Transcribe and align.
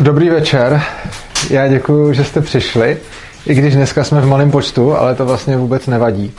Dobrý 0.00 0.28
večer, 0.28 0.82
já 1.50 1.68
děkuji, 1.68 2.12
že 2.12 2.24
jste 2.24 2.40
přišli, 2.40 2.98
i 3.46 3.54
když 3.54 3.74
dneska 3.74 4.04
jsme 4.04 4.20
v 4.20 4.26
malém 4.26 4.50
počtu, 4.50 4.96
ale 4.96 5.14
to 5.14 5.26
vlastně 5.26 5.56
vůbec 5.56 5.86
nevadí. 5.86 6.32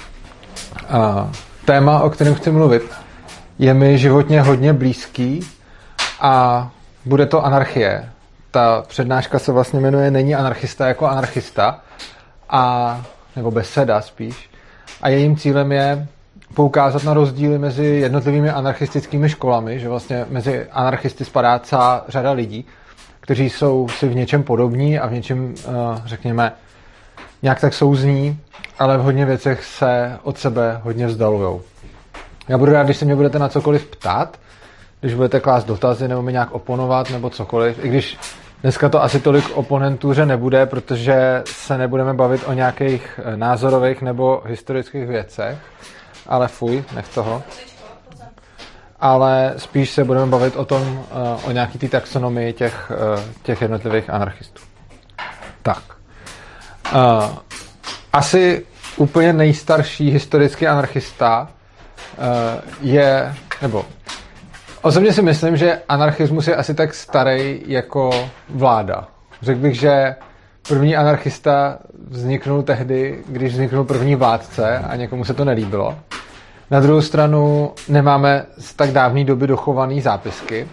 A 0.90 1.32
téma, 1.66 2.00
o 2.00 2.10
kterém 2.10 2.36
chci 2.36 2.52
mluvit, 2.52 2.84
je 3.60 3.74
mi 3.74 3.98
životně 3.98 4.42
hodně 4.42 4.74
blízký 4.74 5.40
a 6.22 6.70
bude 7.06 7.26
to 7.26 7.46
anarchie. 7.46 8.10
Ta 8.52 8.84
přednáška 8.88 9.40
se 9.40 9.52
vlastně 9.52 9.80
jmenuje 9.80 10.12
Není 10.12 10.36
anarchista 10.36 10.88
jako 10.88 11.06
anarchista, 11.08 11.80
a, 12.50 13.02
nebo 13.36 13.52
beseda 13.52 14.02
spíš. 14.02 14.50
A 15.02 15.10
jejím 15.10 15.38
cílem 15.38 15.72
je 15.72 16.08
poukázat 16.54 17.04
na 17.04 17.14
rozdíly 17.14 17.58
mezi 17.58 17.86
jednotlivými 17.86 18.50
anarchistickými 18.50 19.30
školami, 19.30 19.80
že 19.80 19.90
vlastně 19.90 20.26
mezi 20.30 20.66
anarchisty 20.72 21.26
spadá 21.26 21.60
celá 21.60 22.06
řada 22.08 22.32
lidí, 22.32 22.66
kteří 23.28 23.50
jsou 23.50 23.88
si 23.88 24.08
v 24.08 24.16
něčem 24.16 24.44
podobní 24.44 25.00
a 25.00 25.08
v 25.08 25.14
něčem, 25.14 25.56
eh, 25.60 25.72
řekněme, 26.06 26.52
nějak 27.42 27.60
tak 27.60 27.74
souzní, 27.74 28.40
ale 28.80 28.98
v 28.98 29.02
hodně 29.02 29.26
věcech 29.26 29.64
se 29.64 30.18
od 30.24 30.38
sebe 30.38 30.82
hodně 30.84 31.08
vzdalujou. 31.08 31.62
Já 32.48 32.58
budu 32.58 32.72
rád, 32.72 32.84
když 32.84 32.98
se 32.98 33.06
mě 33.06 33.16
budete 33.16 33.40
na 33.40 33.50
cokoliv 33.50 33.86
ptát, 33.86 34.40
když 35.02 35.14
budete 35.14 35.40
klást 35.40 35.66
dotazy 35.66 36.08
nebo 36.08 36.22
mi 36.22 36.32
nějak 36.32 36.52
oponovat 36.52 37.10
nebo 37.10 37.30
cokoliv, 37.30 37.86
i 37.86 37.90
když 37.90 38.18
dneska 38.62 38.90
to 38.90 39.04
asi 39.04 39.20
tolik 39.20 39.46
oponentuře 39.54 40.26
nebude, 40.26 40.66
protože 40.66 41.44
se 41.46 41.78
nebudeme 41.78 42.14
bavit 42.14 42.42
o 42.46 42.54
nějakých 42.54 43.20
eh, 43.24 43.38
názorových 43.38 44.02
nebo 44.02 44.42
historických 44.46 45.08
věcech, 45.08 45.58
ale 46.28 46.48
fuj, 46.48 46.84
nech 46.96 47.08
toho 47.08 47.44
ale 49.00 49.54
spíš 49.58 49.90
se 49.90 50.04
budeme 50.04 50.26
bavit 50.26 50.56
o 50.56 50.66
tom, 50.66 51.06
eh, 51.12 51.46
o 51.48 51.52
nějaký 51.52 51.78
té 51.78 51.88
taxonomii 51.88 52.54
těch, 52.54 52.92
eh, 52.92 53.24
těch 53.44 53.62
jednotlivých 53.62 54.10
anarchistů. 54.10 54.62
Tak. 55.62 55.84
Uh, 56.96 57.36
asi 58.14 58.66
úplně 58.98 59.34
nejstarší 59.34 60.12
historický 60.12 60.68
anarchista 60.68 61.48
je, 62.82 63.36
nebo 63.62 63.86
osobně 64.82 65.14
si 65.14 65.22
myslím, 65.22 65.58
že 65.58 65.82
anarchismus 65.90 66.48
je 66.48 66.56
asi 66.56 66.74
tak 66.74 66.94
starý 66.94 67.62
jako 67.68 68.10
vláda. 68.50 69.08
Řekl 69.42 69.60
bych, 69.60 69.80
že 69.80 70.16
první 70.68 70.96
anarchista 70.96 71.78
vzniknul 72.10 72.64
tehdy, 72.64 73.24
když 73.28 73.54
vzniknul 73.54 73.84
první 73.84 74.16
vládce 74.16 74.78
a 74.78 74.96
někomu 74.96 75.26
se 75.26 75.34
to 75.34 75.46
nelíbilo. 75.46 75.96
Na 76.72 76.80
druhou 76.80 77.02
stranu 77.02 77.72
nemáme 77.90 78.46
z 78.58 78.74
tak 78.74 78.92
dávné 78.92 79.24
doby 79.24 79.48
dochované 79.48 80.02
zápisky, 80.02 80.68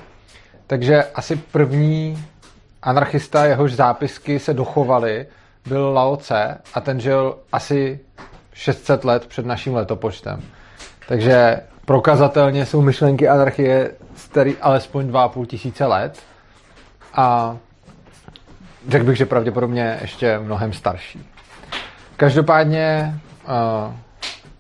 takže 0.66 1.04
asi 1.14 1.36
první 1.36 2.24
anarchista, 2.82 3.44
jehož 3.44 3.72
zápisky 3.72 4.38
se 4.38 4.54
dochovaly, 4.54 5.26
byl 5.66 5.92
Lao 5.92 6.16
Tse 6.16 6.58
a 6.74 6.80
ten 6.80 7.00
žil 7.00 7.36
asi 7.52 8.00
600 8.52 9.04
let 9.04 9.26
před 9.26 9.46
naším 9.46 9.74
letopočtem. 9.74 10.42
Takže 11.08 11.60
prokazatelně 11.84 12.66
jsou 12.66 12.82
myšlenky 12.82 13.28
anarchie 13.28 13.90
starý 14.16 14.56
alespoň 14.60 15.10
2,5 15.10 15.46
tisíce 15.46 15.86
let 15.86 16.18
a 17.14 17.56
řekl 18.88 19.04
bych, 19.04 19.16
že 19.16 19.26
pravděpodobně 19.26 19.98
ještě 20.00 20.38
mnohem 20.38 20.72
starší. 20.72 21.26
Každopádně 22.16 23.14
uh, 23.46 23.94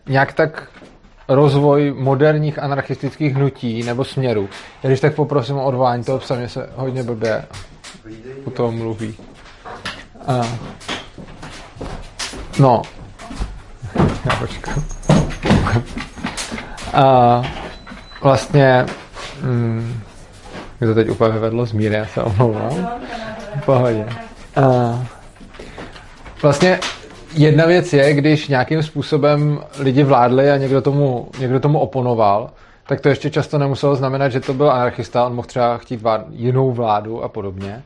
nějak 0.06 0.32
tak 0.32 0.68
rozvoj 1.28 1.94
moderních 1.98 2.58
anarchistických 2.58 3.34
hnutí 3.34 3.82
nebo 3.82 4.04
směrů. 4.04 4.48
Já 4.82 4.90
když 4.90 5.00
tak 5.00 5.14
poprosím 5.14 5.56
o 5.56 5.64
odvolání 5.64 6.04
toho 6.04 6.18
psa, 6.18 6.34
mě 6.34 6.48
se 6.48 6.68
hodně 6.76 7.02
blbě 7.02 7.44
u 8.44 8.50
toho 8.50 8.72
mluví. 8.72 9.14
A, 10.26 10.42
no. 12.58 12.82
Já 14.24 14.36
počkám. 14.36 14.84
A 16.94 17.42
vlastně 18.22 18.86
mm, 19.42 20.00
to 20.78 20.94
teď 20.94 21.10
úplně 21.10 21.32
vyvedlo 21.32 21.66
z 21.66 21.72
míry, 21.72 21.94
já 21.94 22.06
se 22.06 22.22
omlouvám. 22.22 22.88
Pohodě. 23.64 24.06
A, 24.56 25.04
vlastně 26.42 26.80
jedna 27.34 27.66
věc 27.66 27.92
je, 27.92 28.14
když 28.14 28.48
nějakým 28.48 28.82
způsobem 28.82 29.60
lidi 29.78 30.02
vládli 30.02 30.50
a 30.50 30.56
někdo 30.56 30.82
tomu, 30.82 31.28
někdo 31.38 31.60
tomu 31.60 31.78
oponoval, 31.78 32.50
tak 32.86 33.00
to 33.00 33.08
ještě 33.08 33.30
často 33.30 33.58
nemuselo 33.58 33.96
znamenat, 33.96 34.28
že 34.28 34.40
to 34.40 34.54
byl 34.54 34.70
anarchista, 34.70 35.26
on 35.26 35.34
mohl 35.34 35.48
třeba 35.48 35.78
chtít 35.78 36.02
vlád, 36.02 36.26
jinou 36.30 36.72
vládu 36.72 37.22
a 37.22 37.28
podobně. 37.28 37.82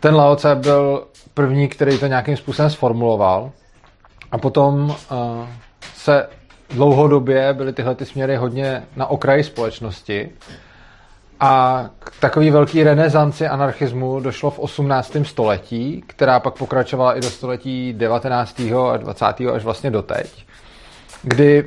Ten 0.00 0.14
Lao 0.14 0.36
Tse 0.36 0.54
byl 0.54 1.04
první, 1.34 1.68
který 1.68 1.98
to 1.98 2.06
nějakým 2.06 2.36
způsobem 2.36 2.70
sformuloval 2.70 3.50
a 4.32 4.38
potom 4.38 4.84
uh, 4.88 4.96
se 5.94 6.28
dlouhodobě 6.70 7.52
byly 7.52 7.72
tyhle 7.72 7.94
ty 7.94 8.06
směry 8.06 8.36
hodně 8.36 8.82
na 8.96 9.06
okraji 9.06 9.44
společnosti 9.44 10.30
a 11.40 11.84
k 11.98 12.12
takový 12.20 12.50
velký 12.50 12.84
renesanci 12.84 13.46
anarchismu 13.46 14.20
došlo 14.20 14.50
v 14.50 14.58
18. 14.58 15.16
století, 15.22 16.04
která 16.06 16.40
pak 16.40 16.54
pokračovala 16.54 17.16
i 17.16 17.20
do 17.20 17.30
století 17.30 17.92
19. 17.92 18.60
a 18.92 18.96
20. 18.96 19.24
až 19.26 19.64
vlastně 19.64 19.90
doteď, 19.90 20.44
kdy 21.22 21.64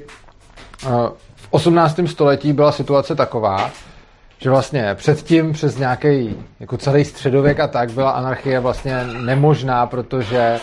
eh, 0.85 0.89
v 1.35 1.47
18. 1.51 1.99
století 2.05 2.53
byla 2.53 2.71
situace 2.71 3.15
taková, 3.15 3.71
že 4.37 4.49
vlastně 4.49 4.95
předtím 4.95 5.53
přes 5.53 5.77
nějaký 5.77 6.35
jako 6.59 6.77
celý 6.77 7.05
středověk 7.05 7.59
a 7.59 7.67
tak 7.67 7.91
byla 7.91 8.11
anarchie 8.11 8.59
vlastně 8.59 9.03
nemožná, 9.03 9.85
protože 9.85 10.59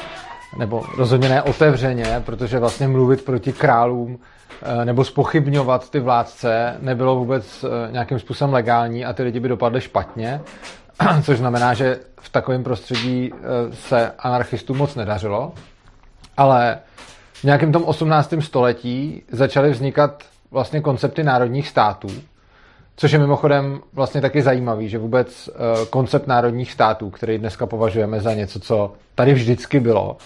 nebo 0.56 0.82
rozhodně 0.97 1.28
ne 1.28 1.42
otevřeně, 1.42 2.22
protože 2.26 2.59
vlastně 2.59 2.88
mluvit 2.88 3.25
proti 3.25 3.53
králům 3.53 4.19
Eh, 4.62 4.84
nebo 4.84 5.04
spochybňovat 5.04 5.91
ty 5.91 6.00
vládce 6.00 6.76
nebylo 6.81 7.16
vůbec 7.16 7.64
eh, 7.64 7.92
nějakým 7.92 8.19
způsobem 8.19 8.54
legální 8.54 9.04
a 9.04 9.12
ty 9.12 9.22
lidi 9.22 9.41
by 9.41 9.48
dopadly 9.48 9.81
špatně, 9.81 10.41
což 11.22 11.38
znamená, 11.38 11.75
že 11.75 11.98
v 12.20 12.28
takovém 12.28 12.64
prostředí 12.64 13.32
eh, 13.32 13.37
se 13.75 14.12
anarchistům 14.19 14.76
moc 14.76 14.94
nedařilo. 14.94 15.53
Ale 16.37 16.78
v 17.32 17.44
nějakém 17.44 17.72
tom 17.72 17.84
18. 17.84 18.34
století 18.41 19.22
začaly 19.32 19.70
vznikat 19.70 20.22
vlastně 20.50 20.81
koncepty 20.81 21.25
národních 21.25 21.69
států, 21.69 22.08
což 22.97 23.12
je 23.12 23.19
mimochodem 23.19 23.81
vlastně 23.92 24.20
taky 24.20 24.42
zajímavý, 24.42 24.88
že 24.88 24.98
vůbec 24.98 25.50
koncept 25.91 26.26
národních 26.26 26.72
států, 26.72 27.10
který 27.10 27.38
dneska 27.38 27.66
považujeme 27.66 28.20
za 28.20 28.34
něco, 28.34 28.60
co 28.60 28.92
tady 29.14 29.34
vždycky 29.34 29.81
bylo, 29.81 30.16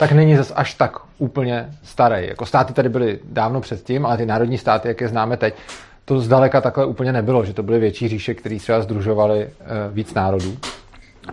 tak 0.00 0.12
není 0.12 0.36
zas 0.36 0.52
až 0.56 0.74
tak 0.74 0.96
úplně 1.18 1.70
starý. 1.82 2.28
Jako 2.28 2.46
státy 2.46 2.72
tady 2.72 2.88
byly 2.88 3.18
dávno 3.24 3.60
předtím, 3.60 4.06
ale 4.06 4.16
ty 4.16 4.26
národní 4.26 4.58
státy, 4.58 4.88
jak 4.88 5.00
je 5.00 5.08
známe 5.08 5.36
teď, 5.36 5.54
to 6.04 6.20
zdaleka 6.20 6.60
takhle 6.60 6.86
úplně 6.86 7.12
nebylo, 7.12 7.44
že 7.44 7.54
to 7.54 7.62
byly 7.62 7.78
větší 7.78 8.08
říše, 8.08 8.34
které 8.34 8.58
třeba 8.58 8.80
združovaly 8.80 9.46
uh, 9.46 9.94
víc 9.94 10.14
národů. 10.14 10.56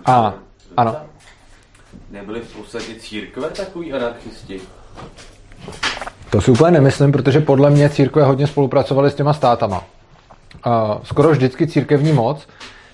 A 0.05 0.33
ano. 0.77 0.95
Nebyly 2.11 2.41
v 2.41 2.55
podstatě 2.55 2.95
církve 2.99 3.49
takový 3.49 3.93
anarchisti? 3.93 4.61
To 6.29 6.41
si 6.41 6.51
úplně 6.51 6.71
nemyslím, 6.71 7.11
protože 7.11 7.39
podle 7.39 7.69
mě 7.69 7.89
církve 7.89 8.23
hodně 8.23 8.47
spolupracovaly 8.47 9.11
s 9.11 9.15
těma 9.15 9.33
státama. 9.33 9.83
Skoro 11.03 11.29
vždycky 11.29 11.67
církevní 11.67 12.13
moc 12.13 12.47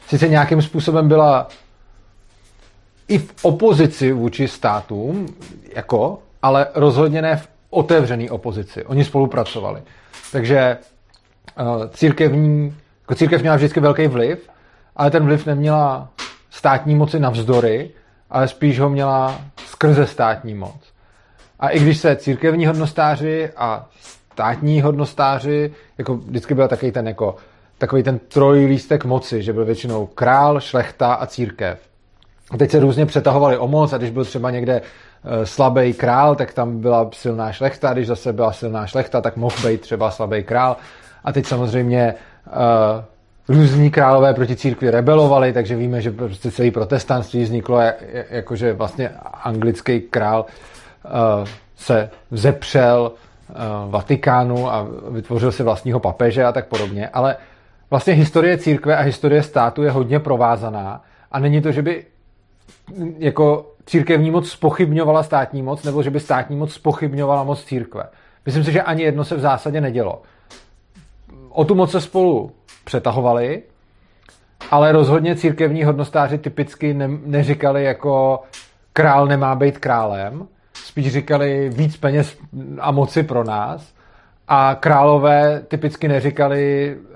sice 0.08 0.28
nějakým 0.28 0.62
způsobem 0.62 1.08
byla 1.08 1.48
i 3.08 3.18
v 3.18 3.34
opozici 3.42 4.12
vůči 4.12 4.48
státům, 4.48 5.36
jako, 5.76 6.20
ale 6.42 6.68
rozhodně 6.76 7.22
ne 7.22 7.36
v 7.36 7.48
otevřený 7.70 8.30
opozici. 8.30 8.86
Oni 8.86 9.04
spolupracovali. 9.06 9.82
Takže 10.32 10.78
uh, 11.60 11.88
církevní, 11.90 12.76
jako 13.02 13.16
církev 13.16 13.42
měla 13.42 13.56
vždycky 13.56 13.80
velký 13.80 14.08
vliv, 14.08 14.50
ale 14.96 15.12
ten 15.12 15.26
vliv 15.26 15.46
neměla 15.46 16.10
státní 16.50 16.96
moci 16.96 17.20
navzdory, 17.20 17.92
ale 18.30 18.48
spíš 18.48 18.80
ho 18.80 18.90
měla 18.90 19.42
skrze 19.66 20.08
státní 20.08 20.54
moc. 20.54 20.94
A 21.60 21.70
i 21.70 21.80
když 21.80 21.98
se 21.98 22.16
církevní 22.16 22.66
hodnostáři 22.66 23.50
a 23.58 23.90
státní 24.34 24.82
hodnostáři, 24.82 25.74
jako 25.98 26.16
vždycky 26.16 26.54
byl 26.54 26.68
takový 26.68 26.92
ten, 26.92 27.08
jako, 27.08 27.36
takový 27.78 28.04
ten 28.04 28.20
trojlístek 28.20 29.06
moci, 29.06 29.44
že 29.44 29.54
byl 29.54 29.66
většinou 29.66 30.06
král, 30.06 30.60
šlechta 30.60 31.14
a 31.14 31.26
církev 31.26 31.94
teď 32.58 32.72
se 32.72 32.80
různě 32.80 33.06
přetahovali 33.06 33.58
o 33.58 33.68
moc 33.68 33.94
a 33.94 33.98
když 33.98 34.10
byl 34.10 34.26
třeba 34.26 34.52
někde 34.52 34.74
eh, 34.76 34.82
slabý 35.44 35.94
král, 35.94 36.36
tak 36.36 36.54
tam 36.54 36.80
byla 36.80 37.10
silná 37.14 37.52
šlechta, 37.52 37.94
když 37.94 38.08
zase 38.08 38.34
byla 38.34 38.54
silná 38.54 38.88
šlechta, 38.88 39.22
tak 39.22 39.38
mohl 39.38 39.56
být 39.68 39.82
třeba 39.82 40.12
slabý 40.12 40.44
král. 40.44 40.78
A 41.24 41.32
teď 41.32 41.46
samozřejmě 41.46 42.14
uh, 42.48 43.56
různí 43.56 43.92
králové 43.92 44.34
proti 44.34 44.56
církvi 44.56 44.90
rebelovali, 44.90 45.54
takže 45.54 45.76
víme, 45.76 46.02
že 46.02 46.12
prostě 46.12 46.52
celý 46.52 46.72
protestantství 46.72 47.44
vzniklo 47.44 47.80
jakože 48.30 48.74
vlastně 48.74 49.10
anglický 49.44 50.02
král 50.02 50.46
uh, 51.06 51.48
se 51.76 52.10
vzepřel 52.32 53.12
uh, 53.12 53.92
Vatikánu 53.92 54.72
a 54.72 54.88
vytvořil 55.10 55.52
si 55.52 55.64
vlastního 55.64 56.00
papeže 56.00 56.46
a 56.46 56.52
tak 56.52 56.68
podobně. 56.68 57.08
Ale 57.08 57.36
vlastně 57.90 58.14
historie 58.14 58.58
církve 58.58 58.98
a 58.98 59.02
historie 59.02 59.44
státu 59.44 59.84
je 59.84 59.92
hodně 59.92 60.20
provázaná 60.20 61.02
A 61.32 61.40
není 61.40 61.62
to, 61.62 61.72
že 61.72 61.82
by 61.82 62.06
jako 63.18 63.73
církevní 63.86 64.32
moc 64.32 64.50
spochybňovala 64.50 65.24
státní 65.24 65.62
moc, 65.62 65.84
nebo 65.84 66.04
že 66.04 66.10
by 66.10 66.20
státní 66.20 66.56
moc 66.56 66.74
spochybňovala 66.74 67.44
moc 67.44 67.64
církve. 67.64 68.04
Myslím 68.46 68.64
si, 68.64 68.72
že 68.72 68.82
ani 68.82 69.04
jedno 69.04 69.24
se 69.24 69.36
v 69.36 69.40
zásadě 69.40 69.82
nedělo. 69.82 70.22
O 71.50 71.66
tu 71.66 71.76
moc 71.76 71.92
se 71.92 72.02
spolu 72.02 72.52
přetahovali, 72.84 73.64
ale 74.72 74.92
rozhodně 74.92 75.36
církevní 75.36 75.84
hodnostáři 75.84 76.38
typicky 76.38 76.94
ne, 76.94 77.10
neříkali 77.26 77.84
jako 77.84 78.40
král 78.94 79.28
nemá 79.28 79.56
být 79.56 79.78
králem, 79.78 80.48
spíš 80.74 81.12
říkali 81.12 81.70
víc 81.70 81.98
peněz 81.98 82.38
a 82.80 82.92
moci 82.92 83.24
pro 83.24 83.44
nás 83.44 83.94
a 84.48 84.76
králové 84.80 85.62
typicky 85.68 86.08
neříkali 86.08 86.92
eh, 86.98 87.16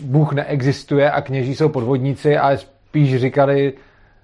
Bůh 0.00 0.32
neexistuje 0.32 1.10
a 1.10 1.20
kněží 1.20 1.54
jsou 1.54 1.68
podvodníci, 1.68 2.38
ale 2.38 2.58
spíš 2.58 3.16
říkali 3.16 3.72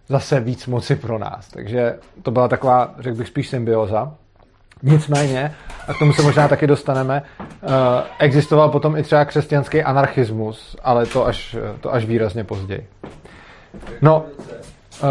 zase 0.09 0.41
víc 0.41 0.67
moci 0.67 0.97
pro 0.97 1.19
nás. 1.19 1.49
Takže 1.49 1.95
to 2.23 2.31
byla 2.31 2.49
taková, 2.49 2.95
řekl 2.99 3.17
bych, 3.17 3.29
spíš 3.29 3.49
symbioza. 3.49 4.15
Nicméně, 4.83 5.55
a 5.89 5.95
k 5.95 5.99
tomu 5.99 6.13
se 6.13 6.23
možná 6.23 6.49
taky 6.49 6.67
dostaneme, 6.67 7.23
uh, 7.41 7.71
existoval 8.19 8.69
potom 8.69 8.97
i 8.97 9.03
třeba 9.03 9.25
křesťanský 9.25 9.83
anarchismus, 9.83 10.77
ale 10.85 11.07
to 11.07 11.27
až, 11.27 11.57
to 11.81 11.95
až 11.95 12.05
výrazně 12.05 12.45
později. 12.45 12.87
No, 14.03 14.25
uh, 15.03 15.09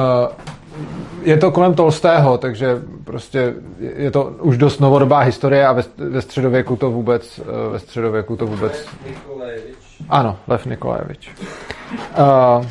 je 1.21 1.37
to 1.37 1.51
kolem 1.51 1.73
Tolstého, 1.73 2.37
takže 2.37 2.81
prostě 3.03 3.53
je 3.79 4.11
to 4.11 4.23
už 4.23 4.57
dost 4.57 4.79
novodobá 4.79 5.19
historie 5.19 5.67
a 5.67 5.73
ve, 5.73 5.83
ve 5.97 6.21
středověku 6.21 6.75
to 6.75 6.91
vůbec 6.91 7.41
ve 7.71 7.79
středověku 7.79 8.35
to 8.35 8.45
vůbec... 8.45 8.85
Ano, 10.09 10.37
Lev 10.47 10.65
Nikolajevič. 10.65 11.31
Uh, 12.17 12.65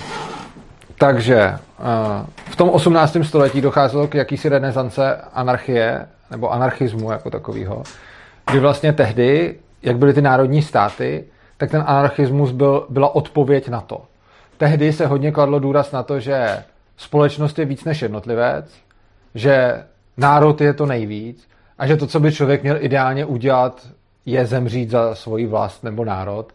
takže 1.03 1.59
uh, 1.79 2.27
v 2.51 2.57
tom 2.57 2.71
18. 2.71 3.17
století 3.23 3.61
docházelo 3.61 4.07
k 4.09 4.15
jakýsi 4.15 4.49
renesance 4.49 5.17
anarchie, 5.33 6.07
nebo 6.31 6.53
anarchismu 6.53 7.11
jako 7.11 7.31
takového, 7.31 7.83
kdy 8.51 8.61
vlastně 8.61 8.93
tehdy, 8.93 9.55
jak 9.83 9.97
byly 9.97 10.15
ty 10.15 10.23
národní 10.23 10.63
státy, 10.63 11.25
tak 11.57 11.71
ten 11.71 11.85
anarchismus 11.87 12.51
byl, 12.51 12.87
byla 12.89 13.15
odpověď 13.15 13.69
na 13.69 13.81
to. 13.81 14.03
Tehdy 14.57 14.93
se 14.93 15.07
hodně 15.07 15.33
kladlo 15.33 15.59
důraz 15.59 15.93
na 15.93 16.03
to, 16.03 16.21
že 16.21 16.63
společnost 16.97 17.59
je 17.59 17.65
víc 17.65 17.85
než 17.85 18.03
jednotlivec, 18.03 18.75
že 19.35 19.85
národ 20.17 20.61
je 20.61 20.75
to 20.75 20.87
nejvíc 20.87 21.49
a 21.79 21.87
že 21.87 21.97
to, 21.97 22.07
co 22.07 22.21
by 22.21 22.33
člověk 22.33 22.63
měl 22.63 22.77
ideálně 22.81 23.25
udělat, 23.25 23.87
je 24.27 24.47
zemřít 24.47 24.91
za 24.91 25.15
svoji 25.15 25.47
vlast 25.47 25.85
nebo 25.85 26.05
národ. 26.05 26.53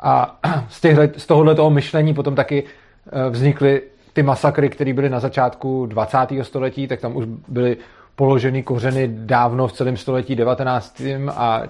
A 0.00 0.38
z, 0.68 0.80
těchto, 0.80 1.20
z 1.20 1.26
tohohle 1.26 1.54
toho 1.54 1.70
myšlení 1.70 2.14
potom 2.14 2.34
taky 2.34 2.64
eh, 2.64 2.85
vznikly 3.30 3.82
ty 4.12 4.22
masakry, 4.22 4.68
které 4.68 4.92
byly 4.92 5.08
na 5.08 5.20
začátku 5.20 5.86
20. 5.86 6.18
století, 6.42 6.88
tak 6.88 7.00
tam 7.00 7.16
už 7.16 7.24
byly 7.48 7.76
položeny 8.16 8.62
kořeny 8.62 9.08
dávno 9.12 9.68
v 9.68 9.72
celém 9.72 9.96
století 9.96 10.36
19. 10.36 11.02
a 11.30 11.62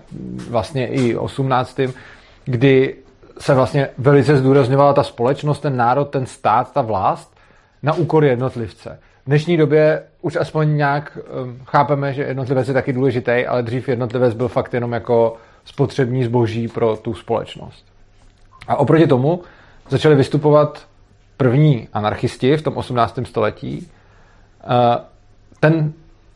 vlastně 0.50 0.86
i 0.86 1.16
18. 1.16 1.80
kdy 2.44 2.96
se 3.38 3.54
vlastně 3.54 3.88
velice 3.98 4.36
zdůrazňovala 4.36 4.92
ta 4.92 5.02
společnost, 5.02 5.60
ten 5.60 5.76
národ, 5.76 6.04
ten 6.04 6.26
stát, 6.26 6.72
ta 6.72 6.82
vlast 6.82 7.36
na 7.82 7.92
úkor 7.94 8.24
jednotlivce. 8.24 8.98
V 9.24 9.26
dnešní 9.26 9.56
době 9.56 10.02
už 10.22 10.36
aspoň 10.36 10.76
nějak 10.76 11.18
um, 11.42 11.58
chápeme, 11.64 12.12
že 12.12 12.22
jednotlivec 12.22 12.68
je 12.68 12.74
taky 12.74 12.92
důležitý, 12.92 13.46
ale 13.46 13.62
dřív 13.62 13.88
jednotlivec 13.88 14.34
byl 14.34 14.48
fakt 14.48 14.74
jenom 14.74 14.92
jako 14.92 15.36
spotřební 15.64 16.24
zboží 16.24 16.68
pro 16.68 16.96
tu 16.96 17.14
společnost. 17.14 17.86
A 18.68 18.76
oproti 18.76 19.06
tomu 19.06 19.42
začali 19.88 20.14
vystupovat 20.14 20.86
první 21.36 21.88
anarchisti 21.92 22.56
v 22.56 22.62
tom 22.62 22.76
18. 22.76 23.18
století. 23.24 23.88
Uh, 24.66 25.04
ten 25.60 25.92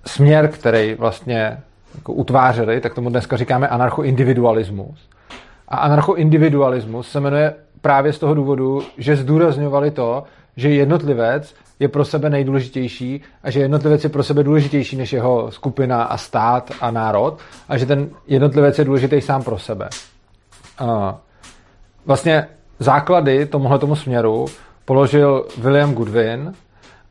směr, 0.07 0.49
který 0.49 0.95
vlastně 0.95 1.59
jako 1.95 2.13
utvářeli, 2.13 2.81
tak 2.81 2.95
tomu 2.95 3.11
dneska 3.11 3.37
říkáme 3.37 3.69
anarchoindividualismus. 3.69 5.09
A 5.69 5.77
anarchoindividualismus 5.77 7.11
se 7.11 7.21
jmenuje 7.21 7.55
právě 7.81 8.13
z 8.13 8.19
toho 8.19 8.35
důvodu, 8.35 8.83
že 8.99 9.17
zdůrazňovali 9.17 9.91
to, 9.91 10.25
že 10.57 10.71
jednotlivec 10.71 11.55
je 11.79 11.89
pro 11.89 12.05
sebe 12.05 12.31
nejdůležitější 12.31 13.21
a 13.43 13.51
že 13.51 13.61
jednotlivec 13.61 14.05
je 14.05 14.11
pro 14.11 14.23
sebe 14.23 14.43
důležitější 14.43 14.97
než 14.97 15.13
jeho 15.13 15.51
skupina 15.51 16.03
a 16.03 16.17
stát 16.17 16.71
a 16.81 16.91
národ 16.91 17.39
a 17.69 17.79
že 17.79 17.87
ten 17.87 18.11
jednotlivec 18.27 18.79
je 18.79 18.85
důležitý 18.85 19.21
sám 19.21 19.43
pro 19.43 19.59
sebe. 19.59 19.89
A 20.79 21.19
vlastně 22.07 22.49
základy 22.79 23.47
tomuhle 23.47 23.79
tomu 23.79 23.97
směru 23.97 24.47
položil 24.91 25.47
William 25.59 25.95
Goodwin 25.95 26.53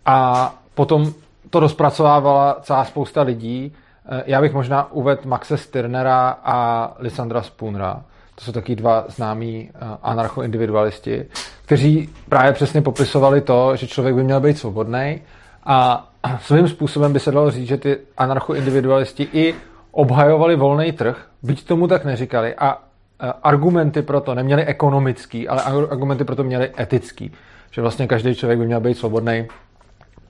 a 0.06 0.52
potom 0.76 1.14
to 1.50 1.60
rozpracovávala 1.60 2.58
celá 2.62 2.86
spousta 2.86 3.22
lidí. 3.22 3.72
Eh, 4.12 4.24
já 4.26 4.42
bych 4.42 4.54
možná 4.54 4.92
uvedl 4.92 5.22
Maxe 5.26 5.58
Stirnera 5.58 6.38
a 6.44 6.92
Lysandra 7.00 7.42
Spoonera. 7.42 8.04
To 8.36 8.46
jsou 8.46 8.52
taky 8.52 8.76
dva 8.76 9.06
známí 9.08 9.70
eh, 9.70 9.78
anarchoindividualisti, 10.04 11.26
kteří 11.66 12.10
právě 12.30 12.54
přesně 12.54 12.82
popisovali 12.82 13.42
to, 13.42 13.76
že 13.76 13.88
člověk 13.88 14.16
by 14.16 14.24
měl 14.24 14.40
být 14.40 14.58
svobodný 14.58 15.22
a 15.64 16.10
svým 16.42 16.68
způsobem 16.68 17.14
by 17.14 17.20
se 17.20 17.32
dalo 17.32 17.52
říct, 17.52 17.68
že 17.68 17.78
ty 17.78 17.98
anarchoindividualisti 18.18 19.28
i 19.34 19.56
obhajovali 19.92 20.56
volný 20.56 20.92
trh, 20.92 21.26
byť 21.44 21.68
tomu 21.68 21.88
tak 21.88 22.06
neříkali 22.06 22.56
a 22.56 22.78
eh, 22.78 23.34
argumenty 23.44 24.02
pro 24.02 24.22
to 24.22 24.36
neměli 24.36 24.66
ekonomický, 24.66 25.48
ale 25.48 25.64
argumenty 25.64 26.24
pro 26.24 26.36
to 26.36 26.44
měli 26.44 26.72
etický. 26.80 27.32
Že 27.72 27.82
vlastně 27.82 28.08
každý 28.08 28.36
člověk 28.36 28.60
by 28.60 28.66
měl 28.66 28.80
být 28.80 28.98
svobodný 28.98 29.48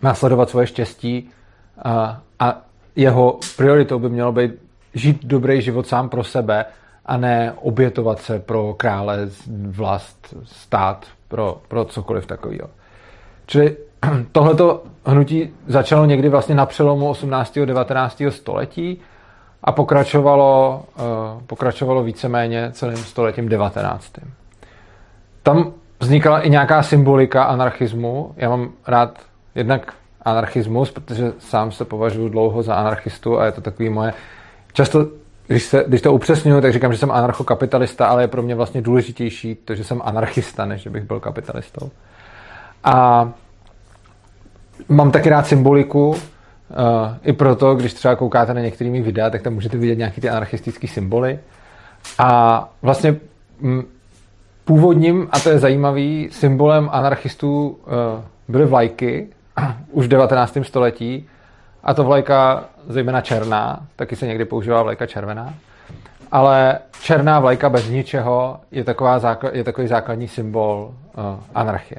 následovat 0.02 0.50
svoje 0.50 0.68
štěstí 0.68 1.30
a, 1.84 2.22
a 2.40 2.62
jeho 2.96 3.40
prioritou 3.58 4.00
by 4.00 4.10
mělo 4.10 4.32
být 4.32 4.52
žít 4.94 5.26
dobrý 5.26 5.62
život 5.62 5.88
sám 5.88 6.10
pro 6.10 6.24
sebe 6.24 6.66
a 7.06 7.18
ne 7.18 7.54
obětovat 7.62 8.20
se 8.20 8.40
pro 8.40 8.74
krále, 8.74 9.30
vlast, 9.70 10.34
stát, 10.44 11.06
pro, 11.28 11.62
pro 11.68 11.86
cokoliv 11.86 12.26
takového. 12.26 12.70
Čili 13.46 13.78
tohleto 14.32 14.84
hnutí 15.06 15.50
začalo 15.68 16.06
někdy 16.06 16.30
vlastně 16.30 16.56
na 16.56 16.66
přelomu 16.66 17.10
18. 17.10 17.58
a 17.58 17.66
19. 17.66 18.22
století 18.30 19.00
a 19.64 19.72
pokračovalo, 19.72 20.84
uh, 20.96 21.42
pokračovalo 21.44 22.04
víceméně 22.04 22.72
celým 22.72 22.98
stoletím 22.98 23.50
19. 23.50 24.12
Tam 25.44 25.74
vznikala 26.00 26.40
i 26.40 26.50
nějaká 26.50 26.84
symbolika 26.84 27.44
anarchismu. 27.44 28.34
Já 28.38 28.50
mám 28.50 28.70
rád 28.88 29.20
jednak 29.56 29.94
anarchismus, 30.22 30.92
protože 30.92 31.34
sám 31.40 31.72
se 31.72 31.86
považuji 31.86 32.30
dlouho 32.30 32.64
za 32.64 32.76
anarchistu 32.76 33.40
a 33.40 33.46
je 33.46 33.52
to 33.52 33.62
takový 33.62 33.90
moje... 33.90 34.14
Často, 34.74 35.08
když, 35.48 35.64
se, 35.64 35.84
když 35.88 36.02
to 36.02 36.14
upřesňuju, 36.14 36.62
tak 36.62 36.74
říkám, 36.74 36.92
že 36.92 36.98
jsem 36.98 37.12
anarchokapitalista, 37.12 38.08
ale 38.08 38.24
je 38.24 38.28
pro 38.28 38.42
mě 38.42 38.56
vlastně 38.56 38.82
důležitější 38.82 39.56
to, 39.56 39.76
že 39.76 39.84
jsem 39.84 40.02
anarchista, 40.06 40.66
než 40.66 40.82
že 40.82 40.90
bych 40.90 41.04
byl 41.04 41.20
kapitalistou. 41.20 41.90
A 42.84 43.30
mám 44.90 45.12
taky 45.12 45.30
rád 45.30 45.48
symboliku, 45.48 46.10
uh, 46.10 46.16
i 47.24 47.34
proto, 47.34 47.76
když 47.76 47.94
třeba 47.94 48.16
koukáte 48.16 48.54
na 48.54 48.62
některými 48.62 49.02
videa, 49.02 49.30
tak 49.30 49.42
tam 49.42 49.54
můžete 49.54 49.78
vidět 49.78 49.96
nějaký 49.96 50.22
ty 50.22 50.30
anarchistické 50.30 50.88
symboly. 50.88 51.40
A 52.20 52.70
vlastně 52.82 53.16
m, 53.62 53.84
původním, 54.70 55.28
a 55.32 55.40
to 55.40 55.50
je 55.50 55.60
zajímavý, 55.60 56.30
symbolem 56.32 56.90
anarchistů 56.92 57.68
uh, 57.68 57.94
byly 58.48 58.66
vlajky, 58.66 59.28
už 59.92 60.06
v 60.06 60.10
19. 60.10 60.58
století, 60.62 61.28
a 61.84 61.94
to 61.94 62.04
vlajka 62.04 62.64
zejména 62.88 63.22
černá, 63.22 63.80
taky 63.96 64.16
se 64.16 64.28
někdy 64.28 64.46
používá 64.46 64.84
vlajka 64.84 65.06
červená, 65.06 65.54
ale 66.32 66.80
černá 67.02 67.40
vlajka 67.40 67.70
bez 67.70 67.90
ničeho 67.90 68.60
je, 68.72 68.84
taková 68.84 69.22
je 69.52 69.64
takový 69.64 69.88
základní 69.88 70.28
symbol 70.28 70.94
uh, 71.18 71.24
anarchie. 71.56 71.98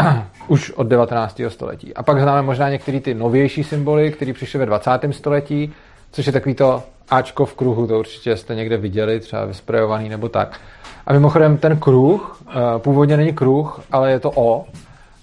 už 0.48 0.70
od 0.70 0.86
19. 0.86 1.40
století. 1.48 1.94
A 1.94 2.02
pak 2.02 2.20
známe 2.20 2.42
možná 2.42 2.68
některé 2.70 3.00
ty 3.00 3.14
novější 3.14 3.64
symboly, 3.64 4.12
které 4.12 4.32
přišly 4.32 4.58
ve 4.58 4.66
20. 4.66 4.90
století, 5.10 5.72
což 6.10 6.26
je 6.26 6.32
takový 6.32 6.54
to 6.54 6.82
Ačko 7.10 7.46
v 7.46 7.54
kruhu, 7.54 7.86
to 7.86 7.98
určitě 7.98 8.36
jste 8.36 8.54
někde 8.54 8.76
viděli, 8.76 9.20
třeba 9.20 9.44
vysprejovaný 9.44 10.08
nebo 10.08 10.28
tak. 10.28 10.60
A 11.06 11.12
mimochodem 11.12 11.58
ten 11.58 11.76
kruh, 11.76 12.42
uh, 12.46 12.52
původně 12.78 13.16
není 13.16 13.32
kruh, 13.32 13.80
ale 13.92 14.10
je 14.10 14.20
to 14.20 14.30
O, 14.30 14.66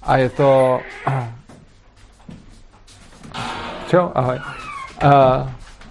a 0.03 0.17
je 0.17 0.29
to... 0.29 0.79
Čau, 3.87 4.09
ahoj. 4.15 4.39
Uh, 5.03 5.11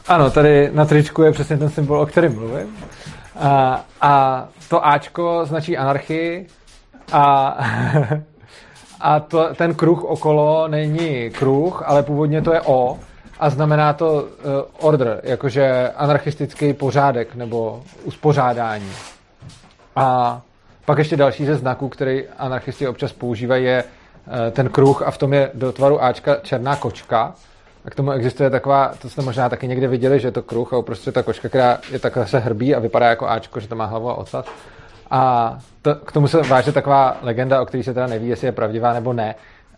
ano, 0.09 0.31
tady 0.31 0.71
na 0.73 0.85
tričku 0.85 1.23
je 1.23 1.33
přesně 1.33 1.59
ten 1.59 1.71
symbol, 1.71 2.01
o 2.01 2.07
kterém 2.07 2.35
mluvím. 2.35 2.67
Uh, 2.67 3.77
a 4.01 4.45
to 4.69 4.87
Ačko 4.87 5.45
značí 5.45 5.77
anarchii 5.77 6.47
a, 7.13 7.59
a 9.01 9.21
to, 9.21 9.55
ten 9.55 9.75
kruh 9.75 10.05
okolo 10.05 10.69
není 10.69 11.31
kruh, 11.31 11.83
ale 11.87 12.03
původně 12.03 12.43
to 12.43 12.53
je 12.53 12.61
O 12.61 12.99
a 13.41 13.51
znamená 13.51 13.93
to 13.93 14.13
uh, 14.13 14.29
order, 14.81 15.21
jakože 15.25 15.93
anarchistický 15.97 16.73
pořádek 16.73 17.35
nebo 17.35 17.83
uspořádání. 18.05 18.93
A 19.97 20.41
pak 20.85 20.99
ještě 20.99 21.17
další 21.17 21.47
ze 21.47 21.57
znaků, 21.57 21.89
který 21.89 22.25
anarchisti 22.39 22.89
občas 22.89 23.13
používají, 23.13 23.65
je 23.65 23.85
eh, 23.85 24.51
ten 24.51 24.69
kruh 24.69 25.03
a 25.03 25.11
v 25.11 25.19
tom 25.19 25.33
je 25.33 25.51
do 25.55 25.73
tvaru 25.73 26.03
Ačka 26.05 26.37
černá 26.43 26.77
kočka. 26.77 27.35
A 27.85 27.91
k 27.91 27.95
tomu 27.95 28.11
existuje 28.11 28.51
taková, 28.51 28.93
to 29.03 29.11
jste 29.11 29.23
možná 29.23 29.49
taky 29.49 29.69
někde 29.69 29.89
viděli, 29.89 30.21
že 30.21 30.29
je 30.29 30.33
to 30.33 30.43
kruh 30.43 30.73
a 30.73 30.83
prostě 30.83 31.13
ta 31.13 31.23
kočka, 31.23 31.49
která 31.49 31.79
je 31.91 31.99
takhle 31.99 32.27
se 32.27 32.39
hrbí 32.39 32.75
a 32.75 32.79
vypadá 32.79 33.07
jako 33.07 33.29
Ačko, 33.29 33.61
že 33.61 33.69
to 33.69 33.77
má 33.77 33.85
hlavu 33.85 34.11
a 34.11 34.15
ocas. 34.15 34.47
A 35.11 35.59
to, 35.83 35.95
k 35.95 36.13
tomu 36.13 36.29
se 36.29 36.43
váže 36.43 36.73
taková 36.73 37.17
legenda, 37.23 37.63
o 37.63 37.67
které 37.67 37.85
se 37.85 37.95
teda 37.95 38.07
neví, 38.07 38.29
jestli 38.29 38.47
je 38.47 38.53
pravdivá 38.53 38.93
nebo 38.93 39.13
ne, 39.13 39.35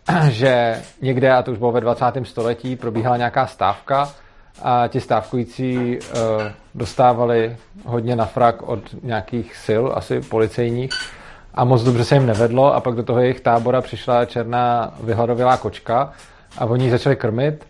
že 0.29 0.81
někde, 1.01 1.31
a 1.31 1.41
to 1.41 1.51
už 1.51 1.57
bylo 1.57 1.71
ve 1.71 1.81
20. 1.81 2.05
století, 2.23 2.75
probíhala 2.75 3.17
nějaká 3.17 3.47
stávka 3.47 4.09
a 4.61 4.87
ti 4.87 5.01
stávkující 5.01 5.99
uh, 5.99 6.21
dostávali 6.75 7.57
hodně 7.85 8.15
na 8.15 8.25
frak 8.25 8.61
od 8.61 8.79
nějakých 9.03 9.55
sil, 9.65 9.83
asi 9.95 10.21
policejních, 10.21 10.91
a 11.53 11.63
moc 11.63 11.83
dobře 11.83 12.03
se 12.05 12.15
jim 12.15 12.25
nevedlo 12.25 12.75
a 12.75 12.79
pak 12.79 12.95
do 12.95 13.03
toho 13.03 13.19
jejich 13.19 13.39
tábora 13.39 13.81
přišla 13.81 14.25
černá 14.25 14.93
vyhladovělá 15.03 15.57
kočka 15.57 16.11
a 16.57 16.65
oni 16.65 16.85
ji 16.85 16.91
začali 16.91 17.15
krmit 17.15 17.67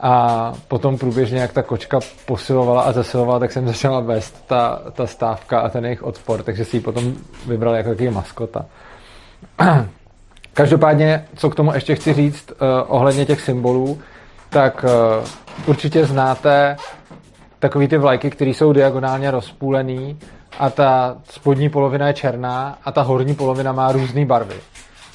a 0.00 0.52
potom 0.68 0.98
průběžně, 0.98 1.38
jak 1.38 1.52
ta 1.52 1.62
kočka 1.62 2.00
posilovala 2.26 2.82
a 2.82 2.92
zesilovala, 2.92 3.38
tak 3.38 3.52
jsem 3.52 3.66
začala 3.66 4.00
vést 4.00 4.46
ta, 4.46 4.82
ta 4.92 5.06
stávka 5.06 5.60
a 5.60 5.68
ten 5.68 5.84
jejich 5.84 6.02
odpor, 6.02 6.42
takže 6.42 6.64
si 6.64 6.76
ji 6.76 6.80
potom 6.80 7.14
vybral 7.46 7.74
jako 7.74 7.88
takový 7.88 8.10
maskota. 8.10 8.66
Každopádně, 10.58 11.24
co 11.36 11.50
k 11.50 11.54
tomu 11.54 11.74
ještě 11.74 11.94
chci 11.94 12.12
říct 12.12 12.50
uh, 12.50 12.56
ohledně 12.86 13.26
těch 13.26 13.40
symbolů, 13.40 13.98
tak 14.50 14.84
uh, 14.84 15.24
určitě 15.66 16.04
znáte 16.06 16.76
takový 17.58 17.88
ty 17.88 17.98
vlajky, 17.98 18.30
které 18.30 18.50
jsou 18.50 18.72
diagonálně 18.72 19.30
rozpůlený 19.30 20.18
a 20.58 20.70
ta 20.70 21.16
spodní 21.30 21.68
polovina 21.68 22.06
je 22.06 22.14
černá 22.14 22.78
a 22.84 22.92
ta 22.92 23.02
horní 23.02 23.34
polovina 23.34 23.72
má 23.72 23.92
různé 23.92 24.26
barvy. 24.26 24.54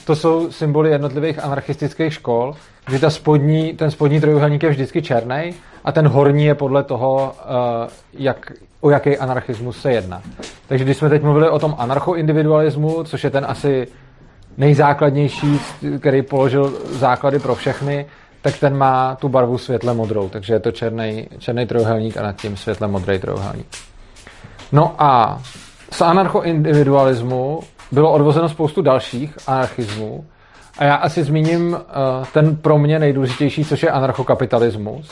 To 0.06 0.16
jsou 0.16 0.52
symboly 0.52 0.90
jednotlivých 0.90 1.44
anarchistických 1.44 2.14
škol, 2.14 2.56
kdy 2.86 3.00
ta 3.00 3.10
spodní, 3.10 3.74
ten 3.74 3.92
spodní 3.92 4.22
trojuhelník 4.22 4.64
je 4.64 4.70
vždycky 4.70 5.02
černý 5.02 5.54
a 5.84 5.92
ten 5.92 6.08
horní 6.08 6.46
je 6.46 6.56
podle 6.56 6.84
toho, 6.84 7.36
uh, 7.36 7.90
jak, 8.14 8.52
o 8.82 8.90
jaký 8.90 9.18
anarchismus 9.18 9.82
se 9.82 9.92
jedná. 9.92 10.22
Takže 10.68 10.86
když 10.86 10.98
jsme 10.98 11.10
teď 11.10 11.24
mluvili 11.24 11.50
o 11.50 11.60
tom 11.60 11.76
anarchoindividualismu, 11.78 13.04
což 13.04 13.24
je 13.24 13.30
ten 13.30 13.46
asi 13.48 13.88
nejzákladnější, 14.58 15.60
který 16.00 16.22
položil 16.22 16.74
základy 16.92 17.40
pro 17.40 17.56
všechny, 17.56 18.06
tak 18.42 18.58
ten 18.60 18.78
má 18.78 19.16
tu 19.16 19.30
barvu 19.30 19.58
světle 19.58 19.94
modrou, 19.94 20.30
takže 20.30 20.54
je 20.54 20.60
to 20.60 20.72
černý, 20.72 21.28
černý 21.38 21.66
trojuhelník 21.66 22.18
a 22.18 22.22
nad 22.22 22.42
tím 22.42 22.58
světle 22.58 22.88
modrý 22.88 23.20
trojuhelník. 23.20 23.68
No 24.72 24.96
a 24.98 25.42
z 25.92 26.02
anarchoindividualismu 26.02 27.60
bylo 27.92 28.12
odvozeno 28.12 28.50
spoustu 28.50 28.82
dalších 28.82 29.38
anarchismů 29.48 30.26
a 30.78 30.84
já 30.84 30.96
asi 30.96 31.24
zmíním 31.24 31.74
uh, 31.74 31.80
ten 32.34 32.56
pro 32.56 32.78
mě 32.78 33.00
nejdůležitější, 33.00 33.66
což 33.66 33.84
je 33.84 33.92
anarchokapitalismus. 33.92 35.12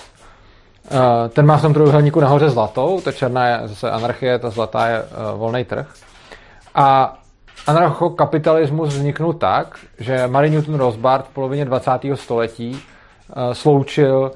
Uh, 0.91 0.99
ten 1.29 1.45
má 1.45 1.57
v 1.57 1.61
tom 1.61 1.73
trojuhelníku 1.73 2.19
nahoře 2.19 2.49
zlatou, 2.49 3.01
ta 3.01 3.11
černá 3.11 3.47
je 3.47 3.59
zase 3.65 3.91
anarchie, 3.91 4.39
ta 4.39 4.49
zlatá 4.49 4.87
je 4.87 5.03
uh, 5.03 5.39
volný 5.39 5.63
trh. 5.63 5.93
A 6.75 7.17
anarchokapitalismus 7.67 8.89
vzniknul 8.89 9.33
tak, 9.33 9.77
že 9.99 10.27
Mary 10.27 10.49
Newton 10.49 10.75
Rothbard 10.75 11.25
v 11.25 11.33
polovině 11.33 11.65
20. 11.65 11.91
století 12.15 12.71
uh, 12.71 13.53
sloučil 13.53 14.31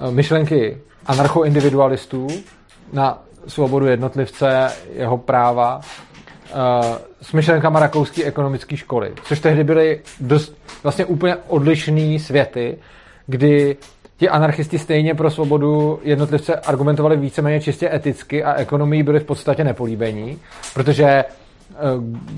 uh, 0.00 0.10
myšlenky 0.10 0.78
anarchoindividualistů 1.06 2.26
na 2.92 3.18
svobodu 3.46 3.86
jednotlivce, 3.86 4.70
jeho 4.92 5.18
práva 5.18 5.76
uh, 5.80 6.60
s 7.22 7.32
myšlenkama 7.32 7.80
rakouské 7.80 8.24
ekonomické 8.24 8.76
školy, 8.76 9.12
což 9.24 9.40
tehdy 9.40 9.64
byly 9.64 10.00
dost 10.20 10.56
vlastně 10.82 11.04
úplně 11.04 11.36
odlišné 11.36 12.18
světy, 12.18 12.78
kdy 13.26 13.76
ti 14.16 14.28
anarchisti 14.28 14.78
stejně 14.78 15.14
pro 15.14 15.30
svobodu 15.30 16.00
jednotlivce 16.02 16.54
argumentovali 16.54 17.16
víceméně 17.16 17.60
čistě 17.60 17.94
eticky 17.94 18.44
a 18.44 18.54
ekonomii 18.54 19.02
byli 19.02 19.20
v 19.20 19.24
podstatě 19.24 19.64
nepolíbení, 19.64 20.38
protože 20.74 21.24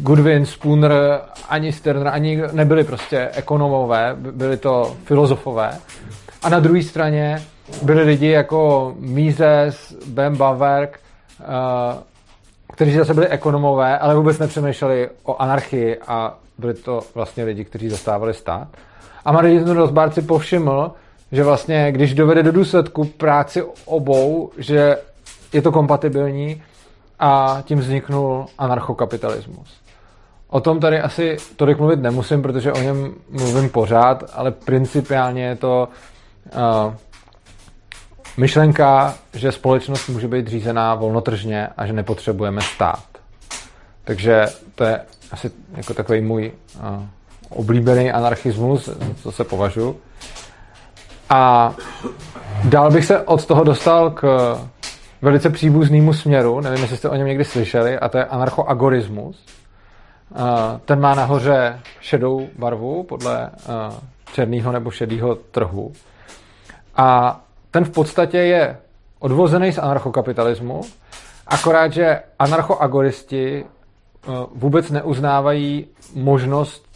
Goodwin, 0.02 0.46
Spooner, 0.46 1.20
ani 1.48 1.72
Sterner, 1.72 2.08
ani 2.08 2.42
nebyli 2.52 2.84
prostě 2.84 3.30
ekonomové, 3.32 4.16
byli 4.18 4.56
to 4.56 4.96
filozofové. 5.04 5.70
A 6.42 6.48
na 6.48 6.60
druhé 6.60 6.82
straně 6.82 7.42
byli 7.82 8.02
lidi 8.02 8.28
jako 8.28 8.94
Mises, 8.98 9.94
Ben 10.06 10.36
Bawerk, 10.36 11.00
uh, 11.40 11.46
kteří 12.72 12.92
zase 12.92 13.14
byli 13.14 13.28
ekonomové, 13.28 13.98
ale 13.98 14.14
vůbec 14.14 14.38
nepřemýšleli 14.38 15.08
o 15.22 15.42
anarchii 15.42 15.98
a 16.06 16.38
byli 16.58 16.74
to 16.74 17.00
vlastně 17.14 17.44
lidi, 17.44 17.64
kteří 17.64 17.88
zastávali 17.88 18.34
stát. 18.34 18.68
A 19.24 19.32
Martin 19.32 19.70
Rothbard 19.70 20.14
si 20.14 20.22
povšiml, 20.22 20.92
že 21.32 21.44
vlastně, 21.44 21.92
když 21.92 22.14
dovede 22.14 22.42
do 22.42 22.52
důsledku 22.52 23.04
práci 23.04 23.62
obou, 23.84 24.50
že 24.58 24.96
je 25.52 25.62
to 25.62 25.72
kompatibilní 25.72 26.62
a 27.22 27.62
tím 27.64 27.78
vzniknul 27.78 28.46
anarchokapitalismus. 28.58 29.68
O 30.48 30.60
tom 30.60 30.80
tady 30.80 31.00
asi 31.00 31.36
tolik 31.56 31.78
mluvit 31.78 32.00
nemusím, 32.00 32.42
protože 32.42 32.72
o 32.72 32.78
něm 32.78 33.14
mluvím 33.30 33.70
pořád, 33.70 34.24
ale 34.34 34.50
principiálně 34.50 35.44
je 35.44 35.56
to 35.56 35.88
uh, 36.54 36.94
myšlenka, 38.36 39.14
že 39.32 39.52
společnost 39.52 40.08
může 40.08 40.28
být 40.28 40.48
řízená 40.48 40.94
volnotržně 40.94 41.68
a 41.76 41.86
že 41.86 41.92
nepotřebujeme 41.92 42.60
stát. 42.60 43.04
Takže 44.04 44.46
to 44.74 44.84
je 44.84 45.00
asi 45.30 45.50
jako 45.76 45.94
takový 45.94 46.20
můj 46.20 46.52
uh, 46.76 47.02
oblíbený 47.48 48.12
anarchismus, 48.12 48.88
co 49.22 49.32
se 49.32 49.44
považuji. 49.44 50.00
A 51.30 51.74
dál 52.64 52.90
bych 52.90 53.04
se 53.04 53.20
od 53.20 53.46
toho 53.46 53.64
dostal 53.64 54.10
k 54.10 54.56
velice 55.22 55.50
příbuznému 55.50 56.12
směru, 56.12 56.60
nevím, 56.60 56.80
jestli 56.82 56.96
jste 56.96 57.08
o 57.08 57.14
něm 57.16 57.26
někdy 57.26 57.44
slyšeli, 57.44 57.98
a 57.98 58.08
to 58.08 58.18
je 58.18 58.24
anarchoagorismus. 58.24 59.46
Ten 60.84 61.00
má 61.00 61.14
nahoře 61.14 61.80
šedou 62.00 62.48
barvu 62.58 63.02
podle 63.02 63.50
černého 64.32 64.72
nebo 64.72 64.90
šedého 64.90 65.34
trhu. 65.34 65.92
A 66.96 67.40
ten 67.70 67.84
v 67.84 67.90
podstatě 67.90 68.38
je 68.38 68.76
odvozený 69.18 69.72
z 69.72 69.78
anarchokapitalismu, 69.78 70.80
akorát, 71.46 71.92
že 71.92 72.22
anarchoagoristi 72.38 73.64
uh, 73.64 74.34
vůbec 74.54 74.90
neuznávají 74.90 75.86
možnost 76.14 76.86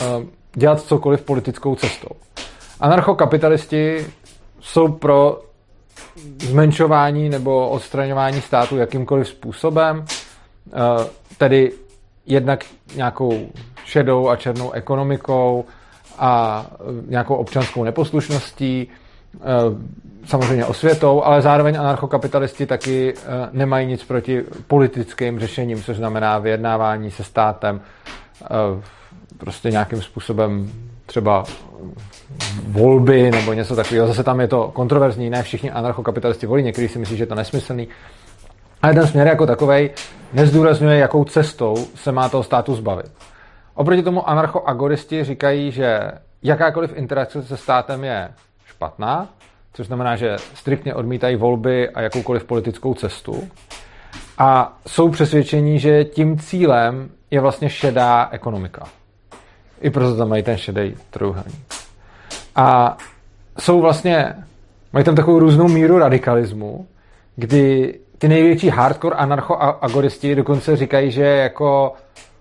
uh, 0.00 0.24
dělat 0.54 0.80
cokoliv 0.80 1.22
politickou 1.22 1.74
cestou. 1.74 2.08
Anarchokapitalisti 2.80 4.06
jsou 4.60 4.88
pro 4.88 5.40
zmenšování 6.38 7.28
nebo 7.28 7.68
odstraňování 7.68 8.40
státu 8.40 8.76
jakýmkoliv 8.76 9.28
způsobem, 9.28 9.98
uh, 9.98 11.04
tedy 11.38 11.72
jednak 12.26 12.64
nějakou 12.96 13.46
šedou 13.84 14.28
a 14.28 14.36
černou 14.36 14.70
ekonomikou 14.70 15.64
a 16.18 16.66
nějakou 17.08 17.34
občanskou 17.34 17.84
neposlušností, 17.84 18.88
samozřejmě 20.26 20.64
osvětou, 20.64 21.22
ale 21.22 21.42
zároveň 21.42 21.78
anarchokapitalisti 21.78 22.66
taky 22.66 23.14
eh, 23.16 23.22
nemají 23.52 23.86
nic 23.86 24.04
proti 24.04 24.44
politickým 24.66 25.38
řešením, 25.38 25.82
což 25.82 25.96
znamená 25.96 26.38
vyjednávání 26.38 27.10
se 27.10 27.24
státem, 27.24 27.80
eh, 28.42 28.46
prostě 29.38 29.70
nějakým 29.70 30.02
způsobem 30.02 30.72
třeba 31.06 31.44
volby 32.68 33.30
nebo 33.30 33.52
něco 33.52 33.76
takového. 33.76 34.06
Zase 34.06 34.24
tam 34.24 34.40
je 34.40 34.48
to 34.48 34.70
kontroverzní, 34.74 35.30
ne 35.30 35.42
všichni 35.42 35.70
anarchokapitalisti 35.70 36.46
volí, 36.46 36.62
někteří 36.62 36.88
si 36.88 36.98
myslí, 36.98 37.16
že 37.16 37.22
je 37.22 37.26
to 37.26 37.34
nesmyslný. 37.34 37.88
Ale 38.82 38.94
ten 38.94 39.06
směr 39.06 39.26
jako 39.26 39.46
takový 39.46 39.90
nezdůrazňuje, 40.32 40.98
jakou 40.98 41.24
cestou 41.24 41.76
se 41.94 42.12
má 42.12 42.28
toho 42.28 42.42
státu 42.42 42.74
zbavit. 42.74 43.12
Oproti 43.74 44.02
tomu 44.02 44.28
anarchoagoristi 44.28 45.24
říkají, 45.24 45.72
že 45.72 46.00
jakákoliv 46.42 46.92
interakce 46.96 47.42
se 47.42 47.56
státem 47.56 48.04
je 48.04 48.28
špatná, 48.66 49.28
což 49.72 49.86
znamená, 49.86 50.16
že 50.16 50.36
striktně 50.54 50.94
odmítají 50.94 51.36
volby 51.36 51.90
a 51.90 52.00
jakoukoliv 52.00 52.44
politickou 52.44 52.94
cestu. 52.94 53.48
A 54.38 54.78
jsou 54.86 55.08
přesvědčení, 55.08 55.78
že 55.78 56.04
tím 56.04 56.38
cílem 56.38 57.10
je 57.30 57.40
vlastně 57.40 57.70
šedá 57.70 58.28
ekonomika. 58.32 58.86
I 59.80 59.90
proto 59.90 60.16
tam 60.16 60.28
mají 60.28 60.42
ten 60.42 60.56
šedý 60.56 60.94
trojuhelník. 61.10 61.74
A 62.56 62.96
jsou 63.60 63.80
vlastně, 63.80 64.34
mají 64.92 65.04
tam 65.04 65.14
takovou 65.14 65.38
různou 65.38 65.68
míru 65.68 65.98
radikalismu, 65.98 66.86
kdy 67.36 67.94
ty 68.18 68.28
největší 68.28 68.68
hardcore 68.68 69.16
anarchoagoristi 69.16 70.34
dokonce 70.34 70.76
říkají, 70.76 71.10
že 71.10 71.24
jako 71.24 71.92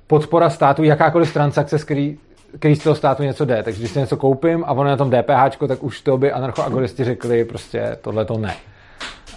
podpora 0.08 0.50
státu, 0.50 0.84
jakákoliv 0.84 1.34
transakce, 1.34 1.80
který 1.80 2.18
který 2.60 2.76
z 2.76 2.84
toho 2.84 2.96
státu 2.96 3.24
něco 3.24 3.46
jde. 3.46 3.64
Takže 3.64 3.80
když 3.80 3.92
si 3.92 4.00
něco 4.00 4.18
koupím 4.18 4.64
a 4.68 4.72
ono 4.72 4.90
na 4.90 4.98
tom 4.98 5.10
DPH, 5.10 5.68
tak 5.68 5.84
už 5.84 6.02
to 6.02 6.18
by 6.18 6.32
anarchoagoristi 6.32 7.04
řekli 7.04 7.46
prostě 7.46 7.98
tohle 8.02 8.26
to 8.26 8.38
ne. 8.38 8.56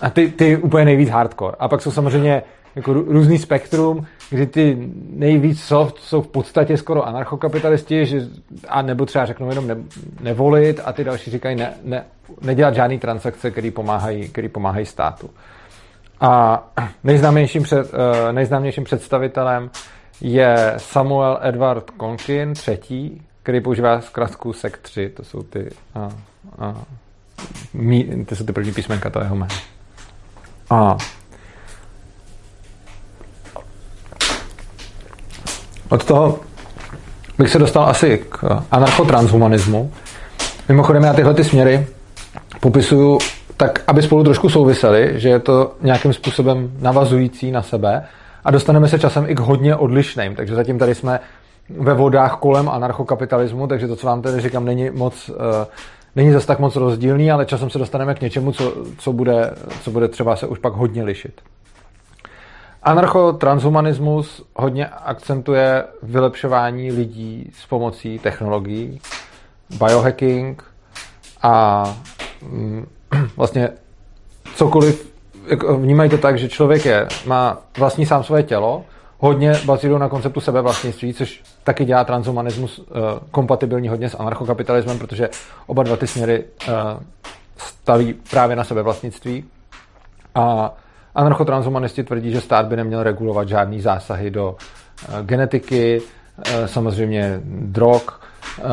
A 0.00 0.10
ty, 0.10 0.30
ty 0.30 0.56
úplně 0.56 0.84
nejvíc 0.84 1.08
hardcore. 1.08 1.56
A 1.58 1.68
pak 1.68 1.82
jsou 1.82 1.90
samozřejmě 1.90 2.42
jako 2.76 2.92
různý 2.92 3.38
spektrum, 3.38 4.06
kdy 4.30 4.46
ty 4.46 4.76
nejvíc 5.10 5.62
soft 5.62 5.98
jsou 5.98 6.22
v 6.22 6.28
podstatě 6.28 6.76
skoro 6.76 7.06
anarchokapitalisti, 7.06 8.06
že, 8.06 8.20
a 8.68 8.82
nebo 8.82 9.06
třeba 9.06 9.26
řeknou 9.26 9.48
jenom 9.48 9.66
ne, 9.66 9.76
nevolit 10.20 10.80
a 10.84 10.92
ty 10.92 11.04
další 11.04 11.30
říkají 11.30 11.56
ne, 11.56 11.74
ne, 11.84 12.04
nedělat 12.40 12.74
žádný 12.74 12.98
transakce, 12.98 13.50
které 13.50 13.70
pomáhají, 13.70 14.28
který 14.28 14.48
pomáhají 14.48 14.86
státu. 14.86 15.30
A 16.20 16.62
nejznámějším, 17.04 17.62
před, 17.62 17.90
eh, 17.94 18.32
nejznámějším 18.32 18.84
představitelem 18.84 19.70
je 20.20 20.74
Samuel 20.76 21.38
Edward 21.42 21.90
Conkin, 22.00 22.54
třetí, 22.54 23.22
který 23.42 23.60
používá 23.60 24.00
zkrátku 24.00 24.52
SEC3, 24.52 25.10
to 25.10 25.24
jsou 25.24 25.42
ty, 25.42 25.70
a, 25.94 26.08
a, 26.58 26.74
mí, 27.74 28.24
ty 28.26 28.36
jsou 28.36 28.44
ty 28.44 28.52
první 28.52 28.72
písmenka 28.72 29.10
toho 29.10 29.34
jména. 29.34 29.48
A 30.70 30.96
od 35.88 36.04
toho 36.04 36.38
bych 37.38 37.50
se 37.50 37.58
dostal 37.58 37.84
asi 37.88 38.18
k 38.28 38.62
anarchotranshumanismu. 38.70 39.92
Mimochodem 40.68 41.02
já 41.02 41.12
tyhle 41.12 41.34
ty 41.34 41.44
směry 41.44 41.86
popisuju 42.60 43.18
tak, 43.56 43.82
aby 43.86 44.02
spolu 44.02 44.24
trošku 44.24 44.48
souvisely, 44.48 45.12
že 45.14 45.28
je 45.28 45.38
to 45.38 45.74
nějakým 45.82 46.12
způsobem 46.12 46.70
navazující 46.80 47.50
na 47.50 47.62
sebe 47.62 48.06
a 48.44 48.50
dostaneme 48.50 48.88
se 48.88 48.98
časem 48.98 49.24
i 49.28 49.34
k 49.34 49.40
hodně 49.40 49.76
odlišným. 49.76 50.34
Takže 50.34 50.54
zatím 50.54 50.78
tady 50.78 50.94
jsme 50.94 51.20
ve 51.78 51.94
vodách 51.94 52.36
kolem 52.36 52.68
anarchokapitalismu, 52.68 53.66
takže 53.66 53.88
to, 53.88 53.96
co 53.96 54.06
vám 54.06 54.22
tady 54.22 54.40
říkám, 54.40 54.64
není 54.64 54.90
moc, 54.90 55.28
uh, 55.28 55.36
není 56.16 56.32
zase 56.32 56.46
tak 56.46 56.58
moc 56.58 56.76
rozdílný, 56.76 57.30
ale 57.30 57.46
časem 57.46 57.70
se 57.70 57.78
dostaneme 57.78 58.14
k 58.14 58.20
něčemu, 58.20 58.52
co, 58.52 58.74
co, 58.98 59.12
bude, 59.12 59.50
co 59.82 59.90
bude 59.90 60.08
třeba 60.08 60.36
se 60.36 60.46
už 60.46 60.58
pak 60.58 60.72
hodně 60.72 61.02
lišit. 61.02 61.40
Anarchotranshumanismus 62.82 64.44
hodně 64.54 64.86
akcentuje 64.86 65.84
vylepšování 66.02 66.92
lidí 66.92 67.52
s 67.54 67.66
pomocí 67.66 68.18
technologií, 68.18 69.00
biohacking 69.78 70.64
a 71.42 71.84
mm, 72.42 72.86
vlastně 73.36 73.68
cokoliv, 74.54 75.12
vnímají 75.76 76.10
to 76.10 76.18
tak, 76.18 76.38
že 76.38 76.48
člověk 76.48 76.84
je, 76.84 77.08
má 77.26 77.58
vlastní 77.78 78.06
sám 78.06 78.24
své 78.24 78.42
tělo, 78.42 78.84
hodně 79.18 79.52
bazirují 79.64 80.00
na 80.00 80.08
konceptu 80.08 80.40
sebevlastnictví, 80.40 81.14
což 81.14 81.42
taky 81.64 81.84
dělá 81.84 82.04
transhumanismus 82.04 82.78
uh, 82.78 82.84
kompatibilní 83.30 83.88
hodně 83.88 84.08
s 84.10 84.16
anarchokapitalismem, 84.18 84.98
protože 84.98 85.28
oba 85.66 85.82
dva 85.82 85.96
ty 85.96 86.06
směry 86.06 86.44
uh, 86.68 86.74
staví 87.56 88.14
právě 88.30 88.56
na 88.56 88.64
sebevlastnictví. 88.64 89.44
A 90.34 90.74
anarchotransumanisti 91.18 92.04
tvrdí, 92.04 92.30
že 92.32 92.40
stát 92.40 92.66
by 92.66 92.76
neměl 92.76 93.02
regulovat 93.02 93.48
žádný 93.48 93.80
zásahy 93.80 94.30
do 94.30 94.56
uh, 95.08 95.26
genetiky, 95.26 96.00
uh, 96.00 96.66
samozřejmě 96.66 97.40
drog, 97.44 98.02
uh, 98.58 98.64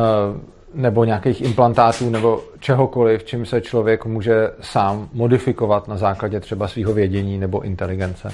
nebo 0.74 1.04
nějakých 1.04 1.40
implantátů 1.40 2.10
nebo 2.10 2.42
čehokoliv, 2.60 3.24
čím 3.24 3.46
se 3.46 3.60
člověk 3.60 4.04
může 4.04 4.50
sám 4.60 5.08
modifikovat 5.12 5.88
na 5.88 5.96
základě 5.96 6.40
třeba 6.40 6.68
svého 6.68 6.92
vědění 6.92 7.38
nebo 7.38 7.60
inteligence. 7.60 8.32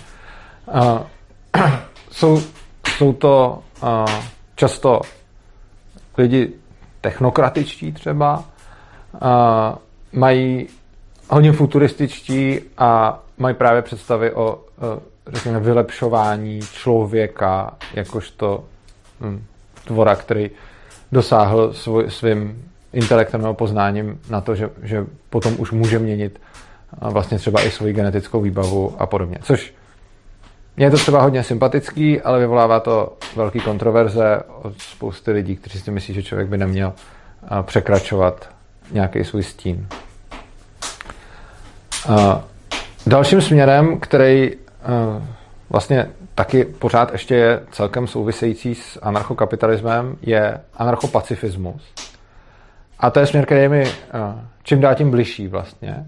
Jsou, 2.11 2.43
jsou 2.89 3.13
to 3.13 3.59
často 4.55 5.01
lidi 6.19 6.53
technokratičtí 7.01 7.93
třeba, 7.93 8.45
mají 10.13 10.69
hodně 11.33 11.53
futurističtí 11.53 12.61
a 12.79 13.23
mají 13.39 13.55
právě 13.55 13.83
představy 13.83 14.33
o, 14.33 14.55
uh, 14.55 14.99
řekněme, 15.27 15.61
vylepšování 15.61 16.61
člověka 16.61 17.75
jakožto 17.95 18.65
hm, 19.21 19.45
tvora, 19.85 20.15
který 20.17 20.51
dosáhl 21.13 21.73
svoj, 21.73 22.11
svým 22.11 22.65
intelektem 22.93 23.43
nebo 23.43 23.55
poznáním 23.55 24.21
na 24.31 24.41
to, 24.41 24.55
že, 24.55 24.71
že 24.83 25.07
potom 25.31 25.55
už 25.59 25.71
může 25.71 25.99
měnit 25.99 26.41
vlastně 27.01 27.39
třeba 27.39 27.63
i 27.63 27.71
svoji 27.71 27.93
genetickou 27.93 28.41
výbavu 28.41 28.95
a 28.99 29.07
podobně. 29.07 29.39
Což 29.43 29.75
mě 30.77 30.87
je 30.87 30.91
to 30.91 30.97
třeba 30.97 31.23
hodně 31.23 31.43
sympatický, 31.43 32.21
ale 32.21 32.39
vyvolává 32.39 32.81
to 32.81 33.17
velký 33.37 33.61
kontroverze 33.61 34.43
od 34.63 34.81
spousty 34.81 35.31
lidí, 35.31 35.57
kteří 35.57 35.79
si 35.79 35.91
myslí, 35.91 36.15
že 36.15 36.23
člověk 36.23 36.49
by 36.49 36.59
neměl 36.59 36.93
překračovat 37.63 38.49
nějaký 38.93 39.25
svůj 39.25 39.43
stín. 39.43 39.87
Dalším 43.07 43.41
směrem, 43.41 44.01
který 44.01 44.51
vlastně 45.71 46.11
taky 46.35 46.65
pořád 46.65 47.13
ještě 47.13 47.35
je 47.35 47.61
celkem 47.71 48.07
související 48.07 48.75
s 48.75 48.99
anarchokapitalismem, 49.03 50.17
je 50.23 50.61
anarchopacifismus. 50.75 51.83
A 52.99 53.11
to 53.11 53.21
je 53.21 53.27
směr, 53.27 53.47
který 53.47 53.61
je 53.61 53.69
mi 53.69 53.85
čím 54.63 54.81
dál 54.81 54.95
tím 54.95 55.11
bližší 55.11 55.49
vlastně. 55.49 56.07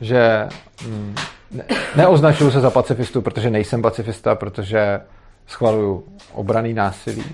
Že 0.00 0.48
mm, 0.86 1.14
ne, 1.50 1.64
neoznačuju 1.96 2.50
se 2.50 2.60
za 2.60 2.70
pacifistu, 2.70 3.22
protože 3.22 3.50
nejsem 3.50 3.82
pacifista, 3.82 4.34
protože 4.34 5.00
schvaluju 5.46 6.04
obraný 6.32 6.74
násilí. 6.74 7.24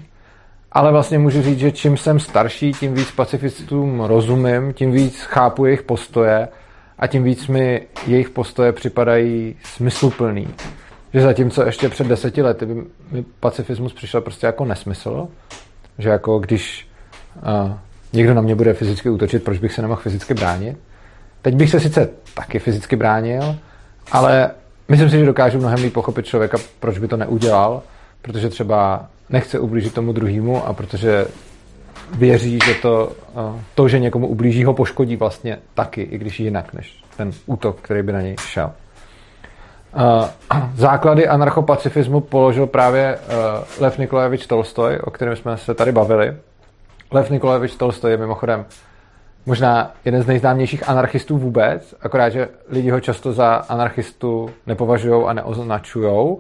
Ale 0.73 0.93
vlastně 0.93 1.19
můžu 1.19 1.43
říct, 1.43 1.59
že 1.59 1.73
čím 1.73 1.97
jsem 1.97 2.21
starší, 2.21 2.73
tím 2.73 2.95
víc 2.95 3.11
pacifistům 3.11 4.01
rozumím, 4.01 4.73
tím 4.73 4.93
víc 4.93 5.21
chápu 5.21 5.65
jejich 5.65 5.83
postoje 5.83 6.49
a 6.99 7.07
tím 7.07 7.23
víc 7.23 7.49
mi 7.49 7.83
jejich 8.07 8.31
postoje 8.31 8.73
připadají 8.73 9.57
smysluplný. 9.63 10.49
Že 11.15 11.21
zatímco 11.21 11.67
ještě 11.67 11.89
před 11.89 12.07
deseti 12.07 12.43
lety 12.43 12.67
by 12.67 12.75
mi 13.11 13.25
pacifismus 13.41 13.93
přišel 13.93 14.21
prostě 14.21 14.47
jako 14.47 14.65
nesmysl, 14.65 15.29
že 15.99 16.09
jako 16.09 16.39
když 16.39 16.89
uh, 17.37 17.73
někdo 18.13 18.35
na 18.35 18.43
mě 18.43 18.55
bude 18.55 18.75
fyzicky 18.75 19.11
útočit, 19.11 19.45
proč 19.45 19.59
bych 19.59 19.73
se 19.73 19.83
nemohl 19.83 20.01
fyzicky 20.01 20.35
bránit. 20.35 20.77
Teď 21.43 21.55
bych 21.55 21.71
se 21.71 21.81
sice 21.81 22.11
taky 22.35 22.59
fyzicky 22.59 22.97
bránil, 22.97 23.57
ale 24.13 24.51
myslím 24.89 25.11
si, 25.11 25.19
že 25.19 25.27
dokážu 25.27 25.59
mnohem 25.59 25.83
líp 25.83 25.93
pochopit 25.93 26.27
člověka, 26.27 26.59
proč 26.81 26.99
by 26.99 27.09
to 27.09 27.17
neudělal, 27.17 27.83
protože 28.23 28.49
třeba 28.49 29.07
nechce 29.31 29.59
ublížit 29.59 29.95
tomu 29.95 30.13
druhému 30.13 30.67
a 30.67 30.73
protože 30.73 31.27
věří, 32.19 32.59
že 32.67 32.75
to, 32.75 33.13
to, 33.75 33.89
že 33.89 33.99
někomu 33.99 34.27
ublíží, 34.27 34.65
ho 34.65 34.75
poškodí 34.75 35.17
vlastně 35.17 35.59
taky, 35.75 36.03
i 36.03 36.19
když 36.19 36.41
jinak, 36.41 36.75
než 36.75 37.05
ten 37.17 37.31
útok, 37.47 37.81
který 37.81 38.03
by 38.03 38.13
na 38.13 38.21
něj 38.21 38.37
šel. 38.41 38.73
Základy 40.75 41.29
anarchopacifismu 41.29 42.21
položil 42.21 42.67
právě 42.67 43.19
Lev 43.81 43.99
Nikolajevič 43.99 44.47
Tolstoj, 44.47 44.99
o 45.05 45.11
kterém 45.11 45.37
jsme 45.37 45.57
se 45.57 45.75
tady 45.75 45.93
bavili. 45.93 46.37
Lev 47.11 47.31
Nikolajevič 47.31 47.77
Tolstoj 47.77 48.11
je 48.11 48.17
mimochodem 48.17 48.65
možná 49.47 49.93
jeden 50.05 50.23
z 50.23 50.27
nejznámějších 50.27 50.89
anarchistů 50.89 51.39
vůbec, 51.39 51.95
akorát, 52.01 52.29
že 52.29 52.49
lidi 52.69 52.91
ho 52.91 53.01
často 53.01 53.33
za 53.33 53.55
anarchistu 53.55 54.51
nepovažují 54.67 55.25
a 55.27 55.33
neoznačují. 55.33 56.37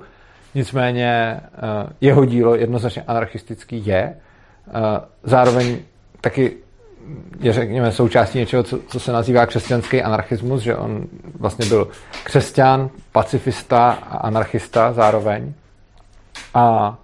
Nicméně 0.55 1.41
eh, 1.43 1.61
jeho 2.01 2.25
dílo 2.25 2.55
jednoznačně 2.55 3.03
anarchistický 3.07 3.87
je. 3.87 4.17
Zároveň 5.23 5.79
taky 6.21 6.57
je, 7.41 7.53
řekněme, 7.53 7.93
součástí 7.93 8.39
něčeho, 8.39 8.63
co, 8.63 8.79
co 8.89 9.01
se 9.01 9.13
nazývá 9.13 9.47
křesťanský 9.47 10.03
anarchismus, 10.03 10.63
že 10.63 10.77
on 10.77 11.05
vlastně 11.39 11.67
byl 11.67 11.89
křesťan, 12.25 12.91
pacifista 13.13 13.91
a 13.91 14.17
anarchista 14.17 14.93
zároveň. 14.93 15.53
A 16.55 16.97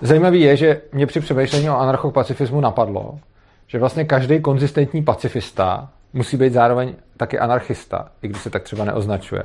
zajímavý 0.00 0.40
je, 0.40 0.56
že 0.56 0.80
mě 0.92 1.06
při 1.06 1.20
přemýšlení 1.20 1.70
o 1.70 1.78
anarchopacifismu 1.78 2.60
napadlo, 2.60 3.18
že 3.66 3.78
vlastně 3.78 4.04
každý 4.04 4.40
konzistentní 4.40 5.02
pacifista 5.02 5.88
musí 6.12 6.36
být 6.36 6.52
zároveň 6.52 6.94
taky 7.16 7.38
anarchista, 7.38 8.08
i 8.22 8.28
když 8.28 8.42
se 8.42 8.50
tak 8.50 8.62
třeba 8.62 8.84
neoznačuje. 8.84 9.42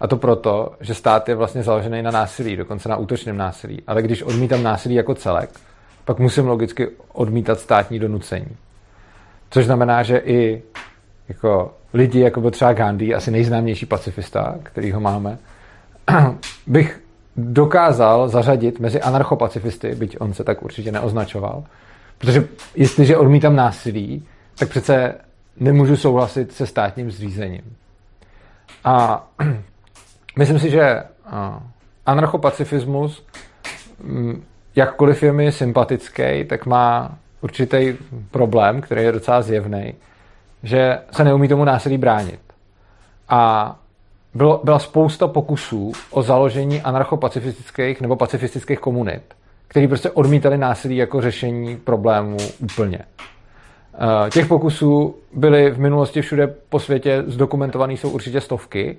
A 0.00 0.06
to 0.06 0.16
proto, 0.16 0.74
že 0.80 0.94
stát 0.94 1.28
je 1.28 1.34
vlastně 1.34 1.62
založený 1.62 2.02
na 2.02 2.10
násilí, 2.10 2.56
dokonce 2.56 2.88
na 2.88 2.96
útočném 2.96 3.36
násilí. 3.36 3.82
Ale 3.86 4.02
když 4.02 4.22
odmítám 4.22 4.62
násilí 4.62 4.94
jako 4.94 5.14
celek, 5.14 5.50
pak 6.04 6.18
musím 6.18 6.46
logicky 6.46 6.88
odmítat 7.12 7.60
státní 7.60 7.98
donucení. 7.98 8.56
Což 9.50 9.64
znamená, 9.64 10.02
že 10.02 10.18
i 10.18 10.62
jako 11.28 11.74
lidi, 11.94 12.20
jako 12.20 12.40
byl 12.40 12.50
třeba 12.50 12.72
Gandhi, 12.72 13.14
asi 13.14 13.30
nejznámější 13.30 13.86
pacifista, 13.86 14.54
který 14.62 14.92
ho 14.92 15.00
máme, 15.00 15.38
bych 16.66 17.00
dokázal 17.36 18.28
zařadit 18.28 18.80
mezi 18.80 19.00
anarchopacifisty, 19.00 19.94
byť 19.94 20.16
on 20.20 20.34
se 20.34 20.44
tak 20.44 20.62
určitě 20.62 20.92
neoznačoval, 20.92 21.64
Protože 22.18 22.48
jestliže 22.74 23.16
odmítám 23.16 23.56
násilí, 23.56 24.26
tak 24.58 24.68
přece 24.68 25.14
nemůžu 25.56 25.96
souhlasit 25.96 26.52
se 26.52 26.66
státním 26.66 27.10
zřízením. 27.10 27.76
A 28.84 29.26
myslím 30.38 30.58
si, 30.58 30.70
že 30.70 31.02
anarchopacifismus, 32.06 33.26
mm, 34.02 34.44
jakkoliv 34.76 35.22
je 35.22 35.32
mi 35.32 35.52
sympatický, 35.52 36.44
tak 36.48 36.66
má 36.66 37.18
určitý 37.40 37.94
problém, 38.30 38.80
který 38.80 39.02
je 39.02 39.12
docela 39.12 39.42
zjevný, 39.42 39.94
že 40.62 40.98
se 41.10 41.24
neumí 41.24 41.48
tomu 41.48 41.64
násilí 41.64 41.98
bránit. 41.98 42.40
A 43.28 43.76
bylo, 44.34 44.60
byla 44.64 44.78
spousta 44.78 45.28
pokusů 45.28 45.92
o 46.10 46.22
založení 46.22 46.82
anarchopacifistických 46.82 48.00
nebo 48.00 48.16
pacifistických 48.16 48.78
komunit, 48.78 49.22
který 49.68 49.88
prostě 49.88 50.10
odmítali 50.10 50.58
násilí 50.58 50.96
jako 50.96 51.20
řešení 51.20 51.76
problémů 51.76 52.36
úplně. 52.58 52.98
Eh, 52.98 54.30
těch 54.30 54.46
pokusů 54.46 55.16
byly 55.32 55.70
v 55.70 55.78
minulosti 55.78 56.22
všude 56.22 56.46
po 56.68 56.80
světě 56.80 57.24
zdokumentovaný, 57.26 57.96
jsou 57.96 58.10
určitě 58.10 58.40
stovky, 58.40 58.96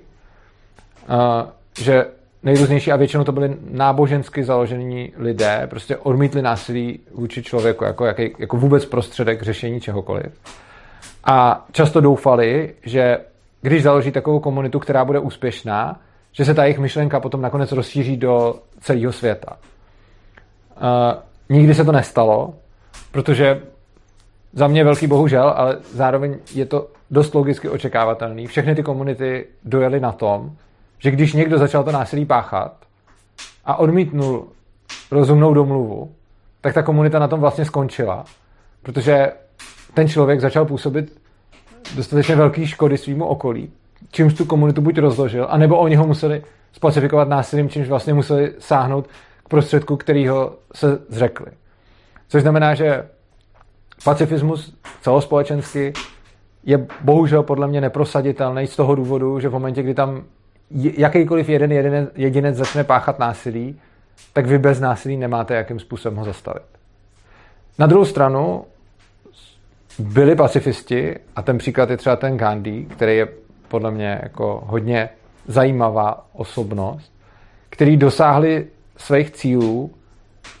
eh, 1.08 1.46
že 1.78 2.06
nejrůznější 2.42 2.92
a 2.92 2.96
většinou 2.96 3.24
to 3.24 3.32
byly 3.32 3.56
nábožensky 3.70 4.44
založení 4.44 5.12
lidé, 5.16 5.66
prostě 5.70 5.96
odmítli 5.96 6.42
násilí 6.42 7.00
vůči 7.14 7.42
člověku 7.42 7.84
jako, 7.84 8.04
jaký, 8.04 8.34
jako 8.38 8.56
vůbec 8.56 8.84
prostředek 8.84 9.42
řešení 9.42 9.80
čehokoliv. 9.80 10.40
A 11.24 11.66
často 11.72 12.00
doufali, 12.00 12.74
že 12.82 13.18
když 13.62 13.82
založí 13.82 14.12
takovou 14.12 14.40
komunitu, 14.40 14.78
která 14.78 15.04
bude 15.04 15.18
úspěšná, 15.18 16.00
že 16.32 16.44
se 16.44 16.54
ta 16.54 16.64
jejich 16.64 16.78
myšlenka 16.78 17.20
potom 17.20 17.40
nakonec 17.40 17.72
rozšíří 17.72 18.16
do 18.16 18.54
celého 18.80 19.12
světa. 19.12 19.56
Uh, 20.76 21.56
nikdy 21.56 21.74
se 21.74 21.84
to 21.84 21.92
nestalo, 21.92 22.54
protože 23.12 23.62
za 24.52 24.66
mě 24.66 24.84
velký 24.84 25.06
bohužel, 25.06 25.52
ale 25.56 25.78
zároveň 25.92 26.36
je 26.54 26.66
to 26.66 26.88
dost 27.10 27.34
logicky 27.34 27.68
očekávatelný. 27.68 28.46
Všechny 28.46 28.74
ty 28.74 28.82
komunity 28.82 29.46
dojeli 29.64 30.00
na 30.00 30.12
tom, 30.12 30.56
že 30.98 31.10
když 31.10 31.32
někdo 31.32 31.58
začal 31.58 31.84
to 31.84 31.92
násilí 31.92 32.26
páchat 32.26 32.76
a 33.64 33.76
odmítnul 33.76 34.48
rozumnou 35.10 35.54
domluvu, 35.54 36.12
tak 36.60 36.74
ta 36.74 36.82
komunita 36.82 37.18
na 37.18 37.28
tom 37.28 37.40
vlastně 37.40 37.64
skončila, 37.64 38.24
protože 38.82 39.32
ten 39.94 40.08
člověk 40.08 40.40
začal 40.40 40.64
působit 40.64 41.20
dostatečně 41.96 42.36
velký 42.36 42.66
škody 42.66 42.98
svýmu 42.98 43.24
okolí, 43.24 43.70
čímž 44.10 44.34
tu 44.34 44.44
komunitu 44.44 44.80
buď 44.80 44.98
rozložil, 44.98 45.46
anebo 45.50 45.78
oni 45.78 45.96
ho 45.96 46.06
museli 46.06 46.42
spacifikovat 46.72 47.28
násilím, 47.28 47.68
čímž 47.68 47.88
vlastně 47.88 48.14
museli 48.14 48.54
sáhnout 48.58 49.06
k 49.44 49.48
prostředku, 49.48 49.96
kterýho 49.96 50.54
se 50.74 50.98
zřekli. 51.08 51.46
Což 52.28 52.42
znamená, 52.42 52.74
že 52.74 53.08
pacifismus 54.04 54.76
celospolečensky 55.00 55.92
je 56.64 56.86
bohužel 57.00 57.42
podle 57.42 57.68
mě 57.68 57.80
neprosaditelný 57.80 58.66
z 58.66 58.76
toho 58.76 58.94
důvodu, 58.94 59.40
že 59.40 59.48
v 59.48 59.52
momentě, 59.52 59.82
kdy 59.82 59.94
tam 59.94 60.24
jakýkoliv 60.70 61.48
jeden 61.48 61.72
jedinec, 61.72 62.10
jedinec 62.14 62.56
začne 62.56 62.84
páchat 62.84 63.18
násilí, 63.18 63.80
tak 64.32 64.46
vy 64.46 64.58
bez 64.58 64.80
násilí 64.80 65.16
nemáte 65.16 65.54
jakým 65.54 65.80
způsobem 65.80 66.18
ho 66.18 66.24
zastavit. 66.24 66.62
Na 67.78 67.86
druhou 67.86 68.04
stranu 68.04 68.64
byli 69.98 70.36
pacifisti, 70.36 71.16
a 71.36 71.42
ten 71.42 71.58
příklad 71.58 71.90
je 71.90 71.96
třeba 71.96 72.16
ten 72.16 72.36
Gandhi, 72.36 72.84
který 72.84 73.16
je 73.16 73.28
podle 73.68 73.90
mě 73.90 74.20
jako 74.22 74.62
hodně 74.66 75.08
zajímavá 75.46 76.26
osobnost, 76.32 77.12
který 77.70 77.96
dosáhli 77.96 78.66
svých 78.96 79.30
cílů 79.30 79.94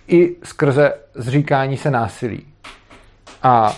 i 0.08 0.36
skrze 0.44 0.94
zříkání 1.14 1.76
se 1.76 1.90
násilí. 1.90 2.46
A 3.42 3.76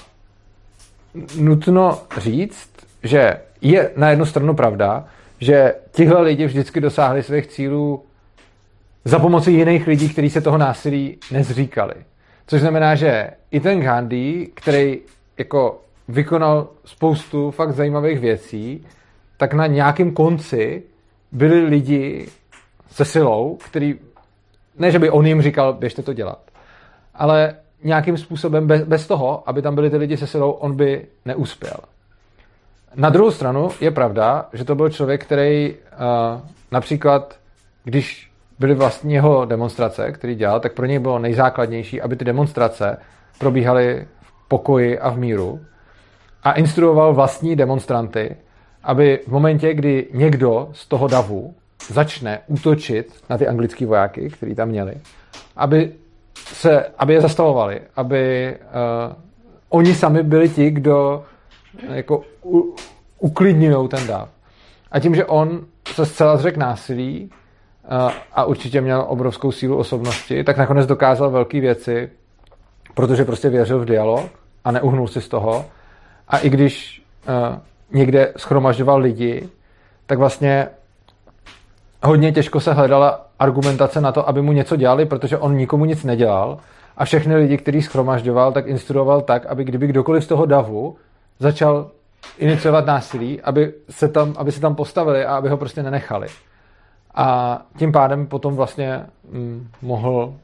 nutno 1.36 2.00
říct, 2.16 2.70
že 3.02 3.40
je 3.60 3.90
na 3.96 4.10
jednu 4.10 4.24
stranu 4.26 4.54
pravda, 4.54 5.04
že 5.40 5.74
tihle 5.90 6.22
lidi 6.22 6.46
vždycky 6.46 6.80
dosáhli 6.80 7.22
svých 7.22 7.46
cílů 7.46 8.04
za 9.04 9.18
pomoci 9.18 9.50
jiných 9.50 9.86
lidí, 9.86 10.08
kteří 10.08 10.30
se 10.30 10.40
toho 10.40 10.58
násilí 10.58 11.18
nezříkali. 11.30 11.94
Což 12.46 12.60
znamená, 12.60 12.94
že 12.94 13.30
i 13.50 13.60
ten 13.60 13.80
Gandhi, 13.80 14.50
který 14.54 15.00
jako 15.38 15.80
vykonal 16.08 16.68
spoustu 16.84 17.50
fakt 17.50 17.72
zajímavých 17.72 18.18
věcí, 18.18 18.86
tak 19.36 19.54
na 19.54 19.66
nějakém 19.66 20.10
konci 20.10 20.82
byli 21.32 21.60
lidi 21.64 22.28
se 22.90 23.04
silou, 23.04 23.58
který, 23.64 23.98
ne, 24.78 24.90
že 24.90 24.98
by 24.98 25.10
on 25.10 25.26
jim 25.26 25.42
říkal, 25.42 25.72
běžte 25.72 26.02
to 26.02 26.12
dělat, 26.12 26.50
ale 27.14 27.54
nějakým 27.84 28.16
způsobem 28.16 28.66
bez, 28.66 28.82
bez 28.82 29.06
toho, 29.06 29.48
aby 29.48 29.62
tam 29.62 29.74
byli 29.74 29.90
ty 29.90 29.96
lidi 29.96 30.16
se 30.16 30.26
silou, 30.26 30.50
on 30.50 30.76
by 30.76 31.06
neuspěl. 31.24 31.76
Na 32.96 33.10
druhou 33.10 33.30
stranu 33.30 33.68
je 33.80 33.90
pravda, 33.90 34.48
že 34.52 34.64
to 34.64 34.74
byl 34.74 34.88
člověk, 34.88 35.24
který 35.24 35.74
uh, 35.74 36.40
například, 36.72 37.36
když 37.84 38.30
byly 38.58 38.74
vlastní 38.74 39.14
jeho 39.14 39.44
demonstrace, 39.44 40.12
který 40.12 40.34
dělal, 40.34 40.60
tak 40.60 40.72
pro 40.72 40.86
něj 40.86 40.98
bylo 40.98 41.18
nejzákladnější, 41.18 42.00
aby 42.00 42.16
ty 42.16 42.24
demonstrace 42.24 42.98
probíhaly 43.38 44.06
v 44.22 44.48
pokoji 44.48 44.98
a 44.98 45.10
v 45.10 45.18
míru 45.18 45.60
a 46.44 46.52
instruoval 46.52 47.14
vlastní 47.14 47.56
demonstranty, 47.56 48.36
aby 48.82 49.20
v 49.26 49.32
momentě, 49.32 49.74
kdy 49.74 50.08
někdo 50.12 50.68
z 50.72 50.86
toho 50.86 51.08
davu 51.08 51.54
začne 51.88 52.40
útočit 52.46 53.12
na 53.30 53.38
ty 53.38 53.48
anglické 53.48 53.86
vojáky, 53.86 54.30
který 54.30 54.54
tam 54.54 54.68
měli, 54.68 54.94
aby, 55.56 55.92
se, 56.34 56.86
aby 56.98 57.14
je 57.14 57.20
zastavovali, 57.20 57.80
aby 57.96 58.54
uh, 58.58 59.16
oni 59.68 59.94
sami 59.94 60.22
byli 60.22 60.48
ti, 60.48 60.70
kdo 60.70 61.24
jako 61.92 62.22
u, 62.44 62.74
uklidňují 63.18 63.88
ten 63.88 64.06
dav. 64.06 64.28
A 64.92 65.00
tím, 65.00 65.14
že 65.14 65.24
on 65.24 65.66
se 65.94 66.06
zcela 66.06 66.36
zřekl 66.36 66.60
násilí 66.60 67.30
uh, 67.30 68.10
a 68.32 68.44
určitě 68.44 68.80
měl 68.80 69.04
obrovskou 69.08 69.52
sílu 69.52 69.76
osobnosti, 69.76 70.44
tak 70.44 70.56
nakonec 70.56 70.86
dokázal 70.86 71.30
velké 71.30 71.60
věci, 71.60 72.10
protože 72.94 73.24
prostě 73.24 73.48
věřil 73.48 73.78
v 73.78 73.84
dialog 73.84 74.30
a 74.64 74.72
neuhnul 74.72 75.08
si 75.08 75.20
z 75.20 75.28
toho. 75.28 75.64
A 76.28 76.38
i 76.38 76.50
když 76.50 77.02
uh, 77.28 77.58
někde 77.92 78.32
schromažďoval 78.36 79.00
lidi, 79.00 79.48
tak 80.06 80.18
vlastně 80.18 80.68
hodně 82.02 82.32
těžko 82.32 82.60
se 82.60 82.72
hledala 82.72 83.26
argumentace 83.38 84.00
na 84.00 84.12
to, 84.12 84.28
aby 84.28 84.42
mu 84.42 84.52
něco 84.52 84.76
dělali, 84.76 85.06
protože 85.06 85.38
on 85.38 85.56
nikomu 85.56 85.84
nic 85.84 86.04
nedělal 86.04 86.58
a 86.96 87.04
všechny 87.04 87.36
lidi, 87.36 87.56
který 87.56 87.82
schromažďoval, 87.82 88.52
tak 88.52 88.66
instruoval 88.66 89.20
tak, 89.20 89.46
aby 89.46 89.64
kdyby 89.64 89.86
kdokoliv 89.86 90.24
z 90.24 90.26
toho 90.26 90.46
davu 90.46 90.96
začal 91.38 91.90
iniciovat 92.38 92.86
násilí, 92.86 93.40
aby 93.40 93.72
se 93.90 94.08
tam, 94.08 94.34
aby 94.36 94.52
se 94.52 94.60
tam 94.60 94.74
postavili 94.74 95.24
a 95.24 95.36
aby 95.36 95.48
ho 95.48 95.56
prostě 95.56 95.82
nenechali. 95.82 96.28
A 97.14 97.58
tím 97.76 97.92
pádem 97.92 98.26
potom 98.26 98.56
vlastně 98.56 99.06
hm, 99.32 99.68
mohl 99.82 100.34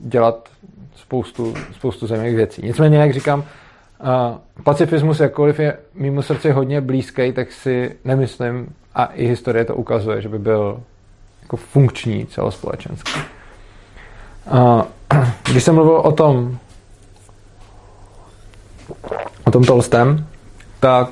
dělat 0.00 0.48
spoustu, 0.94 1.54
spoustu 1.72 2.06
zajímavých 2.06 2.36
věcí. 2.36 2.62
Nicméně, 2.64 2.98
jak 2.98 3.12
říkám, 3.12 3.44
pacifismus, 4.64 5.20
jakkoliv 5.20 5.60
je 5.60 5.78
mimo 5.94 6.22
srdci 6.22 6.50
hodně 6.50 6.80
blízký, 6.80 7.32
tak 7.32 7.52
si 7.52 7.96
nemyslím, 8.04 8.74
a 8.94 9.04
i 9.04 9.26
historie 9.26 9.64
to 9.64 9.74
ukazuje, 9.74 10.20
že 10.20 10.28
by 10.28 10.38
byl 10.38 10.80
jako 11.42 11.56
funkční 11.56 12.26
celospolečenský. 12.26 13.20
Když 15.50 15.64
jsem 15.64 15.74
mluvil 15.74 15.96
o 15.96 16.12
tom 16.12 16.58
o 19.44 19.50
tom 19.50 19.64
Tolstem, 19.64 20.26
tak 20.80 21.08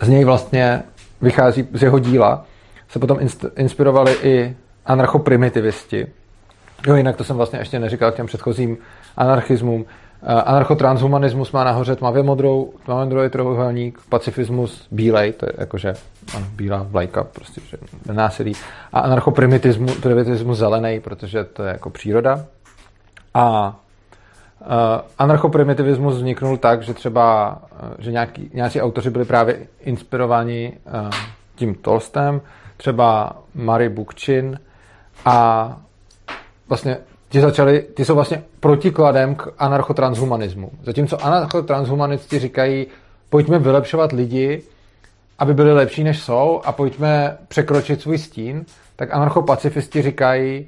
z 0.00 0.08
něj 0.08 0.24
vlastně 0.24 0.82
vychází 1.20 1.68
z 1.72 1.82
jeho 1.82 1.98
díla, 1.98 2.44
se 2.88 2.98
potom 2.98 3.18
inspirovali 3.56 4.16
i 4.22 4.56
anarchoprimitivisti. 4.86 6.06
Jo, 6.86 6.94
jinak 6.94 7.16
to 7.16 7.24
jsem 7.24 7.36
vlastně 7.36 7.58
ještě 7.58 7.78
neříkal 7.78 8.12
k 8.12 8.16
těm 8.16 8.26
předchozím 8.26 8.78
anarchismům. 9.16 9.84
Anarchotranshumanismus 10.22 11.52
má 11.52 11.64
nahoře 11.64 11.96
tmavě 11.96 12.22
modrou, 12.22 12.72
tmavě 12.84 13.04
modrý 13.04 13.30
trojuhelník, 13.30 13.98
pacifismus 14.08 14.88
bílej, 14.90 15.32
to 15.32 15.46
je 15.46 15.52
jakože 15.58 15.94
ano, 16.36 16.46
bílá 16.52 16.86
vlajka, 16.90 17.24
prostě 17.24 17.60
že 17.60 17.76
násilí. 18.12 18.52
A 18.92 19.00
anarchoprimitivismus 19.00 20.58
zelený, 20.58 21.00
protože 21.00 21.44
to 21.44 21.62
je 21.62 21.72
jako 21.72 21.90
příroda. 21.90 22.44
A 23.34 23.76
anarchoprimitivismus 25.18 26.14
vzniknul 26.14 26.56
tak, 26.56 26.82
že 26.82 26.94
třeba 26.94 27.58
uh, 27.72 27.88
že 27.98 28.12
nějaký, 28.12 28.50
nějací 28.54 28.80
autoři 28.80 29.10
byli 29.10 29.24
právě 29.24 29.66
inspirováni 29.80 30.72
uh, 30.86 31.10
tím 31.54 31.74
Tolstem, 31.74 32.40
třeba 32.76 33.36
Mary 33.54 33.88
Bukchin 33.88 34.60
a 35.24 35.76
vlastně 36.68 36.98
ti 37.28 37.40
začali, 37.40 37.82
ty 37.82 38.04
jsou 38.04 38.14
vlastně 38.14 38.42
protikladem 38.60 39.34
k 39.34 39.48
anarchotranshumanismu. 39.58 40.70
Zatímco 40.82 41.24
anarchotransshumanisti 41.24 42.38
říkají, 42.38 42.86
pojďme 43.30 43.58
vylepšovat 43.58 44.12
lidi, 44.12 44.62
aby 45.38 45.54
byli 45.54 45.72
lepší 45.72 46.04
než 46.04 46.22
jsou 46.22 46.60
a 46.64 46.72
pojďme 46.72 47.36
překročit 47.48 48.00
svůj 48.00 48.18
stín, 48.18 48.64
tak 48.96 49.14
anarchopacifisti 49.14 50.02
říkají, 50.02 50.66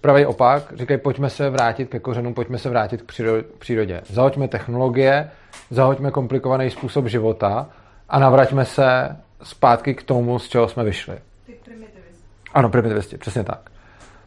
pravý 0.00 0.26
opak, 0.26 0.72
říkají, 0.76 1.00
pojďme 1.00 1.30
se 1.30 1.50
vrátit 1.50 1.88
ke 1.88 1.98
kořenům, 1.98 2.34
pojďme 2.34 2.58
se 2.58 2.70
vrátit 2.70 3.02
k 3.02 3.12
přírodě. 3.58 4.00
Zahoďme 4.06 4.48
technologie, 4.48 5.30
zahoďme 5.70 6.10
komplikovaný 6.10 6.70
způsob 6.70 7.06
života 7.06 7.66
a 8.08 8.18
navraťme 8.18 8.64
se 8.64 9.16
zpátky 9.42 9.94
k 9.94 10.02
tomu, 10.02 10.38
z 10.38 10.48
čeho 10.48 10.68
jsme 10.68 10.84
vyšli. 10.84 11.16
Ty 11.46 11.52
primitivisti. 11.64 12.24
Ano, 12.54 12.68
primitivisti, 12.68 13.16
přesně 13.16 13.44
tak. 13.44 13.70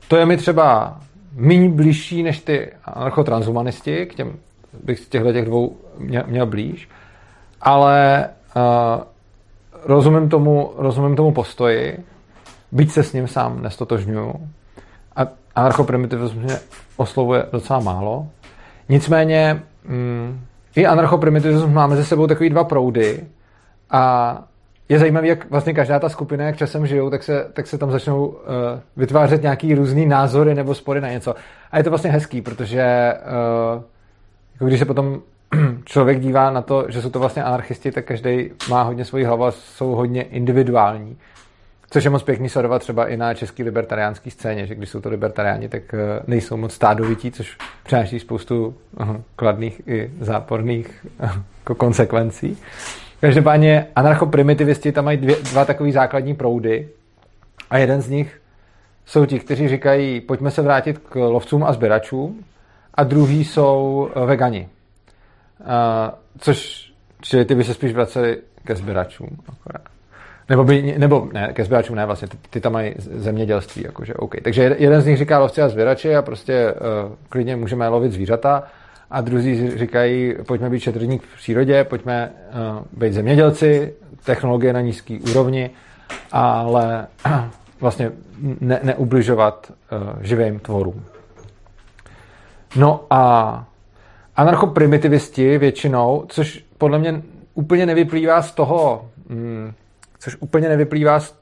To 0.08 0.18
je 0.18 0.26
mi 0.26 0.38
třeba 0.38 1.00
méně 1.36 1.70
blížší 1.70 2.24
než 2.24 2.40
ty 2.40 2.72
anarchotransumanisti, 2.86 4.06
k 4.06 4.16
těm 4.16 4.34
bych 4.84 5.00
z 5.00 5.10
těchto 5.10 5.34
těch 5.34 5.46
dvou 5.46 5.78
měl, 5.98 6.24
měl 6.28 6.46
blíž, 6.46 6.90
ale 7.62 8.30
uh, 8.56 9.04
rozumím, 9.84 10.30
tomu, 10.30 10.74
rozumím 10.76 11.16
tomu 11.16 11.32
postoji 11.32 12.04
byť 12.72 12.92
se 12.92 13.04
s 13.04 13.14
ním 13.14 13.28
sám 13.28 13.62
nestotožňuju. 13.62 14.50
Anarchoprimitivismus 15.56 16.44
mě 16.44 16.60
oslovuje 16.98 17.46
docela 17.52 17.80
málo. 17.80 18.28
Nicméně 18.90 19.64
mm, 19.86 20.40
i 20.76 20.86
anarchoprimitivismus 20.86 21.72
má 21.72 21.88
mezi 21.88 22.06
sebou 22.06 22.28
takový 22.28 22.50
dva 22.50 22.64
proudy 22.64 23.24
a 23.90 24.44
je 24.90 25.00
zajímavé, 25.00 25.28
jak 25.28 25.50
vlastně 25.50 25.74
každá 25.74 26.00
ta 26.00 26.10
skupina, 26.10 26.46
jak 26.46 26.58
časem 26.58 26.88
žijou, 26.88 27.10
tak 27.10 27.24
se, 27.24 27.48
tak 27.54 27.68
se 27.68 27.78
tam 27.78 27.92
začnou 27.92 28.26
uh, 28.26 28.36
vytvářet 28.98 29.42
nějaký 29.42 29.76
různý 29.76 30.06
názory 30.06 30.56
nebo 30.56 30.76
spory 30.76 31.02
na 31.02 31.12
něco. 31.12 31.36
A 31.72 31.78
je 31.78 31.84
to 31.84 31.90
vlastně 31.90 32.12
hezký, 32.12 32.42
protože 32.42 33.14
uh, 33.76 33.84
jako 34.54 34.66
když 34.66 34.80
se 34.80 34.86
potom 34.86 35.22
člověk 35.86 36.20
dívá 36.20 36.52
na 36.52 36.62
to, 36.62 36.86
že 36.90 37.02
jsou 37.02 37.10
to 37.10 37.20
vlastně 37.20 37.44
anarchisti, 37.44 37.92
tak 37.92 38.06
každý 38.06 38.50
má 38.70 38.82
hodně 38.82 39.06
svoji 39.06 39.24
hlavu 39.24 39.46
a 39.46 39.52
jsou 39.52 39.92
hodně 39.92 40.22
individuální. 40.22 41.18
Což 41.94 42.04
je 42.04 42.10
moc 42.10 42.24
pěkný 42.24 42.50
sledovat 42.50 42.80
třeba 42.80 43.08
i 43.08 43.18
na 43.18 43.34
české 43.34 43.64
libertariánské 43.64 44.32
scéně, 44.32 44.68
že 44.68 44.76
když 44.76 44.90
jsou 44.90 45.02
to 45.02 45.10
libertariáni, 45.10 45.70
tak 45.70 45.94
eh, 45.94 45.98
nejsou 46.28 46.58
moc 46.58 46.74
stádovití, 46.74 47.32
což 47.32 47.58
přináší 47.84 48.20
spoustu 48.20 48.76
kladných 49.36 49.88
i 49.88 50.12
záporných 50.20 51.06
jako 51.60 51.76
konsekvencí. 51.76 52.58
Každopádně 53.22 53.88
anarchoprimitivisesti 53.96 54.92
tam 54.92 55.06
mají 55.06 55.18
dvě, 55.18 55.36
dva 55.36 55.66
takové 55.66 55.92
základní 55.92 56.36
proudy 56.36 56.90
a 57.70 57.78
jeden 57.78 58.02
z 58.02 58.10
nich 58.10 58.42
jsou 59.06 59.26
ti, 59.26 59.40
kteří 59.40 59.68
říkají, 59.68 60.22
pojďme 60.22 60.52
se 60.52 60.62
vrátit 60.62 60.98
k 60.98 61.16
lovcům 61.16 61.64
a 61.64 61.74
sběračům 61.74 62.44
a 62.94 63.04
druhý 63.04 63.46
jsou 63.46 64.10
eh, 64.16 64.26
vegani. 64.26 64.70
Uh, 65.60 65.68
což, 66.40 66.92
čili 67.22 67.46
ty 67.46 67.56
by 67.56 67.64
se 67.64 67.74
spíš 67.74 67.94
vraceli 67.94 68.38
ke 68.64 68.76
sběračům. 68.76 69.38
Akorát. 69.48 70.01
Nebo, 70.52 70.64
by, 70.64 70.96
nebo 70.98 71.30
ne, 71.34 71.50
ke 71.54 71.64
sběračům 71.64 71.96
ne, 71.96 72.06
vlastně, 72.06 72.28
ty, 72.28 72.38
ty 72.50 72.62
tam 72.62 72.74
mají 72.74 72.94
zemědělství, 72.98 73.84
jakože 73.84 74.14
OK. 74.14 74.36
Takže 74.44 74.76
jeden 74.80 75.02
z 75.02 75.06
nich 75.06 75.18
říká 75.18 75.40
lovci 75.40 75.62
a 75.62 75.70
sběrači 75.70 76.16
a 76.16 76.22
prostě 76.22 76.74
uh, 76.74 77.16
klidně 77.30 77.56
můžeme 77.56 77.88
lovit 77.88 78.12
zvířata 78.12 78.64
a 79.12 79.22
druzí 79.22 79.78
říkají, 79.78 80.36
pojďme 80.48 80.70
být 80.70 80.80
šetrník 80.80 81.24
v 81.24 81.38
přírodě, 81.38 81.84
pojďme 81.84 82.32
uh, 82.32 83.00
být 83.00 83.14
zemědělci, 83.14 83.94
technologie 84.26 84.74
na 84.74 84.82
nízký 84.82 85.20
úrovni, 85.20 85.70
ale 86.32 87.08
vlastně 87.80 88.12
ne, 88.62 88.80
neubližovat 88.84 89.72
uh, 89.72 90.24
živým 90.24 90.60
tvorům. 90.60 91.06
No 92.76 93.06
a 93.10 93.66
anarchoprimitivisti 94.36 95.58
většinou, 95.58 96.26
což 96.28 96.66
podle 96.78 97.00
mě 97.00 97.22
úplně 97.54 97.86
nevyplývá 97.86 98.42
z 98.42 98.52
toho, 98.52 99.10
mm, 99.30 99.74
což 100.22 100.38
úplně 100.40 100.70
nevyplývá 100.70 101.20
z, 101.20 101.36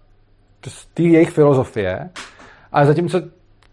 z 0.68 0.86
té 0.86 1.04
jejich 1.04 1.30
filozofie, 1.30 2.10
ale 2.72 2.86
zatímco 2.86 3.22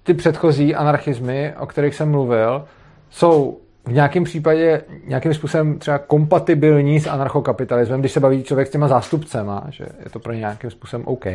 ty 0.02 0.14
předchozí 0.14 0.74
anarchismy, 0.74 1.54
o 1.58 1.66
kterých 1.66 1.94
jsem 1.94 2.10
mluvil, 2.10 2.64
jsou 3.10 3.58
v 3.84 3.92
nějakém 3.92 4.24
případě 4.24 4.82
nějakým 5.06 5.34
způsobem 5.34 5.78
třeba 5.78 5.98
kompatibilní 5.98 7.00
s 7.00 7.06
anarchokapitalismem, 7.06 8.00
když 8.00 8.12
se 8.12 8.20
baví 8.20 8.42
člověk 8.42 8.68
s 8.68 8.70
těma 8.70 8.88
zástupcema, 8.88 9.64
že 9.68 9.86
je 10.04 10.10
to 10.10 10.18
pro 10.18 10.32
ně 10.32 10.38
nějakým 10.38 10.70
způsobem 10.70 11.06
OK, 11.06 11.26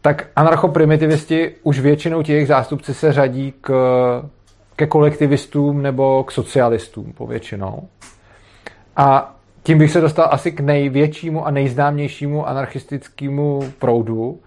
tak 0.00 0.26
anarchoprimitivisti 0.36 1.54
už 1.62 1.80
většinou 1.80 2.22
těch 2.22 2.46
zástupci 2.46 2.94
se 2.94 3.12
řadí 3.12 3.54
k, 3.60 3.72
ke 4.76 4.86
kolektivistům 4.86 5.82
nebo 5.82 6.24
k 6.24 6.32
socialistům 6.32 7.12
povětšinou. 7.12 7.88
A 8.96 9.36
tím 9.62 9.78
bych 9.78 9.90
se 9.90 10.00
dostal 10.00 10.28
asi 10.30 10.52
k 10.52 10.60
největšímu 10.60 11.46
a 11.46 11.50
nejznámějšímu 11.50 12.48
anarchistickému 12.48 13.72
proudu, 13.78 14.40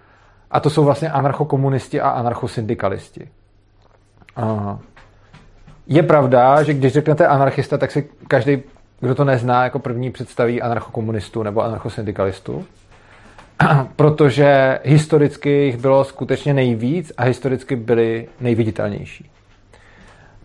a 0.52 0.60
to 0.60 0.70
jsou 0.70 0.84
vlastně 0.84 1.12
anarchokomunisti 1.12 2.02
a 2.02 2.10
anarchosyndikalisti. 2.10 3.30
Aha. 4.36 4.80
Je 5.88 6.04
pravda, 6.04 6.64
že 6.64 6.74
když 6.74 6.94
řeknete 6.94 7.28
anarchista, 7.28 7.78
tak 7.78 7.92
si 7.92 8.10
každý, 8.28 8.64
kdo 9.00 9.16
to 9.16 9.24
nezná, 9.24 9.64
jako 9.64 9.80
první 9.80 10.12
představí 10.12 10.62
anarchokomunistu 10.62 11.44
nebo 11.44 11.64
anarchosyndikalistu. 11.64 12.66
Protože 13.96 14.80
historicky 14.84 15.50
jich 15.50 15.78
bylo 15.78 16.04
skutečně 16.04 16.54
nejvíc 16.54 17.12
a 17.18 17.24
historicky 17.24 17.76
byli 17.76 18.28
nejviditelnější. 18.40 19.30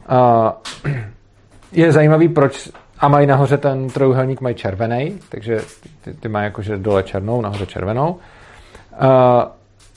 Je 1.73 1.93
zajímavý, 1.93 2.29
proč 2.29 2.71
a 3.01 3.09
mají 3.09 3.27
nahoře 3.27 3.59
ten 3.59 3.89
trojuhelník 3.89 4.41
mají 4.41 4.55
červený, 4.55 5.19
takže 5.29 5.61
ty, 6.05 6.15
ty 6.15 6.29
mají 6.29 6.45
jakože 6.45 6.77
dole 6.77 7.03
černou, 7.03 7.41
nahoře 7.41 7.67
červenou. 7.67 8.17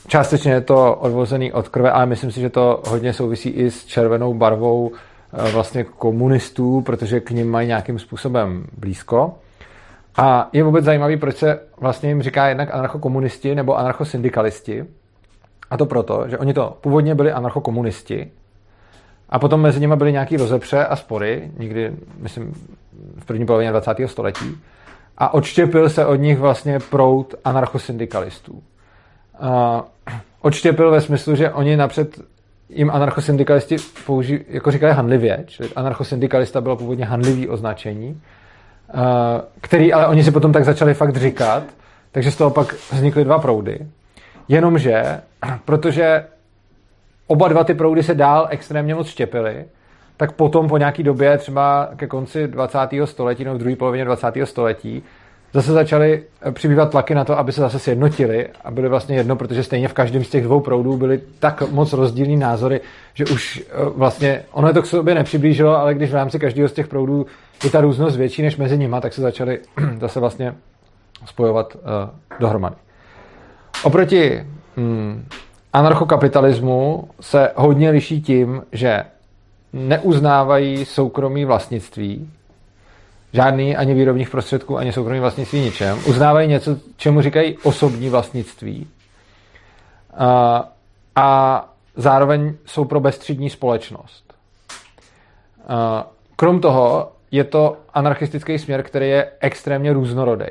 Částečně 0.07 0.51
je 0.51 0.61
to 0.61 0.95
odvozený 0.95 1.53
od 1.53 1.67
krve, 1.67 1.91
ale 1.91 2.05
myslím 2.05 2.31
si, 2.31 2.41
že 2.41 2.49
to 2.49 2.83
hodně 2.87 3.13
souvisí 3.13 3.49
i 3.49 3.71
s 3.71 3.85
červenou 3.85 4.33
barvou 4.33 4.91
Eh, 5.35 5.51
vlastně 5.51 5.83
komunistů, 5.83 6.81
protože 6.81 7.19
k 7.19 7.31
ním 7.31 7.51
mají 7.51 7.67
nějakým 7.67 7.99
způsobem 7.99 8.65
blízko. 8.77 9.33
A 10.17 10.49
je 10.53 10.63
vůbec 10.63 10.85
zajímavý, 10.85 11.17
proč 11.17 11.37
se 11.37 11.59
vlastně 11.79 12.09
jim 12.09 12.21
říká 12.21 12.47
jednak 12.47 12.73
anarchokomunisti 12.73 13.55
nebo 13.55 13.77
anarchosyndikalisti. 13.77 14.85
A 15.69 15.77
to 15.77 15.85
proto, 15.85 16.23
že 16.27 16.37
oni 16.37 16.53
to 16.53 16.77
původně 16.81 17.15
byli 17.15 17.31
anarchokomunisti, 17.31 18.31
a 19.29 19.39
potom 19.39 19.61
mezi 19.61 19.79
nimi 19.79 19.95
byly 19.95 20.11
nějaké 20.11 20.37
rozepře 20.37 20.85
a 20.85 20.95
spory, 20.95 21.51
někdy, 21.57 21.93
myslím, 22.19 22.53
v 23.19 23.25
první 23.25 23.45
polovině 23.45 23.71
20. 23.71 23.91
století. 24.06 24.58
A 25.17 25.34
odštěpil 25.34 25.89
se 25.89 26.06
od 26.06 26.15
nich 26.15 26.39
vlastně 26.39 26.79
prout 26.79 27.36
anarchosyndikalistů. 27.45 28.63
Odštěpil 30.41 30.91
ve 30.91 31.01
smyslu, 31.01 31.36
že 31.36 31.51
oni 31.51 31.77
napřed 31.77 32.21
jim 32.69 32.91
anarchosyndikalisti 32.91 33.75
použi- 33.75 34.43
jako 34.47 34.71
říkali 34.71 34.93
hanlivě, 34.93 35.43
čili 35.47 35.69
anarchosyndikalista 35.75 36.62
bylo 36.62 36.75
původně 36.75 37.06
hanlivý 37.06 37.49
označení, 37.49 38.21
který 39.62 39.93
ale 39.93 40.08
oni 40.08 40.23
si 40.23 40.32
potom 40.32 40.51
tak 40.51 40.65
začali 40.65 40.93
fakt 40.93 41.17
říkat, 41.17 41.63
takže 42.12 42.32
z 42.32 42.36
toho 42.36 42.49
pak 42.49 42.75
vznikly 42.91 43.23
dva 43.23 43.39
proudy. 43.39 43.79
Jenomže, 44.47 45.21
protože 45.65 46.25
oba 47.27 47.47
dva 47.47 47.63
ty 47.63 47.73
proudy 47.73 48.03
se 48.03 48.15
dál 48.15 48.47
extrémně 48.49 48.95
moc 48.95 49.08
štěpily, 49.08 49.65
tak 50.17 50.32
potom 50.32 50.67
po 50.67 50.78
nějaký 50.78 51.04
době, 51.04 51.38
třeba 51.38 51.89
ke 51.95 52.08
konci 52.08 52.47
20. 52.47 52.80
století 53.06 53.43
nebo 53.43 53.56
v 53.56 53.60
druhé 53.60 53.76
polovině 53.76 54.06
20. 54.06 54.34
století, 54.43 55.04
zase 55.54 55.71
začaly 55.71 56.23
eh, 56.41 56.52
přibývat 56.52 56.91
tlaky 56.91 57.15
na 57.15 57.26
to, 57.26 57.38
aby 57.38 57.52
se 57.52 57.62
zase 57.62 57.80
sjednotili 57.80 58.47
a 58.63 58.71
byly 58.71 58.89
vlastně 58.89 59.15
jedno, 59.15 59.36
protože 59.36 59.63
stejně 59.63 59.88
v 59.88 59.93
každém 59.93 60.23
z 60.23 60.30
těch 60.30 60.43
dvou 60.43 60.60
proudů 60.60 60.97
byly 60.97 61.21
tak 61.39 61.71
moc 61.71 61.93
rozdílný 61.93 62.38
názory, 62.38 62.82
že 63.13 63.26
už 63.26 63.63
eh, 63.67 63.71
vlastně 63.95 64.43
ono 64.52 64.67
je 64.67 64.73
to 64.73 64.82
k 64.82 64.86
sobě 64.86 65.15
nepřiblížilo, 65.15 65.78
ale 65.78 65.93
když 65.93 66.12
v 66.12 66.15
rámci 66.15 66.39
každého 66.39 66.69
z 66.69 66.73
těch 66.73 66.88
proudů 66.88 67.26
je 67.63 67.69
ta 67.69 67.82
různost 67.82 68.17
větší 68.17 68.41
než 68.41 68.58
mezi 68.58 68.78
nimi, 68.78 68.95
tak 69.02 69.13
se 69.13 69.21
začaly 69.21 69.60
zase 69.99 70.19
vlastně 70.19 70.54
spojovat 71.26 71.76
uh, 71.76 71.82
dohromady. 72.39 72.76
Oproti 73.84 74.43
hmm, 74.78 75.26
anarchokapitalismu 75.73 77.10
se 77.21 77.52
hodně 77.56 77.89
liší 77.89 78.21
tím, 78.21 78.63
že 78.71 79.04
neuznávají 79.73 80.86
soukromí 80.86 81.45
vlastnictví, 81.45 82.31
žádný 83.33 83.75
ani 83.75 83.93
výrobních 83.93 84.29
prostředků, 84.29 84.77
ani 84.77 84.93
soukromý 84.93 85.19
vlastnictví 85.19 85.59
ničem. 85.62 85.99
Uznávají 86.07 86.47
něco, 86.47 86.77
čemu 86.97 87.21
říkají 87.21 87.57
osobní 87.63 88.09
vlastnictví. 88.09 88.88
A, 90.17 90.63
a 91.15 91.69
zároveň 91.95 92.53
jsou 92.65 92.86
pro 92.86 92.99
bezstřídní 92.99 93.49
společnost. 93.49 94.33
A, 95.67 96.07
krom 96.36 96.62
toho 96.62 97.12
je 97.31 97.43
to 97.43 97.77
anarchistický 97.93 98.59
směr, 98.59 98.83
který 98.83 99.09
je 99.09 99.31
extrémně 99.39 99.93
různorodý. 99.93 100.45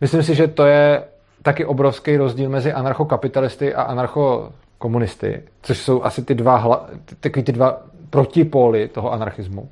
Myslím 0.00 0.22
si, 0.22 0.34
že 0.34 0.48
to 0.48 0.66
je 0.66 1.04
taky 1.42 1.64
obrovský 1.64 2.16
rozdíl 2.16 2.50
mezi 2.50 2.72
anarchokapitalisty 2.72 3.74
a 3.74 3.82
anarchokomunisty, 3.82 5.42
což 5.62 5.78
jsou 5.78 6.02
asi 6.02 6.24
ty 6.24 6.34
dva, 6.34 6.56
hla, 6.56 6.86
takový 7.20 7.44
ty 7.44 7.52
dva 7.52 7.80
protipóly 8.10 8.88
toho 8.88 9.12
anarchismu, 9.12 9.68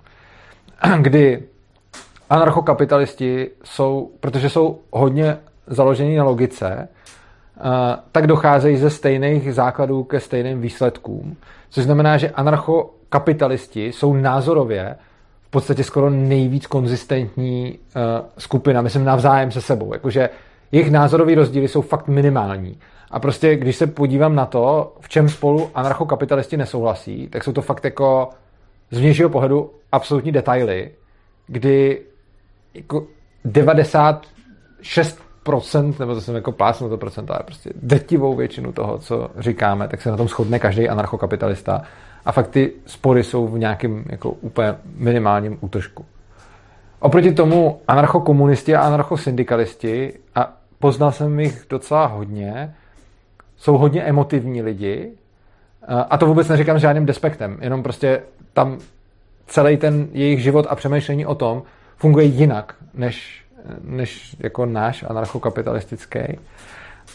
kdy 1.01 1.43
anarchokapitalisti 2.31 3.51
jsou, 3.65 4.11
protože 4.21 4.51
jsou 4.51 4.81
hodně 4.91 5.37
založení 5.67 6.17
na 6.17 6.25
logice, 6.25 6.89
eh, 6.89 7.61
tak 8.13 8.27
docházejí 8.27 8.77
ze 8.77 8.91
stejných 8.91 9.55
základů 9.55 10.05
ke 10.05 10.21
stejným 10.21 10.61
výsledkům. 10.61 11.37
Což 11.71 11.85
znamená, 11.85 12.17
že 12.17 12.31
anarchokapitalisti 12.31 13.87
jsou 13.87 14.15
názorově 14.15 14.97
v 15.43 15.51
podstatě 15.51 15.85
skoro 15.85 16.11
nejvíc 16.11 16.67
konzistentní 16.67 17.79
eh, 17.79 18.01
skupina, 18.39 18.83
myslím 18.83 19.05
navzájem 19.05 19.51
se 19.51 19.61
sebou. 19.61 19.93
Jakože 19.95 20.31
jejich 20.73 20.91
názorové 20.91 21.35
rozdíly 21.35 21.69
jsou 21.69 21.81
fakt 21.81 22.09
minimální. 22.09 22.79
A 23.15 23.21
prostě, 23.21 23.57
když 23.57 23.77
se 23.77 23.87
podívám 23.87 24.35
na 24.35 24.47
to, 24.47 24.93
v 25.01 25.09
čem 25.09 25.29
spolu 25.29 25.71
anarchokapitalisti 25.75 26.57
nesouhlasí, 26.57 27.29
tak 27.29 27.45
jsou 27.45 27.53
to 27.53 27.63
fakt 27.63 27.85
jako 27.85 28.29
z 28.91 28.99
vnějšího 28.99 29.29
pohledu 29.29 29.71
absolutní 29.93 30.33
detaily, 30.33 30.91
kdy 31.47 32.03
jako 32.75 33.07
96 33.45 35.23
procent, 35.43 35.99
nebo 35.99 36.15
to 36.15 36.21
jsem 36.21 36.35
jako 36.35 36.53
plásnu 36.53 36.89
to 36.89 36.97
procent, 36.99 37.31
ale 37.31 37.41
prostě 37.45 37.71
drtivou 37.83 38.35
většinu 38.35 38.73
toho, 38.73 38.99
co 38.99 39.31
říkáme, 39.39 39.89
tak 39.89 40.03
se 40.03 40.11
na 40.11 40.17
tom 40.17 40.29
shodne 40.29 40.59
každý 40.59 40.89
anarchokapitalista 40.89 41.83
a 42.25 42.33
fakt 42.33 42.49
ty 42.49 42.73
spory 42.87 43.25
jsou 43.25 43.47
v 43.47 43.59
nějakém 43.59 44.05
jako 44.11 44.31
úplně 44.31 44.75
minimálním 44.97 45.59
útržku. 45.61 46.05
Oproti 47.01 47.33
tomu 47.33 47.81
anarchokomunisti 47.89 48.77
a 48.77 48.81
anarchosyndikalisti, 48.81 50.13
a 50.35 50.53
poznal 50.79 51.13
jsem 51.13 51.41
jich 51.41 51.67
docela 51.71 52.07
hodně, 52.07 52.75
jsou 53.65 53.79
hodně 53.79 54.03
emotivní 54.03 54.63
lidi, 54.63 55.11
a 56.11 56.19
to 56.19 56.27
vůbec 56.27 56.49
neříkám 56.49 56.79
žádným 56.79 57.07
despektem, 57.07 57.59
jenom 57.61 57.83
prostě 57.83 58.23
tam 58.53 58.79
celý 59.47 59.77
ten 59.77 60.09
jejich 60.13 60.43
život 60.43 60.67
a 60.69 60.75
přemýšlení 60.75 61.27
o 61.27 61.35
tom 61.35 61.63
funguje 61.97 62.25
jinak, 62.25 62.75
než, 62.95 63.45
než 63.85 64.37
jako 64.39 64.67
náš 64.67 65.05
anarchokapitalistický. 65.09 66.21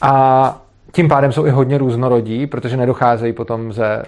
A 0.01 0.61
tím 0.91 1.07
pádem 1.07 1.31
jsou 1.31 1.45
i 1.45 1.49
hodně 1.49 1.77
různorodí, 1.77 2.47
protože 2.47 2.77
nedocházejí 2.77 3.33
potom 3.33 3.73
ze, 3.73 3.85
eh, 3.85 4.05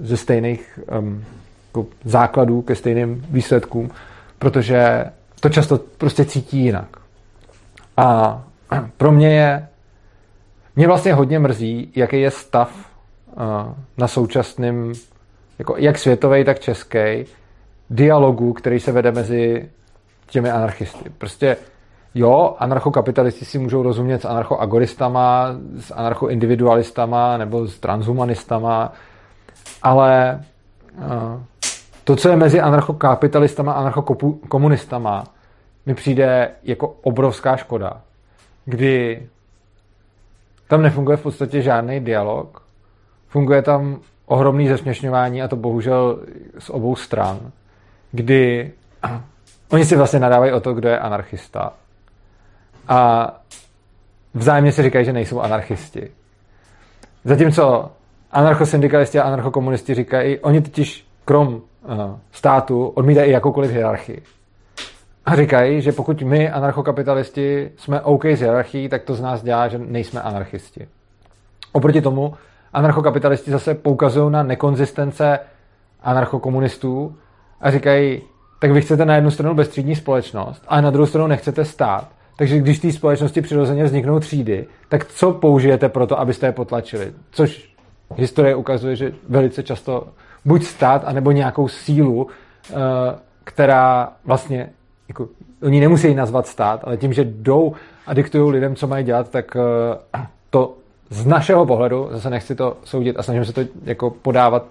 ze 0.00 0.16
stejných 0.16 0.78
jako 1.66 1.86
základů 2.04 2.62
ke 2.62 2.74
stejným 2.74 3.26
výsledkům, 3.30 3.90
protože 4.38 5.04
to 5.40 5.48
často 5.48 5.80
prostě 5.98 6.24
cítí 6.24 6.58
jinak. 6.58 6.96
A 7.96 8.42
pro 8.96 9.12
mě 9.12 9.34
je, 9.34 9.68
mě 10.76 10.86
vlastně 10.86 11.14
hodně 11.14 11.38
mrzí, 11.38 11.92
jaký 11.96 12.20
je 12.20 12.30
stav 12.30 12.70
uh, 13.36 13.42
na 13.98 14.08
současném, 14.08 14.92
jako 15.58 15.76
jak 15.76 15.98
světový, 15.98 16.44
tak 16.44 16.58
český, 16.60 17.24
dialogu, 17.90 18.52
který 18.52 18.80
se 18.80 18.92
vede 18.92 19.12
mezi 19.12 19.70
těmi 20.26 20.50
anarchisty. 20.50 21.10
Prostě 21.18 21.56
jo, 22.14 22.56
anarchokapitalisti 22.58 23.44
si 23.44 23.58
můžou 23.58 23.82
rozumět 23.82 24.22
s 24.22 24.24
anarchoagoristama, 24.24 25.56
s 25.78 25.94
anarchoindividualistama 25.94 27.36
nebo 27.36 27.66
s 27.66 27.78
transhumanistama, 27.78 28.92
ale 29.82 30.40
uh, 30.98 31.40
to, 32.04 32.16
co 32.16 32.28
je 32.28 32.36
mezi 32.36 32.60
anarchokapitalistama 32.60 33.72
a 33.72 33.80
anarchokomunistama, 33.80 35.24
mi 35.86 35.94
přijde 35.94 36.50
jako 36.64 36.88
obrovská 37.02 37.56
škoda, 37.56 38.00
kdy 38.64 39.26
tam 40.68 40.82
nefunguje 40.82 41.16
v 41.16 41.22
podstatě 41.22 41.62
žádný 41.62 42.00
dialog, 42.00 42.62
funguje 43.28 43.62
tam 43.62 43.98
ohromný 44.26 44.68
zesměšňování 44.68 45.42
a 45.42 45.48
to 45.48 45.56
bohužel 45.56 46.18
z 46.58 46.70
obou 46.70 46.96
stran, 46.96 47.38
kdy 48.12 48.72
oni 49.70 49.84
si 49.84 49.96
vlastně 49.96 50.18
nadávají 50.18 50.52
o 50.52 50.60
to, 50.60 50.74
kdo 50.74 50.88
je 50.88 50.98
anarchista 50.98 51.72
a 52.88 53.30
vzájemně 54.34 54.72
si 54.72 54.82
říkají, 54.82 55.04
že 55.04 55.12
nejsou 55.12 55.40
anarchisti. 55.40 56.10
Zatímco 57.24 57.90
anarchosyndikalisti 58.32 59.18
a 59.18 59.22
anarchokomunisti 59.22 59.94
říkají, 59.94 60.38
oni 60.38 60.60
totiž 60.60 61.06
krom 61.24 61.62
Eh, 61.88 62.18
státu 62.32 62.86
odmítají 62.86 63.32
jakoukoliv 63.32 63.70
hierarchii. 63.70 64.22
A 65.26 65.36
říkají, 65.36 65.80
že 65.80 65.92
pokud 65.92 66.22
my, 66.22 66.50
anarchokapitalisti, 66.50 67.70
jsme 67.76 68.00
OK 68.00 68.24
s 68.24 68.40
hierarchií, 68.40 68.88
tak 68.88 69.02
to 69.02 69.14
z 69.14 69.20
nás 69.20 69.42
dělá, 69.42 69.68
že 69.68 69.78
nejsme 69.78 70.22
anarchisti. 70.22 70.88
Oproti 71.72 72.00
tomu 72.00 72.34
anarchokapitalisti 72.72 73.50
zase 73.50 73.74
poukazují 73.74 74.32
na 74.32 74.42
nekonzistence 74.42 75.38
anarchokomunistů 76.02 77.16
a 77.60 77.70
říkají, 77.70 78.22
tak 78.58 78.70
vy 78.70 78.80
chcete 78.80 79.04
na 79.04 79.14
jednu 79.14 79.30
stranu 79.30 79.54
bezstřídní 79.54 79.96
společnost, 79.96 80.62
a 80.68 80.80
na 80.80 80.90
druhou 80.90 81.06
stranu 81.06 81.26
nechcete 81.26 81.64
stát. 81.64 82.08
Takže 82.36 82.58
když 82.58 82.78
té 82.78 82.92
společnosti 82.92 83.42
přirozeně 83.42 83.84
vzniknou 83.84 84.20
třídy, 84.20 84.66
tak 84.88 85.04
co 85.04 85.32
použijete 85.32 85.88
pro 85.88 86.06
to, 86.06 86.20
abyste 86.20 86.46
je 86.46 86.52
potlačili? 86.52 87.12
Což 87.30 87.74
historie 88.16 88.54
ukazuje, 88.54 88.96
že 88.96 89.12
velice 89.28 89.62
často 89.62 90.08
buď 90.44 90.64
stát, 90.64 91.02
anebo 91.06 91.32
nějakou 91.32 91.68
sílu, 91.68 92.26
eh, 92.70 92.74
která 93.44 94.12
vlastně, 94.24 94.70
jako, 95.08 95.28
oni 95.62 95.80
nemusí 95.80 96.14
nazvat 96.14 96.46
stát, 96.46 96.80
ale 96.84 96.96
tím, 96.96 97.12
že 97.12 97.24
jdou 97.24 97.74
a 98.06 98.14
diktují 98.14 98.52
lidem, 98.52 98.74
co 98.74 98.86
mají 98.86 99.04
dělat, 99.04 99.30
tak 99.30 99.56
eh, 99.56 100.26
to 100.50 100.74
z 101.10 101.26
našeho 101.26 101.66
pohledu, 101.66 102.08
zase 102.10 102.30
nechci 102.30 102.54
to 102.54 102.76
soudit 102.84 103.18
a 103.18 103.22
snažím 103.22 103.44
se 103.44 103.52
to 103.52 103.60
jako 103.84 104.10
podávat 104.10 104.66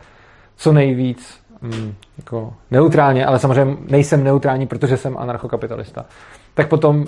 co 0.56 0.74
nejvíc 0.74 1.40
mm, 1.62 1.94
jako 2.18 2.54
neutrálně, 2.72 3.26
ale 3.26 3.40
samozřejmě 3.40 3.78
nejsem 3.90 4.24
neutrální, 4.24 4.68
protože 4.68 4.98
jsem 4.98 5.18
anarchokapitalista. 5.18 6.06
Tak 6.54 6.70
potom 6.70 7.06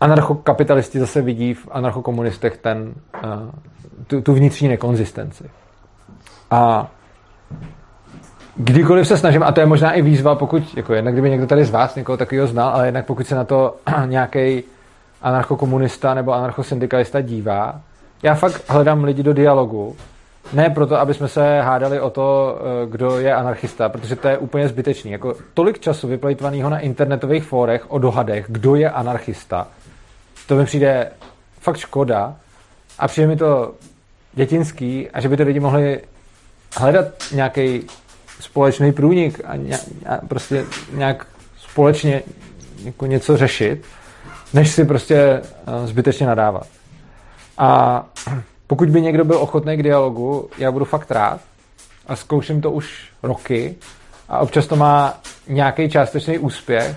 anarchokapitalisti 0.00 1.00
zase 1.00 1.22
vidí 1.22 1.54
v 1.54 1.68
anarchokomunistech 1.70 2.56
ten, 2.56 2.94
uh, 3.24 3.30
tu, 4.06 4.22
tu 4.22 4.34
vnitřní 4.34 4.68
nekonzistenci. 4.68 5.44
A 6.50 6.90
kdykoliv 8.56 9.08
se 9.08 9.18
snažím, 9.18 9.42
a 9.42 9.52
to 9.52 9.60
je 9.60 9.66
možná 9.66 9.92
i 9.92 10.02
výzva, 10.02 10.34
pokud, 10.34 10.76
jako 10.76 10.94
jednak 10.94 11.14
kdyby 11.14 11.30
někdo 11.30 11.46
tady 11.46 11.64
z 11.64 11.70
vás 11.70 11.94
někoho 11.94 12.16
takového 12.16 12.46
znal, 12.46 12.68
ale 12.68 12.86
jednak 12.86 13.06
pokud 13.06 13.26
se 13.26 13.34
na 13.34 13.44
to 13.44 13.76
nějaký 14.06 14.62
anarchokomunista 15.22 16.14
nebo 16.14 16.32
anarchosyndikalista 16.32 17.20
dívá, 17.20 17.80
já 18.22 18.34
fakt 18.34 18.62
hledám 18.68 19.04
lidi 19.04 19.22
do 19.22 19.32
dialogu, 19.32 19.96
ne 20.52 20.70
proto, 20.70 21.00
aby 21.00 21.14
jsme 21.14 21.28
se 21.28 21.60
hádali 21.60 22.00
o 22.00 22.10
to, 22.10 22.58
eh, 22.58 22.86
kdo 22.90 23.18
je 23.18 23.34
anarchista, 23.34 23.88
protože 23.88 24.16
to 24.16 24.28
je 24.28 24.38
úplně 24.38 24.68
zbytečný. 24.68 25.10
Jako 25.10 25.34
tolik 25.54 25.78
času 25.78 26.08
vyplejtvaného 26.08 26.70
na 26.70 26.78
internetových 26.78 27.44
fórech 27.44 27.90
o 27.90 27.98
dohadech, 27.98 28.44
kdo 28.48 28.74
je 28.74 28.90
anarchista, 28.90 29.66
to 30.46 30.56
mi 30.56 30.64
přijde 30.64 31.10
fakt 31.60 31.76
škoda 31.76 32.36
a 32.98 33.08
přijde 33.08 33.26
mi 33.26 33.36
to 33.36 33.74
dětinský 34.32 35.10
a 35.10 35.20
že 35.20 35.28
by 35.28 35.36
to 35.36 35.42
lidi 35.42 35.60
mohli 35.60 36.00
hledat 36.76 37.06
nějaký 37.32 37.86
společný 38.42 38.92
průnik 38.92 39.40
a, 39.44 39.56
ně, 39.56 39.78
a 40.06 40.16
prostě 40.16 40.64
nějak 40.92 41.26
společně 41.58 42.22
jako 42.84 43.06
něco 43.06 43.36
řešit, 43.36 43.84
než 44.54 44.70
si 44.70 44.84
prostě 44.84 45.16
eh, 45.16 45.86
zbytečně 45.86 46.26
nadávat. 46.26 46.66
A 47.58 48.04
pokud 48.66 48.90
by 48.90 49.00
někdo 49.00 49.24
byl 49.24 49.36
ochotný 49.36 49.76
k 49.76 49.82
dialogu, 49.82 50.48
já 50.58 50.72
budu 50.72 50.84
fakt 50.84 51.10
rád 51.10 51.40
a 52.06 52.16
zkouším 52.16 52.60
to 52.60 52.70
už 52.70 53.08
roky 53.22 53.74
a 54.28 54.38
občas 54.38 54.66
to 54.66 54.76
má 54.76 55.20
nějaký 55.48 55.90
částečný 55.90 56.38
úspěch, 56.38 56.96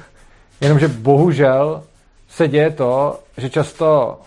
jenomže 0.62 0.88
bohužel 0.88 1.84
se 2.30 2.48
děje 2.48 2.72
to, 2.72 3.20
že 3.38 3.50
často 3.50 4.20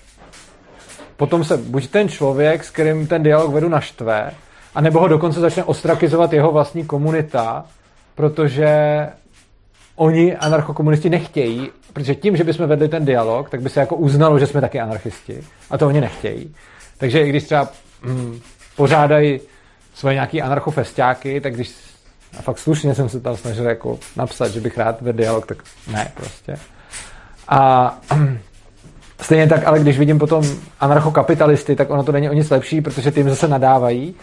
potom 1.17 1.45
se 1.45 1.57
buď 1.57 1.89
ten 1.89 2.09
člověk, 2.09 2.65
s 2.65 2.71
kterým 2.71 3.07
ten 3.07 3.23
dialog 3.23 3.53
vedu, 3.53 3.69
naštve, 3.69 4.31
a 4.79 4.81
nebo 4.81 5.01
ho 5.01 5.09
dokonce 5.09 5.41
začne 5.41 5.65
ostrakizovat 5.65 6.33
jeho 6.33 6.53
vlastní 6.53 6.85
komunita, 6.85 7.65
protože 8.15 8.69
oni 9.97 10.37
anarchokomunisti 10.37 11.11
nechtějí, 11.11 11.71
protože 11.93 12.15
tím, 12.15 12.37
že 12.37 12.45
bychom 12.45 12.67
vedli 12.67 12.89
ten 12.89 13.05
dialog, 13.05 13.51
tak 13.51 13.63
by 13.63 13.69
se 13.69 13.81
jako 13.81 13.97
uznalo, 13.97 14.39
že 14.39 14.47
jsme 14.47 14.61
taky 14.61 14.81
anarchisti. 14.81 15.45
A 15.71 15.79
to 15.79 15.87
oni 15.87 16.01
nechtějí. 16.01 16.55
Takže 16.99 17.21
i 17.21 17.29
když 17.29 17.45
třeba 17.45 17.69
hm, 18.03 18.41
pořádají 18.77 19.41
svoje 19.95 20.15
nějaký 20.15 20.43
anarchofestiáky, 20.43 21.41
tak 21.41 21.55
když 21.55 21.75
a 22.39 22.43
fakt 22.43 22.59
slušně 22.59 22.95
jsem 22.95 23.09
se 23.09 23.21
tam 23.21 23.37
snažil 23.37 23.65
jako 23.65 23.99
napsat, 24.17 24.49
že 24.49 24.61
bych 24.61 24.79
rád 24.79 25.01
vedl 25.01 25.19
dialog, 25.19 25.47
tak 25.47 25.59
ne 25.93 26.13
prostě. 26.15 26.57
A 27.49 27.91
hm, 28.15 28.39
stejně 29.21 29.47
tak, 29.47 29.67
ale 29.67 29.79
když 29.81 29.99
vidím 29.99 30.19
potom 30.19 30.45
anarchokapitalisty, 30.81 31.77
tak 31.77 31.91
ono 31.91 32.05
to 32.05 32.13
není 32.13 32.31
o 32.31 32.33
nic 32.33 32.51
lepší, 32.51 32.81
protože 32.81 33.11
ty 33.11 33.21
jim 33.21 33.31
zase 33.31 33.49
nadávají 33.49 34.15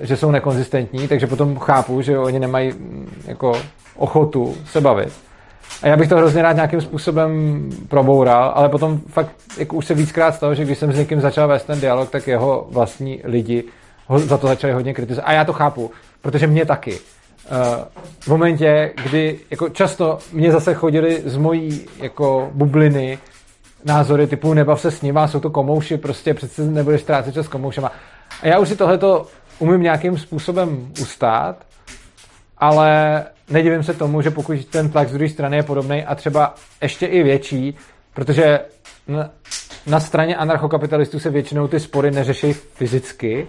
že 0.00 0.16
jsou 0.16 0.30
nekonzistentní, 0.30 1.08
takže 1.08 1.26
potom 1.26 1.58
chápu, 1.58 2.02
že 2.02 2.18
oni 2.18 2.38
nemají 2.38 2.72
mm, 2.72 3.22
jako 3.26 3.52
ochotu 3.96 4.54
se 4.66 4.80
bavit. 4.80 5.12
A 5.82 5.88
já 5.88 5.96
bych 5.96 6.08
to 6.08 6.16
hrozně 6.16 6.42
rád 6.42 6.52
nějakým 6.52 6.80
způsobem 6.80 7.62
proboural, 7.88 8.52
ale 8.54 8.68
potom 8.68 9.00
fakt 9.08 9.30
jako 9.58 9.76
už 9.76 9.86
se 9.86 9.94
víckrát 9.94 10.34
stalo, 10.34 10.54
že 10.54 10.64
když 10.64 10.78
jsem 10.78 10.92
s 10.92 10.96
někým 10.96 11.20
začal 11.20 11.48
vést 11.48 11.64
ten 11.64 11.80
dialog, 11.80 12.10
tak 12.10 12.26
jeho 12.26 12.66
vlastní 12.70 13.20
lidi 13.24 13.64
ho 14.06 14.18
za 14.18 14.38
to 14.38 14.46
začali 14.46 14.72
hodně 14.72 14.94
kritizovat. 14.94 15.28
A 15.28 15.32
já 15.32 15.44
to 15.44 15.52
chápu, 15.52 15.90
protože 16.22 16.46
mě 16.46 16.64
taky. 16.66 16.98
Eh, 17.46 17.84
v 18.20 18.28
momentě, 18.28 18.92
kdy 19.04 19.38
jako 19.50 19.68
často 19.68 20.18
mě 20.32 20.52
zase 20.52 20.74
chodili 20.74 21.22
z 21.24 21.36
mojí 21.36 21.86
jako 21.98 22.50
bubliny 22.54 23.18
názory 23.84 24.26
typu 24.26 24.54
nebav 24.54 24.80
se 24.80 24.90
s 24.90 25.02
nima, 25.02 25.28
jsou 25.28 25.40
to 25.40 25.50
komouši, 25.50 25.96
prostě 25.96 26.34
přece 26.34 26.62
nebudeš 26.62 27.00
ztrácet 27.00 27.34
čas 27.34 27.46
s 27.46 27.48
komoušema. 27.48 27.92
A 28.42 28.46
já 28.46 28.58
už 28.58 28.68
si 28.68 28.76
tohleto 28.76 29.26
umím 29.58 29.82
nějakým 29.82 30.18
způsobem 30.18 30.92
ustát, 31.00 31.56
ale 32.58 33.24
nedivím 33.50 33.82
se 33.82 33.94
tomu, 33.94 34.22
že 34.22 34.30
pokud 34.30 34.64
ten 34.64 34.90
tlak 34.90 35.08
z 35.08 35.12
druhé 35.12 35.28
strany 35.28 35.56
je 35.56 35.62
podobný 35.62 36.04
a 36.04 36.14
třeba 36.14 36.54
ještě 36.82 37.06
i 37.06 37.22
větší, 37.22 37.76
protože 38.14 38.60
na, 39.08 39.30
na 39.86 40.00
straně 40.00 40.36
anarchokapitalistů 40.36 41.18
se 41.18 41.30
většinou 41.30 41.68
ty 41.68 41.80
spory 41.80 42.10
neřeší 42.10 42.52
fyzicky, 42.52 43.46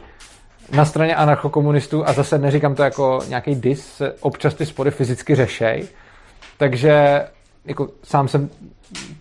na 0.71 0.85
straně 0.85 1.15
anarchokomunistů, 1.15 2.07
a 2.07 2.13
zase 2.13 2.37
neříkám 2.37 2.75
to 2.75 2.83
jako 2.83 3.19
nějaký 3.29 3.55
dis, 3.55 4.01
občas 4.19 4.53
ty 4.53 4.65
spory 4.65 4.91
fyzicky 4.91 5.35
řešej, 5.35 5.87
takže 6.57 7.23
jako 7.65 7.89
sám 8.03 8.27
jsem 8.27 8.49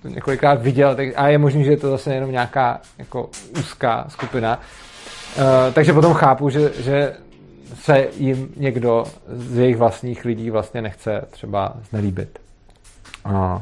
několikrát 0.04 0.62
viděl 0.62 0.94
tak, 0.94 1.08
a 1.16 1.28
je 1.28 1.38
možné, 1.38 1.64
že 1.64 1.70
je 1.70 1.76
to 1.76 1.90
zase 1.90 2.14
jenom 2.14 2.32
nějaká 2.32 2.80
jako 2.98 3.30
úzká 3.58 4.04
skupina. 4.08 4.60
Uh, 5.36 5.42
takže 5.72 5.92
potom 5.92 6.14
chápu, 6.14 6.50
že, 6.50 6.72
že 6.78 7.16
se 7.74 8.08
jim 8.16 8.48
někdo 8.56 9.04
z 9.28 9.58
jejich 9.58 9.76
vlastních 9.76 10.24
lidí 10.24 10.50
vlastně 10.50 10.82
nechce 10.82 11.24
třeba 11.30 11.74
znelíbit. 11.90 12.38
Uh. 13.26 13.60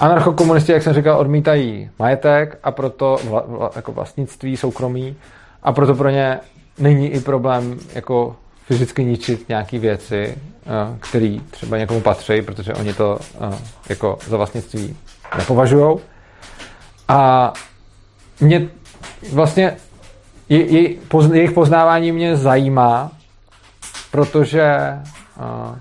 Anarchokomunisti, 0.00 0.72
jak 0.72 0.82
jsem 0.82 0.94
říkal, 0.94 1.18
odmítají 1.18 1.90
majetek 1.98 2.58
a 2.62 2.70
proto 2.70 3.16
vla, 3.24 3.44
vla, 3.46 3.70
jako 3.76 3.92
vlastnictví, 3.92 4.56
soukromí 4.56 5.16
a 5.62 5.72
proto 5.72 5.94
pro 5.94 6.10
ně 6.10 6.38
není 6.78 7.08
i 7.08 7.20
problém 7.20 7.78
jako 7.94 8.36
fyzicky 8.66 9.04
ničit 9.04 9.48
nějaké 9.48 9.78
věci, 9.78 10.34
eh, 10.34 10.96
které 11.00 11.36
třeba 11.50 11.78
někomu 11.78 12.00
patří, 12.00 12.42
protože 12.42 12.74
oni 12.74 12.94
to 12.94 13.18
eh, 13.40 13.58
jako 13.88 14.18
za 14.26 14.36
vlastnictví 14.36 14.96
nepovažují. 15.38 15.98
A 17.08 17.52
mě 18.40 18.68
vlastně 19.32 19.76
jejich 20.50 21.52
poznávání 21.52 22.12
mě 22.12 22.36
zajímá, 22.36 23.10
protože 24.10 24.62
eh, 24.62 25.80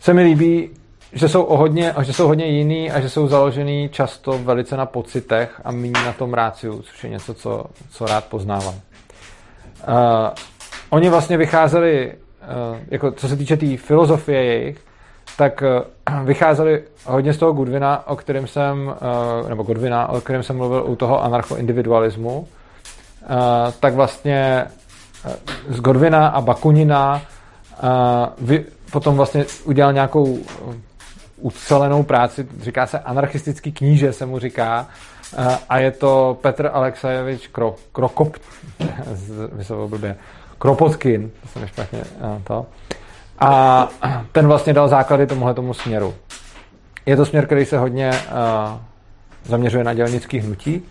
se 0.00 0.14
mi 0.14 0.22
líbí, 0.22 0.70
že 1.12 1.28
jsou, 1.28 1.46
hodně, 1.46 1.94
že 2.02 2.12
jsou 2.12 2.26
hodně 2.26 2.46
jiný 2.46 2.90
a 2.90 3.00
že 3.00 3.10
jsou 3.10 3.26
založený 3.26 3.88
často 3.88 4.38
velice 4.38 4.76
na 4.76 4.86
pocitech 4.86 5.60
a 5.64 5.72
méně 5.72 5.92
na 6.06 6.12
tom 6.12 6.34
ráciu, 6.34 6.82
což 6.82 7.04
je 7.04 7.10
něco, 7.10 7.34
co, 7.34 7.64
co 7.90 8.06
rád 8.06 8.24
poznávám. 8.24 8.74
Uh, 8.74 9.94
oni 10.90 11.08
vlastně 11.08 11.36
vycházeli, 11.36 12.12
uh, 12.12 12.78
jako 12.88 13.12
co 13.12 13.28
se 13.28 13.36
týče 13.36 13.56
té 13.56 13.60
tý 13.60 13.76
filozofie 13.76 14.44
jejich, 14.44 14.78
tak 15.36 15.62
uh, 16.10 16.24
vycházeli 16.24 16.82
hodně 17.04 17.32
z 17.32 17.38
toho 17.38 17.52
Goodwina, 17.52 18.08
o 18.08 18.16
kterém 18.16 18.46
jsem, 18.46 18.86
uh, 19.42 19.48
nebo 19.48 19.62
Goodwina, 19.62 20.08
o 20.08 20.20
kterém 20.20 20.42
jsem 20.42 20.56
mluvil 20.56 20.84
u 20.86 20.96
toho 20.96 21.24
anarchoindividualismu, 21.24 22.38
uh, 22.38 22.46
tak 23.80 23.94
vlastně 23.94 24.66
uh, 25.26 25.32
z 25.68 25.80
Godwina 25.80 26.28
a 26.28 26.40
Bakunina 26.40 27.22
uh, 27.82 27.88
vy, 28.38 28.64
potom 28.92 29.16
vlastně 29.16 29.44
udělal 29.64 29.92
nějakou 29.92 30.38
ucelenou 31.36 32.02
práci, 32.02 32.48
říká 32.60 32.86
se 32.86 32.98
anarchistický 32.98 33.72
kníže, 33.72 34.12
se 34.12 34.26
mu 34.26 34.38
říká, 34.38 34.86
a 35.68 35.78
je 35.78 35.90
to 35.90 36.38
Petr 36.40 36.70
Alexajevič 36.72 37.46
Kro, 37.46 37.74
Krokop, 37.92 38.36
blbě, 39.86 40.16
Kropotkin, 40.58 41.30
to 41.42 41.48
jsem 41.48 41.66
špatně 41.66 42.02
to. 42.44 42.66
A 43.38 43.88
ten 44.32 44.46
vlastně 44.46 44.72
dal 44.72 44.88
základy 44.88 45.26
tomuhle 45.26 45.54
tomu 45.54 45.74
směru. 45.74 46.14
Je 47.06 47.16
to 47.16 47.26
směr, 47.26 47.46
který 47.46 47.64
se 47.64 47.78
hodně 47.78 48.10
zaměřuje 49.44 49.84
na 49.84 49.94
dělnický 49.94 50.38
hnutí. 50.38 50.82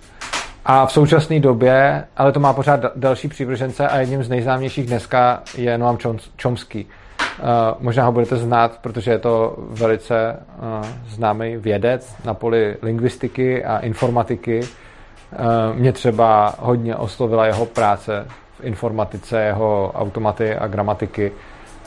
A 0.70 0.86
v 0.86 0.92
současné 0.92 1.40
době, 1.40 2.04
ale 2.18 2.32
to 2.32 2.40
má 2.40 2.54
pořád 2.54 2.80
další 2.96 3.28
přívržence 3.28 3.88
a 3.88 4.00
jedním 4.00 4.24
z 4.24 4.30
nejznámějších 4.30 4.88
dneska 4.88 5.42
je 5.58 5.78
Noam 5.78 5.98
Chomsky. 6.42 6.86
Uh, 6.86 7.46
možná 7.80 8.06
ho 8.06 8.12
budete 8.12 8.36
znát, 8.36 8.80
protože 8.82 9.12
je 9.12 9.20
to 9.20 9.56
velice 9.58 10.36
uh, 10.36 10.86
známý 11.08 11.58
vědec 11.58 12.16
na 12.26 12.34
poli 12.34 12.78
lingvistiky 12.82 13.66
a 13.66 13.78
informatiky. 13.78 14.60
Uh, 14.60 15.76
mě 15.76 15.92
třeba 15.92 16.56
hodně 16.60 16.96
oslovila 16.96 17.46
jeho 17.46 17.66
práce 17.66 18.26
v 18.60 18.64
informatice, 18.64 19.42
jeho 19.42 19.92
automaty 19.96 20.56
a 20.56 20.68
gramatiky. 20.68 21.32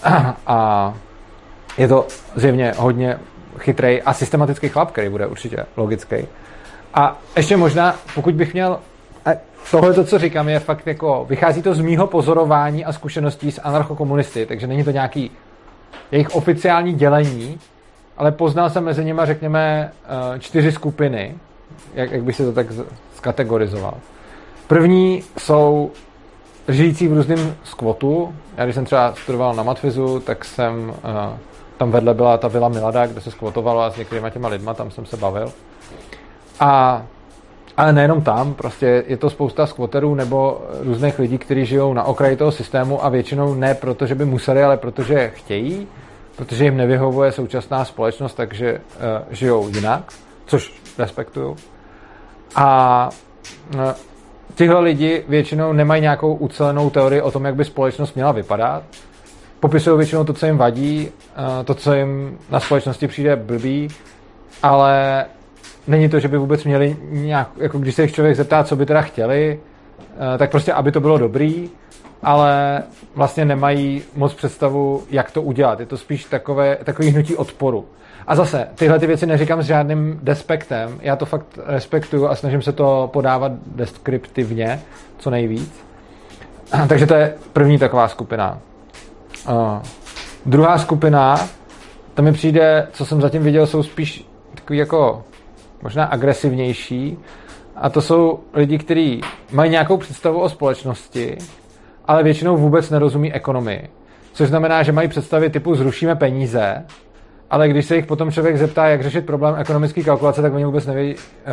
A 0.47 0.95
je 1.79 1.89
to 1.89 2.07
zjevně 2.35 2.73
hodně 2.77 3.19
chytrý 3.59 4.03
a 4.03 4.13
systematický 4.13 4.69
chlap, 4.69 4.91
který 4.91 5.09
bude 5.09 5.27
určitě 5.27 5.67
logický. 5.77 6.17
A 6.95 7.19
ještě 7.37 7.57
možná, 7.57 7.95
pokud 8.15 8.35
bych 8.35 8.53
měl 8.53 8.79
tohle, 9.71 9.95
to, 9.95 10.05
co 10.05 10.19
říkám, 10.19 10.49
je 10.49 10.61
fakt 10.61 10.87
jako, 10.87 11.27
vychází 11.29 11.63
to 11.63 11.75
z 11.75 11.81
mýho 11.81 12.07
pozorování 12.07 12.85
a 12.85 12.93
zkušeností 12.93 13.53
s 13.53 13.61
anarchokomunisty, 13.61 14.47
takže 14.47 14.67
není 14.67 14.85
to 14.85 14.91
nějaký 14.91 15.31
jejich 16.13 16.31
oficiální 16.31 16.93
dělení, 16.93 17.59
ale 18.17 18.33
poznal 18.33 18.71
jsem 18.71 18.85
mezi 18.85 19.05
nimi, 19.05 19.21
řekněme, 19.25 19.93
eh, 20.05 20.39
čtyři 20.39 20.73
skupiny, 20.73 21.35
jak, 21.95 22.11
jak 22.11 22.23
bych 22.23 22.37
si 22.37 22.45
to 22.45 22.53
tak 22.53 22.67
skategorizoval. 23.15 23.95
První 24.67 25.23
jsou 25.39 25.91
žijící 26.69 27.09
v 27.09 27.13
různém 27.13 27.55
skvotu. 27.65 28.35
Já 28.57 28.65
když 28.65 28.75
jsem 28.75 28.85
třeba 28.85 29.15
studoval 29.15 29.55
na 29.55 29.63
Matfizu, 29.63 30.21
tak 30.21 30.45
jsem, 30.45 30.89
uh, 30.89 30.95
tam 31.77 31.91
vedle 31.91 32.15
byla 32.15 32.39
ta 32.39 32.49
vila 32.49 32.69
Milada, 32.69 33.07
kde 33.07 33.21
se 33.21 33.31
skvotovalo 33.31 33.81
a 33.81 33.91
s 33.91 33.97
některýma 33.97 34.31
těma 34.31 34.49
lidma, 34.49 34.75
tam 34.75 34.91
jsem 34.91 35.07
se 35.07 35.17
bavil. 35.17 35.53
A 36.61 37.03
ale 37.81 37.93
nejenom 37.93 38.23
tam, 38.23 38.55
prostě 38.55 39.05
je 39.07 39.17
to 39.17 39.31
spousta 39.31 39.67
skvoterů 39.67 40.15
nebo 40.15 40.61
různých 40.81 41.19
lidí, 41.19 41.39
kteří 41.39 41.67
žijou 41.67 41.95
na 41.95 42.03
okraji 42.03 42.37
toho 42.37 42.53
systému 42.53 43.05
a 43.05 43.09
většinou 43.09 43.55
ne 43.55 43.75
proto, 43.75 44.07
že 44.07 44.15
by 44.15 44.25
museli, 44.25 44.63
ale 44.63 44.77
protože 44.77 45.33
chtějí, 45.35 45.89
protože 46.37 46.65
jim 46.65 46.77
nevyhovuje 46.77 47.33
současná 47.33 47.85
společnost, 47.85 48.35
takže 48.35 48.73
uh, 48.73 48.81
žijou 49.31 49.69
jinak, 49.69 50.13
což 50.47 50.81
respektuju. 50.99 51.57
A 52.55 53.09
uh, 53.75 53.81
tyhle 54.55 54.81
lidi 54.81 55.25
většinou 55.29 55.73
nemají 55.73 56.03
nějakou 56.03 56.35
ucelenou 56.35 56.91
teorii 56.91 57.23
o 57.23 57.31
tom, 57.31 57.45
jak 57.45 57.55
by 57.55 57.65
společnost 57.65 58.15
měla 58.15 58.33
vypadat. 58.33 58.83
Popisují 59.61 59.97
většinou 59.97 60.25
to, 60.25 60.33
co 60.33 60.47
jim 60.47 60.57
vadí, 60.57 61.09
uh, 61.09 61.65
to, 61.65 61.75
co 61.75 61.95
jim 61.95 62.39
na 62.51 62.61
společnosti 62.61 63.09
přijde 63.09 63.37
blbý, 63.37 63.89
ale 64.63 65.25
není 65.91 66.09
to, 66.09 66.21
že 66.21 66.29
by 66.29 66.39
vůbec 66.39 66.65
měli 66.65 66.97
nějak, 67.11 67.51
jako 67.57 67.79
když 67.79 67.95
se 67.95 68.03
jich 68.03 68.13
člověk 68.13 68.37
zeptá, 68.37 68.65
co 68.65 68.77
by 68.77 68.87
teda 68.87 69.03
chtěli, 69.03 69.61
eh, 70.35 70.39
tak 70.39 70.51
prostě, 70.51 70.73
aby 70.73 70.93
to 70.93 71.01
bylo 71.01 71.19
dobrý, 71.19 71.71
ale 72.23 72.83
vlastně 73.15 73.45
nemají 73.45 74.03
moc 74.17 74.35
představu, 74.35 75.03
jak 75.11 75.31
to 75.31 75.43
udělat. 75.43 75.81
Je 75.81 75.87
to 75.87 75.97
spíš 75.97 76.25
takové, 76.25 76.77
takový 76.85 77.09
hnutí 77.09 77.37
odporu. 77.37 77.85
A 78.27 78.35
zase, 78.35 78.69
tyhle 78.75 78.99
ty 78.99 79.07
věci 79.07 79.27
neříkám 79.27 79.63
s 79.63 79.67
žádným 79.67 80.21
despektem, 80.23 80.99
já 81.01 81.17
to 81.17 81.27
fakt 81.27 81.59
respektuju 81.67 82.27
a 82.27 82.35
snažím 82.35 82.63
se 82.63 82.73
to 82.73 83.11
podávat 83.13 83.53
deskriptivně, 83.67 84.81
co 85.19 85.31
nejvíc. 85.31 85.85
Takže 86.89 87.07
to 87.07 87.15
je 87.15 87.35
první 87.53 87.79
taková 87.79 88.09
skupina. 88.09 88.59
Uh, 89.49 89.55
druhá 90.47 90.79
skupina, 90.79 91.49
to 92.15 92.23
mi 92.23 92.33
přijde, 92.33 92.89
co 92.93 93.07
jsem 93.07 93.21
zatím 93.21 93.43
viděl, 93.43 93.67
jsou 93.67 93.83
spíš 93.83 94.27
takový 94.55 94.79
jako 94.79 95.25
možná 95.83 96.05
agresivnější. 96.05 97.19
A 97.77 97.91
to 97.91 98.03
jsou 98.03 98.41
lidi, 98.55 98.79
kteří 98.79 99.21
mají 99.53 99.71
nějakou 99.71 99.97
představu 99.97 100.41
o 100.41 100.49
společnosti, 100.49 101.39
ale 102.05 102.23
většinou 102.23 102.57
vůbec 102.57 102.91
nerozumí 102.91 103.33
ekonomii. 103.33 103.89
Což 104.33 104.49
znamená, 104.49 104.83
že 104.83 104.93
mají 104.93 105.09
představy 105.09 105.51
typu 105.51 105.75
zrušíme 105.75 106.17
peníze, 106.17 106.85
ale 107.51 107.69
když 107.69 107.87
se 107.87 107.97
jich 107.97 108.07
potom 108.07 108.33
člověk 108.33 108.57
zeptá, 108.57 108.89
jak 108.89 109.03
řešit 109.03 109.27
problém 109.27 109.55
ekonomické 109.59 110.03
kalkulace, 110.03 110.43
tak 110.43 110.55
oni 110.55 110.65
vůbec 110.65 110.87
neví, 110.87 111.15
eh, 111.15 111.53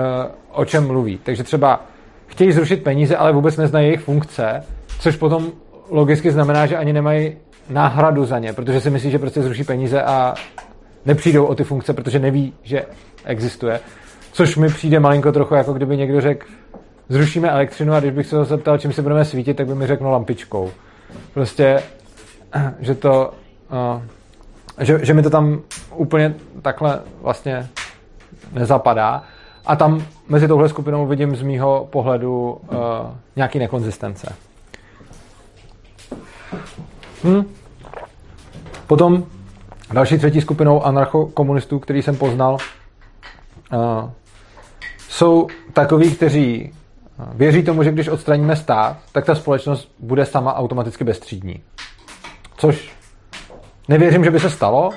o 0.52 0.66
čem 0.66 0.88
mluví. 0.88 1.20
Takže 1.24 1.44
třeba 1.44 1.86
chtějí 2.28 2.52
zrušit 2.52 2.84
peníze, 2.84 3.18
ale 3.18 3.32
vůbec 3.32 3.58
neznají 3.58 3.88
jejich 3.88 4.02
funkce, 4.02 4.64
což 5.00 5.16
potom 5.16 5.52
logicky 5.90 6.32
znamená, 6.32 6.66
že 6.66 6.78
ani 6.78 6.94
nemají 6.94 7.38
náhradu 7.70 8.26
za 8.26 8.40
ně, 8.40 8.54
protože 8.54 8.82
si 8.82 8.90
myslí, 8.90 9.12
že 9.12 9.20
prostě 9.20 9.42
zruší 9.42 9.64
peníze 9.64 10.02
a 10.02 10.34
nepřijdou 11.06 11.46
o 11.46 11.56
ty 11.56 11.64
funkce, 11.64 11.94
protože 11.94 12.20
neví, 12.20 12.54
že 12.64 12.86
existuje. 13.26 13.80
Což 14.38 14.56
mi 14.56 14.68
přijde 14.68 15.00
malinko 15.00 15.32
trochu, 15.32 15.56
jako 15.56 15.74
kdyby 15.74 15.98
někdo 15.98 16.22
řekl, 16.22 16.48
zrušíme 17.10 17.50
elektřinu 17.50 17.94
a 17.94 18.00
když 18.00 18.12
bych 18.12 18.28
se 18.28 18.38
ho 18.38 18.46
zeptal, 18.46 18.78
čím 18.78 18.94
si 18.94 19.02
budeme 19.02 19.26
svítit, 19.26 19.54
tak 19.54 19.68
by 19.68 19.76
mi 19.76 19.88
řekl 19.88 20.08
lampičkou. 20.08 20.72
Prostě, 21.34 21.84
že 22.80 22.96
to, 22.96 23.34
uh, 23.72 24.02
že, 24.84 25.06
že 25.06 25.14
mi 25.14 25.24
to 25.24 25.30
tam 25.30 25.62
úplně 25.96 26.36
takhle 26.62 27.00
vlastně 27.22 27.68
nezapadá. 28.52 29.24
A 29.66 29.76
tam 29.76 30.04
mezi 30.30 30.48
touhle 30.48 30.70
skupinou 30.70 31.08
vidím 31.08 31.36
z 31.36 31.42
mýho 31.42 31.88
pohledu 31.92 32.50
uh, 32.52 32.78
nějaký 33.36 33.60
nekonzistence. 33.60 34.36
Hm. 37.24 37.44
Potom 38.88 39.24
další 39.94 40.18
třetí 40.18 40.42
skupinou 40.42 40.84
anarchokomunistů, 40.84 41.80
který 41.80 42.02
jsem 42.02 42.18
poznal, 42.18 42.58
uh, 43.74 44.10
jsou 45.10 45.48
takoví, 45.74 46.16
kteří 46.16 46.74
věří 47.34 47.64
tomu, 47.64 47.84
že 47.84 47.92
když 47.92 48.08
odstraníme 48.08 48.56
stát, 48.56 48.98
tak 49.12 49.26
ta 49.26 49.36
společnost 49.36 49.92
bude 50.00 50.26
sama 50.26 50.56
automaticky 50.56 51.04
bezstřídní. 51.04 51.64
Což 52.58 52.96
nevěřím, 53.88 54.24
že 54.24 54.32
by 54.32 54.40
se 54.40 54.50
stalo, 54.50 54.90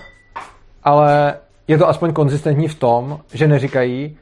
ale 0.84 1.34
je 1.68 1.78
to 1.78 1.88
aspoň 1.88 2.12
konzistentní 2.12 2.68
v 2.68 2.74
tom, 2.74 3.20
že 3.32 3.48
neříkají, 3.48 4.16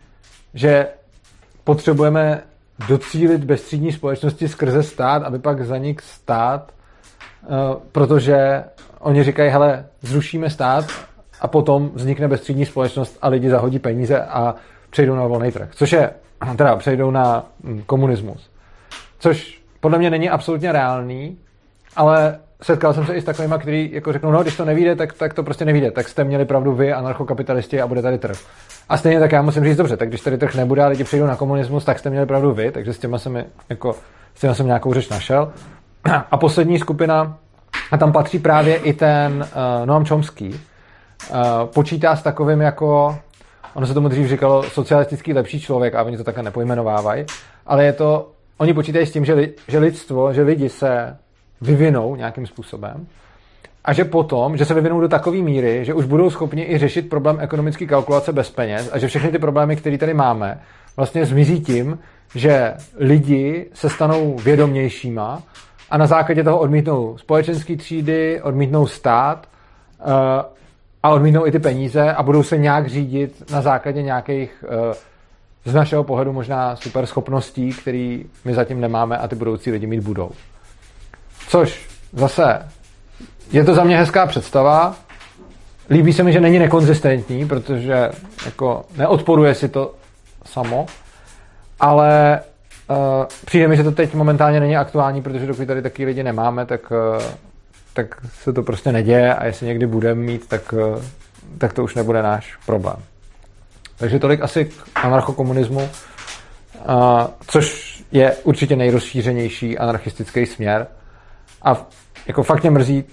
že 0.55 0.87
potřebujeme 1.65 2.43
docílit 2.89 3.45
bezstřídní 3.45 3.93
společnosti 3.93 4.49
skrze 4.49 4.83
stát, 4.83 5.23
aby 5.23 5.39
pak 5.39 5.67
zanik 5.67 6.03
stát, 6.03 6.73
eh, 7.43 7.47
protože 7.93 8.65
oni 8.99 9.25
říkají, 9.25 9.51
hele, 9.51 9.87
zrušíme 10.03 10.51
stát 10.51 10.85
a 11.41 11.49
potom 11.49 11.91
vznikne 11.95 12.29
bezstřídní 12.29 12.67
společnost 12.67 13.19
a 13.23 13.29
lidi 13.29 13.51
zahodí 13.51 13.79
peníze 13.79 14.23
a 14.23 14.55
přejdou 14.91 15.15
na 15.15 15.27
volný 15.27 15.53
trh. 15.53 15.69
Což 15.73 15.93
je, 15.93 16.11
teda 16.57 16.77
přejdou 16.77 17.11
na 17.11 17.47
hm, 17.65 17.83
komunismus. 17.87 18.51
Což 19.19 19.63
podle 19.81 19.99
mě 19.99 20.11
není 20.11 20.31
absolutně 20.31 20.73
reálný, 20.73 21.39
ale 21.97 22.39
setkal 22.63 22.95
jsem 22.95 23.07
se 23.07 23.15
i 23.15 23.21
s 23.21 23.25
takovými, 23.25 23.55
kteří 23.59 23.91
jako 23.93 24.13
řeknou, 24.13 24.31
no, 24.31 24.43
když 24.43 24.57
to 24.57 24.65
nevíde, 24.65 24.97
tak, 24.97 25.13
tak 25.13 25.35
to 25.35 25.43
prostě 25.43 25.65
nevíde. 25.65 25.91
Tak 25.91 26.09
jste 26.09 26.25
měli 26.25 26.45
pravdu 26.45 26.73
vy, 26.73 26.93
anarchokapitalisti, 26.93 27.81
a 27.81 27.87
bude 27.87 28.03
tady 28.03 28.19
trh. 28.19 28.39
A 28.89 28.97
stejně 28.97 29.21
tak 29.21 29.33
já 29.33 29.43
musím 29.43 29.65
říct, 29.65 29.77
dobře, 29.77 29.97
tak 29.97 30.09
když 30.09 30.21
tady 30.21 30.39
trh 30.39 30.55
nebude 30.55 30.85
a 30.85 30.89
lidi 30.89 31.05
přijdou 31.05 31.27
na 31.27 31.37
komunismus, 31.37 31.85
tak 31.85 31.99
jste 31.99 32.11
měli 32.11 32.27
pravdu 32.27 32.53
vy, 32.53 32.73
takže 32.73 32.93
s 32.93 32.99
těma 32.99 33.19
jsem, 33.19 33.45
jako, 33.69 33.95
s 34.35 34.41
těma 34.41 34.55
jsem 34.55 34.67
nějakou 34.67 34.95
řeč 34.95 35.09
našel. 35.09 35.53
A 36.31 36.37
poslední 36.37 36.79
skupina, 36.79 37.39
a 37.91 37.97
tam 37.97 38.13
patří 38.13 38.39
právě 38.39 38.77
i 38.77 38.93
ten 38.93 39.47
uh, 39.81 39.87
Noam 39.87 40.05
Chomsky, 40.05 40.49
uh, 40.49 41.37
počítá 41.75 42.17
s 42.17 42.23
takovým 42.23 42.61
jako, 42.61 43.19
ono 43.75 43.87
se 43.87 43.95
tomu 43.95 44.09
dřív 44.09 44.29
říkalo 44.29 44.63
socialistický 44.63 45.33
lepší 45.33 45.61
člověk, 45.61 45.95
a 45.95 46.03
oni 46.03 46.17
to 46.17 46.25
také 46.25 46.43
nepojmenovávají, 46.43 47.25
ale 47.67 47.85
je 47.85 47.93
to, 47.93 48.31
oni 48.59 48.75
počítají 48.75 49.07
s 49.07 49.13
tím, 49.13 49.25
že, 49.25 49.35
li, 49.35 49.53
že 49.69 49.79
lidstvo, 49.79 50.33
že 50.33 50.43
lidi 50.43 50.69
se 50.69 51.17
vyvinou 51.61 52.17
nějakým 52.17 52.47
způsobem 52.47 53.07
a 53.85 53.93
že 53.93 54.05
potom, 54.05 54.57
že 54.57 54.65
se 54.65 54.75
vyvinou 54.75 55.01
do 55.01 55.09
takové 55.09 55.37
míry, 55.37 55.85
že 55.85 55.95
už 55.95 56.05
budou 56.05 56.31
schopni 56.31 56.63
i 56.63 56.79
řešit 56.79 57.09
problém 57.09 57.37
ekonomické 57.41 57.87
kalkulace 57.87 58.33
bez 58.33 58.51
peněz 58.51 58.91
a 58.93 58.99
že 58.99 59.09
všechny 59.09 59.31
ty 59.31 59.39
problémy, 59.39 59.77
které 59.77 59.99
tady 59.99 60.15
máme, 60.15 60.61
vlastně 60.97 61.27
zmizí 61.27 61.61
tím, 61.61 61.99
že 62.35 62.75
lidi 62.97 63.67
se 63.75 63.91
stanou 63.91 64.37
vědomějšíma 64.39 65.43
a 65.91 65.99
na 65.99 66.07
základě 66.07 66.45
toho 66.45 66.59
odmítnou 66.59 67.19
společenské 67.19 67.77
třídy, 67.77 68.43
odmítnou 68.43 68.87
stát 68.87 69.47
uh, 70.01 70.07
a 71.03 71.11
odmítnou 71.11 71.47
i 71.47 71.53
ty 71.53 71.59
peníze 71.59 72.13
a 72.13 72.23
budou 72.23 72.43
se 72.43 72.59
nějak 72.59 72.87
řídit 72.87 73.51
na 73.51 73.61
základě 73.63 74.03
nějakých 74.03 74.65
uh, 74.69 74.95
z 75.65 75.75
našeho 75.75 76.05
pohledu 76.05 76.33
možná 76.33 76.77
super 76.77 77.07
schopností, 77.07 77.73
které 77.73 78.19
my 78.45 78.55
zatím 78.55 78.81
nemáme 78.81 79.19
a 79.19 79.29
ty 79.29 79.37
budoucí 79.37 79.71
lidi 79.71 79.87
mít 79.87 80.01
budou. 80.01 80.31
Což 81.49 81.89
zase 82.13 82.69
je 83.53 83.65
to 83.65 83.75
za 83.75 83.85
mě 83.85 83.99
hezká 83.99 84.27
představa. 84.27 84.97
Líbí 85.91 86.13
se 86.13 86.23
mi, 86.23 86.33
že 86.33 86.41
není 86.41 86.59
nekonzistentní, 86.59 87.49
protože 87.49 88.11
jako 88.45 88.85
neodporuje 88.97 89.55
si 89.55 89.69
to 89.69 89.95
samo, 90.45 90.87
ale 91.81 92.41
uh, 92.91 92.97
přijde 93.45 93.69
mi, 93.69 93.77
že 93.77 93.85
to 93.85 93.93
teď 93.93 94.15
momentálně 94.15 94.61
není 94.61 94.77
aktuální, 94.77 95.23
protože 95.23 95.47
dokud 95.47 95.67
tady 95.67 95.83
taky 95.83 96.05
lidi 96.05 96.23
nemáme, 96.23 96.67
tak, 96.67 96.91
uh, 96.91 97.23
tak 97.99 98.21
se 98.43 98.53
to 98.53 98.63
prostě 98.63 98.93
neděje 98.93 99.35
a 99.35 99.47
jestli 99.47 99.67
někdy 99.67 99.87
budeme 99.87 100.21
mít, 100.21 100.49
tak, 100.49 100.73
uh, 100.73 101.03
tak 101.59 101.73
to 101.73 101.85
už 101.85 101.95
nebude 101.95 102.23
náš 102.23 102.57
problém. 102.67 102.97
Takže 103.97 104.19
tolik 104.19 104.43
asi 104.43 104.65
k 104.65 105.05
anarchokomunismu, 105.05 105.89
což 107.47 107.99
je 108.13 108.33
určitě 108.33 108.77
nejrozšířenější 108.77 109.79
anarchistický 109.79 110.47
směr. 110.47 110.87
A 111.63 111.87
jako 112.27 112.43
fakt 112.43 112.63
mě 112.63 112.71
mrzí, 112.71 113.05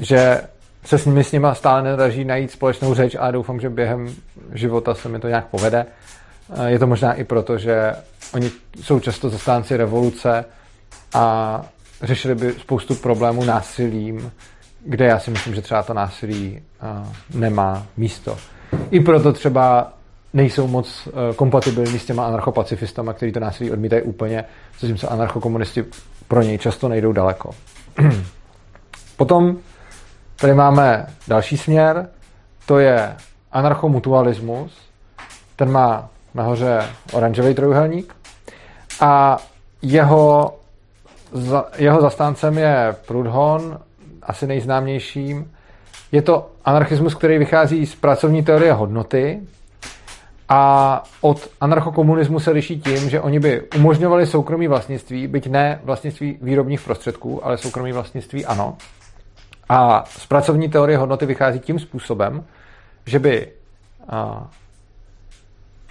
že 0.00 0.40
se 0.84 0.98
s 0.98 1.06
nimi 1.06 1.24
s 1.24 1.32
nima 1.32 1.54
stále 1.54 1.82
nedaří 1.82 2.24
najít 2.24 2.50
společnou 2.50 2.94
řeč 2.94 3.16
a 3.18 3.30
doufám, 3.30 3.60
že 3.60 3.70
během 3.70 4.14
života 4.52 4.94
se 4.94 5.08
mi 5.08 5.18
to 5.18 5.28
nějak 5.28 5.46
povede. 5.46 5.86
Je 6.66 6.78
to 6.78 6.86
možná 6.86 7.12
i 7.12 7.24
proto, 7.24 7.58
že 7.58 7.94
oni 8.34 8.50
jsou 8.82 9.00
často 9.00 9.30
zastánci 9.30 9.76
revoluce 9.76 10.44
a 11.14 11.62
řešili 12.02 12.34
by 12.34 12.52
spoustu 12.52 12.94
problémů 12.94 13.44
násilím, 13.44 14.32
kde 14.84 15.04
já 15.04 15.18
si 15.18 15.30
myslím, 15.30 15.54
že 15.54 15.62
třeba 15.62 15.82
to 15.82 15.94
násilí 15.94 16.62
nemá 17.34 17.86
místo. 17.96 18.36
I 18.90 19.00
proto 19.00 19.32
třeba 19.32 19.92
nejsou 20.32 20.66
moc 20.66 21.08
kompatibilní 21.36 21.98
s 21.98 22.06
těma 22.06 22.26
anarchopacifistama, 22.26 23.12
kteří 23.12 23.32
to 23.32 23.40
násilí 23.40 23.70
odmítají 23.70 24.02
úplně, 24.02 24.44
zatímco 24.80 25.12
anarchokomunisti 25.12 25.84
pro 26.28 26.42
něj 26.42 26.58
často 26.58 26.88
nejdou 26.88 27.12
daleko. 27.12 27.50
Potom 29.16 29.56
tady 30.36 30.54
máme 30.54 31.06
další 31.28 31.56
směr, 31.56 32.08
to 32.66 32.78
je 32.78 33.16
anarchomutualismus. 33.52 34.78
Ten 35.56 35.70
má 35.70 36.08
nahoře 36.34 36.82
oranžový 37.12 37.54
trojuhelník 37.54 38.16
a 39.00 39.38
jeho, 39.82 40.54
jeho 41.76 42.00
zastáncem 42.00 42.58
je 42.58 42.96
Prudhon, 43.06 43.78
asi 44.22 44.46
nejznámějším. 44.46 45.50
Je 46.12 46.22
to 46.22 46.50
anarchismus, 46.64 47.14
který 47.14 47.38
vychází 47.38 47.86
z 47.86 47.94
pracovní 47.94 48.42
teorie 48.44 48.72
hodnoty, 48.72 49.40
a 50.48 51.02
od 51.20 51.50
anarchokomunismu 51.60 52.40
se 52.40 52.50
liší 52.50 52.80
tím, 52.80 53.10
že 53.10 53.20
oni 53.20 53.40
by 53.40 53.62
umožňovali 53.76 54.26
soukromí 54.26 54.68
vlastnictví, 54.68 55.26
byť 55.26 55.46
ne 55.46 55.80
vlastnictví 55.84 56.38
výrobních 56.42 56.80
prostředků, 56.80 57.46
ale 57.46 57.58
soukromí 57.58 57.92
vlastnictví 57.92 58.46
ano. 58.46 58.76
A 59.68 60.04
z 60.08 60.26
pracovní 60.26 60.68
teorie 60.68 60.98
hodnoty 60.98 61.26
vychází 61.26 61.60
tím 61.60 61.78
způsobem, 61.78 62.44
že 63.06 63.18
by 63.18 63.48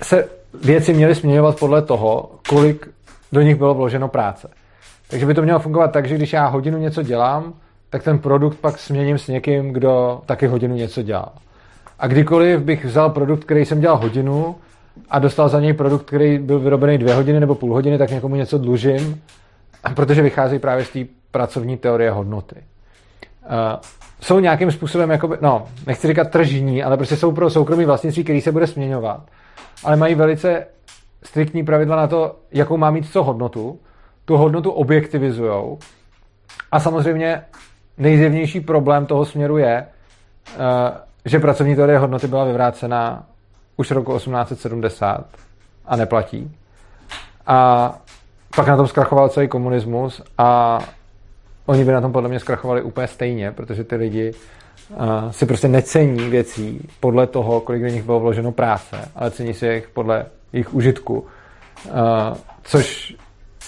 se 0.01 0.29
věci 0.63 0.93
měly 0.93 1.15
směňovat 1.15 1.59
podle 1.59 1.81
toho, 1.81 2.31
kolik 2.49 2.87
do 3.31 3.41
nich 3.41 3.55
bylo 3.55 3.73
vloženo 3.73 4.07
práce. 4.07 4.49
Takže 5.09 5.25
by 5.25 5.33
to 5.33 5.41
mělo 5.41 5.59
fungovat 5.59 5.91
tak, 5.91 6.07
že 6.07 6.15
když 6.15 6.33
já 6.33 6.47
hodinu 6.47 6.77
něco 6.77 7.03
dělám, 7.03 7.53
tak 7.89 8.03
ten 8.03 8.19
produkt 8.19 8.57
pak 8.57 8.79
směním 8.79 9.17
s 9.17 9.27
někým, 9.27 9.73
kdo 9.73 10.21
taky 10.25 10.47
hodinu 10.47 10.75
něco 10.75 11.01
dělá. 11.01 11.33
A 11.99 12.07
kdykoliv 12.07 12.59
bych 12.59 12.85
vzal 12.85 13.09
produkt, 13.09 13.43
který 13.43 13.65
jsem 13.65 13.79
dělal 13.79 13.97
hodinu 13.97 14.55
a 15.09 15.19
dostal 15.19 15.49
za 15.49 15.59
něj 15.59 15.73
produkt, 15.73 16.05
který 16.05 16.39
byl 16.39 16.59
vyrobený 16.59 16.97
dvě 16.97 17.13
hodiny 17.13 17.39
nebo 17.39 17.55
půl 17.55 17.73
hodiny, 17.73 17.97
tak 17.97 18.11
někomu 18.11 18.35
něco 18.35 18.57
dlužím, 18.57 19.21
protože 19.95 20.21
vychází 20.21 20.59
právě 20.59 20.85
z 20.85 20.89
té 20.89 20.99
pracovní 21.31 21.77
teorie 21.77 22.11
hodnoty. 22.11 22.55
Uh, 22.55 23.51
jsou 24.21 24.39
nějakým 24.39 24.71
způsobem, 24.71 25.11
jakoby, 25.11 25.37
no, 25.41 25.67
nechci 25.87 26.07
říkat 26.07 26.31
tržní, 26.31 26.83
ale 26.83 26.97
prostě 26.97 27.15
jsou 27.15 27.31
pro 27.31 27.49
soukromí 27.49 27.85
vlastnictví, 27.85 28.23
který 28.23 28.41
se 28.41 28.51
bude 28.51 28.67
směňovat, 28.67 29.21
ale 29.83 29.95
mají 29.95 30.15
velice 30.15 30.67
striktní 31.23 31.63
pravidla 31.63 31.95
na 31.95 32.07
to, 32.07 32.35
jakou 32.51 32.77
má 32.77 32.91
mít 32.91 33.11
co 33.11 33.23
hodnotu. 33.23 33.79
Tu 34.27 34.37
hodnotu 34.37 34.71
objektivizujou. 34.71 35.79
A 36.71 36.79
samozřejmě 36.79 37.41
nejzjevnější 37.97 38.61
problém 38.61 39.05
toho 39.05 39.25
směru 39.25 39.57
je, 39.57 39.85
uh, 40.55 40.63
že 41.25 41.39
pracovní 41.39 41.75
teorie 41.75 41.97
hodnoty 41.97 42.27
byla 42.27 42.45
vyvrácena 42.45 43.23
už 43.77 43.91
roku 43.91 44.17
1870 44.17 45.25
a 45.85 45.95
neplatí. 45.95 46.51
A 47.47 47.99
pak 48.55 48.67
na 48.67 48.77
tom 48.77 48.87
zkrachoval 48.87 49.29
celý 49.29 49.47
komunismus 49.47 50.21
a 50.37 50.79
oni 51.65 51.85
by 51.85 51.91
na 51.91 52.01
tom 52.01 52.11
podle 52.11 52.29
mě 52.29 52.39
zkrachovali 52.39 52.81
úplně 52.81 53.07
stejně, 53.07 53.51
protože 53.51 53.83
ty 53.83 53.95
lidi 53.95 54.33
uh, 54.89 55.31
si 55.31 55.45
prostě 55.45 55.67
necení 55.67 56.29
věcí 56.29 56.87
podle 56.99 57.27
toho, 57.27 57.61
kolik 57.61 57.81
do 57.81 57.87
nich 57.87 58.03
bylo 58.03 58.19
vloženo 58.19 58.51
práce, 58.51 59.11
ale 59.15 59.31
cení 59.31 59.53
si 59.53 59.67
jich 59.67 59.89
podle 59.89 60.25
jejich 60.53 60.73
užitku, 60.73 61.19
uh, 61.19 62.37
což 62.63 63.15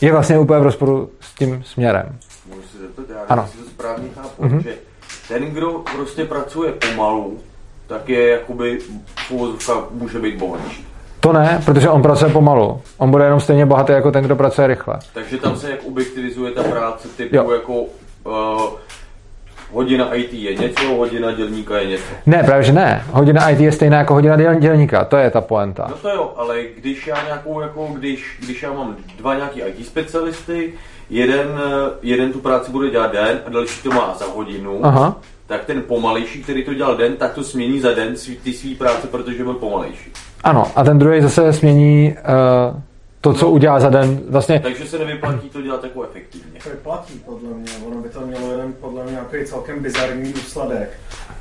je 0.02 0.12
vlastně 0.12 0.40
úplně 0.40 0.60
v 0.60 0.64
rozporu 0.64 1.10
s 1.20 1.34
tím 1.34 1.64
směrem. 1.64 2.18
Můžu 2.46 2.62
se 2.62 2.78
zeptat, 2.78 3.06
já 3.10 3.22
ano. 3.30 3.48
si 3.52 3.58
to 3.58 3.70
správně 3.70 4.10
chápu, 4.16 4.44
mm-hmm. 4.44 4.64
že 4.64 4.74
ten, 5.28 5.46
kdo 5.46 5.84
prostě 5.96 6.26
pracuje 6.26 6.72
pomalu, 6.72 7.40
tak 7.88 8.10
je 8.10 8.30
jakoby 8.30 8.80
může 9.92 10.20
být 10.20 10.38
bohatší. 10.38 10.88
To 11.20 11.34
ne, 11.34 11.62
protože 11.66 11.90
on 11.90 12.02
pracuje 12.02 12.32
pomalu. 12.32 12.82
On 12.98 13.12
bude 13.12 13.24
jenom 13.24 13.40
stejně 13.40 13.66
bohatý 13.66 13.92
jako 13.92 14.12
ten, 14.12 14.24
kdo 14.24 14.36
pracuje 14.36 14.68
rychle. 14.68 15.00
Takže 15.14 15.38
tam 15.38 15.56
se 15.56 15.72
jak 15.72 15.84
objektivizuje 15.84 16.52
ta 16.52 16.64
práce 16.64 17.08
typu 17.08 17.36
jo. 17.36 17.52
jako 17.52 17.74
uh, 17.74 18.70
hodina 19.72 20.14
IT 20.14 20.34
je 20.34 20.56
něco, 20.56 20.88
hodina 20.88 21.32
dělníka 21.32 21.78
je 21.78 21.88
něco. 21.88 22.04
Ne, 22.26 22.44
právě 22.44 22.64
že 22.64 22.74
ne. 22.74 23.04
Hodina 23.12 23.50
IT 23.50 23.60
je 23.60 23.72
stejná 23.72 23.98
jako 23.98 24.14
hodina 24.14 24.54
dělníka, 24.54 25.06
to 25.06 25.18
je 25.18 25.32
ta 25.32 25.42
poenta. 25.42 25.88
No 25.90 25.98
to 25.98 26.10
jo, 26.10 26.34
ale 26.38 26.64
když 26.78 27.08
já 27.08 27.26
nějakou, 27.26 27.62
jako 27.62 27.88
když, 27.94 28.38
když 28.40 28.64
já 28.64 28.74
mám 28.74 28.96
dva 29.18 29.36
nějaký 29.36 29.62
IT 29.62 29.88
specialisty, 29.88 30.74
jeden, 31.10 31.48
jeden 32.02 32.32
tu 32.32 32.40
práci 32.40 32.72
bude 32.72 32.90
dělat 32.90 33.12
den 33.12 33.40
a 33.46 33.50
další 33.50 33.82
to 33.84 33.90
má 33.90 34.16
za 34.20 34.26
hodinu, 34.26 34.80
Aha 34.86 35.16
tak 35.50 35.66
ten 35.66 35.82
pomalejší, 35.82 36.44
který 36.44 36.66
to 36.66 36.74
dělal 36.74 36.98
den, 36.98 37.16
tak 37.16 37.34
to 37.34 37.44
smění 37.44 37.80
za 37.80 37.94
den 37.94 38.16
ty 38.44 38.54
svý 38.54 38.76
práce, 38.76 39.08
protože 39.08 39.44
byl 39.44 39.54
pomalejší. 39.54 40.12
Ano, 40.44 40.68
a 40.76 40.84
ten 40.84 41.00
druhý 41.00 41.22
zase 41.22 41.54
smění 41.54 42.16
uh, 42.74 42.82
to, 43.22 43.34
co 43.34 43.46
no. 43.46 43.52
udělá 43.52 43.80
za 43.80 43.90
den. 43.90 44.20
Vlastně... 44.30 44.60
Takže 44.60 44.86
se 44.86 45.00
nevyplatí 45.00 45.50
to 45.50 45.62
dělat 45.62 45.84
jako 45.84 46.04
efektivně. 46.04 46.60
To 46.64 46.70
vyplatí, 46.70 47.22
podle 47.26 47.50
mě. 47.50 47.72
Ono 47.88 48.02
by 48.02 48.10
to 48.10 48.22
mělo 48.22 48.52
jeden, 48.52 48.74
podle 48.80 49.04
mě, 49.04 49.12
nějaký 49.12 49.46
celkem 49.46 49.80
bizarní 49.80 50.34
důsledek. 50.34 50.90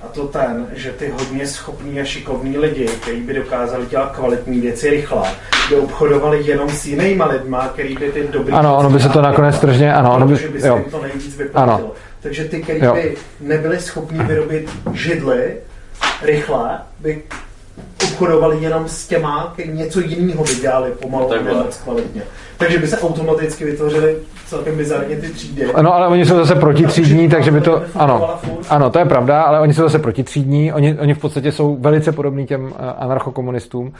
A 0.04 0.08
to 0.08 0.26
ten, 0.26 0.66
že 0.72 0.92
ty 0.92 1.08
hodně 1.08 1.46
schopní 1.46 2.00
a 2.00 2.04
šikovní 2.04 2.58
lidi, 2.58 2.86
kteří 2.86 3.20
by 3.20 3.34
dokázali 3.34 3.86
dělat 3.86 4.16
kvalitní 4.16 4.60
věci 4.60 4.90
rychle, 4.90 5.30
by 5.68 5.76
obchodovali 5.76 6.46
jenom 6.46 6.70
s 6.70 6.86
jinýma 6.86 7.26
lidma, 7.26 7.68
který 7.68 7.94
by 7.94 8.12
ty 8.12 8.28
dobrý... 8.32 8.52
Ano, 8.52 8.76
ono 8.76 8.90
by 8.90 9.00
se 9.00 9.08
to 9.08 9.22
nakonec 9.22 9.58
tržně, 9.58 9.94
ano, 9.94 10.14
ono 10.14 10.26
by, 10.26 10.34
by 10.34 10.60
se 10.60 10.68
jo. 10.68 10.84
to 10.90 11.02
nejvíc 11.02 11.36
vyplatilo. 11.36 11.76
Ano. 11.78 11.90
Takže 12.20 12.44
ty, 12.44 12.62
kteří 12.62 12.80
by 12.80 13.16
nebyli 13.40 13.80
schopni 13.80 14.18
vyrobit 14.18 14.70
židly, 14.92 15.56
rychle, 16.22 16.78
by 17.00 17.22
obchodovali 18.18 18.58
jenom 18.60 18.88
s 18.88 19.06
těma, 19.08 19.54
něco 19.64 20.00
jiného 20.00 20.44
by 20.44 20.54
dělali 20.54 20.90
pomalu 20.90 21.32
a 21.32 21.54
moc 21.54 21.76
kvalitně. 21.76 22.22
Takže 22.56 22.78
by 22.78 22.86
se 22.86 22.98
automaticky 22.98 23.64
vytvořili 23.64 24.16
celkem 24.46 24.76
bizarně 24.76 25.16
ty 25.16 25.28
třídy. 25.28 25.64
Ano, 25.64 25.94
ale 25.94 26.08
oni 26.08 26.26
jsou 26.26 26.36
zase 26.36 26.54
protitřídní, 26.54 27.28
takže 27.28 27.50
by 27.50 27.60
to... 27.60 27.82
Ano, 27.94 28.38
ano, 28.68 28.90
to 28.90 28.98
je 28.98 29.04
pravda, 29.04 29.42
ale 29.42 29.60
oni 29.60 29.74
jsou 29.74 29.82
zase 29.82 29.98
protitřídní, 29.98 30.72
oni, 30.72 30.98
oni 30.98 31.14
v 31.14 31.18
podstatě 31.18 31.52
jsou 31.52 31.76
velice 31.76 32.12
podobní 32.12 32.46
těm 32.46 32.72
eh, 32.72 32.92
anarchokomunistům, 32.98 33.92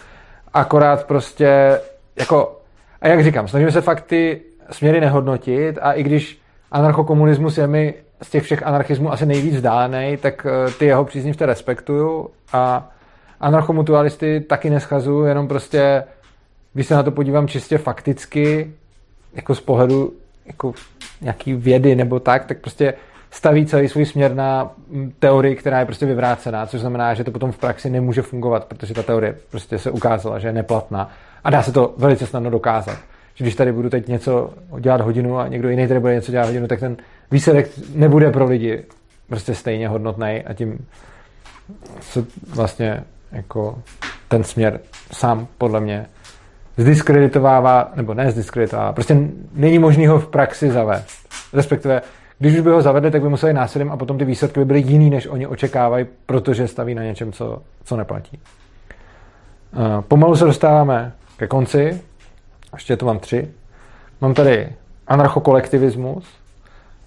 akorát 0.55 1.07
prostě 1.07 1.81
jako... 2.19 2.57
A 3.01 3.09
jak 3.09 3.25
říkám, 3.25 3.49
snažíme 3.49 3.73
se 3.73 3.81
fakt 3.81 4.01
ty 4.01 4.41
směry 4.71 5.01
nehodnotit 5.01 5.79
a 5.83 5.93
i 5.93 6.03
když 6.03 6.39
anarchokomunismus 6.73 7.59
je 7.59 7.66
mi 7.66 7.95
z 8.23 8.31
těch 8.31 8.43
všech 8.43 8.66
anarchismů 8.66 9.12
asi 9.12 9.27
nejvíc 9.27 9.55
vzdálený, 9.55 10.16
tak 10.16 10.47
eh, 10.47 10.73
ty 10.79 10.87
jeho 10.87 11.05
příznivce 11.05 11.47
respektuju 11.47 12.31
a 12.53 12.89
anarchomutualisty 13.41 14.41
taky 14.41 14.70
neschazuju, 14.70 15.24
jenom 15.24 15.49
prostě, 15.49 16.05
když 16.72 16.86
se 16.86 16.95
na 16.95 17.03
to 17.03 17.11
podívám 17.11 17.49
čistě 17.49 17.78
fakticky, 17.78 18.72
jako 19.34 19.55
z 19.55 19.61
pohledu 19.61 20.12
jako 20.47 20.74
nějaký 21.20 21.55
vědy 21.55 21.95
nebo 21.95 22.20
tak, 22.20 22.45
tak 22.45 22.59
prostě 22.59 22.95
staví 23.30 23.66
celý 23.66 23.89
svůj 23.89 24.07
směr 24.07 24.34
na 24.34 24.70
teorii, 25.18 25.57
která 25.57 25.78
je 25.78 25.84
prostě 25.86 26.07
vyvrácená, 26.07 26.66
což 26.66 26.80
znamená, 26.80 27.14
že 27.14 27.24
to 27.24 27.30
potom 27.30 27.53
v 27.53 27.59
praxi 27.59 27.91
nemůže 27.91 28.22
fungovat, 28.22 28.64
protože 28.64 28.95
ta 28.95 29.03
teorie 29.03 29.36
prostě 29.51 29.78
se 29.78 29.91
ukázala, 29.91 30.39
že 30.39 30.49
je 30.49 30.53
neplatná. 30.53 31.11
A 31.45 31.51
dá 31.51 31.62
se 31.62 31.72
to 31.72 31.95
velice 31.97 32.26
snadno 32.26 32.51
dokázat. 32.51 32.99
Že 33.34 33.45
když 33.45 33.55
tady 33.55 33.72
budu 33.72 33.91
teď 33.91 34.09
něco 34.09 34.51
dělat 34.80 35.01
hodinu 35.01 35.39
a 35.39 35.49
někdo 35.49 35.68
jiný 35.68 35.89
tady 35.89 36.01
bude 36.01 36.14
něco 36.14 36.32
dělat 36.32 36.47
hodinu, 36.47 36.66
tak 36.66 36.80
ten 36.80 36.97
výsledek 37.30 37.70
nebude 37.95 38.30
pro 38.30 38.45
lidi 38.45 38.84
prostě 39.28 39.55
stejně 39.55 39.89
hodnotný 39.89 40.43
a 40.47 40.55
tím 40.55 40.86
se 42.01 42.24
vlastně 42.55 43.05
jako 43.33 43.79
ten 44.29 44.45
směr 44.45 44.81
sám 45.12 45.47
podle 45.59 45.81
mě 45.81 46.07
zdiskreditovává, 46.76 47.93
nebo 47.95 48.14
ne 48.14 48.31
zdiskreditovává, 48.31 48.93
prostě 48.93 49.18
není 49.53 49.79
možný 49.79 50.07
ho 50.07 50.18
v 50.18 50.29
praxi 50.29 50.70
zavést. 50.70 51.29
Respektive, 51.53 52.03
když 52.39 52.55
už 52.55 52.61
by 52.61 52.70
ho 52.70 52.83
zavedli, 52.83 53.11
tak 53.11 53.22
by 53.22 53.29
museli 53.29 53.53
násilím 53.53 53.93
a 53.93 53.97
potom 53.97 54.18
ty 54.18 54.24
výsledky 54.24 54.61
by 54.61 54.64
byly 54.64 54.81
jiný, 54.81 55.11
než 55.11 55.26
oni 55.26 55.47
očekávají, 55.47 56.07
protože 56.26 56.68
staví 56.68 56.95
na 56.95 57.03
něčem, 57.03 57.33
co, 57.33 57.62
co 57.85 57.97
neplatí. 57.97 58.41
Uh, 59.76 60.01
pomalu 60.01 60.37
se 60.37 60.45
dostáváme 60.45 61.12
ke 61.37 61.47
konci. 61.47 62.01
Ještě 62.74 62.97
tu 62.97 63.07
mám 63.07 63.18
tři. 63.18 63.49
Mám 64.20 64.35
tady 64.35 64.68
anarchokolektivismus. 65.07 66.24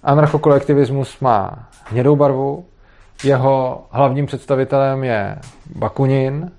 Anarchokolektivismus 0.02 1.20
má 1.20 1.68
hnědou 1.84 2.16
barvu, 2.16 2.64
jeho 3.24 3.82
hlavním 3.90 4.26
představitelem 4.26 5.04
je 5.04 5.36
Bakunin 5.76 6.50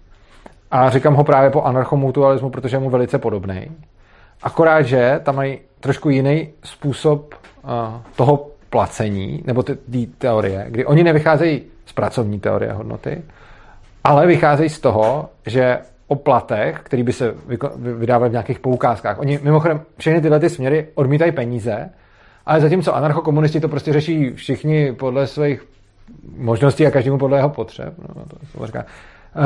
a 0.71 0.89
říkám 0.89 1.15
ho 1.15 1.23
právě 1.23 1.49
po 1.49 1.61
anarchomutualismu, 1.61 2.49
protože 2.49 2.75
je 2.75 2.79
mu 2.79 2.89
velice 2.89 3.19
podobný. 3.19 3.71
Akorát, 4.43 4.81
že 4.81 5.19
tam 5.23 5.35
mají 5.35 5.59
trošku 5.79 6.09
jiný 6.09 6.49
způsob 6.63 7.35
uh, 7.63 7.69
toho 8.15 8.47
placení, 8.69 9.43
nebo 9.45 9.63
ty, 9.63 9.75
ty 9.75 10.05
teorie, 10.17 10.65
kdy 10.69 10.85
oni 10.85 11.03
nevycházejí 11.03 11.61
z 11.85 11.93
pracovní 11.93 12.39
teorie 12.39 12.73
hodnoty, 12.73 13.21
ale 14.03 14.27
vycházejí 14.27 14.69
z 14.69 14.79
toho, 14.79 15.29
že 15.45 15.79
o 16.07 16.15
platech, 16.15 16.79
který 16.83 17.03
by 17.03 17.13
se 17.13 17.33
vydával 17.75 18.29
v 18.29 18.31
nějakých 18.31 18.59
poukázkách. 18.59 19.19
Oni 19.19 19.39
mimochodem 19.43 19.81
všechny 19.97 20.21
tyhle 20.21 20.39
ty 20.39 20.49
směry 20.49 20.87
odmítají 20.95 21.31
peníze, 21.31 21.89
ale 22.45 22.61
zatímco 22.61 22.95
anarchokomunisti 22.95 23.59
to 23.59 23.69
prostě 23.69 23.93
řeší 23.93 24.31
všichni 24.33 24.93
podle 24.93 25.27
svých 25.27 25.65
možností 26.37 26.87
a 26.87 26.91
každému 26.91 27.17
podle 27.17 27.37
jeho 27.37 27.49
potřeb, 27.49 27.93
no, 28.15 28.23
to 28.57 28.65
říká, 28.65 28.85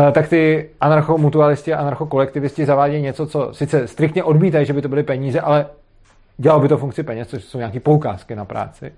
eh, 0.10 0.12
tak 0.12 0.28
ty 0.28 0.70
anarchomutualisti 0.82 1.74
a 1.74 1.80
anarchokolektivisti 1.80 2.66
zavádějí 2.66 3.04
něco, 3.04 3.26
co 3.26 3.50
sice 3.52 3.88
striktně 3.88 4.24
odmítají, 4.24 4.66
že 4.66 4.74
by 4.74 4.82
to 4.82 4.90
byly 4.90 5.04
peníze, 5.04 5.42
ale 5.42 5.66
dělalo 6.38 6.62
by 6.62 6.68
to 6.68 6.78
funkci 6.78 7.04
peněz, 7.04 7.28
což 7.28 7.44
jsou 7.44 7.58
nějaké 7.58 7.80
poukázky 7.80 8.36
na 8.36 8.46
práci. 8.46 8.92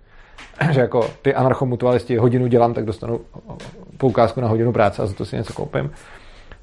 že 0.71 0.81
jako 0.81 1.09
ty 1.21 1.35
anarchomutualisti 1.35 2.17
hodinu 2.17 2.47
dělám, 2.47 2.73
tak 2.73 2.85
dostanu 2.85 3.19
poukázku 3.97 4.41
na 4.41 4.47
hodinu 4.47 4.71
práce 4.71 5.01
a 5.01 5.05
za 5.05 5.13
to 5.13 5.25
si 5.25 5.35
něco 5.35 5.53
koupím. 5.53 5.91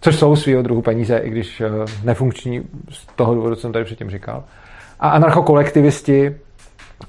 Což 0.01 0.17
jsou 0.17 0.37
svého 0.37 0.63
druhu 0.63 0.83
peníze, 0.83 1.19
i 1.19 1.31
když 1.31 1.61
eh, 1.61 1.71
nefunkční 2.05 2.63
z 2.91 3.07
toho 3.17 3.35
důvodu, 3.35 3.55
co 3.55 3.61
jsem 3.61 3.73
tady 3.73 3.85
předtím 3.85 4.11
říkal. 4.11 4.45
A 5.01 5.09
anarchokolektivisti, 5.09 6.37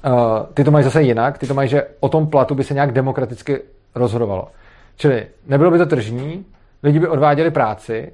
eh, 0.04 0.10
ty 0.54 0.64
to 0.64 0.70
mají 0.70 0.84
zase 0.84 1.02
jinak, 1.02 1.38
ty 1.38 1.46
to 1.46 1.54
mají, 1.54 1.68
že 1.68 1.86
o 2.00 2.08
tom 2.08 2.26
platu 2.26 2.54
by 2.54 2.64
se 2.64 2.74
nějak 2.74 2.92
demokraticky 2.92 3.60
rozhodovalo. 3.94 4.48
Čili 4.96 5.26
nebylo 5.46 5.70
by 5.70 5.78
to 5.78 5.86
tržní, 5.86 6.44
lidi 6.82 6.98
by 6.98 7.08
odváděli 7.08 7.50
práci, 7.50 8.12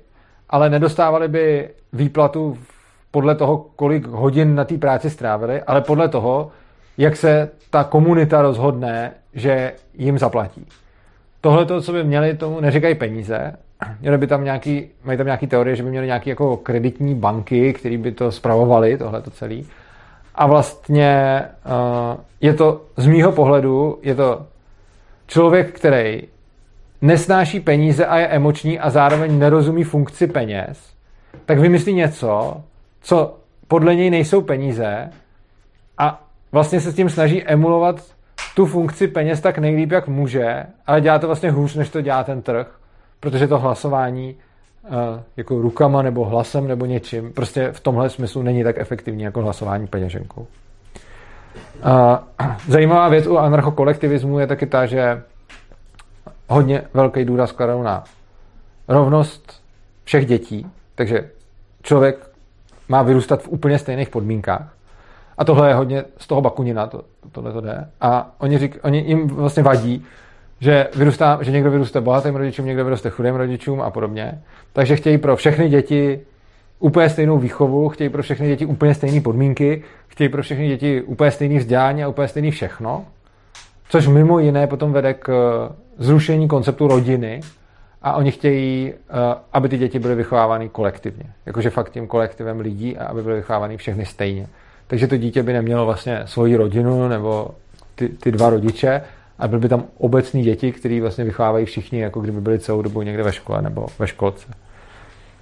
ale 0.51 0.71
nedostávali 0.71 1.29
by 1.29 1.71
výplatu 1.93 2.59
podle 3.11 3.35
toho, 3.35 3.57
kolik 3.77 4.07
hodin 4.07 4.55
na 4.55 4.65
té 4.65 4.79
práci 4.79 5.11
strávili, 5.11 5.63
ale 5.63 5.81
podle 5.81 6.09
toho, 6.09 6.51
jak 6.99 7.17
se 7.17 7.51
ta 7.71 7.85
komunita 7.85 8.43
rozhodne, 8.43 9.13
že 9.35 9.73
jim 9.95 10.19
zaplatí. 10.19 10.67
Tohle 11.41 11.67
to, 11.67 11.81
co 11.81 11.93
by 11.93 12.05
měli, 12.05 12.35
tomu 12.35 12.61
neříkají 12.61 12.95
peníze. 12.95 13.53
Měli 14.01 14.19
by 14.19 14.27
tam 14.27 14.45
nějaký, 14.45 14.89
mají 15.05 15.19
tam 15.19 15.27
nějaký 15.27 15.47
teorie, 15.47 15.77
že 15.77 15.83
by 15.83 15.91
měli 15.91 16.07
nějaké 16.07 16.31
jako 16.31 16.57
kreditní 16.57 17.15
banky, 17.15 17.73
které 17.73 17.99
by 17.99 18.13
to 18.13 18.33
spravovaly, 18.33 18.99
tohle 18.99 19.23
to 19.23 19.31
celé. 19.31 19.57
A 20.35 20.47
vlastně 20.47 21.43
uh, 21.67 22.21
je 22.41 22.55
to, 22.55 22.81
z 22.97 23.07
mýho 23.07 23.33
pohledu, 23.33 23.99
je 24.03 24.15
to 24.15 24.47
člověk, 25.27 25.73
který 25.73 26.23
nesnáší 27.03 27.61
peníze 27.61 28.07
a 28.07 28.19
je 28.19 28.27
emoční 28.27 28.79
a 28.79 28.91
zároveň 28.91 29.39
nerozumí 29.39 29.85
funkci 29.85 30.27
peněz, 30.27 30.95
tak 31.47 31.59
vymyslí 31.59 31.93
něco, 31.93 32.63
co 33.01 33.37
podle 33.69 33.95
něj 33.95 34.11
nejsou 34.11 34.41
peníze 34.41 35.11
a 35.99 36.25
vlastně 36.53 36.81
se 36.81 36.93
s 36.93 36.95
tím 36.95 37.11
snaží 37.11 37.45
emulovat 37.45 38.15
tu 38.57 38.67
funkci 38.67 39.09
peněz 39.09 39.41
tak 39.41 39.59
nejlíp, 39.59 39.93
jak 39.93 40.09
může, 40.09 40.67
ale 40.87 41.01
dělá 41.01 41.19
to 41.19 41.27
vlastně 41.27 41.51
hůř, 41.51 41.75
než 41.75 41.89
to 41.89 42.01
dělá 42.01 42.25
ten 42.25 42.43
trh, 42.43 42.79
protože 43.21 43.49
to 43.49 43.59
hlasování 43.59 44.35
uh, 44.85 44.91
jako 45.37 45.63
rukama 45.63 46.03
nebo 46.03 46.25
hlasem 46.25 46.69
nebo 46.69 46.87
něčím, 46.87 47.33
prostě 47.33 47.73
v 47.73 47.81
tomhle 47.81 48.11
smyslu 48.11 48.43
není 48.43 48.65
tak 48.65 48.79
efektivní 48.79 49.23
jako 49.23 49.43
hlasování 49.43 49.87
peněženkou. 49.87 50.47
Zajímavá 52.69 53.09
věc 53.09 53.27
u 53.27 53.39
anarchokolektivismu 53.39 54.39
je 54.39 54.47
taky 54.47 54.67
ta, 54.67 54.87
že 54.87 55.23
hodně 56.49 56.83
velký 56.95 57.25
důraz 57.25 57.53
kladou 57.53 57.83
na 57.83 58.05
rovnost 58.89 59.63
všech 60.05 60.27
dětí, 60.27 60.67
takže 60.95 61.31
člověk 61.83 62.31
má 62.89 63.03
vyrůstat 63.03 63.43
v 63.43 63.49
úplně 63.49 63.79
stejných 63.79 64.09
podmínkách. 64.09 64.75
A 65.39 65.45
tohle 65.45 65.69
je 65.69 65.75
hodně 65.75 66.05
z 66.19 66.27
toho 66.27 66.41
Bakunina, 66.41 66.87
to, 66.87 67.05
tohle 67.33 67.53
to 67.53 67.61
jde. 67.61 67.89
A 68.01 68.31
oni, 68.39 68.59
řík, 68.59 68.79
oni 68.83 68.99
jim 68.99 69.29
vlastně 69.29 69.63
vadí, 69.63 70.05
že, 70.61 70.89
vyrůstá, 70.97 71.39
že 71.41 71.51
někdo 71.51 71.71
vyroste 71.71 72.01
bohatým 72.01 72.37
rodičům, 72.37 72.67
někdo 72.67 72.85
vyroste 72.85 73.11
chudým 73.11 73.35
rodičům 73.35 73.81
a 73.81 73.91
podobně. 73.91 74.43
Takže 74.73 74.97
chtějí 74.97 75.19
pro 75.19 75.37
všechny 75.37 75.69
děti 75.69 76.21
úplně 76.79 77.09
stejnou 77.09 77.39
výchovu, 77.39 77.89
chtějí 77.89 78.11
pro 78.11 78.23
všechny 78.23 78.47
děti 78.47 78.67
úplně 78.67 78.95
stejné 78.95 79.21
podmínky, 79.21 79.83
chtějí 80.09 80.29
pro 80.29 80.43
všechny 80.43 80.69
děti 80.69 81.03
úplně 81.03 81.31
stejný 81.31 81.59
vzdělání 81.59 82.05
a 82.05 82.09
úplně 82.09 82.29
stejný 82.29 82.51
všechno, 82.51 83.05
což 83.89 84.07
mimo 84.07 84.39
jiné 84.39 84.67
potom 84.67 84.93
vede 84.93 85.15
k 85.15 85.29
eh, 85.29 85.75
zrušení 85.99 86.49
konceptu 86.49 86.89
rodiny 86.89 87.41
a 88.03 88.17
oni 88.17 88.31
chtějí, 88.31 88.93
eh, 88.93 89.13
aby 89.53 89.69
ty 89.69 89.79
děti 89.79 89.99
byly 89.99 90.15
vychovávány 90.15 90.69
kolektivně. 90.69 91.25
Jakože 91.47 91.71
fakt 91.71 91.91
tím 91.91 92.07
kolektivem 92.07 92.61
lidí 92.61 92.97
a 92.97 93.07
aby 93.07 93.23
byly 93.23 93.37
vychovávány 93.37 93.77
všechny 93.77 94.07
stejně. 94.07 94.47
Takže 94.87 95.07
to 95.07 95.17
dítě 95.17 95.43
by 95.43 95.53
nemělo 95.53 95.87
vlastně 95.87 96.23
svoji 96.25 96.57
rodinu 96.57 97.09
nebo 97.09 97.51
ty, 97.95 98.09
ty 98.09 98.33
dva 98.33 98.51
rodiče 98.51 99.03
a 99.39 99.49
byly 99.49 99.61
by 99.61 99.69
tam 99.69 99.85
obecní 99.99 100.43
děti, 100.43 100.73
které 100.73 101.01
vlastně 101.01 101.25
vychovávají 101.25 101.67
všichni, 101.67 102.01
jako 102.01 102.21
kdyby 102.21 102.41
byli 102.41 102.59
celou 102.59 102.83
dobu 102.83 103.03
někde 103.03 103.23
ve 103.23 103.33
škole 103.33 103.63
nebo 103.63 103.87
ve 103.99 104.07
školce. 104.07 104.47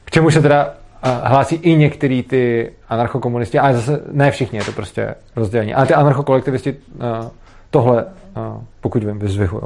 K 0.04 0.10
čemu 0.10 0.30
se 0.30 0.42
teda 0.42 0.74
hlásí 1.02 1.54
i 1.54 1.76
některý 1.76 2.22
ty 2.22 2.72
anarchokomunisti, 2.88 3.58
ale 3.58 3.74
zase 3.74 4.00
ne 4.12 4.30
všichni, 4.30 4.58
je 4.58 4.64
to 4.64 4.72
prostě 4.72 5.14
rozdělení. 5.36 5.74
Ale 5.74 5.86
ty 5.86 5.94
anarchokolektivisti 5.94 6.76
tohle, 7.70 8.04
pokud 8.80 9.04
vím, 9.04 9.18
vyzvihují. 9.18 9.62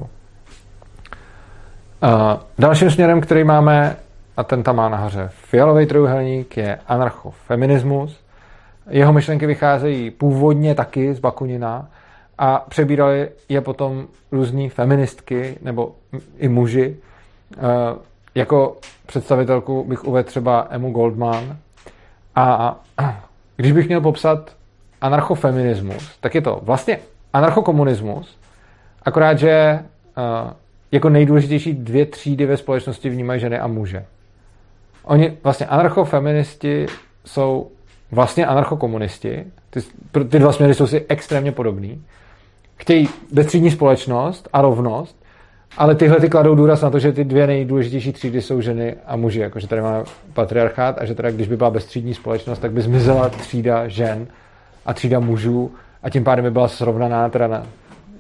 Dalším 2.59 2.91
směrem, 2.91 3.21
který 3.21 3.45
máme, 3.45 3.97
a 4.37 4.45
ten 4.45 4.63
tam 4.63 4.77
má 4.77 4.89
nahoře 4.89 5.31
fialový 5.33 5.87
trojuhelník, 5.87 6.57
je 6.57 6.79
anarchofeminismus. 6.89 8.21
Jeho 8.91 9.13
myšlenky 9.13 9.47
vycházejí 9.47 10.11
původně 10.11 10.75
taky 10.75 11.15
z 11.15 11.19
Bakunina 11.21 11.89
a 12.39 12.65
přebírali 12.69 13.29
je 13.49 13.61
potom 13.61 14.07
různí 14.33 14.69
feministky 14.69 15.59
nebo 15.63 15.93
i 16.39 16.49
muži. 16.49 16.97
Jako 18.35 18.77
představitelku 19.07 19.85
bych 19.85 20.05
uvedl 20.05 20.29
třeba 20.29 20.67
Emu 20.71 20.91
Goldman. 20.91 21.57
A 22.35 22.77
když 23.57 23.73
bych 23.73 23.87
měl 23.87 24.01
popsat 24.01 24.57
anarchofeminismus, 25.01 26.17
tak 26.21 26.35
je 26.35 26.41
to 26.41 26.61
vlastně 26.63 26.99
anarchokomunismus, 27.33 28.39
akorát, 29.03 29.39
že 29.39 29.81
jako 30.93 31.09
nejdůležitější 31.09 31.75
dvě 31.75 32.07
třídy 32.07 32.47
ve 32.47 32.57
společnosti 32.57 33.11
vnímají 33.11 33.41
ženy 33.41 33.59
a 33.59 33.67
muže. 33.67 34.05
Oni 35.05 35.37
vlastně 35.43 35.67
anarchofeministi 35.67 36.87
jsou 37.25 37.71
vlastně 38.11 38.47
anarchokomunisti. 38.47 39.45
Ty, 39.71 39.81
ty 40.29 40.39
dva 40.39 40.53
směry 40.53 40.75
jsou 40.75 40.87
si 40.87 41.07
extrémně 41.09 41.53
podobný. 41.53 42.05
Chtějí 42.77 43.09
bezstřídní 43.33 43.71
společnost 43.71 44.49
a 44.53 44.63
rovnost, 44.63 45.25
ale 45.77 45.95
tyhle 45.95 46.21
ty 46.21 46.29
kladou 46.29 46.55
důraz 46.55 46.83
na 46.83 46.91
to, 46.91 46.99
že 46.99 47.13
ty 47.13 47.25
dvě 47.25 47.47
nejdůležitější 47.47 48.13
třídy 48.13 48.43
jsou 48.43 48.61
ženy 48.61 48.97
a 49.07 49.17
muži. 49.17 49.41
Jako, 49.41 49.61
že 49.61 49.69
tady 49.69 49.83
máme 49.83 50.05
patriarchát 50.35 50.99
a 50.99 51.05
že 51.05 51.15
teda, 51.15 51.31
když 51.31 51.49
by 51.49 51.57
byla 51.57 51.71
bezstřídní 51.71 52.15
společnost, 52.15 52.59
tak 52.59 52.73
by 52.73 52.81
zmizela 52.81 53.29
třída 53.29 53.89
žen 53.89 54.27
a 54.87 54.95
třída 54.95 55.21
mužů 55.21 55.75
a 56.03 56.11
tím 56.11 56.25
pádem 56.25 56.45
by 56.45 56.51
byla 56.51 56.69
srovnaná 56.69 57.29
teda 57.29 57.47
na, 57.47 57.67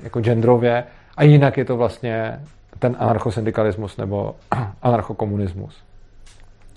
jako 0.02 0.20
genderově 0.20 0.84
a 1.16 1.24
jinak 1.24 1.56
je 1.56 1.64
to 1.64 1.76
vlastně 1.76 2.40
ten 2.78 2.96
anarchosyndikalismus 2.98 3.96
nebo 3.96 4.34
anarchokomunismus. 4.82 5.76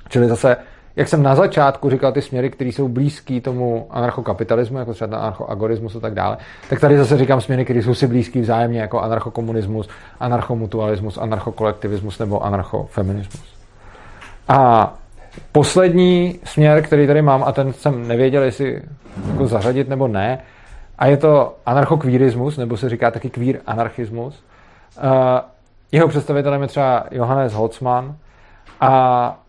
Čili 0.10 0.28
zase, 0.28 0.58
jak 1.00 1.08
jsem 1.08 1.24
na 1.24 1.36
začátku 1.36 1.90
říkal, 1.90 2.12
ty 2.12 2.22
směry, 2.22 2.50
které 2.50 2.70
jsou 2.70 2.88
blízké 2.88 3.42
tomu 3.42 3.88
anarchokapitalismu, 3.90 4.78
jako 4.78 4.94
třeba 4.94 5.18
anarchoagorismus 5.18 5.96
a 5.96 6.00
tak 6.00 6.14
dále, 6.14 6.38
tak 6.70 6.80
tady 6.80 6.98
zase 6.98 7.18
říkám 7.18 7.42
směry, 7.42 7.66
které 7.66 7.82
jsou 7.82 7.94
si 7.94 8.08
blízké 8.08 8.42
vzájemně, 8.42 8.82
jako 8.82 9.02
anarchokomunismus, 9.02 9.90
anarchomutualismus, 10.20 11.18
anarchokolektivismus 11.18 12.20
nebo 12.20 12.46
anarchofeminismus. 12.46 13.56
A 14.48 14.94
poslední 15.52 16.40
směr, 16.44 16.82
který 16.82 17.08
tady 17.08 17.22
mám, 17.22 17.44
a 17.44 17.52
ten 17.52 17.74
jsem 17.74 18.08
nevěděl, 18.08 18.44
jestli 18.44 18.82
jako 19.32 19.48
zařadit 19.48 19.90
nebo 19.90 20.08
ne, 20.08 20.40
a 20.98 21.08
je 21.08 21.18
to 21.18 21.56
anarchokvírismus, 21.66 22.58
nebo 22.58 22.78
se 22.78 22.90
říká 22.90 23.12
taky 23.12 23.30
kvír 23.30 23.60
anarchismus. 23.66 24.44
Uh, 25.04 25.10
jeho 25.92 26.08
představitelem 26.08 26.62
je 26.62 26.68
třeba 26.68 27.06
Johannes 27.12 27.54
Holzmann 27.54 28.16
a 28.82 29.40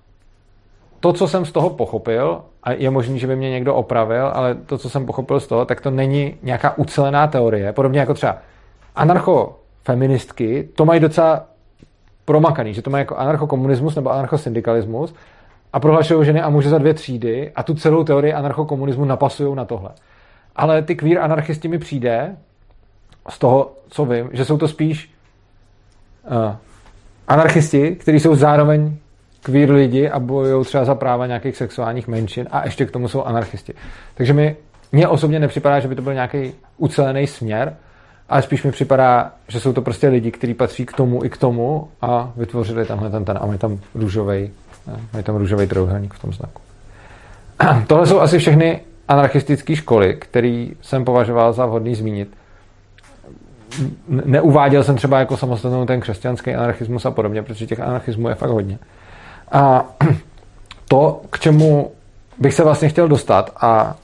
to, 1.00 1.12
co 1.12 1.28
jsem 1.28 1.44
z 1.44 1.52
toho 1.52 1.70
pochopil, 1.70 2.42
a 2.62 2.72
je 2.72 2.90
možný, 2.90 3.18
že 3.18 3.26
by 3.26 3.36
mě 3.36 3.50
někdo 3.50 3.74
opravil, 3.74 4.30
ale 4.34 4.54
to, 4.54 4.78
co 4.78 4.90
jsem 4.90 5.06
pochopil 5.06 5.40
z 5.40 5.46
toho, 5.46 5.64
tak 5.64 5.80
to 5.80 5.90
není 5.90 6.34
nějaká 6.42 6.78
ucelená 6.78 7.26
teorie, 7.26 7.72
podobně 7.72 8.00
jako 8.00 8.14
třeba 8.14 8.36
anarchofeministky, 8.96 10.68
to 10.74 10.84
mají 10.84 11.00
docela 11.00 11.44
promakaný, 12.24 12.74
že 12.74 12.82
to 12.82 12.90
mají 12.90 13.02
jako 13.02 13.16
anarchokomunismus 13.16 13.96
nebo 13.96 14.10
anarchosyndikalismus 14.10 15.14
a 15.72 15.80
prohlašují 15.80 16.24
ženy 16.24 16.42
a 16.42 16.50
muže 16.50 16.68
za 16.68 16.78
dvě 16.78 16.94
třídy 16.94 17.52
a 17.54 17.62
tu 17.62 17.74
celou 17.74 18.04
teorii 18.04 18.32
anarchokomunismu 18.32 19.04
napasují 19.04 19.56
na 19.56 19.64
tohle. 19.64 19.90
Ale 20.56 20.82
ty 20.82 20.96
queer 20.96 21.18
anarchisti 21.18 21.68
mi 21.68 21.78
přijde 21.78 22.36
z 23.28 23.38
toho, 23.38 23.72
co 23.88 24.04
vím, 24.04 24.30
že 24.32 24.44
jsou 24.44 24.58
to 24.58 24.68
spíš 24.68 25.14
uh, 26.30 26.54
anarchisti, 27.28 27.96
kteří 27.96 28.20
jsou 28.20 28.34
zároveň 28.34 28.96
queer 29.42 29.70
lidi 29.70 30.08
a 30.08 30.18
bojují 30.18 30.64
třeba 30.64 30.84
za 30.84 30.94
práva 30.94 31.26
nějakých 31.26 31.56
sexuálních 31.56 32.08
menšin 32.08 32.46
a 32.50 32.64
ještě 32.64 32.86
k 32.86 32.90
tomu 32.90 33.08
jsou 33.08 33.22
anarchisti. 33.22 33.74
Takže 34.14 34.32
mi 34.32 34.56
mně 34.92 35.08
osobně 35.08 35.38
nepřipadá, 35.38 35.80
že 35.80 35.88
by 35.88 35.94
to 35.94 36.02
byl 36.02 36.14
nějaký 36.14 36.52
ucelený 36.76 37.26
směr, 37.26 37.76
ale 38.28 38.42
spíš 38.42 38.62
mi 38.62 38.72
připadá, 38.72 39.32
že 39.48 39.60
jsou 39.60 39.72
to 39.72 39.82
prostě 39.82 40.08
lidi, 40.08 40.30
kteří 40.30 40.54
patří 40.54 40.86
k 40.86 40.92
tomu 40.92 41.24
i 41.24 41.30
k 41.30 41.36
tomu 41.36 41.88
a 42.02 42.32
vytvořili 42.36 42.86
tenhle 42.86 43.10
ten, 43.10 43.24
ten 43.24 43.38
a 43.40 43.46
mají 43.46 43.58
tam 43.58 43.78
růžový, 43.94 44.50
mají 45.12 45.24
tam 45.24 45.36
růžový 45.36 45.66
trojuhelník 45.66 46.14
v 46.14 46.22
tom 46.22 46.32
znaku. 46.32 46.62
Tohle 47.86 48.06
jsou 48.06 48.20
asi 48.20 48.38
všechny 48.38 48.80
anarchistické 49.08 49.76
školy, 49.76 50.16
který 50.18 50.72
jsem 50.80 51.04
považoval 51.04 51.52
za 51.52 51.66
vhodný 51.66 51.94
zmínit. 51.94 52.36
Neuváděl 54.08 54.84
jsem 54.84 54.96
třeba 54.96 55.18
jako 55.18 55.36
samostatnou 55.36 55.86
ten 55.86 56.00
křesťanský 56.00 56.54
anarchismus 56.54 57.06
a 57.06 57.10
podobně, 57.10 57.42
protože 57.42 57.66
těch 57.66 57.80
anarchismů 57.80 58.28
je 58.28 58.34
fakt 58.34 58.50
hodně. 58.50 58.78
A 59.52 59.84
to, 60.88 61.22
k 61.30 61.38
čemu 61.38 61.92
bych 62.38 62.54
se 62.54 62.64
vlastně 62.64 62.88
chtěl 62.88 63.08
dostat 63.08 63.50
a 63.60 63.96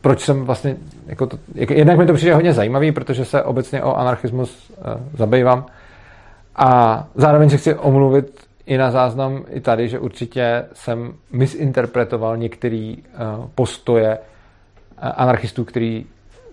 proč 0.00 0.20
jsem 0.20 0.44
vlastně, 0.44 0.76
jako 1.06 1.26
to, 1.26 1.38
jak, 1.54 1.70
jednak 1.70 1.98
mi 1.98 2.06
to 2.06 2.14
přijde 2.14 2.34
hodně 2.34 2.52
zajímavý, 2.52 2.92
protože 2.92 3.24
se 3.24 3.42
obecně 3.42 3.82
o 3.82 3.96
anarchismus 3.96 4.70
uh, 4.70 4.84
zabývám. 5.18 5.66
A 6.56 7.04
zároveň 7.14 7.50
se 7.50 7.56
chci 7.56 7.74
omluvit 7.74 8.40
i 8.66 8.78
na 8.78 8.90
záznam 8.90 9.44
i 9.50 9.60
tady, 9.60 9.88
že 9.88 9.98
určitě 9.98 10.64
jsem 10.72 11.12
misinterpretoval 11.32 12.36
některé 12.36 12.94
uh, 12.96 13.46
postoje 13.54 14.18
uh, 14.18 15.10
anarchistů, 15.16 15.64
který 15.64 16.06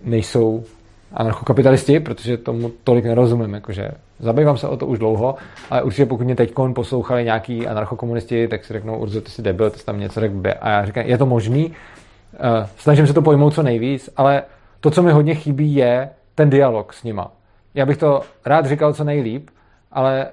nejsou 0.04 0.64
anarchokapitalisti, 1.12 2.00
protože 2.00 2.36
tomu 2.36 2.72
tolik 2.84 3.04
nerozumím, 3.04 3.54
jakože 3.54 3.90
zabývám 4.24 4.56
se 4.56 4.68
o 4.68 4.76
to 4.76 4.86
už 4.86 4.98
dlouho, 4.98 5.34
ale 5.70 5.82
určitě 5.82 6.06
pokud 6.06 6.24
mě 6.24 6.36
teď 6.36 6.52
poslouchali 6.74 7.24
nějaký 7.24 7.66
anarchokomunisti, 7.66 8.48
tak 8.48 8.64
si 8.64 8.72
řeknou, 8.72 8.98
Urzo, 8.98 9.20
ty 9.20 9.30
jsi 9.30 9.42
debil, 9.42 9.70
ty 9.70 9.78
jsi 9.78 9.86
tam 9.86 10.00
něco 10.00 10.20
řekl 10.20 10.42
A 10.60 10.70
já 10.70 10.86
říkám, 10.86 11.04
je 11.06 11.18
to 11.18 11.26
možný, 11.26 11.66
uh, 11.66 12.66
snažím 12.76 13.06
se 13.06 13.14
to 13.14 13.22
pojmout 13.22 13.54
co 13.54 13.62
nejvíc, 13.62 14.10
ale 14.16 14.42
to, 14.80 14.90
co 14.90 15.02
mi 15.02 15.12
hodně 15.12 15.34
chybí, 15.34 15.74
je 15.74 16.10
ten 16.34 16.50
dialog 16.50 16.92
s 16.92 17.04
nima. 17.04 17.32
Já 17.74 17.86
bych 17.86 17.96
to 17.96 18.20
rád 18.46 18.66
říkal 18.66 18.92
co 18.92 19.04
nejlíp, 19.04 19.50
ale 19.92 20.26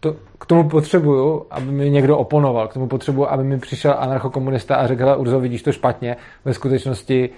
to, 0.00 0.16
k 0.38 0.46
tomu 0.46 0.68
potřebuju, 0.68 1.46
aby 1.50 1.66
mi 1.66 1.90
někdo 1.90 2.18
oponoval, 2.18 2.68
k 2.68 2.74
tomu 2.74 2.86
potřebuju, 2.86 3.28
aby 3.28 3.44
mi 3.44 3.58
přišel 3.58 3.94
anarchokomunista 3.98 4.76
a 4.76 4.86
řekl, 4.86 5.14
Urzo, 5.18 5.40
vidíš 5.40 5.62
to 5.62 5.72
špatně, 5.72 6.16
ve 6.44 6.54
skutečnosti 6.54 7.30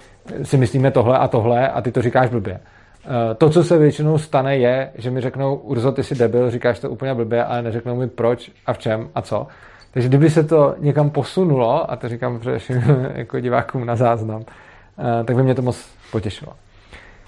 si 0.43 0.57
myslíme 0.57 0.91
tohle 0.91 1.17
a 1.17 1.27
tohle 1.27 1.69
a 1.69 1.81
ty 1.81 1.91
to 1.91 2.01
říkáš 2.01 2.29
blbě. 2.29 2.59
Eh, 3.07 3.35
to, 3.35 3.49
co 3.49 3.63
se 3.63 3.77
většinou 3.77 4.17
stane, 4.17 4.57
je, 4.57 4.91
že 4.95 5.11
mi 5.11 5.21
řeknou, 5.21 5.55
Urzo, 5.55 5.91
ty 5.91 6.03
jsi 6.03 6.15
debil, 6.15 6.51
říkáš 6.51 6.79
to 6.79 6.89
úplně 6.89 7.13
blbě, 7.13 7.43
ale 7.43 7.61
neřeknou 7.61 7.95
mi 7.95 8.07
proč 8.07 8.51
a 8.65 8.73
v 8.73 8.77
čem 8.77 9.09
a 9.15 9.21
co. 9.21 9.47
Takže 9.91 10.09
kdyby 10.09 10.29
se 10.29 10.43
to 10.43 10.75
někam 10.77 11.09
posunulo, 11.09 11.91
a 11.91 11.95
to 11.95 12.09
říkám 12.09 12.39
především 12.39 12.83
jako 13.15 13.39
divákům 13.39 13.85
na 13.85 13.95
záznam, 13.95 14.41
eh, 14.41 15.23
tak 15.23 15.35
by 15.35 15.43
mě 15.43 15.55
to 15.55 15.61
moc 15.61 15.89
potěšilo. 16.11 16.53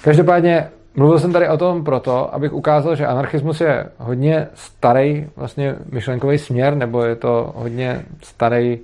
Každopádně 0.02 0.70
mluvil 0.96 1.20
jsem 1.20 1.34
tady 1.34 1.50
o 1.50 1.58
tom 1.58 1.84
proto, 1.84 2.36
abych 2.36 2.54
ukázal, 2.54 2.96
že 2.96 3.08
anarchismus 3.08 3.62
je 3.62 3.86
hodně 3.98 4.48
starý 4.54 5.28
vlastně 5.36 5.76
myšlenkový 5.92 6.38
směr, 6.38 6.76
nebo 6.76 7.04
je 7.04 7.16
to 7.16 7.54
hodně 7.56 8.06
starý 8.24 8.80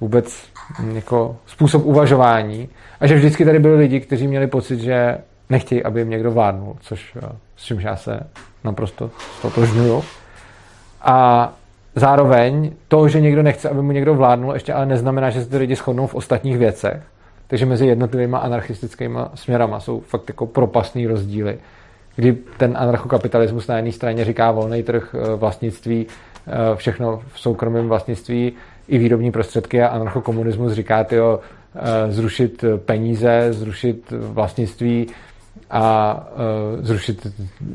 vůbec 0.00 0.44
jako 0.92 1.36
způsob 1.46 1.84
uvažování 1.84 2.68
a 3.00 3.06
že 3.06 3.14
vždycky 3.14 3.44
tady 3.44 3.58
byli 3.58 3.76
lidi, 3.76 4.00
kteří 4.00 4.28
měli 4.28 4.46
pocit, 4.46 4.80
že 4.80 5.18
nechtějí, 5.52 5.82
aby 5.84 6.00
jim 6.00 6.10
někdo 6.10 6.30
vládnul, 6.30 6.76
což 6.80 7.16
eh, 7.16 7.28
s 7.56 7.64
čímž 7.64 7.82
já 7.84 7.96
se 7.96 8.20
naprosto 8.64 9.10
stotožňuju. 9.38 10.04
A 11.02 11.52
zároveň 11.94 12.72
to, 12.88 13.08
že 13.08 13.20
někdo 13.20 13.42
nechce, 13.42 13.68
aby 13.68 13.82
mu 13.82 13.92
někdo 13.92 14.14
vládnul, 14.14 14.54
ještě 14.54 14.72
ale 14.72 14.86
neznamená, 14.86 15.30
že 15.30 15.44
se 15.44 15.50
ty 15.50 15.56
lidi 15.56 15.74
shodnou 15.74 16.06
v 16.06 16.14
ostatních 16.14 16.58
věcech. 16.58 17.02
Takže 17.46 17.66
mezi 17.66 17.86
jednotlivými 17.86 18.36
anarchistickými 18.40 19.18
směrama 19.34 19.80
jsou 19.80 20.00
fakt 20.00 20.28
jako 20.28 20.46
propastný 20.46 21.06
rozdíly, 21.06 21.58
kdy 22.16 22.32
ten 22.56 22.76
anarchokapitalismus 22.76 23.66
na 23.66 23.76
jedné 23.76 23.92
straně 23.92 24.24
říká 24.24 24.50
volný 24.50 24.82
trh 24.82 25.14
eh, 25.14 25.36
vlastnictví, 25.36 26.06
eh, 26.06 26.76
všechno 26.76 27.22
v 27.32 27.40
soukromém 27.40 27.88
vlastnictví, 27.88 28.52
i 28.88 28.98
výrobní 28.98 29.32
prostředky 29.32 29.82
a 29.82 29.88
anarchokomunismus 29.88 30.72
říká, 30.72 31.04
tyjo, 31.04 31.40
zrušit 32.08 32.64
peníze, 32.84 33.46
zrušit 33.50 34.10
vlastnictví, 34.10 35.06
a 35.72 36.14
uh, 36.76 36.84
zrušit 36.84 37.26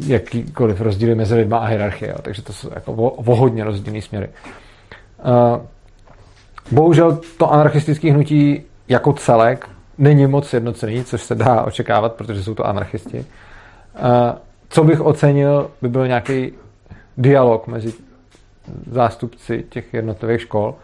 jakýkoliv 0.05 0.81
rozdíly 0.81 1.15
mezi 1.15 1.35
lidma 1.35 1.57
a 1.57 1.65
hierarchie. 1.65 2.11
Jo. 2.11 2.17
Takže 2.21 2.41
to 2.41 2.53
jsou 2.53 2.69
jako 2.75 2.93
o, 2.93 3.09
o 3.09 3.35
hodně 3.35 3.63
rozdílný 3.63 4.01
směry. 4.01 4.29
Uh, 5.25 5.61
bohužel 6.71 7.19
to 7.37 7.51
anarchistické 7.51 8.11
hnutí 8.11 8.61
jako 8.87 9.13
celek 9.13 9.69
není 9.97 10.27
moc 10.27 10.53
jednocený, 10.53 11.03
což 11.03 11.21
se 11.21 11.35
dá 11.35 11.61
očekávat, 11.61 12.13
protože 12.13 12.43
jsou 12.43 12.55
to 12.55 12.67
anarchisti. 12.67 13.17
Uh, 13.17 13.25
co 14.69 14.83
bych 14.83 15.01
ocenil, 15.01 15.71
by 15.81 15.89
byl 15.89 16.07
nějaký 16.07 16.51
dialog 17.17 17.67
mezi 17.67 17.93
zástupci 18.91 19.65
těch 19.69 19.93
jednotlivých 19.93 20.41
škol, 20.41 20.75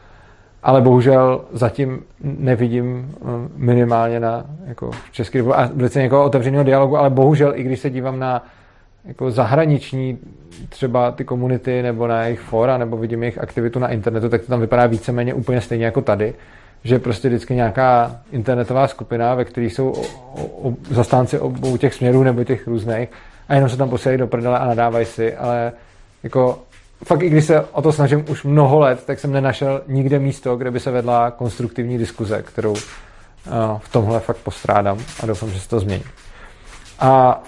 ale 0.63 0.81
bohužel 0.81 1.41
zatím 1.51 2.03
nevidím 2.23 3.11
eh, 3.15 3.25
minimálně 3.55 4.19
na 4.19 4.45
jako 4.67 4.91
republice 5.19 5.53
a 5.55 5.69
velice 5.73 6.01
někoho 6.01 6.23
otevřeného 6.23 6.63
dialogu, 6.63 6.97
ale 6.97 7.09
bohužel 7.09 7.53
i 7.55 7.63
když 7.63 7.79
se 7.79 7.89
dívám 7.89 8.19
na 8.19 8.45
jako 9.05 9.31
zahraniční 9.31 10.17
třeba 10.69 11.11
ty 11.11 11.23
komunity 11.23 11.81
nebo 11.81 12.07
na 12.07 12.23
jejich 12.23 12.39
fora 12.39 12.77
nebo 12.77 12.97
vidím 12.97 13.23
jejich 13.23 13.37
aktivitu 13.37 13.79
na 13.79 13.87
internetu, 13.87 14.29
tak 14.29 14.41
to 14.41 14.47
tam 14.47 14.59
vypadá 14.59 14.85
víceméně 14.85 15.33
úplně 15.33 15.61
stejně 15.61 15.85
jako 15.85 16.01
tady, 16.01 16.33
že 16.83 16.99
prostě 16.99 17.27
vždycky 17.27 17.55
nějaká 17.55 18.17
internetová 18.31 18.87
skupina, 18.87 19.35
ve 19.35 19.45
které 19.45 19.67
jsou 19.67 19.89
o, 19.89 20.01
o, 20.69 20.73
zastánci 20.89 21.39
obou 21.39 21.77
těch 21.77 21.93
směrů 21.93 22.23
nebo 22.23 22.43
těch 22.43 22.67
různých 22.67 23.09
a 23.49 23.53
jenom 23.53 23.69
se 23.69 23.77
tam 23.77 23.89
posílají 23.89 24.17
do 24.17 24.27
prdele 24.27 24.59
a 24.59 24.65
nadávají 24.65 25.05
si, 25.05 25.35
ale 25.35 25.71
jako 26.23 26.59
fakt 27.05 27.21
i 27.21 27.29
když 27.29 27.45
se 27.45 27.61
o 27.61 27.81
to 27.81 27.91
snažím 27.91 28.25
už 28.29 28.43
mnoho 28.43 28.79
let, 28.79 29.03
tak 29.05 29.19
jsem 29.19 29.31
nenašel 29.31 29.81
nikde 29.87 30.19
místo, 30.19 30.55
kde 30.55 30.71
by 30.71 30.79
se 30.79 30.91
vedla 30.91 31.31
konstruktivní 31.31 31.97
diskuze, 31.97 32.43
kterou 32.43 32.71
uh, 32.71 32.77
v 33.79 33.91
tomhle 33.91 34.19
fakt 34.19 34.37
postrádám 34.37 34.97
a 35.23 35.25
doufám, 35.25 35.49
že 35.49 35.59
se 35.59 35.69
to 35.69 35.79
změní. 35.79 36.03
A 36.99 37.43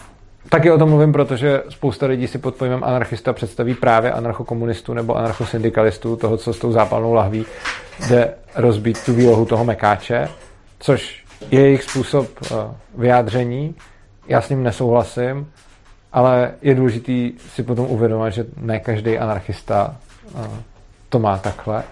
taky 0.50 0.72
o 0.72 0.78
tom 0.78 0.90
mluvím, 0.90 1.12
protože 1.12 1.64
spousta 1.70 2.06
lidí 2.06 2.28
si 2.28 2.38
pod 2.38 2.56
pojmem 2.56 2.84
anarchista 2.84 3.34
představí 3.34 3.74
právě 3.74 4.12
anarchokomunistů 4.12 4.94
nebo 4.94 5.16
anarchosyndikalistů, 5.16 6.16
toho, 6.16 6.38
co 6.38 6.54
s 6.54 6.60
tou 6.60 6.72
zápalnou 6.72 7.14
lahví 7.14 7.46
jde 8.10 8.34
rozbít 8.56 9.06
tu 9.06 9.14
výlohu 9.14 9.46
toho 9.46 9.66
mekáče, 9.66 10.28
což 10.80 11.24
je 11.52 11.62
jejich 11.62 11.84
způsob 11.84 12.28
uh, 12.42 12.58
vyjádření. 12.98 13.76
Já 14.28 14.42
s 14.42 14.50
ním 14.50 14.64
nesouhlasím, 14.64 15.52
ale 16.16 16.52
je 16.62 16.76
důležité 16.76 17.30
si 17.38 17.64
potom 17.64 17.86
uvědomit, 17.86 18.34
že 18.34 18.46
ne 18.58 18.80
každý 18.80 19.18
anarchista 19.18 19.96
uh, 20.36 20.46
to 21.10 21.20
má 21.20 21.38
takhle. 21.38 21.84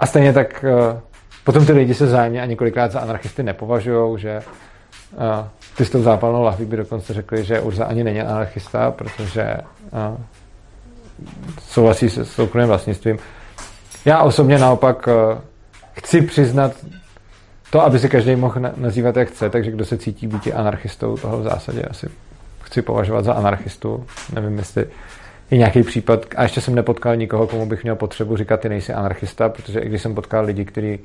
A 0.00 0.06
stejně 0.06 0.32
tak 0.32 0.64
uh, 0.64 1.00
potom 1.44 1.66
ty 1.66 1.72
lidi 1.72 1.94
se 1.94 2.06
zájemně 2.06 2.42
a 2.42 2.46
několikrát 2.46 2.92
za 2.92 3.00
anarchisty 3.00 3.42
nepovažují, 3.42 4.20
že 4.20 4.42
uh, 5.12 5.20
ty 5.76 5.84
s 5.84 5.90
tou 5.90 6.02
zápalnou 6.02 6.42
lahví 6.42 6.64
by 6.64 6.76
dokonce 6.76 7.14
řekli, 7.14 7.44
že 7.44 7.60
Urza 7.60 7.84
ani 7.84 8.04
není 8.04 8.20
anarchista, 8.20 8.90
protože 8.90 9.56
uh, 9.92 10.16
souhlasí 11.60 12.10
se 12.10 12.24
soukromým 12.24 12.68
vlastnictvím. 12.68 13.18
Já 14.04 14.22
osobně 14.22 14.58
naopak 14.58 15.08
chci 15.92 16.22
přiznat 16.22 16.72
to, 17.70 17.80
aby 17.80 17.98
si 17.98 18.08
každý 18.08 18.36
mohl 18.36 18.60
nazývat, 18.76 19.16
jak 19.16 19.28
chce, 19.28 19.50
takže 19.50 19.70
kdo 19.70 19.84
se 19.84 19.98
cítí 19.98 20.26
být 20.26 20.52
anarchistou, 20.54 21.16
toho 21.16 21.38
v 21.38 21.42
zásadě 21.42 21.82
asi 21.82 22.08
chci 22.74 22.82
považovat 22.82 23.24
za 23.24 23.32
anarchistu. 23.32 24.06
Nevím, 24.34 24.58
jestli 24.58 24.86
je 25.50 25.58
nějaký 25.58 25.82
případ, 25.82 26.26
a 26.36 26.42
ještě 26.42 26.60
jsem 26.60 26.74
nepotkal 26.74 27.16
nikoho, 27.16 27.46
komu 27.46 27.66
bych 27.66 27.82
měl 27.82 27.96
potřebu 27.96 28.36
říkat, 28.36 28.60
ty 28.60 28.68
nejsi 28.68 28.92
anarchista, 28.92 29.48
protože 29.48 29.80
i 29.80 29.88
když 29.88 30.02
jsem 30.02 30.14
potkal 30.14 30.44
lidi, 30.44 30.64
kteří 30.64 30.98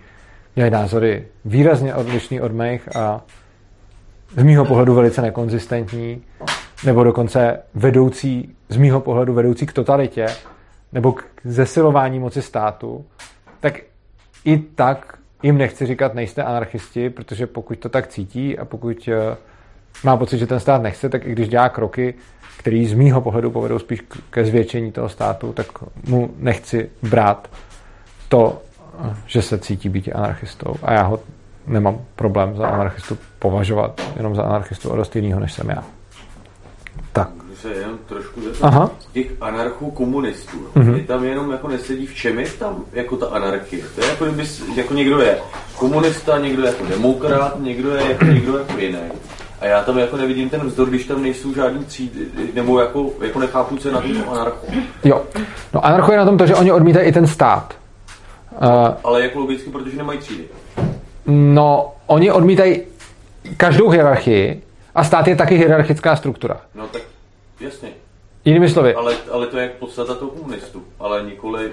měli 0.55 0.71
názory 0.71 1.27
výrazně 1.45 1.95
odlišný 1.95 2.41
od 2.41 2.51
mých 2.51 2.95
a 2.95 3.21
z 4.37 4.43
mýho 4.43 4.65
pohledu 4.65 4.93
velice 4.93 5.21
nekonzistentní, 5.21 6.23
nebo 6.85 7.03
dokonce 7.03 7.59
vedoucí, 7.73 8.55
z 8.69 8.77
mýho 8.77 8.99
pohledu 8.99 9.33
vedoucí 9.33 9.65
k 9.65 9.73
totalitě, 9.73 10.25
nebo 10.93 11.11
k 11.11 11.25
zesilování 11.43 12.19
moci 12.19 12.41
státu, 12.41 13.05
tak 13.59 13.73
i 14.45 14.57
tak 14.57 15.17
jim 15.43 15.57
nechci 15.57 15.85
říkat, 15.85 16.13
nejste 16.13 16.43
anarchisti, 16.43 17.09
protože 17.09 17.47
pokud 17.47 17.79
to 17.79 17.89
tak 17.89 18.07
cítí 18.07 18.57
a 18.57 18.65
pokud 18.65 19.07
eh, 19.07 19.37
má 20.03 20.17
pocit, 20.17 20.37
že 20.37 20.47
ten 20.47 20.59
stát 20.59 20.81
nechce, 20.81 21.09
tak 21.09 21.25
i 21.25 21.31
když 21.31 21.49
dělá 21.49 21.69
kroky, 21.69 22.13
které 22.57 22.85
z 22.89 22.93
mýho 22.93 23.21
pohledu 23.21 23.51
povedou 23.51 23.79
spíš 23.79 24.03
ke 24.29 24.45
zvětšení 24.45 24.91
toho 24.91 25.09
státu, 25.09 25.53
tak 25.53 25.67
mu 26.07 26.29
nechci 26.37 26.89
brát 27.03 27.49
to, 28.29 28.61
že 29.25 29.41
se 29.41 29.57
cítí 29.57 29.89
být 29.89 30.09
anarchistou. 30.15 30.75
A 30.83 30.93
já 30.93 31.03
ho 31.03 31.19
nemám 31.67 32.01
problém 32.15 32.55
za 32.55 32.67
anarchistu 32.67 33.17
považovat 33.39 34.01
jenom 34.17 34.35
za 34.35 34.43
anarchistu 34.43 34.89
o 34.89 34.95
dost 34.95 35.15
jinýho, 35.15 35.39
než 35.39 35.53
jsem 35.53 35.69
já. 35.69 35.83
Tak. 37.13 37.29
Se 37.61 37.69
jenom 37.69 37.97
trošku. 38.05 38.41
Aha. 38.61 38.91
Těch 39.11 39.27
anarchů 39.41 39.91
komunistů, 39.91 40.57
mm-hmm. 40.75 40.95
je 40.95 41.03
tam 41.03 41.23
jenom 41.23 41.51
jako 41.51 41.67
nesedí 41.67 42.05
v 42.05 42.15
čem 42.15 42.39
je 42.39 42.49
tam 42.49 42.85
jako 42.93 43.17
ta 43.17 43.25
anarchie. 43.25 43.83
To 43.95 44.01
je 44.01 44.07
jako 44.07 44.25
kdyby 44.25 44.43
jako 44.75 44.93
někdo 44.93 45.19
je 45.19 45.39
komunista, 45.75 46.37
někdo 46.37 46.61
je 46.61 46.67
jako 46.67 46.85
demokrat, 46.85 47.59
někdo 47.59 47.95
je 47.95 48.11
jako 48.11 48.25
někdo 48.25 48.57
jako 48.57 48.77
jiný. 48.77 48.99
A 49.61 49.65
já 49.65 49.83
tam 49.83 49.97
jako 49.97 50.17
nevidím 50.17 50.49
ten 50.49 50.61
vzdor, 50.61 50.89
když 50.89 51.05
tam 51.05 51.21
nejsou 51.21 51.53
žádný 51.53 51.85
třídy, 51.85 52.19
nebo 52.53 52.79
jako, 52.79 53.09
jako 53.21 53.39
nechápu, 53.39 53.77
co 53.77 53.87
je 53.87 53.93
na 53.93 54.01
tom 54.01 54.23
anarcho. 54.31 54.65
Jo. 55.03 55.21
No 55.73 55.85
anarcho 55.85 56.11
je 56.11 56.17
na 56.17 56.25
tom 56.25 56.37
to, 56.37 56.47
že 56.47 56.55
oni 56.55 56.71
odmítají 56.71 57.07
i 57.07 57.11
ten 57.11 57.27
stát. 57.27 57.73
Uh, 58.61 58.67
ale 59.03 59.23
jako 59.23 59.39
logicky, 59.39 59.69
protože 59.69 59.97
nemají 59.97 60.19
třídy. 60.19 60.43
No, 61.27 61.93
oni 62.07 62.31
odmítají 62.31 62.81
každou 63.57 63.89
hierarchii 63.89 64.63
a 64.95 65.03
stát 65.03 65.27
je 65.27 65.35
taky 65.35 65.55
hierarchická 65.55 66.15
struktura. 66.15 66.57
No 66.75 66.87
tak 66.87 67.01
jasně. 67.59 67.89
Jinými 68.45 68.69
slovy. 68.69 68.93
Ale, 68.95 69.15
ale 69.31 69.47
to 69.47 69.57
je 69.57 69.69
podstata 69.79 70.15
toho 70.15 70.31
komunistu, 70.31 70.83
ale 70.99 71.23
nikoli 71.23 71.71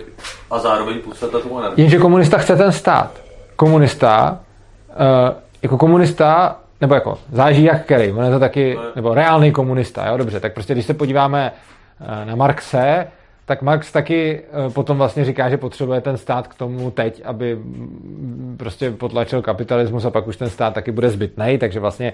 a 0.51 0.59
zároveň 0.59 1.01
podstata 1.01 1.41
toho 1.41 1.59
anarchismu. 1.59 1.83
Jenže 1.83 1.99
komunista 1.99 2.39
chce 2.39 2.57
ten 2.57 2.73
stát. 2.73 3.11
Komunista, 3.57 4.41
uh, 4.89 5.37
jako 5.63 5.79
komunista, 5.79 6.57
nebo 6.81 6.95
jako, 6.95 7.19
záleží 7.33 7.65
jak 7.65 7.85
který, 7.85 8.13
on 8.13 8.25
je 8.25 8.31
to 8.31 8.39
taky, 8.39 8.79
nebo 8.97 9.15
reálný 9.15 9.53
komunista, 9.53 10.07
jo, 10.07 10.17
dobře, 10.17 10.41
tak 10.41 10.55
prostě 10.55 10.73
když 10.73 10.87
se 10.87 10.95
podíváme 10.95 11.53
uh, 12.01 12.29
na 12.29 12.37
Marxe, 12.37 13.07
tak 13.47 13.63
Marx 13.63 13.93
taky 13.93 14.41
eh, 14.41 14.71
potom 14.71 14.99
vlastně 14.99 15.25
říká, 15.25 15.49
že 15.49 15.57
potřebuje 15.57 16.01
ten 16.01 16.17
stát 16.17 16.49
k 16.49 16.55
tomu 16.55 16.91
teď, 16.91 17.23
aby 17.25 17.55
mm, 17.55 18.55
prostě 18.59 18.91
potlačil 18.91 19.43
kapitalismus 19.43 20.05
a 20.05 20.11
pak 20.11 20.27
už 20.27 20.37
ten 20.37 20.51
stát 20.51 20.75
taky 20.75 20.93
bude 20.93 21.11
zbytný, 21.11 21.59
takže 21.59 21.81
vlastně 21.81 22.13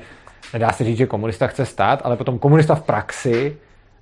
nedá 0.53 0.73
se 0.73 0.85
říct, 0.85 0.97
že 0.97 1.07
komunista 1.07 1.47
chce 1.47 1.67
stát, 1.67 2.01
ale 2.05 2.17
potom 2.17 2.39
komunista 2.39 2.75
v 2.75 2.83
praxi 2.83 3.57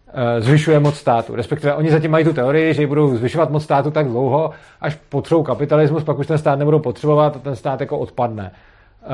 eh, 0.08 0.40
zvyšuje 0.40 0.80
moc 0.80 0.96
státu. 0.96 1.36
Respektive 1.36 1.74
oni 1.74 1.90
zatím 1.90 2.10
mají 2.10 2.24
tu 2.24 2.32
teorii, 2.32 2.74
že 2.74 2.86
budou 2.86 3.16
zvyšovat 3.16 3.50
moc 3.50 3.64
státu 3.64 3.90
tak 3.90 4.08
dlouho, 4.08 4.50
až 4.80 4.98
potřebují 5.08 5.46
kapitalismus, 5.46 6.04
pak 6.04 6.18
už 6.18 6.26
ten 6.26 6.38
stát 6.38 6.58
nebudou 6.58 6.78
potřebovat 6.78 7.36
a 7.36 7.38
ten 7.38 7.56
stát 7.56 7.80
jako 7.80 7.98
odpadne. 7.98 8.52
Eh, 9.02 9.06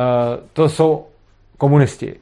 to 0.52 0.68
jsou 0.68 1.04
komunisti. 1.56 2.16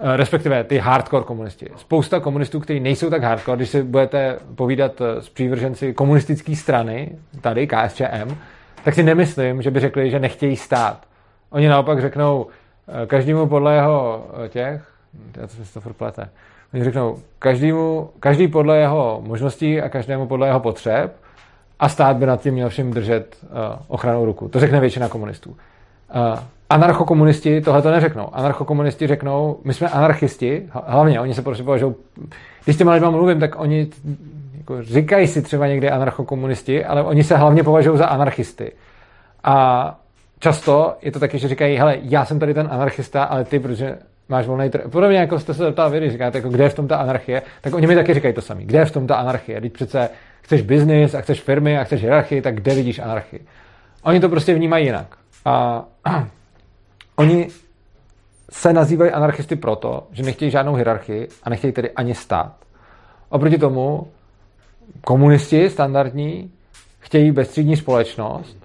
Eh, 0.00 0.16
respektive 0.16 0.64
ty 0.64 0.78
hardcore 0.78 1.24
komunisti. 1.24 1.66
Spousta 1.76 2.20
komunistů, 2.20 2.60
kteří 2.60 2.80
nejsou 2.80 3.10
tak 3.10 3.22
hardcore, 3.22 3.56
když 3.56 3.68
si 3.68 3.82
budete 3.82 4.38
povídat 4.54 5.00
eh, 5.00 5.22
s 5.22 5.28
přívrženci 5.28 5.94
komunistické 5.94 6.56
strany, 6.56 7.10
tady 7.40 7.66
KSČM, 7.66 8.36
tak 8.84 8.94
si 8.94 9.02
nemyslím, 9.02 9.62
že 9.62 9.70
by 9.70 9.80
řekli, 9.80 10.10
že 10.10 10.18
nechtějí 10.18 10.56
stát. 10.56 11.06
Oni 11.50 11.68
naopak 11.68 12.00
řeknou 12.00 12.46
eh, 13.02 13.06
každému 13.06 13.46
podle 13.46 13.74
jeho 13.74 14.26
těch, 14.48 14.92
já 15.36 15.46
to 15.46 15.64
se 15.64 15.74
to 15.74 15.80
furt 15.80 15.92
plete, 15.92 16.28
oni 16.74 16.84
řeknou 16.84 17.18
každému, 17.38 18.10
každý 18.20 18.48
podle 18.48 18.78
jeho 18.78 19.22
možností 19.26 19.80
a 19.80 19.88
každému 19.88 20.26
podle 20.26 20.46
jeho 20.46 20.60
potřeb 20.60 21.16
a 21.78 21.88
stát 21.88 22.16
by 22.16 22.26
nad 22.26 22.40
tím 22.40 22.54
měl 22.54 22.68
všem 22.68 22.90
držet 22.90 23.36
ochranou 23.88 24.24
ruku. 24.24 24.48
To 24.48 24.60
řekne 24.60 24.80
většina 24.80 25.08
komunistů. 25.08 25.56
Anarchokomunisti 26.70 27.60
tohle 27.60 27.82
to 27.82 27.90
neřeknou. 27.90 28.28
Anarchokomunisti 28.32 29.06
řeknou, 29.06 29.58
my 29.64 29.74
jsme 29.74 29.88
anarchisti, 29.88 30.62
hlavně 30.70 31.20
oni 31.20 31.34
se 31.34 31.42
prostě 31.42 31.62
považují, 31.62 31.94
když 32.64 32.76
s 32.76 32.78
těma 32.78 32.92
lidma 32.92 33.10
mluvím, 33.10 33.40
tak 33.40 33.60
oni 33.60 33.88
jako 34.58 34.82
říkají 34.82 35.26
si 35.26 35.42
třeba 35.42 35.66
někdy 35.66 35.90
anarchokomunisti, 35.90 36.84
ale 36.84 37.02
oni 37.02 37.24
se 37.24 37.36
hlavně 37.36 37.62
považují 37.62 37.98
za 37.98 38.06
anarchisty. 38.06 38.72
A 39.44 39.98
často 40.38 40.96
je 41.02 41.12
to 41.12 41.20
taky, 41.20 41.38
že 41.38 41.48
říkají, 41.48 41.76
hele, 41.76 41.96
já 42.02 42.24
jsem 42.24 42.38
tady 42.38 42.54
ten 42.54 42.68
anarchista, 42.70 43.24
ale 43.24 43.44
ty, 43.44 43.58
protože 43.58 43.98
máš 44.28 44.46
volný 44.46 44.70
trh. 44.70 44.82
Podobně 44.90 45.18
jako 45.18 45.38
jste 45.38 45.54
se 45.54 45.62
zeptal 45.62 45.90
vy, 45.90 45.98
když 45.98 46.12
říkáte, 46.12 46.38
jako, 46.38 46.48
kde 46.48 46.64
je 46.64 46.68
v 46.70 46.74
tom 46.74 46.88
ta 46.88 46.96
anarchie, 46.96 47.42
tak 47.60 47.74
oni 47.74 47.86
mi 47.86 47.94
taky 47.94 48.14
říkají 48.14 48.34
to 48.34 48.40
samé. 48.40 48.64
Kde 48.64 48.78
je 48.78 48.84
v 48.84 48.90
tom 48.90 49.06
ta 49.06 49.14
anarchie? 49.14 49.60
Teď 49.60 49.72
přece 49.72 50.08
chceš 50.42 50.62
biznis 50.62 51.14
a 51.14 51.20
chceš 51.20 51.40
firmy 51.40 51.78
a 51.78 51.84
chceš 51.84 52.00
hierarchii, 52.00 52.42
tak 52.42 52.54
kde 52.54 52.74
vidíš 52.74 52.98
anarchii? 52.98 53.46
Oni 54.02 54.20
to 54.20 54.28
prostě 54.28 54.54
vnímají 54.54 54.86
jinak. 54.86 55.06
A 55.44 55.84
Oni 57.18 57.48
se 58.50 58.72
nazývají 58.72 59.10
anarchisty 59.10 59.56
proto, 59.56 60.06
že 60.12 60.22
nechtějí 60.22 60.50
žádnou 60.50 60.74
hierarchii 60.74 61.28
a 61.42 61.50
nechtějí 61.50 61.72
tedy 61.72 61.90
ani 61.90 62.14
stát. 62.14 62.52
Oproti 63.28 63.58
tomu 63.58 64.06
komunisti 65.04 65.70
standardní 65.70 66.50
chtějí 67.00 67.32
bezstřídní 67.32 67.76
společnost, 67.76 68.56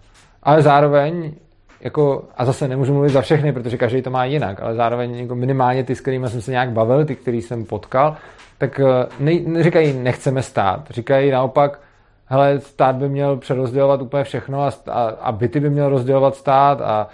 ale 0.43 0.61
zároveň 0.61 1.33
jako, 1.81 2.23
a 2.37 2.45
zase 2.45 2.67
nemůžu 2.67 2.93
mluvit 2.93 3.09
za 3.09 3.21
všechny, 3.21 3.53
protože 3.53 3.77
každý 3.77 4.01
to 4.01 4.09
má 4.09 4.25
jinak, 4.25 4.61
ale 4.61 4.75
zároveň 4.75 5.15
jako 5.15 5.35
minimálně 5.35 5.83
ty, 5.83 5.95
s 5.95 6.01
kterými 6.01 6.29
jsem 6.29 6.41
se 6.41 6.51
nějak 6.51 6.71
bavil, 6.71 7.05
ty, 7.05 7.15
který 7.15 7.41
jsem 7.41 7.65
potkal, 7.65 8.17
tak 8.57 8.79
eh, 8.79 9.07
ne, 9.19 9.39
neříkají 9.45 9.93
nechceme 9.93 10.41
stát, 10.41 10.89
říkají 10.89 11.31
naopak, 11.31 11.79
hele, 12.25 12.59
stát 12.59 12.95
by 12.95 13.09
měl 13.09 13.37
přerozdělovat 13.37 14.01
úplně 14.01 14.23
všechno 14.23 14.61
a, 14.61 14.71
a, 14.91 15.03
a 15.03 15.31
byty 15.31 15.59
by 15.59 15.69
měl 15.69 15.89
rozdělovat 15.89 16.35
stát 16.35 16.81
a 16.81 17.07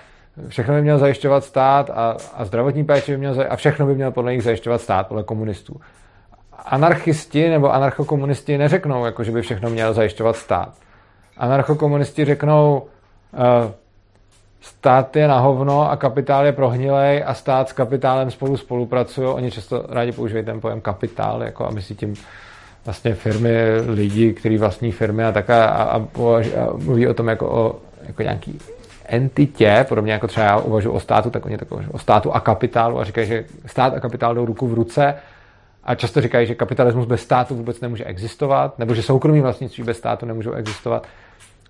všechno 0.48 0.74
by 0.74 0.82
měl 0.82 0.98
zajišťovat 0.98 1.44
stát 1.44 1.90
a, 1.90 2.18
a 2.34 2.46
zdravotní 2.46 2.86
péči 2.86 3.12
by 3.12 3.18
měl 3.18 3.34
zajišťovat, 3.34 3.54
a 3.54 3.58
všechno 3.58 3.86
by 3.86 3.96
měl 3.96 4.12
podle 4.12 4.34
nich 4.34 4.44
zajišťovat 4.44 4.82
stát, 4.82 5.08
podle 5.08 5.24
komunistů. 5.24 5.82
Anarchisti 6.66 7.50
nebo 7.50 7.74
anarchokomunisti 7.74 8.58
neřeknou, 8.58 9.06
jako, 9.06 9.24
že 9.24 9.32
by 9.32 9.42
všechno 9.42 9.70
měl 9.70 9.94
zajišťovat 9.94 10.36
stát. 10.36 10.74
Anarchokomunisti 11.38 12.26
řeknou, 12.26 12.88
uh, 13.34 13.72
stát 14.62 15.16
je 15.16 15.28
na 15.28 15.40
hovno 15.40 15.92
a 15.92 15.96
kapitál 15.96 16.46
je 16.46 16.52
prohnilej 16.52 17.24
a 17.26 17.34
stát 17.34 17.70
s 17.70 17.74
kapitálem 17.74 18.32
spolu 18.32 18.58
spolupracují. 18.58 19.28
Oni 19.28 19.52
často 19.52 19.86
rádi 19.90 20.12
používají 20.12 20.46
ten 20.46 20.62
pojem 20.62 20.82
kapitál, 20.82 21.44
jako 21.44 21.66
aby 21.66 21.82
si 21.82 21.96
tím 21.96 22.14
vlastně 22.86 23.14
firmy, 23.16 23.56
lidi, 23.88 24.34
kteří 24.34 24.58
vlastní 24.58 24.92
firmy 24.92 25.26
a 25.26 25.32
tak 25.32 25.50
a, 25.50 25.66
a, 25.66 25.96
a, 25.96 25.98
a 25.98 26.74
mluví 26.78 27.08
o 27.08 27.14
tom 27.14 27.28
jako 27.28 27.50
o 27.50 27.76
jako 28.08 28.22
nějaký 28.24 28.60
entitě, 29.10 29.86
podobně 29.90 30.14
jako 30.14 30.28
třeba 30.28 30.46
já 30.46 30.58
uvažuji 30.58 30.92
o 30.92 31.00
státu, 31.00 31.30
tak 31.30 31.46
oni 31.46 31.58
tak 31.58 31.72
uvažují 31.72 31.94
o 31.94 32.00
státu 32.00 32.32
a 32.36 32.40
kapitálu 32.40 33.00
a 33.00 33.04
říkají, 33.04 33.28
že 33.28 33.46
stát 33.66 33.94
a 33.94 34.00
kapitál 34.00 34.36
jdou 34.36 34.46
ruku 34.46 34.68
v 34.68 34.74
ruce 34.74 35.16
a 35.84 35.96
často 35.96 36.22
říkají, 36.22 36.48
že 36.48 36.56
kapitalismus 36.56 37.06
bez 37.06 37.22
státu 37.22 37.56
vůbec 37.56 37.82
nemůže 37.82 38.06
existovat, 38.06 38.80
nebo 38.80 38.94
že 38.94 39.04
soukromí 39.04 39.42
vlastnictví 39.42 39.84
bez 39.84 39.98
státu 39.98 40.26
nemůžou 40.26 40.52
existovat 40.52 41.08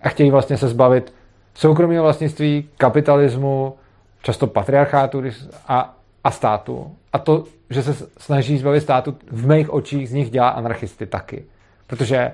a 0.02 0.10
chtějí 0.10 0.32
vlastně 0.32 0.58
se 0.58 0.68
zbavit 0.68 1.14
soukromého 1.54 2.04
vlastnictví, 2.04 2.70
kapitalismu, 2.78 3.76
často 4.22 4.48
patriarchátu 4.48 5.24
a, 5.68 5.96
a 6.24 6.32
státu 6.32 6.96
a 7.14 7.20
to, 7.20 7.44
že 7.70 7.84
se 7.84 8.08
snaží 8.18 8.58
zbavit 8.58 8.82
státu, 8.82 9.18
v 9.32 9.48
mých 9.48 9.74
očích 9.74 10.10
z 10.10 10.14
nich 10.14 10.30
dělá 10.30 10.50
anarchisty 10.50 11.06
taky. 11.06 11.46
Protože 11.88 12.32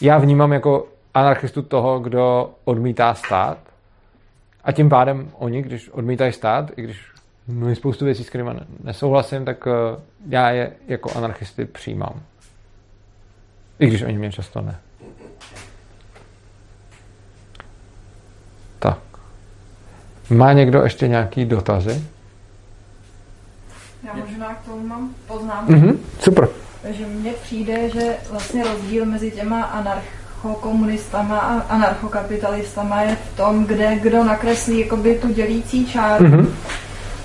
já 0.00 0.18
vnímám 0.18 0.52
jako 0.52 0.86
anarchistu 1.14 1.62
toho, 1.62 1.98
kdo 1.98 2.50
odmítá 2.64 3.14
stát 3.14 3.58
a 4.66 4.72
tím 4.72 4.88
pádem 4.88 5.30
oni, 5.34 5.62
když 5.62 5.88
odmítají 5.88 6.32
stát, 6.32 6.70
i 6.76 6.82
když 6.82 6.98
mluvím 7.46 7.76
spoustu 7.76 8.04
věcí, 8.04 8.24
s 8.24 8.28
kterými 8.28 8.50
nesouhlasím, 8.84 9.44
tak 9.44 9.66
eh, 9.66 10.00
já 10.28 10.50
je 10.50 10.72
jako 10.88 11.16
anarchisty 11.16 11.64
přijímám. 11.64 12.22
I 13.78 13.86
když 13.86 14.02
oni 14.02 14.18
mě 14.18 14.32
často 14.32 14.60
ne. 14.60 14.76
Tak. 18.78 18.98
Má 20.30 20.52
někdo 20.52 20.82
ještě 20.82 21.08
nějaký 21.08 21.44
dotazy? 21.44 22.04
Já 24.02 24.14
možná 24.14 24.54
k 24.54 24.64
tomu 24.64 24.86
mám 24.86 25.14
poznámku. 25.26 25.72
Mm-hmm, 25.72 25.98
super. 26.20 26.48
Takže 26.82 27.06
mně 27.06 27.32
přijde, 27.32 27.90
že 27.90 28.16
vlastně 28.30 28.64
rozdíl 28.64 29.04
mezi 29.04 29.30
těma 29.30 29.62
anarchokomunistama 30.46 31.38
a 31.38 31.74
anarchokapitalistama 31.74 33.02
je 33.02 33.16
v 33.16 33.36
tom, 33.36 33.64
kde 33.64 33.98
kdo 34.02 34.24
nakreslí 34.24 34.80
jakoby 34.80 35.18
tu 35.22 35.28
dělící 35.28 35.86
čáru. 35.86 36.24
Mm-hmm. 36.24 36.46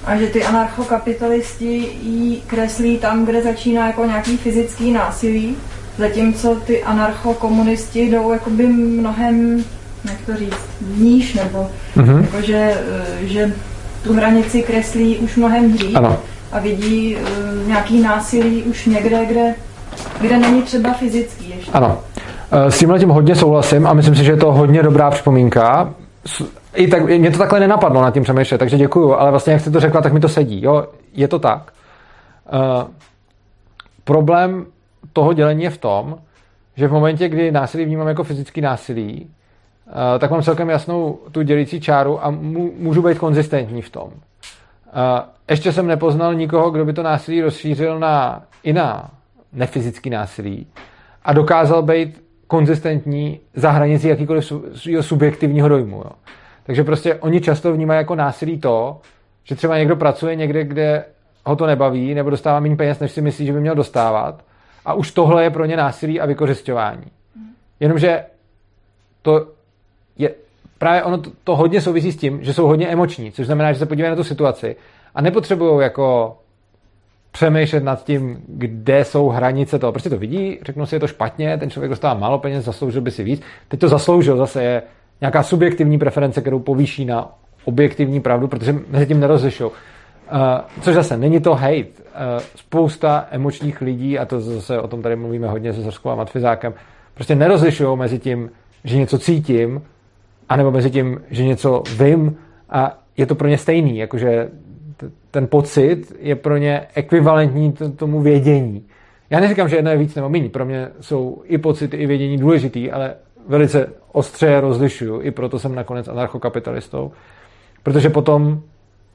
A 0.05 0.17
že 0.17 0.27
ty 0.27 0.43
anarchokapitalisti 0.43 1.89
ji 2.03 2.41
kreslí 2.47 2.97
tam, 2.97 3.25
kde 3.25 3.41
začíná 3.41 3.87
jako 3.87 4.05
nějaký 4.05 4.37
fyzický 4.37 4.91
násilí, 4.91 5.55
zatímco 5.97 6.55
ty 6.55 6.83
anarchokomunisti 6.83 8.09
jdou 8.09 8.31
jakoby 8.31 8.67
mnohem, 8.67 9.63
jak 10.03 10.21
to 10.25 10.37
říct, 10.37 10.67
níž, 10.97 11.33
nebo 11.33 11.69
mm-hmm. 11.97 12.21
jako, 12.21 12.41
že, 12.41 12.81
že 13.21 13.53
tu 14.03 14.13
hranici 14.13 14.63
kreslí 14.63 15.17
už 15.17 15.35
mnohem 15.35 15.71
dřív. 15.71 15.95
Ano 15.95 16.19
a 16.51 16.59
vidí 16.59 17.15
uh, 17.15 17.67
nějaký 17.67 18.01
násilí 18.01 18.63
už 18.63 18.85
někde, 18.85 19.25
kde, 19.25 19.55
kde 20.21 20.37
není 20.37 20.61
třeba 20.61 20.93
fyzický 20.93 21.49
ještě. 21.49 21.71
Ano. 21.71 21.99
Eh, 22.53 22.71
s 22.71 22.79
tímhle 22.79 22.99
tím 22.99 23.09
hodně 23.09 23.35
souhlasím 23.35 23.87
a 23.87 23.93
myslím 23.93 24.15
si, 24.15 24.23
že 24.23 24.31
je 24.31 24.37
to 24.37 24.51
hodně 24.51 24.83
dobrá 24.83 25.09
připomínka. 25.09 25.93
I 26.73 26.87
tak, 26.87 27.03
mě 27.03 27.31
to 27.31 27.37
takhle 27.37 27.59
nenapadlo 27.59 28.01
nad 28.01 28.13
tím 28.13 28.23
přemýšlet, 28.23 28.57
takže 28.57 28.77
děkuju, 28.77 29.13
ale 29.13 29.31
vlastně 29.31 29.53
jak 29.53 29.61
jste 29.61 29.71
to 29.71 29.79
řekla, 29.79 30.01
tak 30.01 30.13
mi 30.13 30.19
to 30.19 30.29
sedí. 30.29 30.63
Jo, 30.63 30.87
je 31.13 31.27
to 31.27 31.39
tak. 31.39 31.71
Uh, 32.53 32.83
problém 34.03 34.65
toho 35.13 35.33
dělení 35.33 35.63
je 35.63 35.69
v 35.69 35.77
tom, 35.77 36.17
že 36.75 36.87
v 36.87 36.91
momentě, 36.91 37.29
kdy 37.29 37.51
násilí 37.51 37.85
vnímám 37.85 38.07
jako 38.07 38.23
fyzický 38.23 38.61
násilí, 38.61 39.29
uh, 39.87 39.93
tak 40.19 40.31
mám 40.31 40.43
celkem 40.43 40.69
jasnou 40.69 41.19
tu 41.31 41.41
dělící 41.41 41.81
čáru 41.81 42.25
a 42.25 42.29
můžu 42.79 43.01
být 43.01 43.19
konzistentní 43.19 43.81
v 43.81 43.89
tom. 43.89 44.07
Uh, 44.07 44.11
ještě 45.49 45.73
jsem 45.73 45.87
nepoznal 45.87 46.35
nikoho, 46.35 46.71
kdo 46.71 46.85
by 46.85 46.93
to 46.93 47.03
násilí 47.03 47.41
rozšířil 47.41 47.99
na 47.99 48.43
i 48.63 48.73
na 48.73 49.09
nefyzický 49.53 50.09
násilí 50.09 50.67
a 51.25 51.33
dokázal 51.33 51.83
být 51.83 52.30
konzistentní 52.51 53.39
za 53.55 53.71
hranicí 53.71 54.07
jakýkoliv 54.07 54.53
subjektivního 55.01 55.69
dojmu. 55.69 55.97
Jo. 55.97 56.11
Takže 56.63 56.83
prostě 56.83 57.15
oni 57.15 57.41
často 57.41 57.73
vnímají 57.73 57.97
jako 57.97 58.15
násilí 58.15 58.59
to, 58.59 59.01
že 59.43 59.55
třeba 59.55 59.77
někdo 59.77 59.95
pracuje 59.95 60.35
někde, 60.35 60.63
kde 60.63 61.05
ho 61.45 61.55
to 61.55 61.65
nebaví, 61.65 62.13
nebo 62.13 62.29
dostává 62.29 62.59
méně 62.59 62.75
peněz, 62.75 62.99
než 62.99 63.11
si 63.11 63.21
myslí, 63.21 63.45
že 63.45 63.53
by 63.53 63.59
měl 63.59 63.75
dostávat. 63.75 64.43
A 64.85 64.93
už 64.93 65.11
tohle 65.11 65.43
je 65.43 65.49
pro 65.49 65.65
ně 65.65 65.77
násilí 65.77 66.21
a 66.21 66.25
vykořišťování. 66.25 67.05
Jenomže 67.79 68.23
to 69.21 69.47
je 70.17 70.33
právě 70.77 71.03
ono 71.03 71.17
to, 71.17 71.31
to 71.43 71.55
hodně 71.55 71.81
souvisí 71.81 72.11
s 72.11 72.17
tím, 72.17 72.43
že 72.43 72.53
jsou 72.53 72.67
hodně 72.67 72.87
emoční, 72.87 73.31
což 73.31 73.45
znamená, 73.45 73.73
že 73.73 73.79
se 73.79 73.85
podívají 73.85 74.09
na 74.09 74.15
tu 74.15 74.23
situaci 74.23 74.75
a 75.15 75.21
nepotřebují 75.21 75.83
jako 75.83 76.37
přemýšlet 77.31 77.83
nad 77.83 78.03
tím, 78.03 78.41
kde 78.47 79.05
jsou 79.05 79.29
hranice 79.29 79.79
toho. 79.79 79.91
Prostě 79.91 80.09
to 80.09 80.17
vidí, 80.17 80.59
řeknou 80.65 80.85
si, 80.85 80.95
je 80.95 80.99
to 80.99 81.07
špatně, 81.07 81.57
ten 81.57 81.69
člověk 81.69 81.89
dostává 81.89 82.19
málo 82.19 82.39
peněz, 82.39 82.65
zasloužil 82.65 83.01
by 83.01 83.11
si 83.11 83.23
víc. 83.23 83.41
Teď 83.67 83.79
to 83.79 83.89
zasloužil, 83.89 84.37
zase 84.37 84.63
je 84.63 84.83
nějaká 85.21 85.43
subjektivní 85.43 85.97
preference, 85.97 86.41
kterou 86.41 86.59
povýší 86.59 87.05
na 87.05 87.31
objektivní 87.65 88.19
pravdu, 88.19 88.47
protože 88.47 88.75
mezi 88.89 89.05
tím 89.05 89.19
nerozlišou. 89.19 89.67
Uh, 89.67 89.75
což 90.81 90.95
zase 90.95 91.17
není 91.17 91.39
to 91.39 91.53
hate. 91.53 91.77
Uh, 91.77 91.85
spousta 92.55 93.27
emočních 93.31 93.81
lidí, 93.81 94.19
a 94.19 94.25
to 94.25 94.39
zase 94.39 94.81
o 94.81 94.87
tom 94.87 95.01
tady 95.01 95.15
mluvíme 95.15 95.47
hodně 95.47 95.73
se 95.73 95.81
Zorskou 95.81 96.09
a 96.09 96.15
Matfizákem, 96.15 96.73
prostě 97.13 97.35
nerozlišují 97.35 97.97
mezi 97.97 98.19
tím, 98.19 98.49
že 98.83 98.97
něco 98.97 99.19
cítím, 99.19 99.81
anebo 100.49 100.71
mezi 100.71 100.91
tím, 100.91 101.21
že 101.29 101.43
něco 101.43 101.83
vím 101.99 102.37
a 102.69 102.97
je 103.17 103.25
to 103.25 103.35
pro 103.35 103.47
ně 103.47 103.57
stejný, 103.57 103.97
jakože 103.97 104.49
ten 105.31 105.47
pocit 105.47 106.15
je 106.19 106.35
pro 106.35 106.57
ně 106.57 106.87
ekvivalentní 106.95 107.73
tomu 107.95 108.21
vědění. 108.21 108.85
Já 109.29 109.39
neříkám, 109.39 109.69
že 109.69 109.75
jedno 109.75 109.91
je 109.91 109.97
víc 109.97 110.15
nebo 110.15 110.29
méně. 110.29 110.49
Pro 110.49 110.65
mě 110.65 110.87
jsou 111.01 111.41
i 111.45 111.57
pocity, 111.57 111.97
i 111.97 112.07
vědění 112.07 112.37
důležitý, 112.37 112.91
ale 112.91 113.13
velice 113.47 113.89
ostře 114.11 114.47
je 114.47 114.61
rozlišuju. 114.61 115.21
I 115.21 115.31
proto 115.31 115.59
jsem 115.59 115.75
nakonec 115.75 116.07
anarchokapitalistou. 116.07 117.11
Protože 117.83 118.09
potom 118.09 118.61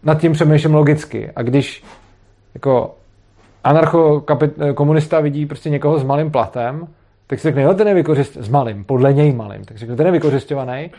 nad 0.03 0.21
tím 0.21 0.33
přemýšlím 0.33 0.75
logicky. 0.75 1.31
A 1.37 1.43
když 1.43 1.85
jako 2.55 2.95
anarchokomunista 3.65 5.21
vidí 5.21 5.47
prostě 5.47 5.71
někoho 5.71 5.99
s 5.99 6.05
malým 6.05 6.31
platem, 6.31 6.89
tak 7.27 7.39
si 7.39 7.49
řekne, 7.49 7.63
jo, 7.63 7.75
ten 7.75 7.89
je 7.89 7.95
vykořist 7.95 8.37
s 8.37 8.49
malým, 8.49 8.85
podle 8.85 9.13
něj 9.13 9.33
malým. 9.33 9.65
Tak 9.65 9.77
si 9.77 9.81
řekne, 9.81 9.97
ten 9.97 10.07
je 10.07 10.13
vykořišťovaný. 10.13 10.91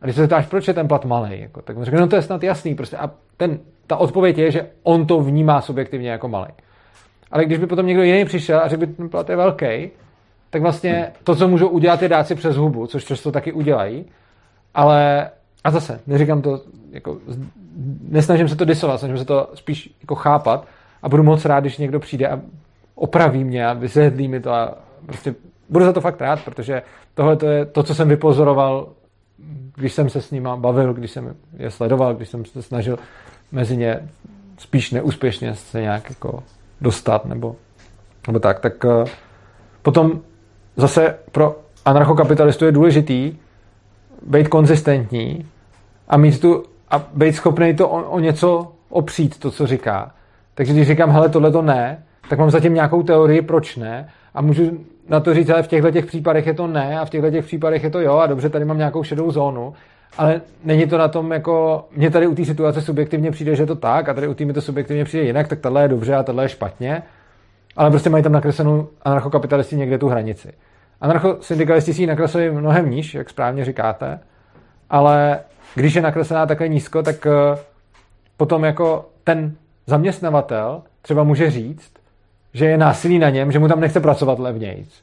A 0.00 0.04
když 0.04 0.16
se 0.16 0.22
zeptáš, 0.22 0.46
proč 0.46 0.68
je 0.68 0.74
ten 0.74 0.88
plat 0.88 1.04
malý, 1.04 1.40
jako, 1.40 1.62
tak 1.62 1.76
mu 1.76 1.84
řekne, 1.84 2.00
no 2.00 2.08
to 2.08 2.16
je 2.16 2.22
snad 2.22 2.42
jasný. 2.42 2.74
Prostě. 2.74 2.96
A 2.96 3.10
ten 3.36 3.58
ta 3.86 3.96
odpověď 3.96 4.38
je, 4.38 4.50
že 4.50 4.66
on 4.82 5.06
to 5.06 5.20
vnímá 5.20 5.60
subjektivně 5.60 6.10
jako 6.10 6.28
malý. 6.28 6.50
Ale 7.30 7.44
když 7.44 7.58
by 7.58 7.66
potom 7.66 7.86
někdo 7.86 8.02
jiný 8.02 8.24
přišel 8.24 8.58
a 8.58 8.68
řekl 8.68 8.86
by, 8.86 8.86
ten 8.86 9.08
plat 9.08 9.28
je 9.28 9.36
velký, 9.36 9.90
tak 10.50 10.62
vlastně 10.62 11.12
to, 11.24 11.36
co 11.36 11.48
můžou 11.48 11.68
udělat, 11.68 12.02
je 12.02 12.08
dát 12.08 12.26
si 12.26 12.34
přes 12.34 12.56
hubu, 12.56 12.86
což 12.86 13.04
často 13.04 13.32
taky 13.32 13.52
udělají. 13.52 14.04
Ale, 14.74 15.30
a 15.64 15.70
zase, 15.70 16.00
neříkám 16.06 16.42
to, 16.42 16.60
jako, 16.90 17.18
nesnažím 18.08 18.48
se 18.48 18.56
to 18.56 18.64
disovat, 18.64 18.98
snažím 18.98 19.18
se 19.18 19.24
to 19.24 19.50
spíš 19.54 19.90
jako 20.00 20.14
chápat 20.14 20.66
a 21.02 21.08
budu 21.08 21.22
moc 21.22 21.44
rád, 21.44 21.60
když 21.60 21.78
někdo 21.78 22.00
přijde 22.00 22.28
a 22.28 22.40
opraví 22.94 23.44
mě 23.44 23.66
a 23.66 23.72
vysvětlí 23.72 24.28
mi 24.28 24.40
to 24.40 24.52
a 24.52 24.74
prostě 25.06 25.34
budu 25.68 25.84
za 25.84 25.92
to 25.92 26.00
fakt 26.00 26.20
rád, 26.20 26.44
protože 26.44 26.82
tohle 27.14 27.36
to 27.36 27.46
je 27.46 27.64
to, 27.64 27.82
co 27.82 27.94
jsem 27.94 28.08
vypozoroval, 28.08 28.88
když 29.76 29.92
jsem 29.92 30.10
se 30.10 30.22
s 30.22 30.30
nima 30.30 30.56
bavil, 30.56 30.94
když 30.94 31.10
jsem 31.10 31.34
je 31.56 31.70
sledoval, 31.70 32.14
když 32.14 32.28
jsem 32.28 32.44
se 32.44 32.62
snažil 32.62 32.98
mezi 33.52 33.76
ně 33.76 34.08
spíš 34.58 34.90
neúspěšně 34.90 35.54
se 35.54 35.80
nějak 35.80 36.08
jako 36.08 36.42
dostat 36.80 37.24
nebo, 37.24 37.56
nebo 38.26 38.38
tak, 38.38 38.60
tak 38.60 38.84
uh, 38.84 39.04
potom 39.82 40.20
zase 40.76 41.18
pro 41.32 41.60
anarchokapitalistu 41.84 42.64
je 42.64 42.72
důležitý 42.72 43.36
být 44.22 44.48
konzistentní 44.48 45.46
a 46.08 46.16
mít 46.16 46.40
tu 46.40 46.64
a 46.90 46.98
být 47.14 47.32
schopný 47.32 47.74
to 47.74 47.88
o, 47.88 48.02
o 48.02 48.20
něco 48.20 48.72
opřít, 48.88 49.38
to, 49.38 49.50
co 49.50 49.66
říká. 49.66 50.14
Takže 50.54 50.72
když 50.72 50.88
říkám, 50.88 51.10
hele, 51.10 51.28
tohle 51.28 51.50
to 51.50 51.62
ne, 51.62 52.04
tak 52.28 52.38
mám 52.38 52.50
zatím 52.50 52.74
nějakou 52.74 53.02
teorii, 53.02 53.42
proč 53.42 53.76
ne, 53.76 54.08
a 54.34 54.42
můžu 54.42 54.78
na 55.08 55.20
to 55.20 55.34
říct, 55.34 55.50
ale 55.50 55.62
v 55.62 55.68
těchto 55.68 55.90
těch 55.90 56.06
případech 56.06 56.46
je 56.46 56.54
to 56.54 56.66
ne 56.66 57.00
a 57.00 57.04
v 57.04 57.10
těchto 57.10 57.30
těch 57.30 57.44
případech 57.44 57.84
je 57.84 57.90
to 57.90 58.00
jo 58.00 58.16
a 58.16 58.26
dobře, 58.26 58.48
tady 58.48 58.64
mám 58.64 58.78
nějakou 58.78 59.02
šedou 59.02 59.30
zónu 59.30 59.74
ale 60.18 60.40
není 60.64 60.86
to 60.86 60.98
na 60.98 61.08
tom, 61.08 61.32
jako 61.32 61.84
mně 61.96 62.10
tady 62.10 62.26
u 62.26 62.34
té 62.34 62.44
situace 62.44 62.82
subjektivně 62.82 63.30
přijde, 63.30 63.56
že 63.56 63.62
je 63.62 63.66
to 63.66 63.76
tak 63.76 64.08
a 64.08 64.14
tady 64.14 64.28
u 64.28 64.34
té 64.34 64.44
mi 64.44 64.52
to 64.52 64.60
subjektivně 64.60 65.04
přijde 65.04 65.24
jinak, 65.24 65.48
tak 65.48 65.58
tohle 65.58 65.82
je 65.82 65.88
dobře 65.88 66.14
a 66.14 66.22
tohle 66.22 66.44
je 66.44 66.48
špatně. 66.48 67.02
Ale 67.76 67.90
prostě 67.90 68.10
mají 68.10 68.22
tam 68.22 68.32
nakreslenou 68.32 68.88
anarchokapitalisti 69.02 69.76
někde 69.76 69.98
tu 69.98 70.08
hranici. 70.08 70.52
Anarchosyndikalisti 71.00 71.94
si 71.94 72.02
ji 72.02 72.06
nakreslili 72.06 72.50
mnohem 72.50 72.90
níž, 72.90 73.14
jak 73.14 73.30
správně 73.30 73.64
říkáte, 73.64 74.20
ale 74.90 75.40
když 75.74 75.94
je 75.94 76.02
nakreslená 76.02 76.46
takhle 76.46 76.68
nízko, 76.68 77.02
tak 77.02 77.26
eh, 77.26 77.58
potom 78.36 78.64
jako 78.64 79.08
ten 79.24 79.52
zaměstnavatel 79.86 80.82
třeba 81.02 81.24
může 81.24 81.50
říct, 81.50 81.92
že 82.54 82.66
je 82.66 82.78
násilí 82.78 83.18
na 83.18 83.30
něm, 83.30 83.52
že 83.52 83.58
mu 83.58 83.68
tam 83.68 83.80
nechce 83.80 84.00
pracovat 84.00 84.38
levnějc. 84.38 85.02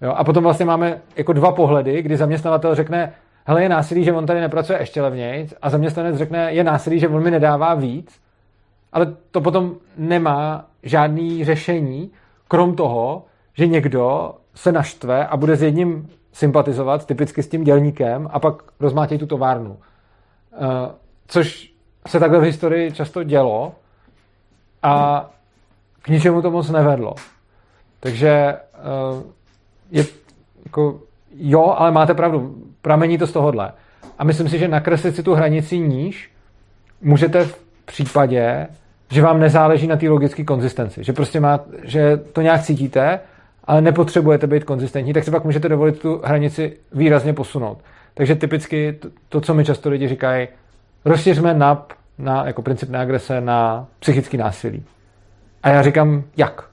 Jo? 0.00 0.12
A 0.16 0.24
potom 0.24 0.42
vlastně 0.42 0.66
máme 0.66 1.00
jako 1.16 1.32
dva 1.32 1.52
pohledy, 1.52 2.02
kdy 2.02 2.16
zaměstnavatel 2.16 2.74
řekne, 2.74 3.12
hele, 3.46 3.62
je 3.62 3.68
násilí, 3.68 4.04
že 4.04 4.12
on 4.12 4.26
tady 4.26 4.40
nepracuje 4.40 4.78
ještě 4.78 5.02
levněji 5.02 5.48
a 5.62 5.70
zaměstnanec 5.70 6.16
řekne, 6.16 6.52
je 6.52 6.64
násilí, 6.64 6.98
že 6.98 7.08
on 7.08 7.22
mi 7.22 7.30
nedává 7.30 7.74
víc, 7.74 8.20
ale 8.92 9.16
to 9.30 9.40
potom 9.40 9.74
nemá 9.96 10.64
žádný 10.82 11.44
řešení, 11.44 12.10
krom 12.48 12.76
toho, 12.76 13.24
že 13.54 13.66
někdo 13.66 14.34
se 14.54 14.72
naštve 14.72 15.26
a 15.26 15.36
bude 15.36 15.56
s 15.56 15.62
jedním 15.62 16.08
sympatizovat, 16.32 17.06
typicky 17.06 17.42
s 17.42 17.48
tím 17.48 17.64
dělníkem, 17.64 18.28
a 18.32 18.38
pak 18.38 18.62
rozmátějí 18.80 19.18
tu 19.18 19.26
továrnu. 19.26 19.70
Uh, 19.70 19.76
což 21.26 21.72
se 22.06 22.20
takhle 22.20 22.38
v 22.38 22.42
historii 22.42 22.92
často 22.92 23.22
dělo 23.22 23.72
a 24.82 25.30
k 26.02 26.08
ničemu 26.08 26.42
to 26.42 26.50
moc 26.50 26.70
nevedlo. 26.70 27.14
Takže 28.00 28.56
uh, 29.14 29.22
je 29.90 30.06
jako 30.64 31.00
jo, 31.36 31.74
ale 31.78 31.90
máte 31.90 32.14
pravdu, 32.14 32.56
pramení 32.82 33.18
to 33.18 33.26
z 33.26 33.32
tohohle. 33.32 33.72
A 34.18 34.24
myslím 34.24 34.48
si, 34.48 34.58
že 34.58 34.68
nakreslit 34.68 35.16
si 35.16 35.22
tu 35.22 35.34
hranici 35.34 35.78
níž 35.78 36.30
můžete 37.00 37.44
v 37.44 37.58
případě, 37.86 38.66
že 39.10 39.22
vám 39.22 39.40
nezáleží 39.40 39.86
na 39.86 39.96
té 39.96 40.08
logické 40.08 40.44
konzistenci, 40.44 41.04
že 41.04 41.12
prostě 41.12 41.40
má, 41.40 41.60
že 41.82 42.16
to 42.16 42.42
nějak 42.42 42.62
cítíte, 42.62 43.20
ale 43.64 43.80
nepotřebujete 43.80 44.46
být 44.46 44.64
konzistentní, 44.64 45.12
tak 45.12 45.24
si 45.24 45.30
pak 45.30 45.44
můžete 45.44 45.68
dovolit 45.68 45.98
tu 45.98 46.20
hranici 46.24 46.76
výrazně 46.92 47.32
posunout. 47.32 47.78
Takže 48.14 48.34
typicky 48.34 48.92
to, 48.92 49.08
to 49.28 49.40
co 49.40 49.54
mi 49.54 49.64
často 49.64 49.90
lidi 49.90 50.08
říkají, 50.08 50.48
rozšiřme 51.04 51.54
NAP 51.54 51.92
na, 52.18 52.46
jako 52.46 52.62
princip 52.62 52.88
neagrese 52.88 53.40
na 53.40 53.86
psychický 53.98 54.36
násilí. 54.36 54.84
A 55.62 55.68
já 55.68 55.82
říkám, 55.82 56.22
jak? 56.36 56.64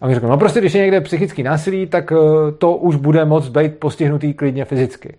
A 0.00 0.06
mi 0.06 0.14
řeknou, 0.14 0.28
no 0.28 0.38
prostě, 0.38 0.60
když 0.60 0.74
je 0.74 0.80
někde 0.80 1.00
psychický 1.00 1.42
násilí, 1.42 1.86
tak 1.86 2.12
eh, 2.12 2.16
to 2.58 2.76
už 2.76 2.96
bude 2.96 3.24
moc 3.24 3.48
být 3.48 3.78
postihnutý 3.78 4.34
klidně 4.34 4.64
fyzicky. 4.64 5.16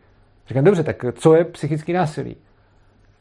Říkám, 0.47 0.63
dobře, 0.63 0.83
tak 0.83 1.05
co 1.13 1.35
je 1.35 1.43
psychický 1.43 1.93
násilí? 1.93 2.35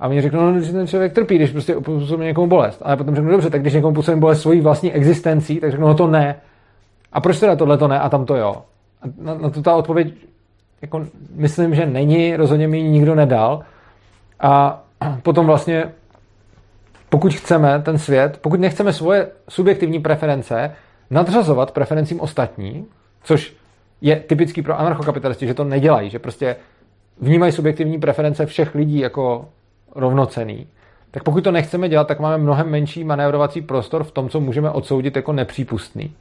A 0.01 0.09
oni 0.09 0.21
řeknou, 0.21 0.53
no, 0.53 0.61
že 0.61 0.73
ten 0.73 0.87
člověk 0.87 1.13
trpí, 1.13 1.37
když 1.37 1.51
prostě 1.51 1.75
působí 1.75 2.25
někomu 2.25 2.47
bolest. 2.47 2.83
Ale 2.85 2.97
potom 2.97 3.15
řeknu, 3.15 3.31
dobře, 3.31 3.51
tak 3.51 3.61
když 3.61 3.75
někomu 3.75 3.95
působí 3.95 4.21
bolest 4.21 4.41
svojí 4.41 4.61
vlastní 4.61 4.93
existencí, 4.93 5.61
tak 5.61 5.71
řeknu, 5.71 5.87
no 5.87 5.95
to 5.95 6.07
ne. 6.07 6.37
A 7.13 7.21
proč 7.21 7.41
teda 7.41 7.57
tohle 7.57 7.79
to 7.79 7.89
ne 7.89 8.01
a 8.01 8.09
tam 8.09 8.27
to 8.27 8.37
jo? 8.37 8.63
A 9.03 9.07
na, 9.19 9.35
na 9.35 9.51
to 9.51 9.63
ta 9.63 9.75
odpověď 9.75 10.15
jako 10.83 11.07
myslím, 11.35 11.75
že 11.75 11.87
není, 11.87 12.37
rozhodně 12.37 12.69
mi 12.69 12.79
ji 12.79 12.91
nikdo 12.91 13.15
nedal. 13.15 13.63
A 14.41 14.83
potom 15.23 15.47
vlastně, 15.47 15.91
pokud 17.11 17.35
chceme 17.35 17.83
ten 17.85 17.99
svět, 17.99 18.39
pokud 18.41 18.61
nechceme 18.61 18.93
svoje 18.93 19.29
subjektivní 19.49 20.01
preference 20.01 20.75
nadřazovat 21.11 21.71
preferencím 21.71 22.21
ostatní, 22.21 22.87
což 23.23 23.57
je 24.01 24.17
typický 24.17 24.63
pro 24.63 24.81
anarchokapitalisty, 24.81 25.47
že 25.47 25.55
to 25.55 25.65
nedělají, 25.65 26.11
že 26.11 26.19
prostě 26.19 26.57
vnímají 27.21 27.53
subjektivní 27.53 27.99
preference 27.99 28.47
všech 28.47 28.75
lidí 28.75 28.99
jako 28.99 29.49
rovnocený, 29.95 30.67
tak 31.11 31.23
pokud 31.23 31.45
to 31.45 31.53
nechceme 31.53 31.89
dělat, 31.89 32.09
tak 32.09 32.21
máme 32.21 32.39
mnohem 32.39 32.71
menší 32.71 33.05
manévrovací 33.05 33.63
prostor 33.63 34.05
v 34.05 34.11
tom, 34.11 34.29
co 34.29 34.41
můžeme 34.41 34.71
odsoudit 34.71 35.17
jako 35.17 35.33
nepřípustný. 35.33 36.15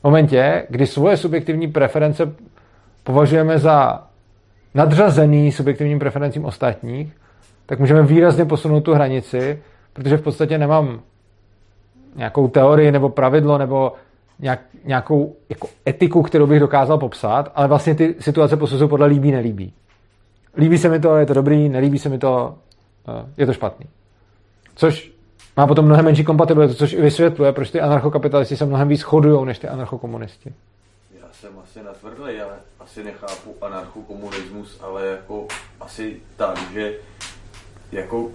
V 0.00 0.04
momentě, 0.04 0.66
kdy 0.68 0.86
svoje 0.86 1.16
subjektivní 1.16 1.68
preference 1.68 2.34
považujeme 3.04 3.58
za 3.58 4.02
nadřazený 4.74 5.52
subjektivním 5.52 5.98
preferencím 5.98 6.44
ostatních, 6.44 7.16
tak 7.66 7.78
můžeme 7.78 8.02
výrazně 8.02 8.44
posunout 8.44 8.80
tu 8.80 8.94
hranici, 8.94 9.62
protože 9.94 10.16
v 10.16 10.22
podstatě 10.22 10.58
nemám 10.58 11.00
nějakou 12.16 12.48
teorii 12.48 12.92
nebo 12.92 13.08
pravidlo 13.08 13.58
nebo 13.58 13.92
nějak, 14.38 14.60
nějakou 14.84 15.36
jako 15.48 15.68
etiku, 15.88 16.22
kterou 16.22 16.46
bych 16.46 16.60
dokázal 16.60 16.98
popsat, 16.98 17.52
ale 17.54 17.68
vlastně 17.68 17.94
ty 17.94 18.14
situace 18.20 18.56
posuzují 18.56 18.90
podle 18.90 19.06
líbí, 19.06 19.32
nelíbí. 19.32 19.72
Líbí 20.56 20.78
se 20.78 20.88
mi 20.88 21.00
to, 21.00 21.16
je 21.16 21.26
to 21.26 21.34
dobrý, 21.34 21.68
nelíbí 21.68 21.98
se 21.98 22.08
mi 22.08 22.18
to, 22.18 22.54
eh, 23.08 23.26
je 23.36 23.46
to 23.46 23.52
špatný. 23.52 23.86
Což 24.74 25.12
má 25.56 25.66
potom 25.66 25.84
mnohem 25.84 26.04
menší 26.04 26.24
kompatibilitu, 26.24 26.74
což 26.74 26.92
i 26.92 27.02
vysvětluje, 27.02 27.52
proč 27.52 27.70
ty 27.70 27.80
anarchokapitalisti 27.80 28.56
se 28.56 28.66
mnohem 28.66 28.88
víc 28.88 29.00
shodují 29.00 29.46
než 29.46 29.58
ty 29.58 29.68
anarchokomunisti. 29.68 30.54
Já 31.20 31.26
jsem 31.32 31.50
asi 31.64 31.82
natvrdlý, 31.82 32.40
ale 32.40 32.54
asi 32.80 33.04
nechápu 33.04 33.54
anarchokomunismus, 33.60 34.80
ale 34.82 35.06
jako 35.06 35.46
asi 35.80 36.16
tak, 36.36 36.58
že 36.72 36.92
jako 37.92 38.28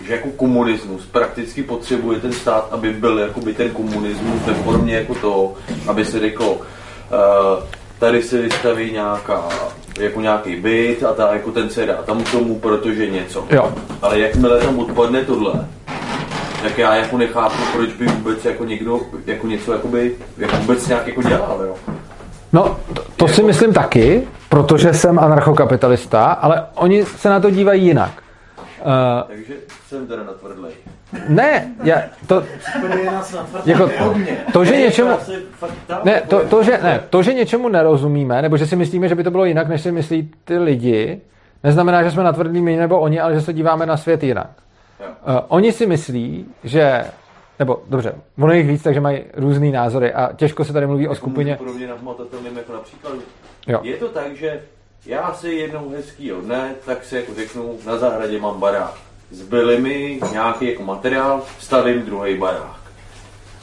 že 0.00 0.12
jako 0.12 0.28
komunismus 0.30 1.06
prakticky 1.06 1.62
potřebuje 1.62 2.20
ten 2.20 2.32
stát, 2.32 2.68
aby 2.70 2.92
byl 2.92 3.18
jako 3.18 3.40
by 3.40 3.54
ten 3.54 3.70
komunismus 3.70 4.42
ve 4.46 4.54
formě 4.54 4.94
jako 4.94 5.14
to, 5.14 5.54
aby 5.86 6.04
se 6.04 6.20
řeklo, 6.20 6.52
uh, 6.52 6.60
tady 7.98 8.22
se 8.22 8.42
vystaví 8.42 8.92
nějaká, 8.92 9.42
jako 10.00 10.20
nějaký 10.20 10.56
byt 10.56 11.04
a 11.04 11.12
ta, 11.12 11.32
jako 11.32 11.52
ten 11.52 11.70
se 11.70 11.86
dá 11.86 11.94
tam 11.94 12.24
tomu, 12.24 12.58
protože 12.58 13.10
něco. 13.10 13.44
Jo. 13.50 13.72
Ale 14.02 14.18
jakmile 14.18 14.60
tam 14.60 14.78
odpadne 14.78 15.24
tohle, 15.24 15.52
tak 16.62 16.78
já 16.78 16.94
jako 16.94 17.18
nechápu, 17.18 17.56
proč 17.72 17.92
by 17.92 18.06
vůbec 18.06 18.44
jako 18.44 18.64
někdo 18.64 19.00
jako 19.26 19.46
něco 19.46 19.72
jakoby, 19.72 20.14
jako 20.38 20.56
vůbec 20.56 20.88
nějak 20.88 21.06
jako 21.06 21.22
dělal, 21.22 21.60
jo. 21.66 21.74
No, 22.52 22.76
to, 22.94 23.02
to 23.16 23.28
si 23.28 23.42
myslím 23.42 23.72
taky, 23.72 24.22
protože 24.48 24.94
jsem 24.94 25.18
anarchokapitalista, 25.18 26.24
ale 26.24 26.66
oni 26.74 27.04
se 27.04 27.30
na 27.30 27.40
to 27.40 27.50
dívají 27.50 27.84
jinak. 27.84 28.10
Uh, 28.88 29.28
Takže 29.28 29.54
jsem 29.86 30.06
teda 30.06 30.22
natvrdlej. 30.22 30.72
Ne, 31.28 31.74
já, 31.82 32.02
to, 32.26 32.44
jako, 33.66 33.90
to, 34.52 34.64
že 34.64 34.76
něčemu, 34.76 35.10
ne, 36.04 36.22
to, 36.28 36.48
to, 36.48 36.62
že, 36.62 36.78
ne, 36.82 37.00
to, 37.10 37.22
že 37.22 37.34
něčemu 37.34 37.68
nerozumíme, 37.68 38.42
nebo 38.42 38.56
že 38.56 38.66
si 38.66 38.76
myslíme, 38.76 39.08
že 39.08 39.14
by 39.14 39.24
to 39.24 39.30
bylo 39.30 39.44
jinak, 39.44 39.68
než 39.68 39.80
si 39.80 39.92
myslí 39.92 40.30
ty 40.44 40.58
lidi, 40.58 41.20
neznamená, 41.64 42.02
že 42.02 42.10
jsme 42.10 42.22
natvrdlí 42.22 42.60
my 42.60 42.76
nebo 42.76 43.00
oni, 43.00 43.20
ale 43.20 43.34
že 43.34 43.40
se 43.40 43.52
díváme 43.52 43.86
na 43.86 43.96
svět 43.96 44.22
jinak. 44.22 44.50
Uh, 45.00 45.34
oni 45.48 45.72
si 45.72 45.86
myslí, 45.86 46.46
že 46.64 47.04
nebo 47.58 47.82
dobře, 47.88 48.14
ono 48.38 48.52
jich 48.52 48.66
víc, 48.66 48.82
takže 48.82 49.00
mají 49.00 49.20
různé 49.36 49.70
názory 49.70 50.12
a 50.12 50.32
těžko 50.36 50.64
se 50.64 50.72
tady 50.72 50.86
mluví 50.86 51.08
o 51.08 51.14
skupině. 51.14 51.56
Podobně 51.56 51.86
nahmatatelným 51.86 52.56
jako 52.56 52.72
například. 52.72 53.12
Jo. 53.66 53.80
Je 53.82 53.96
to 53.96 54.08
tak, 54.08 54.36
že 54.36 54.60
já 55.08 55.32
si 55.34 55.48
jednou 55.48 55.90
hezkýho 55.96 56.40
dne, 56.40 56.70
tak 56.86 57.04
si 57.04 57.16
jako 57.16 57.34
řeknu, 57.34 57.74
na 57.86 57.98
zahradě 57.98 58.40
mám 58.40 58.60
barák. 58.60 58.94
Zbyli 59.30 59.80
mi 59.80 60.20
nějaký 60.32 60.70
jako 60.70 60.82
materiál, 60.82 61.42
stavím 61.58 62.02
druhý 62.02 62.38
barák. 62.38 62.78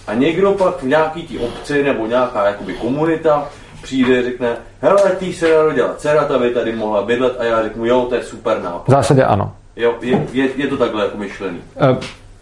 A 0.08 0.14
někdo 0.14 0.52
pak 0.52 0.84
v 0.84 0.88
nějaký 0.88 1.28
tí 1.28 1.40
obci 1.40 1.84
nebo 1.84 2.08
nějaká 2.08 2.48
jakoby 2.48 2.74
komunita 2.74 3.50
přijde, 3.84 4.24
řekne, 4.24 4.58
hele, 4.82 5.12
ty 5.20 5.34
se 5.34 5.54
narodila 5.54 5.94
dcera, 5.98 6.26
ta 6.26 6.40
by 6.40 6.50
tady 6.50 6.76
mohla 6.76 7.02
bydlet 7.02 7.40
a 7.40 7.44
já 7.44 7.64
řeknu, 7.64 7.86
jo, 7.86 8.06
to 8.10 8.16
je 8.16 8.24
super 8.24 8.62
nápad. 8.62 8.88
V 8.88 8.92
zásadě 8.92 9.24
ano. 9.24 9.52
Jo, 9.76 9.96
je, 10.02 10.28
je, 10.34 10.50
je 10.56 10.68
to 10.68 10.78
takhle 10.78 11.04
jako 11.04 11.18
myšlený. 11.18 11.62
Uh, 11.92 11.98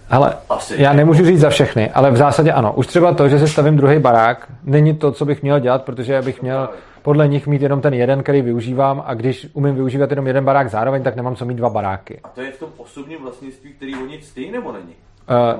ale 0.10 0.34
Asi. 0.50 0.76
já 0.78 0.94
nemůžu 0.94 1.26
říct 1.26 1.40
za 1.40 1.50
všechny, 1.50 1.92
ale 1.92 2.12
v 2.12 2.18
zásadě 2.18 2.52
ano. 2.52 2.74
Už 2.74 2.88
třeba 2.88 3.14
to, 3.14 3.28
že 3.28 3.40
se 3.40 3.48
stavím 3.48 3.78
druhý 3.78 4.00
barák, 4.00 4.48
není 4.64 4.96
to, 4.96 5.12
co 5.12 5.26
bych 5.26 5.44
měl 5.44 5.60
dělat, 5.60 5.84
protože 5.84 6.22
bych 6.22 6.42
měl 6.42 6.70
podle 7.04 7.28
nich 7.28 7.48
mít 7.48 7.62
jenom 7.62 7.82
ten 7.82 7.94
jeden, 7.94 8.24
který 8.24 8.42
využívám 8.42 9.04
a 9.06 9.14
když 9.14 9.48
umím 9.54 9.76
využívat 9.76 10.10
jenom 10.10 10.28
jeden 10.28 10.46
barák 10.46 10.70
zároveň, 10.70 11.04
tak 11.04 11.16
nemám 11.16 11.36
co 11.36 11.46
mít 11.46 11.56
dva 11.56 11.70
baráky. 11.70 12.20
A 12.24 12.30
to 12.30 12.42
je 12.42 12.52
v 12.52 12.60
tom 12.60 12.70
osobním 12.78 13.22
vlastnictví, 13.22 13.74
který 13.74 13.96
oni 13.96 14.20
ctí, 14.20 14.52
nebo 14.52 14.72
není? 14.72 14.94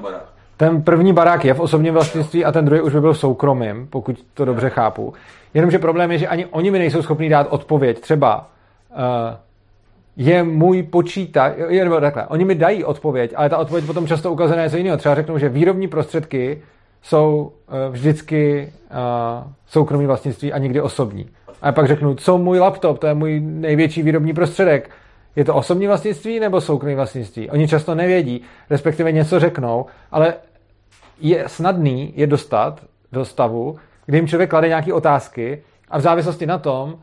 Uh, 0.04 0.12
ten 0.58 0.82
první 0.82 1.14
barák 1.14 1.46
je 1.46 1.54
v 1.54 1.60
osobním 1.60 1.94
vlastnictví 1.94 2.46
a 2.46 2.52
ten 2.52 2.66
druhý 2.66 2.82
už 2.82 2.94
by 2.94 3.02
byl 3.02 3.14
v 3.14 3.18
soukromým, 3.18 3.88
pokud 3.88 4.26
to 4.34 4.46
dobře 4.46 4.70
chápu. 4.70 5.14
Jenomže 5.54 5.80
problém 5.80 6.12
je, 6.12 6.18
že 6.18 6.28
ani 6.28 6.46
oni 6.46 6.72
mi 6.72 6.80
nejsou 6.80 7.02
schopni 7.02 7.30
dát 7.30 7.48
odpověď. 7.50 8.00
Třeba 8.00 8.50
uh, 8.92 8.98
je 10.18 10.44
můj 10.44 10.84
počítač, 10.84 11.54
je, 11.68 11.84
nebo 11.84 12.00
takhle, 12.00 12.28
oni 12.28 12.46
mi 12.46 12.56
dají 12.56 12.84
odpověď, 12.84 13.34
ale 13.36 13.50
ta 13.50 13.58
odpověď 13.58 13.86
potom 13.86 14.08
často 14.08 14.32
ukazuje 14.32 14.64
něco 14.64 14.78
jiného. 14.78 14.98
Třeba 14.98 15.16
řeknou, 15.16 15.38
že 15.38 15.50
výrobní 15.50 15.88
prostředky 15.88 16.62
jsou 17.04 17.52
uh, 17.68 17.94
vždycky 17.94 18.74
uh, 18.92 19.52
soukromý 19.68 20.06
vlastnictví 20.06 20.54
a 20.54 20.58
nikdy 20.58 20.82
osobní. 20.82 21.30
A 21.62 21.72
pak 21.72 21.88
řeknu, 21.88 22.16
co 22.16 22.38
můj 22.38 22.60
laptop, 22.60 23.00
to 23.00 23.08
je 23.08 23.14
můj 23.14 23.40
největší 23.40 24.04
výrobní 24.04 24.34
prostředek. 24.34 24.90
Je 25.36 25.46
to 25.46 25.56
osobní 25.56 25.88
vlastnictví 25.88 26.40
nebo 26.40 26.62
soukromý 26.62 26.96
vlastnictví? 26.96 27.50
Oni 27.50 27.68
často 27.68 27.96
nevědí, 27.96 28.42
respektive 28.70 29.12
něco 29.12 29.40
řeknou, 29.40 29.86
ale 30.12 30.34
je 31.20 31.44
snadný 31.48 32.14
je 32.16 32.28
dostat 32.28 32.82
do 33.12 33.26
stavu, 33.26 33.76
kdy 34.06 34.18
jim 34.18 34.28
člověk 34.28 34.50
klade 34.50 34.68
nějaké 34.68 34.94
otázky 34.94 35.64
a 35.90 35.98
v 35.98 36.02
závislosti 36.02 36.46
na 36.46 36.58
tom, 36.58 36.96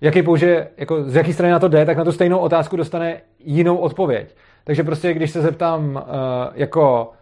jaký 0.00 0.22
použije, 0.22 0.68
jako 0.76 1.02
z 1.04 1.16
jaké 1.16 1.32
strany 1.32 1.52
na 1.52 1.58
to 1.58 1.68
jde, 1.68 1.86
tak 1.86 1.96
na 1.96 2.04
tu 2.04 2.12
stejnou 2.12 2.38
otázku 2.38 2.76
dostane 2.76 3.20
jinou 3.44 3.76
odpověď. 3.76 4.34
Takže 4.64 4.84
prostě, 4.84 5.14
když 5.14 5.30
se 5.30 5.42
zeptám 5.42 5.96
uh, 5.96 6.02
jako, 6.54 7.12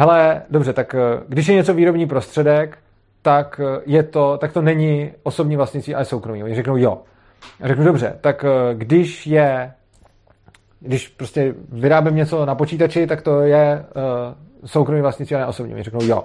hele, 0.00 0.42
dobře, 0.50 0.72
tak 0.72 0.94
uh, 0.94 1.22
když 1.28 1.48
je 1.48 1.54
něco 1.54 1.74
výrobní 1.74 2.06
prostředek, 2.06 2.78
tak 3.22 3.60
uh, 3.62 3.82
je 3.86 4.02
to, 4.02 4.38
tak 4.38 4.52
to 4.52 4.62
není 4.62 5.12
osobní 5.22 5.56
vlastnictví, 5.56 5.94
ale 5.94 6.04
soukromí. 6.04 6.44
Oni 6.44 6.54
řeknou 6.54 6.76
jo. 6.76 6.98
A 7.62 7.68
řeknu, 7.68 7.84
dobře, 7.84 8.16
tak 8.20 8.44
uh, 8.44 8.78
když 8.78 9.26
je, 9.26 9.72
když 10.80 11.08
prostě 11.08 11.54
vyrábím 11.68 12.16
něco 12.16 12.46
na 12.46 12.54
počítači, 12.54 13.06
tak 13.06 13.22
to 13.22 13.40
je 13.40 13.84
uh, 13.96 14.68
soukromý 14.68 15.00
vlastnictví, 15.00 15.36
ale 15.36 15.46
osobní. 15.46 15.74
Oni 15.74 15.82
řeknou 15.82 16.00
jo. 16.02 16.24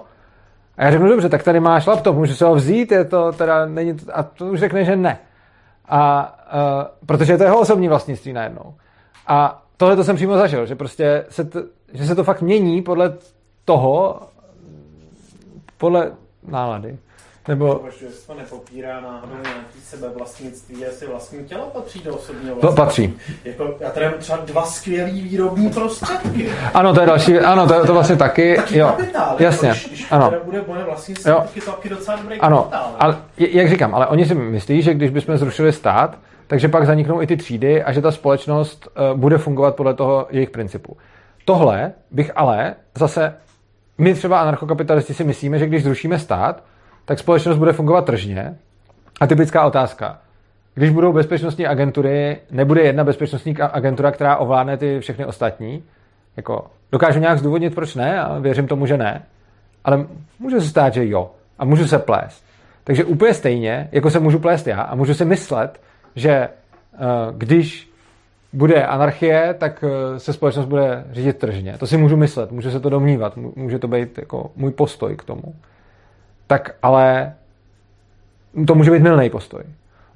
A 0.76 0.84
já 0.84 0.90
řeknu, 0.90 1.08
dobře, 1.08 1.28
tak 1.28 1.42
tady 1.42 1.60
máš 1.60 1.86
laptop, 1.86 2.16
můžu 2.16 2.34
se 2.34 2.44
ho 2.44 2.54
vzít, 2.54 2.92
je 2.92 3.04
to 3.04 3.32
teda, 3.32 3.66
není, 3.66 3.96
a 4.12 4.22
to 4.22 4.46
už 4.46 4.60
řekne, 4.60 4.84
že 4.84 4.96
ne. 4.96 5.18
A 5.88 6.34
uh, 6.54 7.06
protože 7.06 7.32
je 7.32 7.38
to 7.38 7.44
jeho 7.44 7.60
osobní 7.60 7.88
vlastnictví 7.88 8.32
najednou. 8.32 8.74
A 9.26 9.62
tohle 9.76 9.96
to 9.96 10.04
jsem 10.04 10.16
přímo 10.16 10.36
zažil, 10.36 10.66
že 10.66 10.74
prostě 10.74 11.24
se 11.28 11.44
to, 11.44 11.62
že 11.92 12.06
se 12.06 12.14
to 12.14 12.24
fakt 12.24 12.42
mění 12.42 12.82
podle 12.82 13.12
toho, 13.66 14.20
podle 15.76 16.12
nálady. 16.48 16.98
Nebo... 17.48 17.80
Se 17.90 18.26
to 18.26 18.34
nepopírá 18.34 19.00
náhodou 19.00 19.34
nějaký 19.42 19.80
sebevlastnictví, 19.84 20.80
jestli 20.80 21.06
vlastní 21.06 21.44
tělo 21.44 21.66
patří 21.66 22.02
do 22.02 22.14
osobního 22.14 22.56
vlastnictví. 22.56 22.76
To 22.76 22.82
patří. 22.82 23.14
Jako, 23.44 23.74
já 23.80 23.90
tady 23.90 24.06
mám 24.06 24.14
třeba 24.18 24.38
dva 24.38 24.62
skvělý 24.64 25.20
výrobní 25.20 25.70
prostředky. 25.70 26.50
Ano, 26.74 26.94
to 26.94 27.00
je 27.00 27.06
další, 27.06 27.38
ano, 27.38 27.66
to, 27.66 27.74
je 27.74 27.80
to 27.80 27.92
vlastně 27.92 28.16
taky, 28.16 28.56
jo, 28.70 28.86
kapitál, 28.86 29.36
jasně, 29.38 29.68
jako, 29.68 29.80
když, 29.88 30.12
ano. 30.12 30.32
bude 30.44 30.64
moje 30.66 30.84
vlastnictví, 30.84 31.30
jo. 31.30 31.44
to 31.64 31.70
taky 31.70 31.88
docela 31.88 32.16
dobrý 32.16 32.40
ano, 32.40 32.58
kapitál. 32.58 32.96
ale 32.98 33.18
jak 33.38 33.70
říkám, 33.70 33.94
ale 33.94 34.06
oni 34.06 34.26
si 34.26 34.34
myslí, 34.34 34.82
že 34.82 34.94
když 34.94 35.10
bychom 35.10 35.36
zrušili 35.36 35.72
stát, 35.72 36.18
takže 36.46 36.68
pak 36.68 36.86
zaniknou 36.86 37.22
i 37.22 37.26
ty 37.26 37.36
třídy 37.36 37.82
a 37.82 37.92
že 37.92 38.02
ta 38.02 38.10
společnost 38.10 38.88
uh, 39.12 39.18
bude 39.18 39.38
fungovat 39.38 39.76
podle 39.76 39.94
toho 39.94 40.26
jejich 40.30 40.50
principu. 40.50 40.96
tohle 41.44 41.92
bych 42.10 42.30
ale 42.36 42.74
zase, 42.94 43.34
my 43.98 44.14
třeba 44.14 44.40
anarchokapitalisti 44.40 45.14
si 45.14 45.24
myslíme, 45.24 45.58
že 45.58 45.66
když 45.66 45.82
zrušíme 45.82 46.18
stát, 46.18 46.62
tak 47.04 47.18
společnost 47.18 47.58
bude 47.58 47.72
fungovat 47.72 48.04
tržně. 48.04 48.54
A 49.20 49.26
typická 49.26 49.66
otázka. 49.66 50.18
Když 50.74 50.90
budou 50.90 51.12
bezpečnostní 51.12 51.66
agentury, 51.66 52.38
nebude 52.50 52.82
jedna 52.82 53.04
bezpečnostní 53.04 53.56
agentura, 53.58 54.10
která 54.10 54.36
ovládne 54.36 54.76
ty 54.76 55.00
všechny 55.00 55.24
ostatní. 55.26 55.82
Jako, 56.36 56.66
dokážu 56.92 57.20
nějak 57.20 57.38
zdůvodnit, 57.38 57.74
proč 57.74 57.94
ne, 57.94 58.20
a 58.20 58.38
věřím 58.38 58.66
tomu, 58.66 58.86
že 58.86 58.96
ne. 58.96 59.22
Ale 59.84 60.06
může 60.38 60.60
se 60.60 60.68
stát, 60.68 60.94
že 60.94 61.08
jo. 61.08 61.30
A 61.58 61.64
můžu 61.64 61.86
se 61.86 61.98
plést. 61.98 62.44
Takže 62.84 63.04
úplně 63.04 63.34
stejně, 63.34 63.88
jako 63.92 64.10
se 64.10 64.20
můžu 64.20 64.38
plést 64.38 64.66
já 64.66 64.82
a 64.82 64.94
můžu 64.94 65.14
si 65.14 65.24
myslet, 65.24 65.80
že 66.16 66.48
uh, 66.48 67.38
když 67.38 67.85
bude 68.56 68.86
anarchie, 68.86 69.54
tak 69.58 69.84
uh, 69.84 70.16
se 70.16 70.32
společnost 70.32 70.66
bude 70.66 71.04
řídit 71.12 71.38
tržně. 71.38 71.78
To 71.78 71.86
si 71.86 71.96
můžu 71.96 72.16
myslet, 72.16 72.52
můžu 72.52 72.70
se 72.70 72.80
to 72.80 72.90
domnívat, 72.90 73.36
může 73.36 73.78
to 73.78 73.88
být 73.88 74.18
jako 74.18 74.50
můj 74.56 74.70
postoj 74.70 75.16
k 75.16 75.24
tomu. 75.24 75.54
Tak 76.46 76.74
ale 76.82 77.34
to 78.66 78.74
může 78.74 78.90
být 78.90 79.02
milný 79.02 79.30
postoj. 79.30 79.62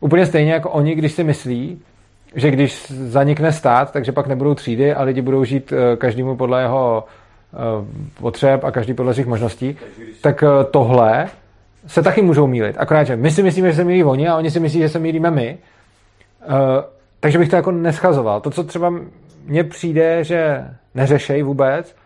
Úplně 0.00 0.26
stejně 0.26 0.52
jako 0.52 0.70
oni, 0.70 0.94
když 0.94 1.12
si 1.12 1.24
myslí, 1.24 1.80
že 2.34 2.50
když 2.50 2.90
zanikne 2.90 3.52
stát, 3.52 3.92
takže 3.92 4.12
pak 4.12 4.26
nebudou 4.26 4.54
třídy 4.54 4.94
a 4.94 5.02
lidi 5.02 5.22
budou 5.22 5.44
žít 5.44 5.72
uh, 5.72 5.78
každému 5.96 6.36
podle 6.36 6.62
jeho 6.62 7.04
potřeb 8.20 8.64
a 8.64 8.70
každý 8.70 8.94
podle 8.94 9.14
svých 9.14 9.26
možností, 9.26 9.76
tak 10.20 10.44
tohle 10.70 11.28
se 11.86 12.02
taky 12.02 12.22
můžou 12.22 12.46
mílit. 12.46 12.76
Akorát, 12.78 13.04
že 13.04 13.16
my 13.16 13.30
si 13.30 13.42
myslíme, 13.42 13.70
že 13.70 13.76
se 13.76 13.84
mílí 13.84 14.04
oni 14.04 14.28
a 14.28 14.36
oni 14.36 14.50
si 14.50 14.60
myslí, 14.60 14.80
že 14.80 14.88
se 14.88 14.98
mílíme 14.98 15.30
my. 15.30 15.58
Takže 17.20 17.38
bych 17.38 17.48
to 17.48 17.56
jako 17.56 17.70
neschazoval. 17.70 18.40
To, 18.40 18.50
co 18.50 18.64
třeba 18.64 18.92
mně 19.44 19.64
přijde, 19.64 20.24
že 20.24 20.68
neřešej 20.94 21.42
vůbec, 21.42 21.96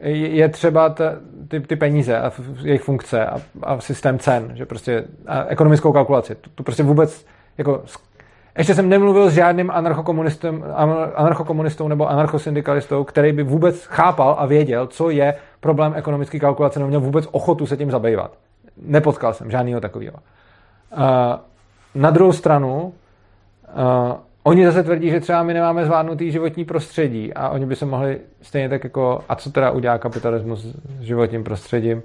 je 0.00 0.48
třeba 0.48 0.88
t, 0.88 1.18
ty, 1.48 1.60
ty 1.60 1.76
peníze 1.76 2.18
a 2.18 2.32
jejich 2.62 2.82
funkce 2.82 3.26
a, 3.26 3.36
a 3.62 3.80
systém 3.80 4.18
cen, 4.18 4.50
že 4.54 4.66
prostě 4.66 5.04
a 5.26 5.44
ekonomickou 5.44 5.92
kalkulaci. 5.92 6.34
To, 6.34 6.50
to 6.54 6.62
prostě 6.62 6.82
vůbec 6.82 7.26
jako 7.58 7.82
ještě 8.58 8.74
jsem 8.74 8.88
nemluvil 8.88 9.30
s 9.30 9.34
žádným 9.34 9.70
anarchokomunistou, 9.70 10.64
anarchokomunistou 11.14 11.88
nebo 11.88 12.10
anarchosyndikalistou, 12.10 13.04
který 13.04 13.32
by 13.32 13.42
vůbec 13.42 13.84
chápal 13.84 14.36
a 14.38 14.46
věděl, 14.46 14.86
co 14.86 15.10
je 15.10 15.34
problém 15.60 15.92
ekonomické 15.96 16.38
kalkulace, 16.38 16.78
nebo 16.78 16.88
měl 16.88 17.00
vůbec 17.00 17.28
ochotu 17.30 17.66
se 17.66 17.76
tím 17.76 17.90
zabývat. 17.90 18.32
Nepotkal 18.82 19.34
jsem 19.34 19.50
žádného 19.50 19.80
takového. 19.80 20.16
Na 21.94 22.10
druhou 22.10 22.32
stranu, 22.32 22.92
oni 24.44 24.66
zase 24.66 24.82
tvrdí, 24.82 25.10
že 25.10 25.20
třeba 25.20 25.42
my 25.42 25.54
nemáme 25.54 25.84
zvládnutý 25.84 26.30
životní 26.30 26.64
prostředí 26.64 27.34
a 27.34 27.48
oni 27.48 27.66
by 27.66 27.76
se 27.76 27.86
mohli 27.86 28.18
stejně 28.42 28.68
tak 28.68 28.84
jako, 28.84 29.20
a 29.28 29.36
co 29.36 29.50
teda 29.50 29.70
udělá 29.70 29.98
kapitalismus 29.98 30.60
s 31.00 31.02
životním 31.02 31.44
prostředím, 31.44 32.02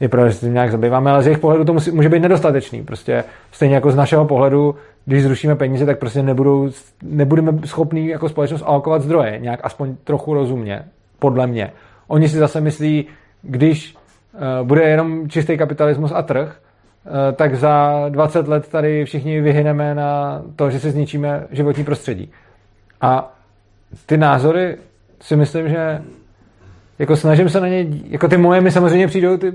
je 0.00 0.08
pravda, 0.08 0.28
že 0.30 0.34
se 0.34 0.46
tím 0.46 0.54
nějak 0.54 0.70
zabýváme, 0.70 1.10
ale 1.10 1.22
z 1.22 1.26
jejich 1.26 1.38
pohledu 1.38 1.64
to 1.64 1.72
musí, 1.72 1.90
může 1.90 2.08
být 2.08 2.20
nedostatečný. 2.20 2.82
Prostě 2.82 3.24
stejně 3.52 3.74
jako 3.74 3.90
z 3.90 3.96
našeho 3.96 4.24
pohledu, 4.24 4.74
když 5.04 5.22
zrušíme 5.22 5.56
peníze, 5.56 5.86
tak 5.86 5.98
prostě 5.98 6.22
nebudou, 6.22 6.70
nebudeme 7.02 7.52
schopní 7.64 8.08
jako 8.08 8.28
společnost 8.28 8.62
alokovat 8.66 9.02
zdroje, 9.02 9.38
nějak 9.38 9.60
aspoň 9.62 9.96
trochu 10.04 10.34
rozumně, 10.34 10.84
podle 11.18 11.46
mě. 11.46 11.72
Oni 12.08 12.28
si 12.28 12.36
zase 12.36 12.60
myslí, 12.60 13.06
když 13.42 13.96
Eh, 14.38 14.64
bude 14.64 14.82
jenom 14.82 15.28
čistý 15.28 15.58
kapitalismus 15.58 16.12
a 16.14 16.22
trh, 16.22 16.56
tak 17.36 17.54
za 17.54 18.04
20 18.08 18.48
let 18.48 18.68
tady 18.68 19.04
všichni 19.04 19.40
vyhyneme 19.40 19.94
na 19.94 20.42
to, 20.56 20.70
že 20.70 20.80
si 20.80 20.90
zničíme 20.90 21.46
životní 21.50 21.84
prostředí. 21.84 22.30
A 23.00 23.34
ty 24.06 24.16
názory 24.16 24.76
si 25.20 25.36
myslím, 25.36 25.68
že 25.68 26.02
jako 26.98 27.16
snažím 27.16 27.48
se 27.48 27.60
na 27.60 27.68
ně, 27.68 27.86
jako 28.04 28.28
ty 28.28 28.36
moje 28.36 28.60
mi 28.60 28.70
samozřejmě 28.70 29.06
přijdou, 29.06 29.36
ty, 29.36 29.52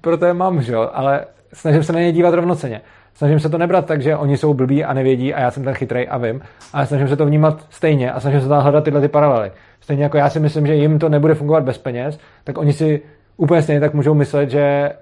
proto 0.00 0.26
je 0.26 0.34
mám, 0.34 0.62
že 0.62 0.72
jo, 0.72 0.90
ale 0.92 1.24
snažím 1.52 1.82
se 1.82 1.92
na 1.92 2.00
ně 2.00 2.12
dívat 2.12 2.34
rovnoceně. 2.34 2.80
Snažím 3.14 3.40
se 3.40 3.48
to 3.48 3.58
nebrat 3.58 3.86
tak, 3.86 4.02
že 4.02 4.16
oni 4.16 4.36
jsou 4.36 4.54
blbí 4.54 4.84
a 4.84 4.92
nevědí 4.92 5.34
a 5.34 5.40
já 5.40 5.50
jsem 5.50 5.64
ten 5.64 5.74
chytrej 5.74 6.06
a 6.10 6.18
vím, 6.18 6.40
ale 6.72 6.86
snažím 6.86 7.08
se 7.08 7.16
to 7.16 7.26
vnímat 7.26 7.66
stejně 7.70 8.12
a 8.12 8.20
snažím 8.20 8.40
se 8.40 8.48
tam 8.48 8.62
hledat 8.62 8.84
tyhle 8.84 9.00
ty 9.00 9.08
paralely. 9.08 9.52
Stejně 9.80 10.02
jako 10.02 10.16
já 10.16 10.30
si 10.30 10.40
myslím, 10.40 10.66
že 10.66 10.74
jim 10.74 10.98
to 10.98 11.08
nebude 11.08 11.34
fungovat 11.34 11.64
bez 11.64 11.78
peněz, 11.78 12.18
tak 12.44 12.58
oni 12.58 12.72
si 12.72 13.02
úplně 13.36 13.62
stejně 13.62 13.80
tak 13.80 13.94
můžou 13.94 14.14
myslet, 14.14 14.50
že 14.50 14.92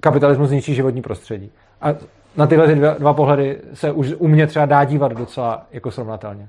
kapitalismus 0.00 0.48
zničí 0.48 0.74
životní 0.74 1.02
prostředí. 1.02 1.50
A 1.80 1.94
na 2.36 2.46
tyhle 2.46 2.74
dva, 2.74 2.94
dva 2.98 3.12
pohledy 3.12 3.60
se 3.74 3.92
už 3.92 4.14
u 4.18 4.28
mě 4.28 4.46
třeba 4.46 4.66
dá 4.66 4.84
dívat 4.84 5.12
docela 5.12 5.66
jako 5.72 5.90
srovnatelně. 5.90 6.48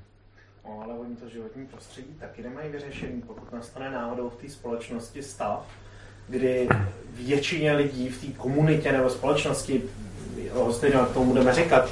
No, 0.65 0.81
ale 0.83 0.93
oni 0.93 1.15
to 1.15 1.29
životní 1.29 1.65
prostředí 1.65 2.07
taky 2.19 2.43
nemají 2.43 2.69
vyřešený, 2.71 3.23
pokud 3.27 3.53
nastane 3.53 3.91
náhodou 3.91 4.29
v 4.29 4.35
té 4.35 4.49
společnosti 4.49 5.23
stav, 5.23 5.65
kdy 6.27 6.67
většině 7.25 7.73
lidí 7.73 8.09
v 8.09 8.21
té 8.21 8.39
komunitě 8.39 8.91
nebo 8.91 9.09
společnosti, 9.09 9.81
stejně 10.71 10.97
k 11.11 11.13
tomu 11.13 11.25
budeme 11.25 11.53
říkat, 11.53 11.89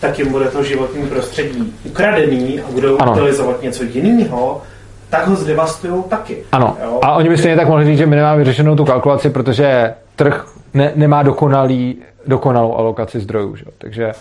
tak 0.00 0.18
jim 0.18 0.30
bude 0.30 0.50
to 0.50 0.62
životní 0.62 1.06
prostředí 1.06 1.74
ukradený 1.84 2.60
a 2.60 2.70
budou 2.70 2.98
ano. 2.98 3.12
utilizovat 3.12 3.62
něco 3.62 3.84
jiného, 3.84 4.62
tak 5.10 5.26
ho 5.26 5.36
zdevastují 5.36 6.02
taky. 6.02 6.44
Ano. 6.52 6.76
Jo? 6.82 7.00
A 7.02 7.14
oni 7.14 7.28
by 7.28 7.38
stejně 7.38 7.56
tak 7.56 7.68
mohli 7.68 7.84
říct, 7.84 7.98
že 7.98 8.06
my 8.06 8.16
nemáme 8.16 8.38
vyřešenou 8.38 8.76
tu 8.76 8.84
kalkulaci, 8.84 9.30
protože 9.30 9.94
trh 10.16 10.55
ne, 10.76 10.92
nemá 10.94 11.22
dokonalý, 11.22 12.02
dokonalou 12.26 12.76
alokaci 12.76 13.20
zdrojů. 13.20 13.56
Že? 13.56 13.64
Takže 13.78 14.12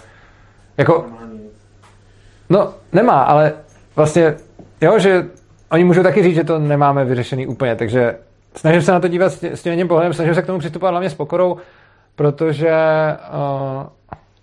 jako... 0.77 1.05
No, 2.49 2.73
nemá, 2.93 3.21
ale 3.21 3.53
vlastně, 3.95 4.35
jo, 4.81 4.99
že 4.99 5.25
oni 5.71 5.83
můžou 5.83 6.03
taky 6.03 6.23
říct, 6.23 6.35
že 6.35 6.43
to 6.43 6.59
nemáme 6.59 7.05
vyřešený 7.05 7.47
úplně, 7.47 7.75
takže 7.75 8.15
snažím 8.55 8.81
se 8.81 8.91
na 8.91 8.99
to 8.99 9.07
dívat 9.07 9.29
s 9.31 9.63
tím 9.63 9.87
pohledem, 9.87 10.13
snažím 10.13 10.35
se 10.35 10.41
k 10.41 10.45
tomu 10.45 10.59
přistupovat 10.59 10.91
hlavně 10.91 11.09
s 11.09 11.13
pokorou, 11.13 11.57
protože 12.15 12.71
uh, 13.33 13.83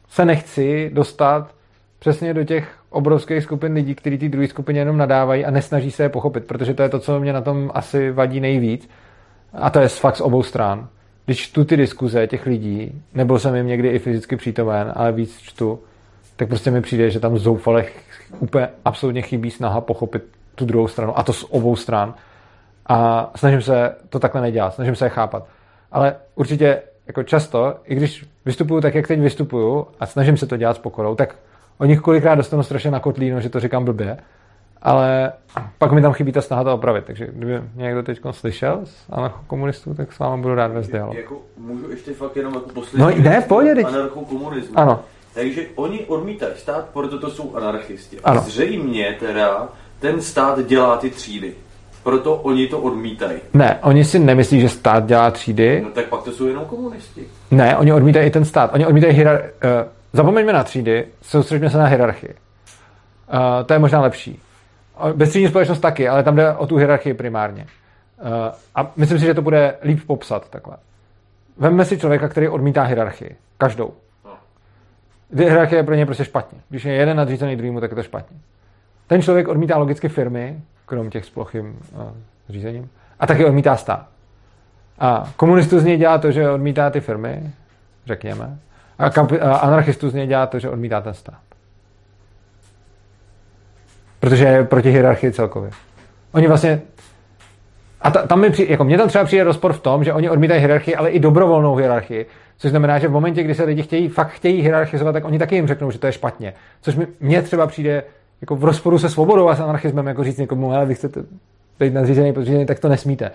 se 0.08 0.24
nechci 0.24 0.90
dostat 0.92 1.50
přesně 1.98 2.34
do 2.34 2.44
těch 2.44 2.68
obrovských 2.90 3.42
skupin 3.42 3.72
lidí, 3.72 3.94
kteří 3.94 4.18
ty 4.18 4.28
druhé 4.28 4.48
skupině 4.48 4.80
jenom 4.80 4.96
nadávají 4.96 5.44
a 5.44 5.50
nesnaží 5.50 5.90
se 5.90 6.02
je 6.02 6.08
pochopit, 6.08 6.44
protože 6.44 6.74
to 6.74 6.82
je 6.82 6.88
to, 6.88 6.98
co 6.98 7.20
mě 7.20 7.32
na 7.32 7.40
tom 7.40 7.70
asi 7.74 8.10
vadí 8.10 8.40
nejvíc. 8.40 8.88
A 9.52 9.70
to 9.70 9.80
je 9.80 9.88
fakt 9.88 10.16
z 10.16 10.20
obou 10.20 10.42
stran. 10.42 10.88
Když 11.24 11.38
čtu 11.38 11.64
ty 11.64 11.76
diskuze 11.76 12.26
těch 12.26 12.46
lidí, 12.46 13.02
nebyl 13.14 13.38
jsem 13.38 13.54
jim 13.54 13.66
někdy 13.66 13.88
i 13.88 13.98
fyzicky 13.98 14.36
přítomen, 14.36 14.92
ale 14.94 15.12
víc 15.12 15.38
čtu, 15.38 15.80
tak 16.36 16.48
prostě 16.48 16.70
mi 16.70 16.80
přijde, 16.80 17.10
že 17.10 17.20
tam 17.20 17.38
zoufale 17.38 17.84
úplně 18.38 18.68
absolutně 18.84 19.22
chybí 19.22 19.50
snaha 19.50 19.80
pochopit 19.80 20.22
tu 20.54 20.64
druhou 20.64 20.88
stranu, 20.88 21.18
a 21.18 21.22
to 21.22 21.32
z 21.32 21.44
obou 21.50 21.76
stran. 21.76 22.14
A 22.86 23.30
snažím 23.36 23.62
se 23.62 23.94
to 24.08 24.18
takhle 24.18 24.40
nedělat, 24.40 24.74
snažím 24.74 24.96
se 24.96 25.06
je 25.06 25.08
chápat. 25.08 25.46
Ale 25.92 26.16
určitě 26.34 26.82
jako 27.06 27.22
často, 27.22 27.76
i 27.84 27.94
když 27.94 28.26
vystupuju 28.44 28.80
tak, 28.80 28.94
jak 28.94 29.08
teď 29.08 29.20
vystupuju 29.20 29.86
a 30.00 30.06
snažím 30.06 30.36
se 30.36 30.46
to 30.46 30.56
dělat 30.56 30.76
s 30.76 30.78
pokorou, 30.78 31.14
tak 31.14 31.36
o 31.78 31.84
nich 31.84 32.00
kolikrát 32.00 32.34
dostanu 32.34 32.62
strašně 32.62 32.90
na 32.90 33.00
kotlíno, 33.00 33.40
že 33.40 33.48
to 33.48 33.60
říkám 33.60 33.84
blbě, 33.84 34.16
ale 34.82 35.32
pak 35.78 35.92
mi 35.92 36.02
tam 36.02 36.12
chybí 36.12 36.32
ta 36.32 36.40
snaha 36.40 36.64
to 36.64 36.74
opravit. 36.74 37.04
Takže 37.04 37.26
kdyby 37.32 37.60
někdo 37.74 38.02
teď 38.02 38.20
slyšel 38.30 38.80
z 38.84 39.04
anarchokomunistů, 39.10 39.94
tak 39.94 40.12
s 40.12 40.18
vámi 40.18 40.42
budu 40.42 40.54
rád 40.54 40.72
ve 40.72 40.80
dialog. 40.82 41.14
Jako, 41.16 41.40
můžu 41.56 41.90
ještě 41.90 42.14
fakt 42.14 42.36
jenom 42.36 42.54
jako 42.54 42.68
poslední 42.70 43.22
No 43.22 43.30
ne, 43.30 43.40
pohodě. 43.40 43.70
Anarchokomunismu. 43.70 44.78
Ano. 44.78 45.00
Takže 45.34 45.62
oni 45.74 46.00
odmítají 46.00 46.52
stát, 46.56 46.88
proto 46.92 47.18
to 47.18 47.30
jsou 47.30 47.56
anarchisti. 47.56 48.20
Ano. 48.24 48.40
Zřejmě 48.40 49.16
teda 49.20 49.68
ten 50.00 50.20
stát 50.20 50.66
dělá 50.66 50.96
ty 50.96 51.10
třídy. 51.10 51.54
Proto 52.02 52.36
oni 52.36 52.66
to 52.66 52.78
odmítají. 52.78 53.38
Ne, 53.54 53.78
oni 53.82 54.04
si 54.04 54.18
nemyslí, 54.18 54.60
že 54.60 54.68
stát 54.68 55.06
dělá 55.06 55.30
třídy. 55.30 55.80
No 55.84 55.90
tak 55.90 56.06
pak 56.06 56.22
to 56.22 56.32
jsou 56.32 56.46
jenom 56.46 56.64
komunisti. 56.64 57.26
Ne, 57.50 57.76
oni 57.76 57.92
odmítají 57.92 58.26
i 58.26 58.30
ten 58.30 58.44
stát. 58.44 58.70
Oni 58.74 58.86
odmítají 58.86 59.14
hierar- 59.18 59.40
uh, 59.40 59.70
Zapomeňme 60.12 60.52
na 60.52 60.64
třídy, 60.64 61.06
soustředíme 61.22 61.70
se 61.70 61.78
na 61.78 61.86
hierarchii. 61.86 62.30
Uh, 62.30 63.66
to 63.66 63.72
je 63.72 63.78
možná 63.78 64.00
lepší. 64.00 64.40
Bezstřední 65.14 65.48
společnost 65.48 65.80
taky, 65.80 66.08
ale 66.08 66.22
tam 66.22 66.36
jde 66.36 66.52
o 66.52 66.66
tu 66.66 66.76
hierarchii 66.76 67.14
primárně. 67.14 67.66
Uh, 68.22 68.28
a 68.74 68.92
myslím 68.96 69.18
si, 69.18 69.24
že 69.24 69.34
to 69.34 69.42
bude 69.42 69.74
líp 69.82 70.00
popsat 70.06 70.50
takhle. 70.50 70.76
Vemme 71.58 71.84
si 71.84 71.98
člověka, 71.98 72.28
který 72.28 72.48
odmítá 72.48 72.82
hierarchii. 72.82 73.36
Každou. 73.58 73.92
No. 74.24 74.30
Hierarchie 75.36 75.78
je 75.78 75.82
pro 75.82 75.94
ně 75.94 76.06
prostě 76.06 76.24
špatně. 76.24 76.58
Když 76.68 76.84
je 76.84 76.92
jeden 76.92 77.16
nadřízený 77.16 77.56
druhýmu, 77.56 77.80
tak 77.80 77.90
je 77.90 77.94
to 77.94 78.02
špatně. 78.02 78.36
Ten 79.06 79.22
člověk 79.22 79.48
odmítá 79.48 79.78
logicky 79.78 80.08
firmy, 80.08 80.60
krom 80.86 81.10
těch 81.10 81.24
s 81.24 81.30
plochým 81.30 81.78
uh, 81.94 82.02
řízením, 82.48 82.90
a 83.20 83.26
taky 83.26 83.44
odmítá 83.44 83.76
stát. 83.76 84.06
A 84.98 85.32
komunistu 85.36 85.80
z 85.80 85.84
něj 85.84 85.96
dělá 85.96 86.18
to, 86.18 86.30
že 86.30 86.50
odmítá 86.50 86.90
ty 86.90 87.00
firmy, 87.00 87.50
řekněme, 88.06 88.58
a, 88.98 89.10
kamp- 89.10 89.42
a 89.42 89.56
anarchistů 89.56 90.10
z 90.10 90.14
něj 90.14 90.26
dělá 90.26 90.46
to, 90.46 90.58
že 90.58 90.70
odmítá 90.70 91.00
ten 91.00 91.14
stát. 91.14 91.40
Protože 94.22 94.44
je 94.44 94.64
proti 94.64 94.90
hierarchii 94.90 95.32
celkově. 95.32 95.70
Oni 96.32 96.48
vlastně 96.48 96.80
a 98.00 98.10
ta, 98.10 98.26
tam 98.26 98.40
mi 98.40 98.50
přijde, 98.50 98.72
jako 98.72 98.84
mně 98.84 98.98
tam 98.98 99.08
třeba 99.08 99.24
přijde 99.24 99.44
rozpor 99.44 99.72
v 99.72 99.80
tom, 99.80 100.04
že 100.04 100.12
oni 100.12 100.30
odmítají 100.30 100.60
hierarchii, 100.60 100.96
ale 100.96 101.10
i 101.10 101.20
dobrovolnou 101.20 101.74
hierarchii. 101.74 102.26
Což 102.58 102.70
znamená, 102.70 102.98
že 102.98 103.08
v 103.08 103.12
momentě, 103.12 103.42
kdy 103.42 103.54
se 103.54 103.64
lidi 103.64 103.82
chtějí, 103.82 104.08
fakt 104.08 104.28
chtějí 104.28 104.62
hierarchizovat, 104.62 105.12
tak 105.12 105.24
oni 105.24 105.38
taky 105.38 105.54
jim 105.54 105.66
řeknou, 105.66 105.90
že 105.90 105.98
to 105.98 106.06
je 106.06 106.12
špatně. 106.12 106.54
Což 106.82 106.96
mi, 106.96 107.06
mně 107.20 107.42
třeba 107.42 107.66
přijde 107.66 108.04
jako 108.40 108.56
v 108.56 108.64
rozporu 108.64 108.98
se 108.98 109.08
svobodou 109.08 109.48
a 109.48 109.54
s 109.54 109.60
anarchismem, 109.60 110.06
jako 110.06 110.24
říct 110.24 110.38
někomu, 110.38 110.72
ale 110.72 110.86
vy 110.86 110.94
chcete 110.94 111.20
být 111.80 111.94
nadřízený, 111.94 112.32
podřízený, 112.32 112.66
tak 112.66 112.78
to 112.78 112.88
nesmíte. 112.88 113.30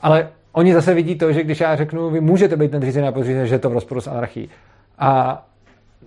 Ale 0.00 0.28
oni 0.52 0.74
zase 0.74 0.94
vidí 0.94 1.14
to, 1.14 1.32
že 1.32 1.42
když 1.42 1.60
já 1.60 1.76
řeknu, 1.76 2.10
vy 2.10 2.20
můžete 2.20 2.56
být 2.56 2.72
nadřízený 2.72 3.08
a 3.08 3.12
podřízený, 3.12 3.48
že 3.48 3.54
je 3.54 3.58
to 3.58 3.70
v 3.70 3.72
rozporu 3.72 4.00
s 4.00 4.08
anarchií. 4.08 4.48
A 4.98 5.42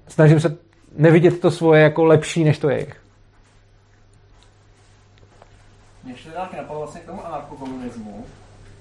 snažím 0.07 0.40
se 0.40 0.56
nevidět 0.98 1.40
to 1.40 1.52
svoje 1.52 1.82
jako 1.82 2.06
lepší, 2.06 2.44
než 2.44 2.60
to 2.60 2.70
je 2.70 2.76
jejich. 2.76 3.05
Mě 6.06 6.14
ještě 6.14 6.30
taky 6.30 6.57
napadlo 6.57 6.82
vlastně 6.82 7.02
k 7.02 7.06
tomu 7.06 7.27
anarchokomunismu. 7.27 8.26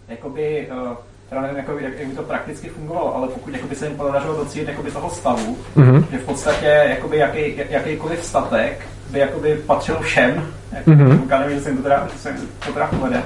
Jakoby, 0.08 0.68
uh, 0.70 0.96
teda 1.28 1.40
nevím, 1.40 1.56
jako, 1.56 1.78
jak, 1.78 1.98
jak, 1.98 2.08
by 2.08 2.14
to 2.14 2.22
prakticky 2.22 2.68
fungovalo, 2.68 3.16
ale 3.16 3.28
pokud 3.28 3.54
jakoby, 3.54 3.74
se 3.74 3.86
jim 3.86 3.96
podařilo 3.96 4.36
docílit 4.36 4.68
jakoby, 4.68 4.90
toho 4.90 5.10
stavu, 5.10 5.58
mm-hmm. 5.76 6.04
že 6.10 6.18
v 6.18 6.24
podstatě 6.24 6.66
jakoby, 6.66 7.16
jaký, 7.16 7.60
jakýkoliv 7.70 8.24
statek 8.24 8.86
by 9.10 9.18
jakoby, 9.18 9.56
patřil 9.66 10.00
všem, 10.00 10.54
jako, 10.72 10.90
mm-hmm. 10.90 11.40
nevím, 11.40 11.58
že 11.58 11.64
se 11.64 11.70
jim 11.70 11.76
to 11.76 11.82
teda, 11.82 12.08
se 12.16 12.28
jim 12.30 12.48
to 12.66 12.72
teda 12.72 12.86
povede, 12.86 13.22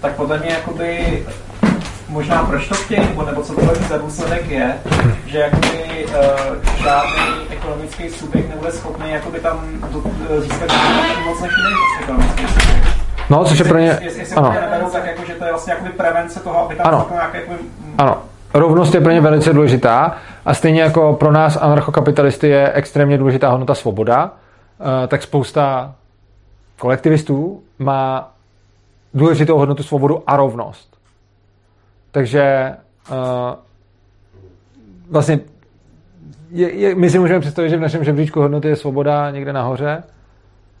tak 0.00 0.16
podle 0.16 0.38
mě 0.38 0.50
jakoby, 0.50 1.22
možná 2.08 2.44
proč 2.44 2.68
to 2.68 2.74
chtějí, 2.74 3.00
nebo, 3.00 3.22
nebo 3.22 3.42
co 3.42 3.54
tohle 3.54 3.74
za 3.74 3.98
důsledek 3.98 4.50
je, 4.50 4.78
že 5.26 5.38
jakoby, 5.38 6.06
uh, 6.06 6.82
žádný 6.82 7.48
ekonomický 7.50 8.08
subjekt 8.10 8.48
nebude 8.48 8.72
schopný 8.72 9.10
jakoby, 9.10 9.40
tam 9.40 9.80
do, 9.92 10.02
získat 10.40 10.70
moc 11.26 11.40
než 11.40 11.52
jiný 11.56 11.76
ekonomický 12.02 12.46
subjekt. 12.46 12.83
No, 13.30 13.44
což 13.44 13.58
je 13.58 13.64
pro 13.64 13.78
ně... 13.78 13.98
ano. 14.36 14.54
tak 14.92 15.06
jako, 15.06 15.24
že 15.24 15.34
to 15.34 15.44
je 15.44 15.50
vlastně 15.50 15.72
jakoby 15.72 15.90
prevence 15.90 16.40
toho, 16.40 16.64
aby 16.64 16.76
tam 16.76 16.86
ano. 16.86 17.06
nějaké 17.12 17.40
jakoby... 17.40 17.58
Ano. 17.98 18.22
Rovnost 18.54 18.94
je 18.94 19.00
pro 19.00 19.12
ně 19.12 19.20
velice 19.20 19.52
důležitá 19.52 20.16
a 20.44 20.54
stejně 20.54 20.82
jako 20.82 21.12
pro 21.12 21.32
nás 21.32 21.56
anarchokapitalisty 21.56 22.48
je 22.48 22.72
extrémně 22.72 23.18
důležitá 23.18 23.50
hodnota 23.50 23.74
svoboda, 23.74 24.30
eh, 24.80 25.06
tak 25.06 25.22
spousta 25.22 25.94
kolektivistů 26.78 27.62
má 27.78 28.30
důležitou 29.14 29.58
hodnotu 29.58 29.82
svobodu 29.82 30.22
a 30.26 30.36
rovnost. 30.36 30.96
Takže 32.10 32.74
uh, 33.10 33.16
vlastně 35.10 35.40
je, 36.50 36.74
je, 36.74 36.94
my 36.94 37.10
si 37.10 37.18
můžeme 37.18 37.40
představit, 37.40 37.70
že 37.70 37.76
v 37.76 37.80
našem 37.80 38.04
žebříčku 38.04 38.40
hodnoty 38.40 38.68
je 38.68 38.76
svoboda 38.76 39.30
někde 39.30 39.52
nahoře 39.52 40.02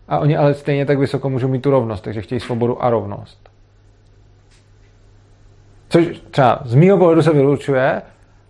a 0.08 0.18
oni 0.18 0.36
ale 0.36 0.54
stejně 0.54 0.86
tak 0.86 0.98
vysoko 0.98 1.30
můžou 1.30 1.48
mít 1.48 1.62
tu 1.62 1.70
rovnost, 1.70 2.00
takže 2.00 2.22
chtějí 2.22 2.40
svobodu 2.40 2.84
a 2.84 2.90
rovnost. 2.90 3.50
Což 5.88 6.06
třeba 6.30 6.60
z 6.64 6.74
mýho 6.74 6.98
pohledu 6.98 7.22
se 7.22 7.32
vylučuje, 7.32 8.02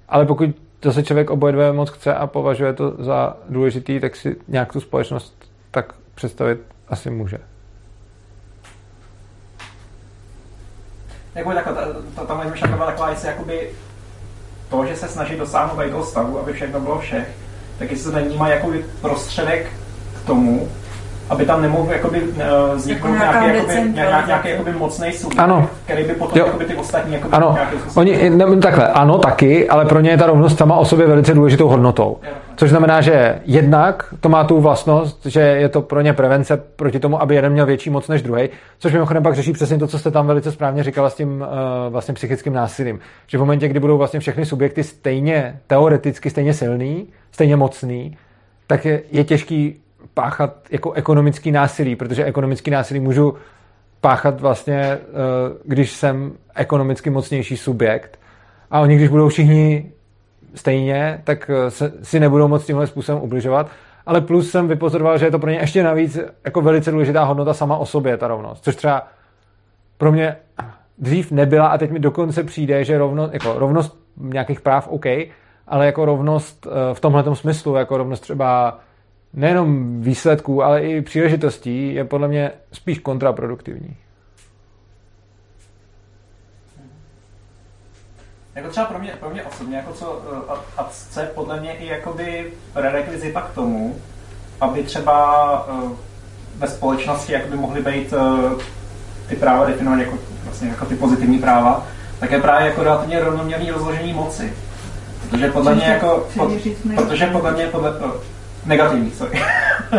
ale 0.08 0.26
pokud 0.26 0.50
to 0.80 0.92
se 0.92 1.02
člověk 1.02 1.30
oboje 1.30 1.52
dvě 1.52 1.72
moc 1.72 1.90
chce 1.90 2.14
a 2.14 2.26
považuje 2.26 2.72
to 2.72 2.94
za 2.98 3.36
důležitý, 3.48 4.00
tak 4.00 4.16
si 4.16 4.36
nějak 4.48 4.72
tu 4.72 4.80
společnost 4.80 5.50
tak 5.70 5.94
představit 6.14 6.60
asi 6.88 7.10
může. 7.10 7.38
Jako 11.34 11.52
takhle, 11.52 11.74
ta, 12.16 12.24
ta 12.24 12.34
moje 12.34 12.50
myšlenka 12.50 12.76
byla 12.76 12.90
taková, 12.90 13.10
jestli 13.10 13.28
jakoby 13.28 13.70
to, 14.70 14.86
že 14.86 14.96
se 14.96 15.08
snaží 15.08 15.36
dosáhnout 15.36 15.90
toho 15.90 16.04
stavu, 16.04 16.38
aby 16.38 16.52
všechno 16.52 16.80
bylo 16.80 16.98
všech, 16.98 17.28
tak 17.78 17.90
jestli 17.90 18.12
to 18.12 18.16
nevnímá 18.16 18.48
jako 18.48 18.72
prostředek 19.00 19.72
k 20.22 20.26
tomu, 20.26 20.68
aby 21.30 21.44
tam 21.44 21.62
nemohl 21.62 21.92
jakoby, 21.92 22.22
uh, 22.22 22.74
vzniknout 22.74 23.14
jako 23.14 23.24
nějaký, 23.24 23.56
jakoby, 23.56 23.92
nějaký, 23.94 24.26
nějaký 24.26 24.48
jakoby 24.48 24.72
mocný 24.72 25.12
subjekt, 25.12 25.40
ano. 25.40 25.68
který 25.84 26.04
by 26.04 26.12
potom 26.12 26.38
jakoby, 26.38 26.64
ty 26.64 26.74
ostatní 26.74 27.14
jakoby, 27.14 27.32
ano. 27.32 27.58
Oni, 27.94 28.30
ne, 28.30 28.56
takhle, 28.56 28.88
ano, 28.88 29.18
taky, 29.18 29.68
ale 29.68 29.84
pro 29.84 30.00
ně 30.00 30.10
je 30.10 30.18
ta 30.18 30.26
rovnost 30.26 30.58
sama 30.58 30.76
o 30.76 30.84
sobě 30.84 31.06
velice 31.06 31.34
důležitou 31.34 31.68
hodnotou. 31.68 32.18
Což 32.56 32.70
znamená, 32.70 33.00
že 33.00 33.40
jednak 33.44 34.14
to 34.20 34.28
má 34.28 34.44
tu 34.44 34.60
vlastnost, 34.60 35.26
že 35.26 35.40
je 35.40 35.68
to 35.68 35.82
pro 35.82 36.00
ně 36.00 36.12
prevence 36.12 36.56
proti 36.76 37.00
tomu, 37.00 37.22
aby 37.22 37.34
jeden 37.34 37.52
měl 37.52 37.66
větší 37.66 37.90
moc 37.90 38.08
než 38.08 38.22
druhý, 38.22 38.48
což 38.78 38.92
mimochodem 38.92 39.22
pak 39.22 39.34
řeší 39.34 39.52
přesně 39.52 39.78
to, 39.78 39.86
co 39.86 39.98
jste 39.98 40.10
tam 40.10 40.26
velice 40.26 40.52
správně 40.52 40.82
říkala 40.82 41.10
s 41.10 41.14
tím 41.14 41.40
uh, 41.40 41.46
vlastně 41.92 42.14
psychickým 42.14 42.52
násilím. 42.52 43.00
Že 43.26 43.38
v 43.38 43.40
momentě, 43.40 43.68
kdy 43.68 43.80
budou 43.80 43.98
vlastně 43.98 44.20
všechny 44.20 44.46
subjekty 44.46 44.82
stejně 44.82 45.60
teoreticky 45.66 46.30
stejně 46.30 46.54
silný, 46.54 47.06
stejně 47.32 47.56
mocný, 47.56 48.16
tak 48.66 48.84
je, 48.84 49.02
je 49.12 49.24
těžký 49.24 49.80
páchat 50.14 50.56
jako 50.70 50.92
ekonomický 50.92 51.52
násilí, 51.52 51.96
protože 51.96 52.24
ekonomický 52.24 52.70
násilí 52.70 53.00
můžu 53.00 53.34
páchat 54.00 54.40
vlastně, 54.40 54.80
eh, 54.80 54.98
když 55.64 55.92
jsem 55.92 56.32
ekonomicky 56.54 57.10
mocnější 57.10 57.56
subjekt. 57.56 58.18
A 58.70 58.80
oni, 58.80 58.96
když 58.96 59.08
budou 59.08 59.28
všichni 59.28 59.92
stejně, 60.54 61.20
tak 61.24 61.50
eh, 61.50 61.90
si 62.02 62.20
nebudou 62.20 62.48
moc 62.48 62.66
tímhle 62.66 62.86
způsobem 62.86 63.22
ubližovat. 63.22 63.70
Ale 64.06 64.20
plus 64.20 64.50
jsem 64.50 64.68
vypozoroval, 64.68 65.18
že 65.18 65.26
je 65.26 65.30
to 65.30 65.38
pro 65.38 65.50
ně 65.50 65.56
ještě 65.56 65.82
navíc 65.82 66.18
jako 66.44 66.60
velice 66.60 66.90
důležitá 66.90 67.24
hodnota 67.24 67.54
sama 67.54 67.76
o 67.76 67.86
sobě, 67.86 68.16
ta 68.16 68.28
rovnost. 68.28 68.64
Což 68.64 68.76
třeba 68.76 69.08
pro 69.98 70.12
mě 70.12 70.36
dřív 70.98 71.30
nebyla 71.30 71.66
a 71.66 71.78
teď 71.78 71.90
mi 71.90 71.98
dokonce 71.98 72.44
přijde, 72.44 72.84
že 72.84 72.98
rovno, 72.98 73.28
jako 73.32 73.58
rovnost 73.58 73.98
nějakých 74.16 74.60
práv 74.60 74.88
OK, 74.88 75.06
ale 75.68 75.86
jako 75.86 76.04
rovnost 76.04 76.66
eh, 76.66 76.94
v 76.94 77.00
tomhle 77.00 77.36
smyslu, 77.36 77.74
jako 77.74 77.96
rovnost 77.96 78.20
třeba 78.20 78.78
nejenom 79.34 80.00
výsledků, 80.02 80.62
ale 80.62 80.82
i 80.82 81.02
příležitostí 81.02 81.94
je 81.94 82.04
podle 82.04 82.28
mě 82.28 82.50
spíš 82.72 82.98
kontraproduktivní. 82.98 83.96
Jako 88.54 88.68
třeba 88.68 88.86
pro 88.86 88.98
mě, 88.98 89.12
pro 89.20 89.30
mě 89.30 89.42
osobně, 89.42 89.76
jako 89.76 89.92
co 89.92 90.12
uh, 90.12 90.58
absce 90.76 91.30
podle 91.34 91.60
mě 91.60 91.72
i 91.72 91.86
jakoby 91.86 92.52
prerekvizita 92.72 93.40
k 93.40 93.54
tomu, 93.54 93.96
aby 94.60 94.82
třeba 94.82 95.66
uh, 95.68 95.92
ve 96.58 96.68
společnosti 96.68 97.32
jakoby 97.32 97.56
mohly 97.56 97.82
být 97.82 98.12
uh, 98.12 98.60
ty 99.28 99.36
práva 99.36 99.64
definované 99.64 100.02
jako, 100.02 100.18
vlastně 100.44 100.68
jako 100.68 100.84
ty 100.84 100.94
pozitivní 100.96 101.38
práva, 101.38 101.86
tak 102.20 102.30
je 102.30 102.40
právě 102.40 102.68
jako 102.68 102.82
relativně 102.82 103.20
rovnoměrný 103.20 103.70
rozložení 103.70 104.12
moci. 104.12 104.52
Protože 105.20 105.48
podle 105.48 105.74
mě 105.74 105.84
jako, 105.84 106.28
pod, 106.36 106.50
protože 106.94 107.26
podle 107.26 107.52
mě 107.52 107.66
podle, 107.66 107.92
Negativní, 108.66 109.10
sorry. 109.10 109.40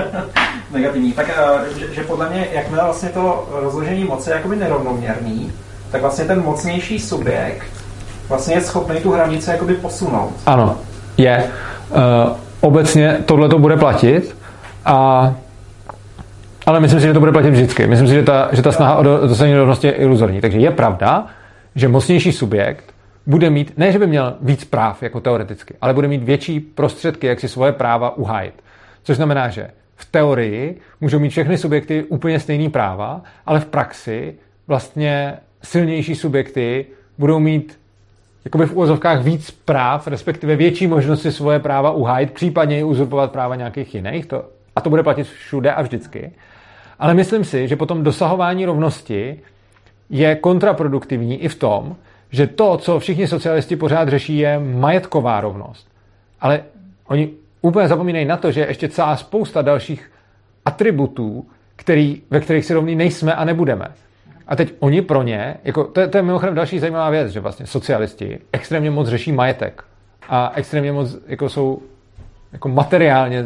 Negativní. 0.71 1.13
Tak, 1.13 1.29
eh, 1.29 1.79
že, 1.79 1.93
že 1.93 2.03
podle 2.03 2.29
mě, 2.29 2.47
jakmile 2.51 2.83
vlastně 2.83 3.09
to 3.09 3.49
rozložení 3.51 4.03
moci 4.03 4.29
je 4.29 4.35
jakoby 4.35 4.55
nerovnoměrný, 4.55 5.51
tak 5.91 6.01
vlastně 6.01 6.25
ten 6.25 6.43
mocnější 6.43 6.99
subjekt 6.99 7.65
vlastně 8.29 8.55
je 8.55 8.61
schopný 8.61 8.99
tu 8.99 9.11
hranici 9.11 9.49
jakoby 9.49 9.73
posunout. 9.73 10.33
Ano, 10.45 10.77
je. 11.17 11.43
Uh, 11.89 11.99
obecně 12.61 13.17
tohle 13.25 13.49
to 13.49 13.59
bude 13.59 13.77
platit 13.77 14.37
a 14.85 15.33
ale 16.65 16.79
myslím 16.79 16.99
si, 16.99 17.07
že 17.07 17.13
to 17.13 17.19
bude 17.19 17.31
platit 17.31 17.49
vždycky. 17.49 17.87
Myslím 17.87 18.07
si, 18.07 18.13
že 18.13 18.23
ta, 18.23 18.49
že 18.51 18.61
ta 18.61 18.71
snaha 18.71 18.95
o 18.95 19.03
dosažení 19.03 19.55
rovnosti 19.55 19.87
je 19.87 19.93
iluzorní. 19.93 20.41
Takže 20.41 20.57
je 20.57 20.71
pravda, 20.71 21.25
že 21.75 21.87
mocnější 21.87 22.31
subjekt 22.31 22.83
bude 23.27 23.49
mít, 23.49 23.77
ne, 23.77 23.91
že 23.91 23.99
by 23.99 24.07
měl 24.07 24.37
víc 24.41 24.65
práv 24.65 25.03
jako 25.03 25.19
teoreticky, 25.19 25.73
ale 25.81 25.93
bude 25.93 26.07
mít 26.07 26.23
větší 26.23 26.59
prostředky, 26.59 27.27
jak 27.27 27.39
si 27.39 27.47
svoje 27.47 27.71
práva 27.71 28.17
uhájit. 28.17 28.53
Což 29.03 29.15
znamená, 29.15 29.49
že 29.49 29.69
v 29.95 30.05
teorii 30.05 30.79
můžou 31.01 31.19
mít 31.19 31.29
všechny 31.29 31.57
subjekty 31.57 32.03
úplně 32.03 32.39
stejný 32.39 32.69
práva, 32.69 33.21
ale 33.45 33.59
v 33.59 33.65
praxi 33.65 34.35
vlastně 34.67 35.33
silnější 35.63 36.15
subjekty 36.15 36.85
budou 37.17 37.39
mít 37.39 37.79
jakoby 38.45 38.65
v 38.65 38.73
úvozovkách 38.73 39.23
víc 39.23 39.51
práv, 39.51 40.07
respektive 40.07 40.55
větší 40.55 40.87
možnosti 40.87 41.31
svoje 41.31 41.59
práva 41.59 41.91
uhájit, 41.91 42.31
případně 42.31 42.79
i 42.79 42.83
uzurpovat 42.83 43.31
práva 43.31 43.55
nějakých 43.55 43.95
jiných. 43.95 44.25
To, 44.25 44.45
a 44.75 44.81
to 44.81 44.89
bude 44.89 45.03
platit 45.03 45.23
všude 45.23 45.71
a 45.73 45.81
vždycky. 45.81 46.31
Ale 46.99 47.13
myslím 47.13 47.43
si, 47.43 47.67
že 47.67 47.75
potom 47.75 48.03
dosahování 48.03 48.65
rovnosti 48.65 49.39
je 50.09 50.35
kontraproduktivní 50.35 51.43
i 51.43 51.47
v 51.47 51.55
tom, 51.55 51.95
že 52.35 52.47
to, 52.47 52.77
co 52.77 52.99
všichni 52.99 53.27
socialisti 53.27 53.75
pořád 53.75 54.09
řeší, 54.09 54.37
je 54.37 54.59
majetková 54.59 55.41
rovnost. 55.41 55.87
Ale 56.41 56.63
oni 57.07 57.29
úplně 57.61 57.87
zapomínají 57.87 58.25
na 58.25 58.37
to, 58.37 58.51
že 58.51 58.61
je 58.61 58.67
ještě 58.67 58.89
celá 58.89 59.17
spousta 59.17 59.61
dalších 59.61 60.11
atributů, 60.65 61.45
který, 61.75 62.21
ve 62.29 62.39
kterých 62.39 62.65
si 62.65 62.73
rovní 62.73 62.95
nejsme 62.95 63.33
a 63.33 63.45
nebudeme. 63.45 63.87
A 64.47 64.55
teď 64.55 64.73
oni 64.79 65.01
pro 65.01 65.23
ně, 65.23 65.57
jako, 65.63 65.83
to, 65.83 65.99
je, 66.01 66.07
to 66.07 66.17
je 66.17 66.23
mimochodem 66.23 66.55
další 66.55 66.79
zajímavá 66.79 67.09
věc, 67.09 67.31
že 67.31 67.39
vlastně 67.39 67.65
socialisti 67.65 68.39
extrémně 68.51 68.91
moc 68.91 69.07
řeší 69.07 69.31
majetek 69.31 69.83
a 70.29 70.51
extrémně 70.55 70.91
moc 70.91 71.17
jako 71.27 71.49
jsou 71.49 71.81
jako 72.53 72.69
materiálně 72.69 73.43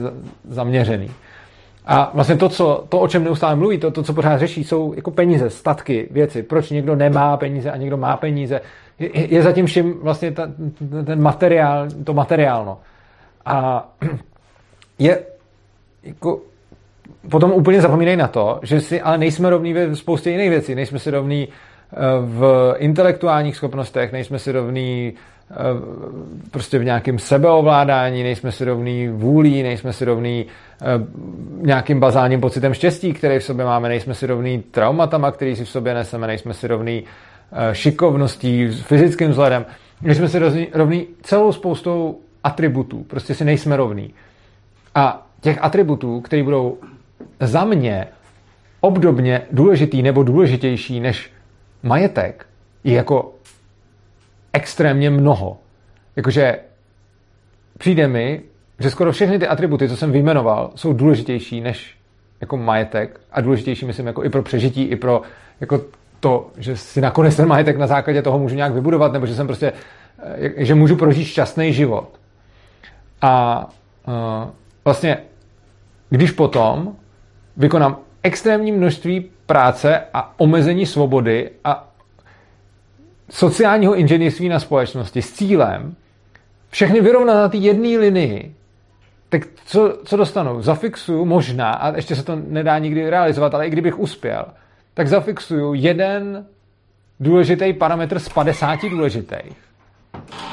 zaměřený. 0.48 1.11
A 1.91 2.11
vlastně 2.14 2.36
to, 2.36 2.49
co, 2.49 2.86
to, 2.90 2.99
o 2.99 3.07
čem 3.07 3.24
neustále 3.24 3.56
mluví, 3.56 3.78
to, 3.78 3.91
to, 3.91 4.03
co 4.03 4.14
pořád 4.14 4.38
řeší, 4.38 4.64
jsou 4.64 4.94
jako 4.94 5.11
peníze, 5.11 5.49
statky, 5.49 6.07
věci. 6.11 6.44
Proč 6.44 6.70
někdo 6.70 6.95
nemá 6.95 7.38
peníze 7.38 7.72
a 7.72 7.78
někdo 7.78 7.98
má 7.98 8.18
peníze. 8.18 8.61
Je, 8.99 9.34
je 9.34 9.41
zatím 9.41 9.66
vším 9.66 9.99
vlastně 10.02 10.32
ta, 10.32 10.52
ten 11.06 11.22
materiál, 11.22 11.88
to 12.03 12.14
materiálno. 12.14 12.78
A 13.45 13.90
je 14.99 15.24
jako 16.03 16.41
potom 17.30 17.52
úplně 17.52 17.82
zapomínají 17.82 18.18
na 18.18 18.28
to, 18.28 18.60
že 18.64 18.82
si 18.82 19.02
ale 19.02 19.18
nejsme 19.18 19.49
rovní 19.49 19.74
ve 19.74 19.95
spoustě 19.95 20.32
jiných 20.32 20.49
věcí. 20.49 20.76
Nejsme 20.76 20.99
si 20.99 21.11
rovní 21.11 21.48
eh, 21.48 21.95
v 22.20 22.76
intelektuálních 22.78 23.56
schopnostech, 23.56 24.11
nejsme 24.11 24.40
si 24.40 24.52
rovní 24.52 25.14
prostě 26.51 26.80
v 26.80 26.84
nějakém 26.84 27.19
sebeovládání, 27.19 28.23
nejsme 28.23 28.51
si 28.51 28.65
rovný 28.65 29.07
vůlí, 29.07 29.63
nejsme 29.63 29.93
si 29.93 30.05
rovný 30.05 30.45
eh, 30.81 30.85
nějakým 31.61 31.99
bazálním 31.99 32.41
pocitem 32.41 32.73
štěstí, 32.73 33.13
který 33.13 33.39
v 33.39 33.43
sobě 33.43 33.65
máme, 33.65 33.89
nejsme 33.89 34.13
si 34.13 34.27
rovný 34.27 34.63
traumatama, 34.71 35.31
který 35.31 35.55
si 35.55 35.65
v 35.65 35.69
sobě 35.69 35.93
neseme, 35.93 36.27
nejsme 36.27 36.53
si 36.53 36.67
rovný 36.67 37.03
eh, 37.51 37.76
šikovností, 37.76 38.67
fyzickým 38.67 39.30
vzhledem, 39.30 39.65
nejsme 40.01 40.27
si 40.27 40.39
rovný 40.73 41.07
celou 41.21 41.51
spoustou 41.51 42.19
atributů, 42.43 43.03
prostě 43.03 43.35
si 43.35 43.45
nejsme 43.45 43.77
rovný. 43.77 44.13
A 44.95 45.27
těch 45.41 45.57
atributů, 45.61 46.21
které 46.21 46.43
budou 46.43 46.77
za 47.39 47.65
mě 47.65 48.07
obdobně 48.81 49.41
důležitý 49.51 50.01
nebo 50.01 50.23
důležitější 50.23 50.99
než 50.99 51.31
majetek, 51.84 52.45
je 52.84 52.93
jako 52.93 53.34
extrémně 54.53 55.09
mnoho. 55.09 55.57
Jakože 56.15 56.59
přijde 57.77 58.07
mi, 58.07 58.41
že 58.80 58.89
skoro 58.89 59.11
všechny 59.11 59.39
ty 59.39 59.47
atributy, 59.47 59.89
co 59.89 59.97
jsem 59.97 60.11
vyjmenoval, 60.11 60.71
jsou 60.76 60.93
důležitější 60.93 61.61
než 61.61 61.97
jako 62.41 62.57
majetek 62.57 63.19
a 63.31 63.41
důležitější, 63.41 63.85
myslím, 63.85 64.07
jako 64.07 64.23
i 64.23 64.30
pro 64.30 64.43
přežití, 64.43 64.84
i 64.84 64.95
pro 64.95 65.21
jako 65.61 65.81
to, 66.19 66.47
že 66.57 66.77
si 66.77 67.01
nakonec 67.01 67.35
ten 67.35 67.47
majetek 67.47 67.77
na 67.77 67.88
základě 67.88 68.21
toho 68.21 68.39
můžu 68.39 68.55
nějak 68.55 68.73
vybudovat, 68.73 69.13
nebo 69.13 69.26
že 69.26 69.35
jsem 69.35 69.47
prostě, 69.47 69.73
eh, 70.23 70.65
že 70.65 70.76
můžu 70.76 70.95
prožít 70.95 71.27
šťastný 71.27 71.73
život. 71.73 72.19
A 73.21 73.65
uh, 74.07 74.49
vlastně, 74.85 75.17
když 76.09 76.31
potom 76.31 76.95
vykonám 77.57 77.97
extrémní 78.23 78.71
množství 78.71 79.30
práce 79.45 80.01
a 80.13 80.34
omezení 80.38 80.85
svobody 80.85 81.51
a 81.63 81.89
sociálního 83.30 83.95
inženýrství 83.95 84.49
na 84.49 84.60
společnosti 84.60 85.22
s 85.22 85.34
cílem 85.34 85.95
všechny 86.69 87.01
vyrovnat 87.01 87.34
na 87.34 87.49
té 87.49 87.57
jedné 87.57 87.97
linii, 87.97 88.56
tak 89.30 89.41
co, 89.65 89.97
co 90.06 90.18
dostanu? 90.18 90.61
Zafixuju 90.61 91.26
možná, 91.26 91.72
a 91.72 91.95
ještě 91.95 92.15
se 92.15 92.23
to 92.23 92.35
nedá 92.47 92.80
nikdy 92.80 93.10
realizovat, 93.10 93.53
ale 93.53 93.68
i 93.68 93.69
kdybych 93.69 93.99
uspěl, 93.99 94.45
tak 94.93 95.07
zafixuju 95.07 95.73
jeden 95.73 96.45
důležitý 97.19 97.73
parametr 97.73 98.19
z 98.19 98.30
50 98.30 98.80
důležitých. 98.89 99.57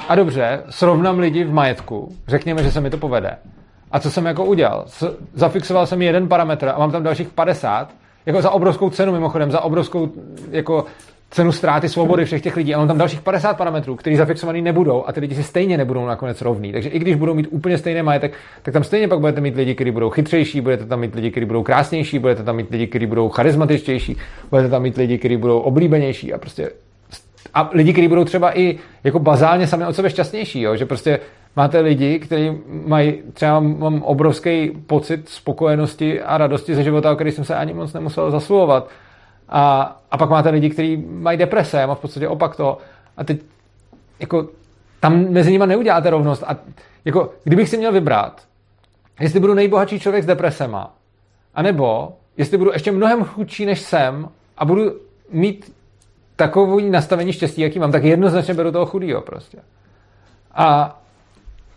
A 0.08 0.14
dobře, 0.14 0.62
srovnám 0.70 1.18
lidi 1.18 1.44
v 1.44 1.52
majetku, 1.52 2.16
řekněme, 2.28 2.62
že 2.62 2.72
se 2.72 2.80
mi 2.80 2.90
to 2.90 2.98
povede. 2.98 3.36
A 3.90 4.00
co 4.00 4.10
jsem 4.10 4.26
jako 4.26 4.44
udělal? 4.44 4.84
Zafixoval 5.34 5.86
jsem 5.86 6.02
jeden 6.02 6.28
parametr 6.28 6.68
a 6.68 6.78
mám 6.78 6.92
tam 6.92 7.02
dalších 7.02 7.28
50, 7.28 7.94
jako 8.26 8.42
za 8.42 8.50
obrovskou 8.50 8.90
cenu 8.90 9.12
mimochodem, 9.12 9.50
za 9.50 9.60
obrovskou 9.60 10.12
jako 10.50 10.86
cenu 11.36 11.52
ztráty 11.52 11.88
svobody 11.88 12.24
všech 12.24 12.42
těch 12.42 12.56
lidí. 12.56 12.74
A 12.74 12.78
mám 12.78 12.88
tam 12.88 12.98
dalších 12.98 13.20
50 13.20 13.56
parametrů, 13.56 13.96
které 13.96 14.16
zafixovaný 14.16 14.62
nebudou 14.62 15.04
a 15.06 15.12
ty 15.12 15.20
lidi 15.20 15.34
si 15.34 15.42
stejně 15.42 15.76
nebudou 15.76 16.06
nakonec 16.06 16.42
rovný. 16.42 16.72
Takže 16.72 16.88
i 16.88 16.98
když 16.98 17.14
budou 17.14 17.34
mít 17.34 17.48
úplně 17.50 17.78
stejné 17.78 18.02
majetek, 18.02 18.34
tak 18.62 18.74
tam 18.74 18.84
stejně 18.84 19.08
pak 19.08 19.20
budete 19.20 19.40
mít 19.40 19.56
lidi, 19.56 19.74
kteří 19.74 19.90
budou 19.90 20.10
chytřejší, 20.10 20.60
budete 20.60 20.84
tam 20.86 21.00
mít 21.00 21.14
lidi, 21.14 21.30
kteří 21.30 21.46
budou 21.46 21.62
krásnější, 21.62 22.18
budete 22.18 22.42
tam 22.42 22.56
mít 22.56 22.70
lidi, 22.70 22.86
kteří 22.86 23.06
budou 23.06 23.28
charismatičtější, 23.28 24.16
budete 24.50 24.68
tam 24.68 24.82
mít 24.82 24.96
lidi, 24.96 25.18
kteří 25.18 25.36
budou 25.36 25.58
oblíbenější 25.58 26.32
a 26.32 26.38
prostě 26.38 26.70
a 27.54 27.70
lidi, 27.72 27.92
kteří 27.92 28.08
budou 28.08 28.24
třeba 28.24 28.58
i 28.58 28.78
jako 29.04 29.18
bazálně 29.18 29.66
sami 29.66 29.86
od 29.86 29.96
sebe 29.96 30.10
šťastnější, 30.10 30.60
jo? 30.60 30.76
že 30.76 30.86
prostě 30.86 31.20
máte 31.56 31.80
lidi, 31.80 32.18
kteří 32.18 32.50
mají, 32.86 33.14
třeba 33.32 33.60
mám 33.60 34.02
obrovský 34.02 34.70
pocit 34.86 35.28
spokojenosti 35.28 36.22
a 36.22 36.38
radosti 36.38 36.74
ze 36.74 36.82
života, 36.82 37.12
o 37.12 37.14
který 37.14 37.32
jsem 37.32 37.44
se 37.44 37.54
ani 37.54 37.74
moc 37.74 37.92
nemusel 37.92 38.30
zasluhovat 38.30 38.88
a, 39.48 39.96
a 40.10 40.18
pak 40.18 40.30
máte 40.30 40.50
lidi, 40.50 40.70
kteří 40.70 41.04
mají 41.08 41.38
deprese, 41.38 41.82
a 41.82 41.94
v 41.94 42.00
podstatě 42.00 42.28
opak 42.28 42.56
to. 42.56 42.78
A 43.16 43.24
teď 43.24 43.40
jako 44.20 44.48
tam 45.00 45.30
mezi 45.30 45.52
nimi 45.52 45.66
neuděláte 45.66 46.10
rovnost. 46.10 46.44
A 46.46 46.56
jako, 47.04 47.32
kdybych 47.44 47.68
si 47.68 47.76
měl 47.76 47.92
vybrat, 47.92 48.42
jestli 49.20 49.40
budu 49.40 49.54
nejbohatší 49.54 50.00
člověk 50.00 50.24
s 50.24 50.26
depresema, 50.26 50.94
anebo 51.54 52.12
jestli 52.36 52.58
budu 52.58 52.72
ještě 52.72 52.92
mnohem 52.92 53.24
chudší 53.24 53.66
než 53.66 53.80
jsem 53.80 54.28
a 54.58 54.64
budu 54.64 55.00
mít 55.30 55.72
takový 56.36 56.90
nastavení 56.90 57.32
štěstí, 57.32 57.60
jaký 57.60 57.78
mám, 57.78 57.92
tak 57.92 58.04
jednoznačně 58.04 58.54
beru 58.54 58.72
toho 58.72 58.86
chudýho 58.86 59.20
prostě. 59.20 59.58
A 60.54 60.98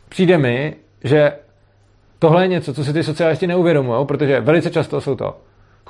přijde 0.09 0.37
mi, 0.37 0.75
že 1.03 1.33
tohle 2.19 2.43
je 2.43 2.47
něco, 2.47 2.73
co 2.73 2.83
si 2.83 2.93
ty 2.93 3.03
socialisti 3.03 3.47
neuvědomují, 3.47 4.05
protože 4.05 4.41
velice 4.41 4.69
často 4.69 5.01
jsou 5.01 5.15
to 5.15 5.37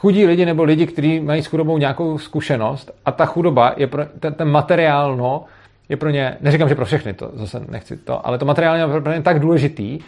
chudí 0.02 0.26
lidi 0.26 0.46
nebo 0.46 0.64
lidi, 0.64 0.88
kteří 0.88 1.20
mají 1.20 1.44
s 1.44 1.48
chudobou 1.48 1.78
nějakou 1.78 2.18
zkušenost 2.18 2.92
a 3.06 3.12
ta 3.12 3.26
chudoba 3.26 3.74
je 3.78 3.88
pro, 3.88 4.06
ten, 4.20 4.34
ten 4.34 4.52
materiálno 4.52 5.46
je 5.90 5.98
pro 5.98 6.10
ně, 6.10 6.38
neříkám, 6.42 6.70
že 6.70 6.76
pro 6.76 6.86
všechny 6.86 7.14
to, 7.14 7.32
zase 7.34 7.62
nechci 7.70 7.98
to, 7.98 8.28
ale 8.28 8.38
to 8.38 8.46
materiálně 8.46 8.84
je 8.84 9.02
pro 9.02 9.14
ně 9.14 9.22
tak 9.22 9.40
důležitý, 9.40 10.00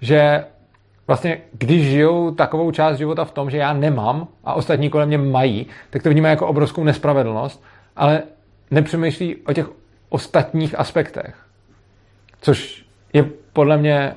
že 0.00 0.44
vlastně 1.06 1.38
když 1.52 1.90
žijou 1.90 2.30
takovou 2.30 2.70
část 2.70 2.96
života 2.96 3.24
v 3.24 3.30
tom, 3.30 3.50
že 3.50 3.58
já 3.58 3.72
nemám 3.72 4.28
a 4.44 4.54
ostatní 4.54 4.90
kolem 4.90 5.08
mě 5.08 5.18
mají, 5.18 5.66
tak 5.90 6.02
to 6.02 6.10
vnímají 6.10 6.32
jako 6.32 6.46
obrovskou 6.46 6.84
nespravedlnost, 6.84 7.64
ale 7.96 8.22
nepřemýšlí 8.70 9.36
o 9.36 9.52
těch 9.52 9.66
ostatních 10.08 10.78
aspektech. 10.78 11.36
Což 12.40 12.86
je 13.12 13.24
podle 13.52 13.76
mě 13.76 14.16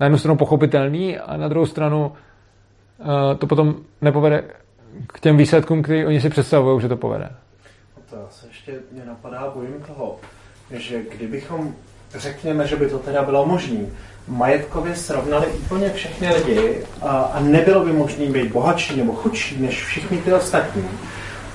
na 0.00 0.06
jednu 0.06 0.18
stranu 0.18 0.36
pochopitelný 0.36 1.18
a 1.18 1.36
na 1.36 1.48
druhou 1.48 1.66
stranu 1.66 2.12
to 3.38 3.46
potom 3.46 3.74
nepovede 4.00 4.44
k 5.06 5.20
těm 5.20 5.36
výsledkům, 5.36 5.82
který 5.82 6.06
oni 6.06 6.20
si 6.20 6.30
představují, 6.30 6.80
že 6.80 6.88
to 6.88 6.96
povede. 6.96 7.30
To 8.10 8.16
se 8.30 8.46
ještě 8.46 8.72
mě 8.92 9.02
napadá, 9.06 9.52
bojím 9.54 9.84
toho, 9.86 10.16
že 10.70 11.02
kdybychom, 11.16 11.74
řekněme, 12.14 12.66
že 12.66 12.76
by 12.76 12.86
to 12.86 12.98
teda 12.98 13.22
bylo 13.22 13.46
možné, 13.46 13.78
majetkově 14.28 14.96
srovnali 14.96 15.46
úplně 15.46 15.90
všechny 15.90 16.28
lidi 16.28 16.84
a, 17.02 17.08
a 17.08 17.40
nebylo 17.40 17.84
by 17.84 17.92
možné 17.92 18.26
být 18.26 18.52
bohatší 18.52 18.96
nebo 18.96 19.12
chudší 19.12 19.62
než 19.62 19.84
všichni 19.84 20.18
ty 20.18 20.32
ostatní, 20.32 20.84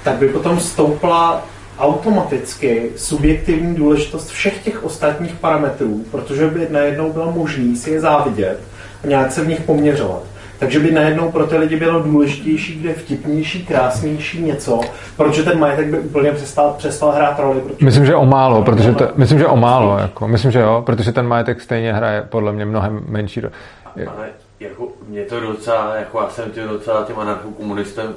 tak 0.04 0.16
by 0.16 0.30
potom 0.30 0.60
stoupla 0.60 1.46
automaticky 1.80 2.92
subjektivní 2.96 3.76
důležitost 3.76 4.30
všech 4.30 4.64
těch 4.64 4.84
ostatních 4.84 5.34
parametrů, 5.34 6.06
protože 6.12 6.48
by 6.48 6.68
najednou 6.70 7.14
bylo 7.14 7.32
možné 7.32 7.76
si 7.76 7.92
je 7.92 8.02
závidět 8.02 8.60
a 9.04 9.08
nějak 9.08 9.32
se 9.32 9.44
v 9.44 9.48
nich 9.48 9.62
poměřovat. 9.62 10.24
Takže 10.60 10.80
by 10.80 10.92
najednou 10.92 11.32
pro 11.32 11.48
ty 11.48 11.58
lidi 11.58 11.76
bylo 11.76 12.00
důležitější, 12.00 12.80
kde 12.80 12.94
vtipnější, 12.94 13.66
krásnější 13.66 14.42
něco, 14.42 14.82
protože 15.18 15.44
ten 15.44 15.60
majetek 15.60 15.88
by 15.88 16.00
úplně 16.00 16.32
přestal, 16.32 16.76
přestal 16.78 17.12
hrát 17.12 17.40
roli. 17.40 17.62
Myslím, 17.82 18.06
že 18.06 18.16
o 18.16 18.26
málo, 18.26 18.64
protože 18.64 18.94
to, 18.94 19.08
myslím, 19.16 19.40
že 19.40 19.48
o 19.48 19.56
málo, 19.56 19.98
jako, 19.98 20.28
myslím, 20.28 20.52
že 20.52 20.60
jo, 20.60 20.84
protože 20.86 21.12
ten 21.12 21.28
majetek 21.28 21.62
stejně 21.62 21.94
hraje 21.94 22.22
podle 22.30 22.52
mě 22.52 22.66
mnohem 22.66 23.04
menší 23.08 23.42
roli. 23.42 23.54
Ale 24.08 24.28
jako 24.60 24.88
mě 25.08 25.22
to 25.22 25.40
docela, 25.40 25.96
jako 25.96 26.22
já 26.22 26.30
jsem 26.30 26.52
tě 26.52 26.64
docela 26.64 27.04
tím 27.04 27.20
anarchokomunistem 27.20 28.14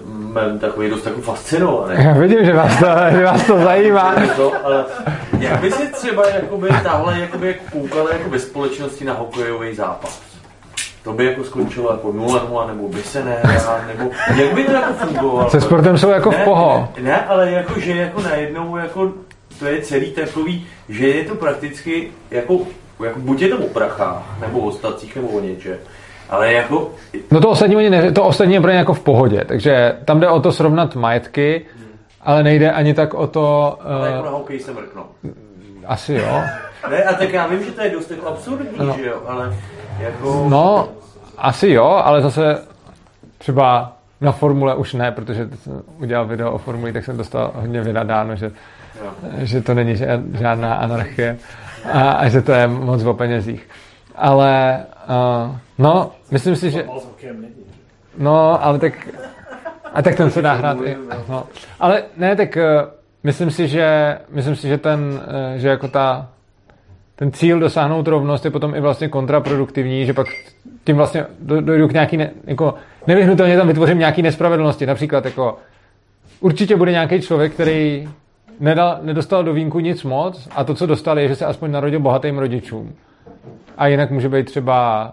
takový 0.60 0.90
dost 0.90 1.06
jako 1.06 1.20
fascinovaný. 1.20 2.04
Já 2.04 2.12
vidím, 2.12 2.44
že 2.44 2.52
vás 2.52 2.78
to, 2.78 2.86
že 3.10 3.24
vás 3.24 3.46
to 3.46 3.58
zajímá. 3.58 4.14
To, 4.36 4.52
ale 4.64 4.84
jak 5.38 5.60
by 5.60 5.72
si 5.72 5.92
třeba 5.92 6.28
jakoby, 6.28 6.68
tahle 6.82 7.20
jakoby, 7.20 7.56
koukala 7.72 8.12
jakoby 8.12 8.38
společnosti 8.40 9.04
na 9.04 9.12
hokejový 9.12 9.74
zápas? 9.74 10.27
To 11.04 11.12
by 11.12 11.24
jako 11.24 11.44
skončilo 11.44 11.92
jako 11.92 12.12
0-0, 12.12 12.66
nebo 12.66 12.88
by 12.88 13.02
se 13.02 13.24
nehrál, 13.24 13.80
nebo 13.86 14.10
jak 14.36 14.54
by 14.54 14.64
to 14.64 14.72
jako 14.72 14.92
fungovalo? 14.92 15.50
Se 15.50 15.60
sportem 15.60 15.98
jsou 15.98 16.10
jako 16.10 16.30
ne, 16.30 16.36
v 16.36 16.44
poho. 16.44 16.88
Ne, 16.96 17.02
ne, 17.02 17.26
ale 17.26 17.50
jako, 17.50 17.80
že 17.80 17.96
jako 17.96 18.20
najednou 18.20 18.76
jako 18.76 19.12
to 19.58 19.66
je 19.66 19.82
celý 19.82 20.10
takový, 20.10 20.66
že 20.88 21.08
je 21.08 21.24
to 21.24 21.34
prakticky 21.34 22.10
jako, 22.30 22.58
jako 23.04 23.20
buď 23.20 23.42
je 23.42 23.48
to 23.48 23.58
o 23.58 23.68
prachách, 23.68 24.38
nebo 24.40 24.60
o 24.60 24.72
stacích, 24.72 25.16
nebo 25.16 25.28
o 25.28 25.40
něče. 25.40 25.78
Ale 26.30 26.52
jako... 26.52 26.90
No 27.30 27.40
to 27.40 27.50
ostatní, 27.50 27.76
oni 27.76 27.90
ne, 27.90 28.12
to 28.12 28.24
ostatní 28.24 28.54
je 28.54 28.60
pro 28.60 28.70
ně 28.70 28.76
jako 28.76 28.94
v 28.94 29.00
pohodě, 29.00 29.44
takže 29.44 29.96
tam 30.04 30.20
jde 30.20 30.28
o 30.28 30.40
to 30.40 30.52
srovnat 30.52 30.94
majetky, 30.94 31.66
hmm. 31.76 31.86
ale 32.20 32.42
nejde 32.42 32.72
ani 32.72 32.94
tak 32.94 33.14
o 33.14 33.26
to... 33.26 33.76
Ale 33.80 34.08
uh, 34.08 34.14
jako 34.14 34.24
na 34.24 34.30
hokej 34.30 34.60
se 34.60 34.72
mrknou. 34.72 35.04
Asi 35.88 36.14
jo. 36.14 36.42
ne, 36.90 37.04
a 37.04 37.14
tak 37.14 37.32
já 37.32 37.46
vím, 37.46 37.64
že 37.64 37.70
to 37.70 37.82
je 37.82 37.90
dost 37.90 38.10
jako 38.10 38.26
absurdní, 38.26 38.78
no. 38.78 38.94
že 38.96 39.06
jo, 39.06 39.22
ale 39.26 39.56
jako... 39.98 40.46
No, 40.48 40.88
asi 41.38 41.68
jo, 41.68 41.84
ale 41.84 42.22
zase 42.22 42.62
třeba 43.38 43.92
na 44.20 44.32
formule 44.32 44.74
už 44.74 44.94
ne, 44.94 45.12
protože 45.12 45.48
jsem 45.62 45.82
udělal 45.98 46.26
video 46.26 46.52
o 46.52 46.58
formuli, 46.58 46.92
tak 46.92 47.04
jsem 47.04 47.16
dostal 47.16 47.52
hodně 47.54 47.80
vynadáno, 47.80 48.36
že, 48.36 48.52
že 49.38 49.60
to 49.60 49.74
není 49.74 49.96
žádná 50.38 50.74
anarchie 50.74 51.38
a, 51.92 52.10
a 52.10 52.28
že 52.28 52.42
to 52.42 52.52
je 52.52 52.66
moc 52.66 53.04
o 53.04 53.14
penězích. 53.14 53.68
Ale 54.16 54.84
uh, 55.08 55.56
no, 55.78 56.12
myslím 56.30 56.56
si, 56.56 56.70
že... 56.70 56.84
No, 58.18 58.64
ale 58.64 58.78
tak... 58.78 59.08
A 59.94 60.02
tak 60.02 60.14
ten 60.14 60.30
se 60.30 60.42
dá 60.42 60.52
hrát 60.52 60.78
i... 60.84 60.96
No. 61.28 61.46
Ale 61.80 62.02
ne, 62.16 62.36
tak 62.36 62.56
uh, 62.56 62.62
myslím 63.24 63.50
si, 63.50 63.68
že 63.68 64.18
myslím 64.30 64.56
si, 64.56 64.68
že 64.68 64.78
ten, 64.78 65.00
uh, 65.00 65.56
že 65.56 65.68
jako 65.68 65.88
ta 65.88 66.28
ten 67.18 67.32
cíl 67.32 67.60
dosáhnout 67.60 68.08
rovnost 68.08 68.44
je 68.44 68.50
potom 68.50 68.74
i 68.74 68.80
vlastně 68.80 69.08
kontraproduktivní, 69.08 70.06
že 70.06 70.12
pak 70.12 70.26
tím 70.84 70.96
vlastně 70.96 71.26
dojdu 71.40 71.88
k 71.88 71.92
nějaký, 71.92 72.16
ne, 72.16 72.30
jako 72.46 72.74
nevyhnutelně 73.06 73.56
tam 73.56 73.68
vytvořím 73.68 73.98
nějaký 73.98 74.22
nespravedlnosti. 74.22 74.86
Například 74.86 75.24
jako 75.24 75.58
určitě 76.40 76.76
bude 76.76 76.92
nějaký 76.92 77.20
člověk, 77.20 77.52
který 77.52 78.08
nedal, 78.60 78.98
nedostal 79.02 79.44
do 79.44 79.52
vínku 79.52 79.80
nic 79.80 80.04
moc 80.04 80.48
a 80.56 80.64
to, 80.64 80.74
co 80.74 80.86
dostal, 80.86 81.18
je, 81.18 81.28
že 81.28 81.36
se 81.36 81.46
aspoň 81.46 81.70
narodil 81.70 82.00
bohatým 82.00 82.38
rodičům. 82.38 82.92
A 83.78 83.86
jinak 83.86 84.10
může 84.10 84.28
být 84.28 84.46
třeba 84.46 85.12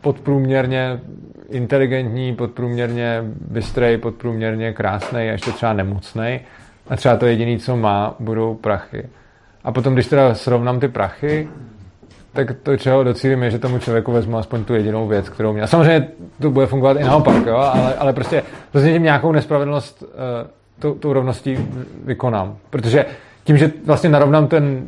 podprůměrně 0.00 1.00
inteligentní, 1.48 2.34
podprůměrně 2.34 3.22
bystrej, 3.50 3.98
podprůměrně 3.98 4.72
krásný 4.72 5.18
a 5.18 5.32
ještě 5.32 5.52
třeba 5.52 5.72
nemocný. 5.72 6.40
A 6.90 6.96
třeba 6.96 7.16
to 7.16 7.26
jediné, 7.26 7.58
co 7.58 7.76
má, 7.76 8.14
budou 8.18 8.54
prachy. 8.54 9.08
A 9.64 9.72
potom, 9.72 9.94
když 9.94 10.06
teda 10.06 10.34
srovnám 10.34 10.80
ty 10.80 10.88
prachy, 10.88 11.48
tak 12.32 12.48
to, 12.62 12.76
čeho 12.76 13.04
docílím, 13.04 13.42
je, 13.42 13.50
že 13.50 13.58
tomu 13.58 13.78
člověku 13.78 14.12
vezmu 14.12 14.38
aspoň 14.38 14.64
tu 14.64 14.74
jedinou 14.74 15.08
věc, 15.08 15.28
kterou 15.28 15.52
měl. 15.52 15.66
Samozřejmě 15.66 16.08
to 16.42 16.50
bude 16.50 16.66
fungovat 16.66 16.96
i 16.96 17.04
naopak, 17.04 17.46
jo? 17.46 17.56
Ale, 17.56 17.94
ale 17.94 18.12
prostě 18.12 18.42
tím 18.72 19.02
nějakou 19.02 19.32
nespravedlnost 19.32 20.02
uh, 20.02 20.08
tou, 20.78 20.94
tou 20.94 21.12
rovností 21.12 21.68
vykonám. 22.04 22.56
Protože 22.70 23.06
tím, 23.44 23.58
že 23.58 23.72
vlastně 23.86 24.10
narovnám 24.10 24.46
ten, 24.46 24.86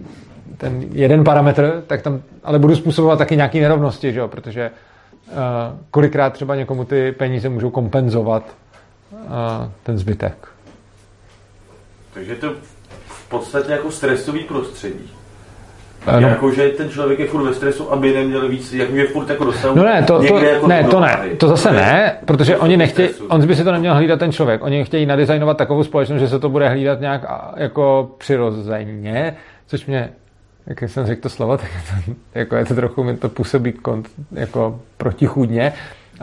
ten 0.56 0.84
jeden 0.92 1.24
parametr, 1.24 1.82
tak 1.86 2.02
tam 2.02 2.22
ale 2.44 2.58
budu 2.58 2.76
způsobovat 2.76 3.18
taky 3.18 3.36
nějaké 3.36 3.60
nerovnosti, 3.60 4.12
že 4.12 4.20
jo? 4.20 4.28
protože 4.28 4.70
uh, 5.30 5.36
kolikrát 5.90 6.32
třeba 6.32 6.56
někomu 6.56 6.84
ty 6.84 7.12
peníze 7.12 7.48
můžou 7.48 7.70
kompenzovat 7.70 8.56
uh, 9.12 9.18
ten 9.82 9.98
zbytek. 9.98 10.51
Takže 12.14 12.34
to 12.34 12.52
v 13.06 13.28
podstatě 13.28 13.72
jako 13.72 13.90
stresový 13.90 14.40
prostředí. 14.44 15.10
No. 16.06 16.28
Jako, 16.28 16.52
že 16.52 16.68
ten 16.68 16.90
člověk 16.90 17.18
je 17.18 17.26
furt 17.26 17.44
ve 17.44 17.54
stresu, 17.54 17.92
aby 17.92 18.14
neměl 18.14 18.48
víc, 18.48 18.72
jak 18.72 18.90
je 18.90 19.06
furt 19.06 19.28
jako 19.28 19.44
dosahu. 19.44 19.76
No 19.76 19.84
ne, 19.84 20.02
to, 20.02 20.18
to, 20.18 20.38
jako 20.38 20.66
ne, 20.66 20.84
to 20.84 21.00
ne, 21.00 21.18
to 21.36 21.48
zase 21.48 21.72
ne, 21.72 22.18
protože 22.24 22.56
oni 22.56 22.76
nechtějí, 22.76 23.08
on 23.28 23.46
by 23.46 23.56
si 23.56 23.64
to 23.64 23.72
neměl 23.72 23.94
hlídat 23.94 24.18
ten 24.18 24.32
člověk, 24.32 24.64
oni 24.64 24.84
chtějí 24.84 25.06
nadizajnovat 25.06 25.56
takovou 25.56 25.84
společnost, 25.84 26.20
že 26.20 26.28
se 26.28 26.38
to 26.38 26.48
bude 26.48 26.68
hlídat 26.68 27.00
nějak 27.00 27.24
jako 27.56 28.10
přirozeně, 28.18 29.36
což 29.66 29.86
mě, 29.86 30.10
jak 30.66 30.82
jsem 30.82 31.06
řekl 31.06 31.22
to 31.22 31.28
slovo, 31.28 31.56
tak 31.56 31.70
je 31.74 31.80
to, 31.80 32.12
jako 32.34 32.56
je 32.56 32.64
to 32.64 32.74
trochu, 32.74 33.04
mi 33.04 33.16
to 33.16 33.28
působí 33.28 33.72
kont, 33.72 34.08
jako 34.32 34.80
protichůdně, 34.96 35.72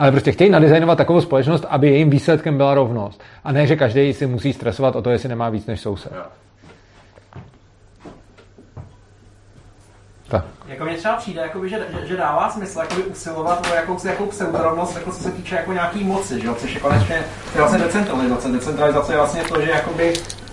ale 0.00 0.10
prostě 0.10 0.32
chtějí 0.32 0.50
nadizajnovat 0.50 0.98
takovou 0.98 1.20
společnost, 1.20 1.64
aby 1.68 1.88
jejím 1.88 2.10
výsledkem 2.10 2.56
byla 2.56 2.74
rovnost. 2.74 3.22
A 3.44 3.52
ne, 3.52 3.66
že 3.66 3.76
každý 3.76 4.12
si 4.12 4.26
musí 4.26 4.52
stresovat 4.52 4.96
o 4.96 5.02
to, 5.02 5.10
jestli 5.10 5.28
nemá 5.28 5.48
víc 5.48 5.66
než 5.66 5.80
soused. 5.80 6.12
Tak. 10.28 10.44
Jako 10.66 10.84
mě 10.84 10.96
třeba 10.96 11.16
přijde, 11.16 11.40
jakoby, 11.40 11.68
že, 11.68 11.86
že, 12.00 12.06
že, 12.06 12.16
dává 12.16 12.50
smysl 12.50 12.78
jakoby, 12.78 13.02
usilovat 13.02 13.66
o 13.70 13.74
jakousi 13.74 14.08
jakou 14.08 14.26
pseudorovnost, 14.26 14.94
jako 14.94 15.12
co 15.12 15.22
se 15.22 15.30
týče 15.30 15.54
jako 15.54 15.72
nějaký 15.72 16.04
moci, 16.04 16.40
že 16.40 16.46
jo? 16.46 16.54
což 16.54 16.74
je 16.74 16.80
konečně 16.80 17.14
je 17.54 17.60
vlastně 17.60 17.78
decentralizace. 17.78 18.48
Decentralizace 18.48 19.12
je 19.12 19.16
vlastně 19.16 19.42
to, 19.42 19.60
že 19.60 19.70
jakoby, 19.70 20.12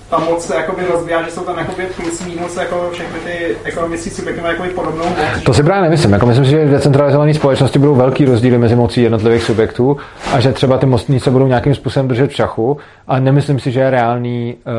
ta 0.10 0.20
moc 0.20 0.46
se 0.46 0.56
jakoby 0.56 0.82
rozbíjá, 0.92 1.24
že 1.24 1.32
jsou 1.32 1.42
tam 1.42 1.58
jakoby 1.58 1.84
plus 1.96 2.26
minus 2.26 2.56
jako 2.56 2.90
všechny 2.92 3.20
ty 3.20 3.56
ekonomické 3.64 4.10
subjekty 4.10 4.42
mají 4.42 4.54
jakoby 4.54 4.70
podobnou 4.70 5.04
moc. 5.06 5.44
To 5.46 5.54
si 5.54 5.64
právě 5.64 5.82
nemyslím. 5.82 6.14
Jako 6.14 6.26
myslím 6.26 6.46
si, 6.46 6.52
že 6.52 6.66
v 6.66 6.70
decentralizované 6.72 7.34
společnosti 7.34 7.80
budou 7.80 7.96
velký 7.96 8.26
rozdíly 8.26 8.58
mezi 8.58 8.76
mocí 8.76 9.02
jednotlivých 9.02 9.44
subjektů 9.44 9.98
a 10.34 10.40
že 10.40 10.54
třeba 10.54 10.78
ty 10.78 10.86
mocní 10.86 11.20
se 11.20 11.32
budou 11.32 11.48
nějakým 11.48 11.76
způsobem 11.76 12.08
držet 12.08 12.30
v 12.30 12.36
šachu, 12.36 12.78
ale 13.08 13.22
nemyslím 13.22 13.60
si, 13.60 13.72
že 13.72 13.80
je 13.80 13.90
reálný 13.90 14.56
uh, 14.56 14.74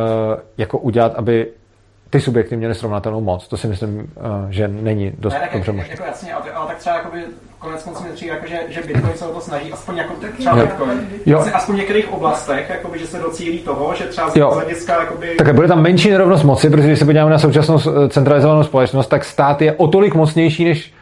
jako 0.58 0.78
udělat, 0.78 1.12
aby 1.16 1.46
ty 2.10 2.20
subjekty 2.20 2.56
měly 2.56 2.74
srovnatelnou 2.74 3.20
moc. 3.20 3.48
To 3.48 3.56
si 3.56 3.66
myslím, 3.66 4.12
eh, 4.16 4.22
že 4.52 4.68
není 4.68 5.12
dost 5.18 5.32
ne, 5.32 5.40
tak 5.40 5.52
dobře 5.52 5.72
možné. 5.72 5.90
Jako 5.90 6.04
jasně, 6.04 6.34
ale, 6.34 6.52
ale 6.52 6.66
tak 6.66 6.76
třeba 6.76 6.96
jakoby, 6.96 7.20
konec 7.58 7.82
konců 7.82 8.04
mi 8.04 8.10
přijde, 8.10 8.34
jako, 8.34 8.46
že, 8.46 8.58
že 8.68 8.82
Bitcoin 8.82 9.14
se 9.14 9.26
o 9.26 9.32
to 9.32 9.40
snaží, 9.40 9.72
aspoň 9.72 9.96
jako 9.96 10.14
třeba 10.38 10.56
jo. 10.56 10.66
Bitcoin, 10.66 11.08
jo. 11.26 11.44
Aspoň 11.52 11.74
v 11.74 11.78
některých 11.78 12.12
oblastech, 12.12 12.70
jakoby, 12.70 12.98
že 12.98 13.06
se 13.06 13.18
docílí 13.18 13.58
toho, 13.58 13.94
že 13.94 14.04
třeba 14.04 14.30
z 14.30 14.34
hlediska... 14.34 15.00
Jakoby... 15.00 15.34
Tak 15.38 15.54
bude 15.54 15.68
tam 15.68 15.82
menší 15.82 16.10
nerovnost 16.10 16.44
moci, 16.44 16.70
protože 16.70 16.86
když 16.86 16.98
se 16.98 17.04
podíváme 17.04 17.30
na 17.30 17.38
současnou 17.38 17.78
eh, 17.78 18.08
centralizovanou 18.08 18.64
společnost, 18.64 19.06
tak 19.06 19.24
stát 19.24 19.62
je 19.62 19.72
o 19.72 19.88
tolik 19.88 20.14
mocnější 20.14 20.64
než, 20.64 20.92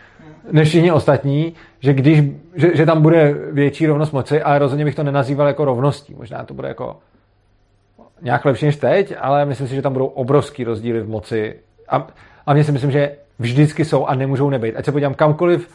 než 0.52 0.68
všichni 0.68 0.92
ostatní, 0.92 1.54
že, 1.80 1.92
když, 1.92 2.22
že, 2.54 2.70
že 2.76 2.86
tam 2.86 3.02
bude 3.02 3.34
větší 3.52 3.86
rovnost 3.86 4.12
moci, 4.12 4.42
ale 4.42 4.58
rozhodně 4.58 4.84
bych 4.84 4.94
to 4.94 5.02
nenazýval 5.02 5.46
jako 5.46 5.64
rovností. 5.64 6.14
Možná 6.14 6.44
to 6.44 6.54
bude 6.54 6.68
jako 6.68 6.96
nějak 8.22 8.44
lepší 8.44 8.66
než 8.66 8.76
teď, 8.76 9.14
ale 9.20 9.44
myslím 9.44 9.68
si, 9.68 9.74
že 9.74 9.82
tam 9.82 9.92
budou 9.92 10.06
obrovský 10.06 10.64
rozdíly 10.64 11.00
v 11.00 11.08
moci. 11.08 11.54
A, 11.88 12.06
a 12.46 12.54
mě 12.54 12.64
si 12.64 12.72
myslím, 12.72 12.90
že 12.90 13.16
vždycky 13.38 13.84
jsou 13.84 14.06
a 14.06 14.14
nemůžou 14.14 14.50
nebejt. 14.50 14.76
Ať 14.76 14.84
se 14.84 14.92
podívám 14.92 15.14
kamkoliv, 15.14 15.70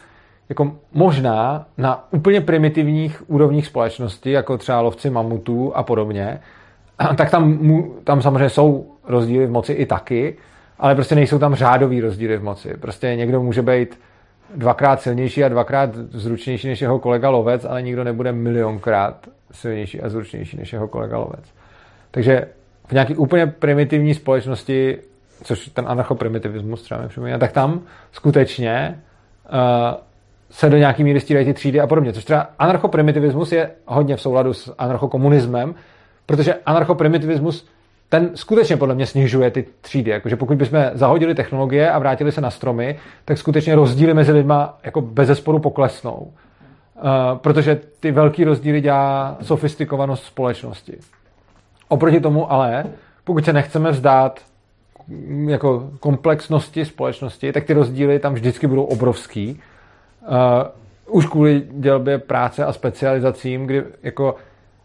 jako 0.48 0.76
možná 0.92 1.66
na 1.78 2.08
úplně 2.10 2.40
primitivních 2.40 3.30
úrovních 3.30 3.66
společnosti, 3.66 4.30
jako 4.30 4.58
třeba 4.58 4.80
lovci 4.80 5.10
mamutů 5.10 5.76
a 5.76 5.82
podobně, 5.82 6.40
tak 7.16 7.30
tam, 7.30 7.58
tam 8.04 8.22
samozřejmě 8.22 8.48
jsou 8.50 8.86
rozdíly 9.04 9.46
v 9.46 9.50
moci 9.50 9.72
i 9.72 9.86
taky, 9.86 10.36
ale 10.78 10.94
prostě 10.94 11.14
nejsou 11.14 11.38
tam 11.38 11.54
řádový 11.54 12.00
rozdíly 12.00 12.36
v 12.36 12.42
moci. 12.42 12.74
Prostě 12.80 13.16
někdo 13.16 13.42
může 13.42 13.62
být 13.62 14.00
dvakrát 14.56 15.02
silnější 15.02 15.44
a 15.44 15.48
dvakrát 15.48 15.94
zručnější 15.94 16.68
než 16.68 16.80
jeho 16.80 16.98
kolega 16.98 17.30
lovec, 17.30 17.64
ale 17.64 17.82
nikdo 17.82 18.04
nebude 18.04 18.32
milionkrát 18.32 19.26
silnější 19.52 20.00
a 20.00 20.08
zručnější 20.08 20.56
než 20.56 20.72
jeho 20.72 20.88
kolega 20.88 21.18
lovec. 21.18 21.44
Takže 22.12 22.48
v 22.86 22.92
nějaké 22.92 23.16
úplně 23.16 23.46
primitivní 23.46 24.14
společnosti, 24.14 24.98
což 25.44 25.68
ten 25.68 25.84
anarchoprimitivismus 25.88 26.82
třeba 26.82 27.00
mi 27.20 27.38
tak 27.38 27.52
tam 27.52 27.80
skutečně 28.12 29.00
uh, 29.52 29.58
se 30.50 30.70
do 30.70 30.76
nějaký 30.76 31.04
míry 31.04 31.20
stírají 31.20 31.46
ty 31.46 31.54
třídy 31.54 31.80
a 31.80 31.86
podobně. 31.86 32.12
Což 32.12 32.24
třeba 32.24 32.50
anarchoprimitivismus 32.58 33.52
je 33.52 33.70
hodně 33.86 34.16
v 34.16 34.20
souladu 34.20 34.54
s 34.54 34.74
anarchokomunismem, 34.78 35.74
protože 36.26 36.54
anarchoprimitivismus 36.66 37.66
ten 38.08 38.30
skutečně 38.34 38.76
podle 38.76 38.94
mě 38.94 39.06
snižuje 39.06 39.50
ty 39.50 39.64
třídy. 39.80 40.10
Jakože 40.10 40.36
pokud 40.36 40.56
bychom 40.56 40.90
zahodili 40.94 41.34
technologie 41.34 41.90
a 41.90 41.98
vrátili 41.98 42.32
se 42.32 42.40
na 42.40 42.50
stromy, 42.50 42.98
tak 43.24 43.38
skutečně 43.38 43.74
rozdíly 43.74 44.14
mezi 44.14 44.32
lidma 44.32 44.78
jako 44.84 45.00
bez 45.00 45.28
zesporu 45.28 45.58
poklesnou. 45.58 46.32
Uh, 46.96 47.38
protože 47.38 47.80
ty 48.00 48.10
velký 48.10 48.44
rozdíly 48.44 48.80
dělá 48.80 49.36
sofistikovanost 49.42 50.24
společnosti. 50.24 50.98
Oproti 51.92 52.20
tomu 52.20 52.52
ale, 52.52 52.84
pokud 53.24 53.44
se 53.44 53.52
nechceme 53.52 53.90
vzdát 53.90 54.40
mm, 55.08 55.48
jako 55.48 55.90
komplexnosti 56.00 56.84
společnosti, 56.84 57.52
tak 57.52 57.64
ty 57.64 57.72
rozdíly 57.72 58.18
tam 58.18 58.34
vždycky 58.34 58.66
budou 58.66 58.84
obrovský. 58.84 59.60
Uh, 60.22 61.16
už 61.16 61.26
kvůli 61.26 61.62
dělbě 61.70 62.18
práce 62.18 62.64
a 62.64 62.72
specializacím, 62.72 63.66
kdy 63.66 63.84
jako 64.02 64.36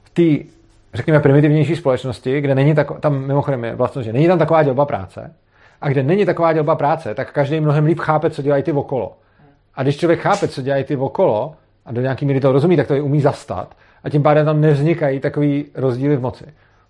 v 0.03 0.09
té, 0.09 0.49
řekněme, 0.93 1.19
primitivnější 1.19 1.75
společnosti, 1.75 2.41
kde 2.41 2.55
není 2.55 2.75
tak, 2.75 2.99
tam 2.99 3.19
mimochodem 3.19 3.63
je 3.63 3.75
vlastně, 3.75 4.03
že 4.03 4.13
není 4.13 4.27
tam 4.27 4.39
taková 4.39 4.63
dělba 4.63 4.85
práce, 4.85 5.34
a 5.81 5.89
kde 5.89 6.03
není 6.03 6.25
taková 6.25 6.53
dělba 6.53 6.75
práce, 6.75 7.15
tak 7.15 7.34
každý 7.34 7.59
mnohem 7.59 7.85
líp 7.85 7.99
chápe, 7.99 8.29
co 8.29 8.41
dělají 8.41 8.63
ty 8.63 8.71
okolo. 8.71 9.17
A 9.75 9.84
když 9.84 9.97
člověk 9.97 10.19
chápe, 10.19 10.47
co 10.47 10.61
dělají 10.61 10.84
ty 10.84 10.95
okolo, 10.95 11.55
a 11.85 11.91
do 11.91 12.01
nějaký 12.01 12.25
míry 12.25 12.39
to 12.39 12.51
rozumí, 12.51 12.77
tak 12.77 12.88
to 12.88 12.93
je 12.93 13.01
umí 13.01 13.21
zastat, 13.21 13.75
a 14.03 14.09
tím 14.09 14.23
pádem 14.23 14.45
tam 14.45 14.61
nevznikají 14.61 15.19
takový 15.19 15.65
rozdíly 15.75 16.15
v 16.15 16.21
moci. 16.21 16.45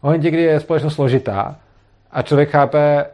Momentě, 0.07 0.31
kdy 0.31 0.41
je 0.41 0.59
společnost 0.59 0.95
složitá 0.95 1.55
a 2.11 2.21
člověk 2.21 2.49
chápe 2.49 3.05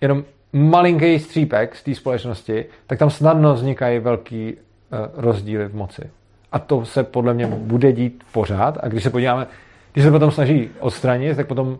jenom 0.00 0.24
malinký 0.52 1.18
střípek 1.18 1.76
z 1.76 1.82
té 1.82 1.94
společnosti, 1.94 2.64
tak 2.86 2.98
tam 2.98 3.10
snadno 3.10 3.54
vznikají 3.54 3.98
velký 3.98 4.52
uh, 4.54 5.22
rozdíly 5.22 5.68
v 5.68 5.74
moci. 5.74 6.10
A 6.52 6.58
to 6.58 6.84
se 6.84 7.04
podle 7.04 7.34
mě 7.34 7.46
bude 7.46 7.92
dít 7.92 8.24
pořád. 8.32 8.78
A 8.80 8.88
když 8.88 9.02
se 9.02 9.10
podíváme, 9.10 9.46
když 9.92 10.04
se 10.04 10.10
potom 10.10 10.30
snaží 10.30 10.70
odstranit, 10.80 11.36
tak 11.36 11.46
potom 11.46 11.78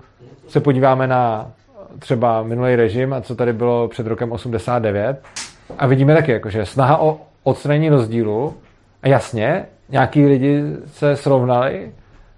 se 0.49 0.61
podíváme 0.61 1.07
na 1.07 1.51
třeba 1.99 2.43
minulý 2.43 2.77
režim 2.77 3.13
a 3.13 3.21
co 3.21 3.35
tady 3.35 3.53
bylo 3.53 3.89
před 3.89 4.07
rokem 4.07 4.33
89 4.33 5.23
a 5.79 5.87
vidíme 5.87 6.15
taky, 6.15 6.33
jako, 6.33 6.51
že 6.51 6.67
snaha 6.67 7.01
o 7.01 7.21
odstranění 7.43 7.89
rozdílu 7.89 8.55
a 9.03 9.09
jasně, 9.09 9.67
nějaký 9.89 10.27
lidi 10.27 10.63
se 10.87 11.17
srovnali, 11.17 11.93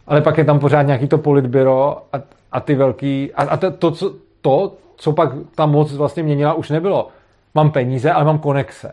ale 0.08 0.20
pak 0.20 0.38
je 0.38 0.44
tam 0.44 0.58
pořád 0.58 0.82
nějaký 0.82 1.08
to 1.08 1.18
politbyro 1.18 2.02
a, 2.12 2.22
a 2.52 2.60
ty 2.60 2.74
velký, 2.74 3.32
a, 3.34 3.42
a 3.42 3.56
to, 3.56 3.70
to, 3.70 3.90
co, 3.90 4.14
to, 4.40 4.76
co 4.96 5.12
pak 5.12 5.30
ta 5.54 5.66
moc 5.66 5.92
vlastně 5.92 6.22
měnila, 6.22 6.54
už 6.54 6.70
nebylo. 6.70 7.08
Mám 7.54 7.70
peníze, 7.70 8.12
ale 8.12 8.24
mám 8.24 8.38
konexe. 8.38 8.92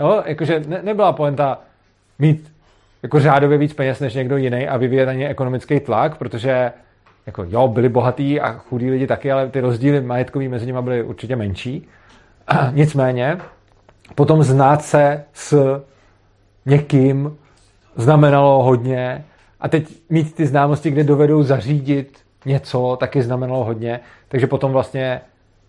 Jo, 0.00 0.22
jakože 0.26 0.62
ne, 0.66 0.80
nebyla 0.82 1.12
poenta 1.12 1.58
mít 2.18 2.52
jako 3.02 3.20
řádově 3.20 3.58
víc 3.58 3.72
peněz 3.72 4.00
než 4.00 4.14
někdo 4.14 4.36
jiný 4.36 4.68
a 4.68 4.76
vyvíjet 4.76 5.06
na 5.06 5.12
ně 5.12 5.28
ekonomický 5.28 5.80
tlak, 5.80 6.16
protože 6.16 6.72
jako 7.26 7.44
jo, 7.48 7.68
byli 7.68 7.88
bohatí 7.88 8.40
a 8.40 8.52
chudí 8.52 8.90
lidi 8.90 9.06
taky, 9.06 9.32
ale 9.32 9.48
ty 9.48 9.60
rozdíly 9.60 10.00
majetkový 10.00 10.48
mezi 10.48 10.66
nimi 10.66 10.78
byly 10.82 11.02
určitě 11.02 11.36
menší. 11.36 11.88
Nicméně, 12.72 13.38
potom 14.14 14.42
znát 14.42 14.82
se 14.82 15.24
s 15.32 15.80
někým 16.66 17.36
znamenalo 17.96 18.62
hodně 18.62 19.24
a 19.60 19.68
teď 19.68 19.88
mít 20.10 20.34
ty 20.34 20.46
známosti, 20.46 20.90
kde 20.90 21.04
dovedou 21.04 21.42
zařídit 21.42 22.18
něco, 22.46 22.96
taky 23.00 23.22
znamenalo 23.22 23.64
hodně. 23.64 24.00
Takže 24.28 24.46
potom 24.46 24.72
vlastně 24.72 25.20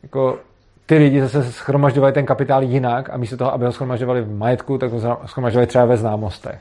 jako 0.03 0.37
ty 0.85 0.97
lidi 0.97 1.21
zase 1.21 1.51
schromažďovali 1.51 2.13
ten 2.13 2.25
kapitál 2.25 2.63
jinak 2.63 3.09
a 3.09 3.17
místo 3.17 3.37
toho, 3.37 3.53
aby 3.53 3.65
ho 3.65 3.71
schromažďovali 3.71 4.21
v 4.21 4.37
majetku, 4.37 4.77
tak 4.77 4.91
ho 4.91 5.19
schromažďovali 5.25 5.67
třeba 5.67 5.85
ve 5.85 5.97
známostech. 5.97 6.59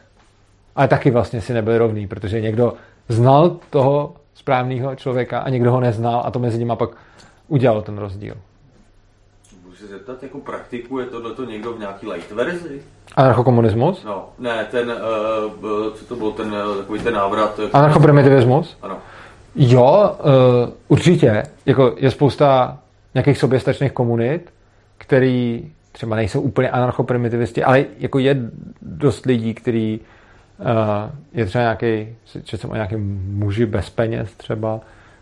Ale 0.77 0.89
taky 0.89 1.11
vlastně 1.11 1.41
si 1.41 1.53
nebyli 1.53 1.79
rovný, 1.79 2.07
protože 2.07 2.41
někdo 2.41 2.75
znal 3.09 3.57
toho 3.71 4.15
správného 4.35 4.97
člověka 4.97 5.39
a 5.39 5.49
někdo 5.49 5.73
ho 5.73 5.81
neznal 5.81 6.23
a 6.25 6.31
to 6.31 6.39
mezi 6.39 6.59
nimi 6.59 6.73
pak 6.77 6.91
udělalo 7.49 7.83
ten 7.83 7.99
rozdíl. 7.99 8.35
Zeptat, 9.91 10.23
jako 10.23 10.39
praktikuje 10.39 11.07
tohleto 11.07 11.45
někdo 11.45 11.73
v 11.73 11.79
nějaký 11.79 12.07
light 12.07 12.31
verzi? 12.31 12.83
Anarchokomunismus? 13.17 14.05
No, 14.05 14.29
ne, 14.39 14.67
ten, 14.71 14.91
uh, 14.91 15.95
co 15.95 16.05
to 16.05 16.17
byl 16.17 16.33
ten, 16.33 16.55
takový 16.79 17.01
ten 17.01 17.15
návrat? 17.15 17.61
Anarchoprimitivismus? 17.73 18.77
Ano. 18.83 18.99
Jo, 19.57 20.17
uh, 20.19 20.73
určitě. 20.89 21.43
Jako 21.67 21.95
je 21.97 22.11
spousta 22.11 22.79
nějakých 23.15 23.39
soběstačných 23.39 23.93
komunit, 23.93 24.53
který 24.99 25.71
třeba 25.93 26.17
nejsou 26.17 26.41
úplně 26.41 26.71
anarchoprimitivisti, 26.71 27.65
ale 27.65 27.85
jako 27.99 28.19
je 28.19 28.37
dost 28.83 29.27
lidí, 29.27 29.55
který 29.55 30.01
uh, 30.59 30.67
je 31.33 31.47
třeba 31.47 31.63
nějaký, 31.63 32.09
že 32.45 32.57
jsem 32.59 32.71
o 32.71 32.75
nějakém 32.75 33.21
muži 33.33 33.67
bez 33.67 33.91
peněz 33.91 34.35
třeba, 34.37 34.81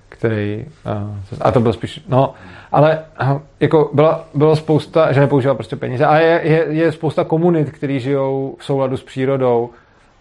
který, 0.09 0.67
uh, 0.87 1.39
a 1.41 1.51
to 1.51 1.61
bylo 1.61 1.73
spíš, 1.73 2.05
no, 2.09 2.35
ale 2.73 3.05
uh, 3.23 3.41
jako 3.61 3.91
byla, 3.93 4.25
bylo 4.35 4.57
spousta, 4.57 5.13
že 5.13 5.21
nepoužíval 5.21 5.55
prostě 5.55 5.77
peníze, 5.77 6.07
ale 6.07 6.23
je, 6.23 6.41
je, 6.45 6.67
je 6.69 6.93
spousta 6.93 7.25
komunit, 7.25 7.71
který 7.71 8.01
žijou 8.01 8.57
v 8.59 8.65
souladu 8.65 8.97
s 8.97 9.03
přírodou. 9.03 9.71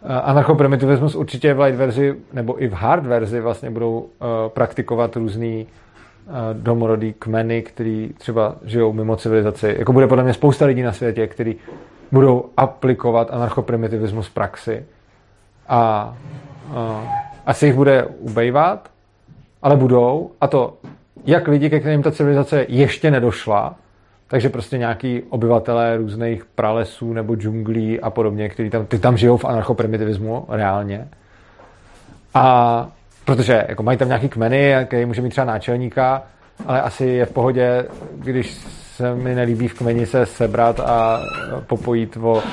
Uh, 0.01 0.11
anarchoprimitivismus 0.23 1.15
určitě 1.15 1.53
v 1.53 1.59
light 1.59 1.79
verzi, 1.79 2.15
nebo 2.33 2.63
i 2.63 2.67
v 2.67 2.73
hard 2.73 3.05
verzi 3.05 3.41
vlastně 3.41 3.69
budou 3.69 3.99
uh, 3.99 4.07
praktikovat 4.47 5.15
různý 5.15 5.67
domorodý 6.53 7.13
kmeny, 7.13 7.61
který 7.61 8.13
třeba 8.17 8.55
žijou 8.63 8.93
mimo 8.93 9.15
civilizaci. 9.15 9.75
Jako 9.79 9.93
bude 9.93 10.07
podle 10.07 10.23
mě 10.23 10.33
spousta 10.33 10.65
lidí 10.65 10.81
na 10.81 10.91
světě, 10.91 11.27
kteří 11.27 11.55
budou 12.11 12.45
aplikovat 12.57 13.27
anarchoprimitivismus 13.31 14.27
v 14.27 14.33
praxi. 14.33 14.85
A, 15.67 15.79
a 15.79 16.15
asi 17.45 17.65
jich 17.65 17.75
bude 17.75 18.05
ubejvat, 18.05 18.89
ale 19.65 19.75
budou. 19.75 20.31
A 20.41 20.47
to 20.47 20.73
jak 21.25 21.47
lidi, 21.47 21.69
ke 21.69 21.79
kterým 21.79 22.03
ta 22.03 22.11
civilizace 22.11 22.65
ještě 22.69 23.11
nedošla, 23.11 23.75
takže 24.27 24.49
prostě 24.49 24.77
nějaký 24.77 25.23
obyvatelé 25.29 25.97
různých 25.97 26.45
pralesů 26.45 27.13
nebo 27.13 27.35
džunglí 27.35 27.99
a 27.99 28.09
podobně, 28.09 28.49
kteří 28.49 28.69
tam, 28.69 28.85
ty 28.85 28.99
tam 28.99 29.17
žijou 29.17 29.37
v 29.37 29.45
anarchoprimitivismu 29.45 30.45
reálně. 30.49 31.07
A 32.33 32.87
protože 33.25 33.65
jako 33.69 33.83
mají 33.83 33.97
tam 33.97 34.07
nějaký 34.07 34.29
kmeny, 34.29 34.75
který 34.85 35.05
může 35.05 35.21
mít 35.21 35.29
třeba 35.29 35.45
náčelníka, 35.45 36.23
ale 36.65 36.81
asi 36.81 37.05
je 37.05 37.25
v 37.25 37.31
pohodě, 37.31 37.85
když 38.15 38.53
se 38.95 39.15
mi 39.15 39.35
nelíbí 39.35 39.67
v 39.67 39.73
kmeni 39.73 40.05
se 40.05 40.25
sebrat 40.25 40.79
a 40.79 41.19
popojít 41.67 42.17
o 42.21 42.43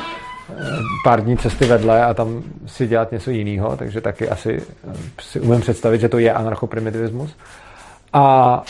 pár 1.04 1.24
dní 1.24 1.36
cesty 1.36 1.64
vedle 1.64 2.04
a 2.04 2.14
tam 2.14 2.42
si 2.66 2.86
dělat 2.86 3.12
něco 3.12 3.30
jiného, 3.30 3.76
takže 3.76 4.00
taky 4.00 4.28
asi 4.28 4.62
eh, 4.88 4.96
si 5.20 5.40
umím 5.40 5.60
představit, 5.60 6.00
že 6.00 6.08
to 6.08 6.18
je 6.18 6.32
anarchoprimitivismus. 6.32 7.36
A 8.12 8.62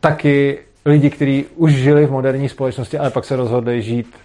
taky 0.00 0.58
lidi, 0.84 1.10
kteří 1.10 1.46
už 1.56 1.72
žili 1.72 2.06
v 2.06 2.10
moderní 2.10 2.48
společnosti, 2.48 2.98
ale 2.98 3.10
pak 3.10 3.24
se 3.24 3.36
rozhodli 3.36 3.82
žít 3.82 4.16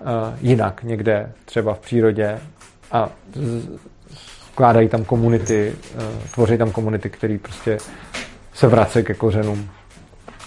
uh, 0.00 0.06
jinak 0.40 0.82
někde, 0.82 1.32
třeba 1.44 1.74
v 1.74 1.78
přírodě 1.78 2.38
a 2.92 3.08
skládají 4.52 4.88
tam 4.88 5.04
komunity, 5.04 5.72
uh, 5.94 6.02
tvoří 6.34 6.58
tam 6.58 6.70
komunity, 6.70 7.10
které 7.10 7.38
prostě 7.42 7.78
se 8.54 8.66
vracejí 8.66 9.04
ke 9.04 9.14
kořenům. 9.14 9.68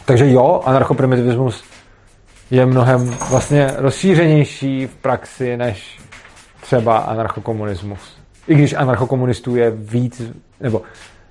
Takže 0.06 0.32
jo, 0.32 0.62
anarchoprimitivismus 0.66 1.64
je 2.52 2.66
mnohem 2.66 3.10
vlastně 3.30 3.74
rozšířenější 3.78 4.88
v 4.88 4.96
praxi 4.96 5.58
než 5.58 6.00
třeba 6.62 6.98
anarchokomunismus. 6.98 8.18
I 8.48 8.56
když 8.56 8.74
anarchokomunistů 8.74 9.56
je 9.56 9.72
víc, 9.72 10.22
nebo 10.60 10.82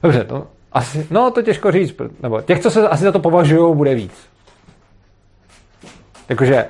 dobře, 0.02 0.24
to 0.24 0.46
asi, 0.72 1.06
no 1.10 1.30
to 1.30 1.42
těžko 1.42 1.72
říct, 1.72 1.94
nebo 2.22 2.40
těch, 2.40 2.60
co 2.60 2.70
se 2.70 2.88
asi 2.88 3.04
za 3.04 3.12
to 3.12 3.18
považují, 3.18 3.76
bude 3.76 3.94
víc. 3.94 4.12
Jakože 6.28 6.66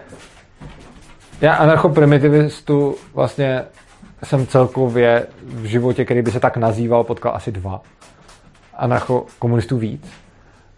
já 1.41 1.55
anarchoprimitivistů 1.55 2.97
vlastně 3.15 3.65
jsem 4.25 4.47
celkově 4.47 5.27
v 5.43 5.65
životě, 5.65 6.05
který 6.05 6.23
by 6.23 6.31
se 6.31 6.41
tak 6.41 6.57
nazýval, 6.57 7.05
potkal 7.05 7.33
asi 7.35 7.53
dva. 7.53 7.83
Anarchokomunistů 8.75 9.79
víc. 9.79 10.13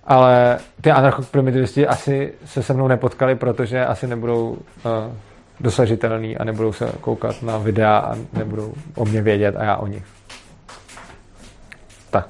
Ale 0.04 0.58
ty 0.80 0.90
anarchoprimitivisti 0.90 1.86
asi 1.86 2.32
se 2.44 2.62
se 2.62 2.74
mnou 2.74 2.88
nepotkali, 2.88 3.34
protože 3.34 3.86
asi 3.86 4.06
nebudou 4.06 4.50
uh, 4.50 4.58
dosažitelný 5.60 6.36
a 6.36 6.44
nebudou 6.44 6.72
se 6.72 6.92
koukat 7.00 7.42
na 7.42 7.58
videa 7.58 7.98
a 7.98 8.16
nebudou 8.32 8.74
o 8.94 9.04
mě 9.04 9.22
vědět 9.22 9.56
a 9.56 9.64
já 9.64 9.76
o 9.76 9.86
nich. 9.86 10.04
Tak. 12.10 12.28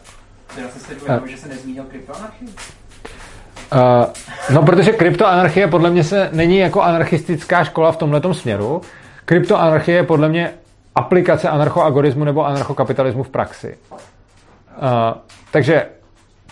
Já 0.60 0.68
jsem 0.68 0.80
se 0.80 1.20
uh, 1.20 1.26
že 1.26 1.36
se 1.36 1.48
nezmínil 1.48 1.84
kryptoanarchii. 1.84 2.48
Uh, 2.48 4.54
no, 4.54 4.62
protože 4.62 4.92
kryptoanarchie 4.92 5.68
podle 5.68 5.90
mě 5.90 6.04
se 6.04 6.28
není 6.32 6.58
jako 6.58 6.82
anarchistická 6.82 7.64
škola 7.64 7.92
v 7.92 7.96
tomhle 7.96 8.20
směru. 8.32 8.80
Kryptoanarchie 9.24 9.96
je 9.96 10.02
podle 10.02 10.28
mě 10.28 10.52
aplikace 10.94 11.48
anarchoagorismu 11.48 12.24
nebo 12.24 12.46
anarchokapitalismu 12.46 13.22
v 13.22 13.28
praxi. 13.28 13.78
Uh, 13.90 13.98
takže, 15.50 15.86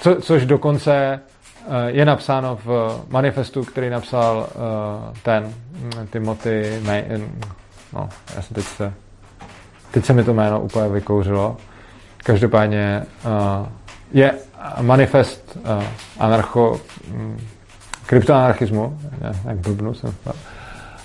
co, 0.01 0.21
což 0.21 0.47
dokonce 0.47 1.21
uh, 1.67 1.75
je 1.87 2.05
napsáno 2.05 2.59
v 2.65 3.01
manifestu, 3.09 3.65
který 3.65 3.91
napsal 3.91 4.37
uh, 4.37 5.17
ten 5.23 5.45
mm, 5.45 6.07
Timothy 6.07 6.81
May, 6.85 7.05
no, 7.93 8.09
já 8.37 8.43
jsem 8.43 8.55
teď 8.55 8.65
se 8.65 8.93
teď 9.91 10.05
se 10.05 10.13
mi 10.13 10.25
to 10.25 10.35
jméno 10.35 10.61
úplně 10.61 10.89
vykouřilo. 10.89 11.57
Každopádně 12.17 13.07
je 14.13 14.33
manifest 14.81 15.59
anarcho, 16.19 16.81
um, 17.13 17.37
kryptoanarchismu, 18.07 18.99
jak 19.45 19.57
blbnu 19.57 19.95
jsem 19.95 20.15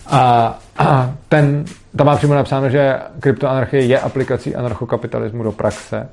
a, 0.08 0.58
a 0.78 1.12
ten, 1.30 1.66
tam 1.98 2.08
má 2.08 2.16
přímo 2.16 2.34
napsáno, 2.34 2.70
že 2.70 3.00
kryptoanarchie 3.20 3.86
je 3.86 4.00
aplikací 4.00 4.56
anarchokapitalismu 4.56 5.44
do 5.44 5.52
praxe. 5.52 6.10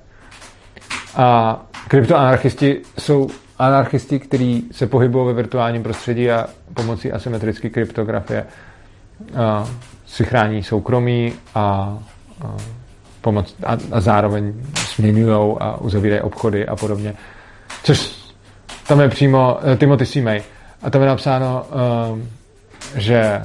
A 1.17 1.61
kryptoanarchisti 1.89 2.81
jsou 2.99 3.29
anarchisti, 3.59 4.19
kteří 4.19 4.69
se 4.73 4.87
pohybují 4.87 5.27
ve 5.27 5.33
virtuálním 5.33 5.83
prostředí 5.83 6.31
a 6.31 6.47
pomocí 6.75 7.13
asymetrické 7.13 7.71
kryptografie 7.71 8.47
a, 9.37 9.69
si 10.07 10.25
chrání 10.25 10.63
soukromí 10.63 11.33
a, 11.55 11.61
a, 11.61 11.99
pomoc, 13.21 13.57
a, 13.67 13.77
a 13.93 14.01
zároveň 14.01 14.55
směňují 14.77 15.57
a 15.61 15.77
uzavírají 15.77 16.21
obchody 16.23 16.67
a 16.67 16.77
podobně. 16.77 17.15
Což 17.83 18.23
tam 18.87 19.01
je 19.01 19.09
přímo 19.09 19.59
uh, 19.65 19.77
Timothy. 19.77 20.21
May. 20.21 20.43
A 20.83 20.91
tam 20.91 21.03
je 21.03 21.09
napsáno, 21.09 21.67
uh, 22.13 22.19
že 22.97 23.43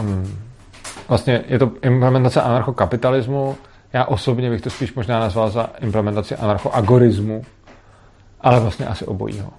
um, 0.00 0.38
vlastně 1.08 1.44
je 1.48 1.58
to 1.58 1.70
implementace 1.82 2.42
anarchokapitalismu. 2.42 3.56
Já 3.98 4.04
osobně 4.04 4.50
bych 4.50 4.60
to 4.60 4.70
spíš 4.70 4.94
možná 4.94 5.20
nazval 5.20 5.50
za 5.50 5.70
implementaci 5.80 6.36
anarchoagorismu, 6.36 7.42
ale 8.40 8.60
vlastně 8.60 8.86
asi 8.86 9.06
obojího. 9.06 9.50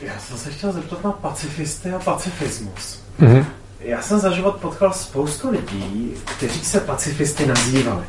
Já 0.00 0.18
jsem 0.18 0.36
se 0.36 0.50
chtěl 0.50 0.72
zeptat 0.72 1.04
na 1.04 1.12
pacifisty 1.12 1.92
a 1.92 1.98
pacifismus. 1.98 3.02
Mm-hmm. 3.20 3.44
Já 3.80 4.02
jsem 4.02 4.18
za 4.18 4.30
život 4.30 4.56
potkal 4.56 4.92
spoustu 4.92 5.50
lidí, 5.50 6.14
kteří 6.24 6.64
se 6.64 6.80
pacifisty 6.80 7.46
nazývali. 7.46 8.04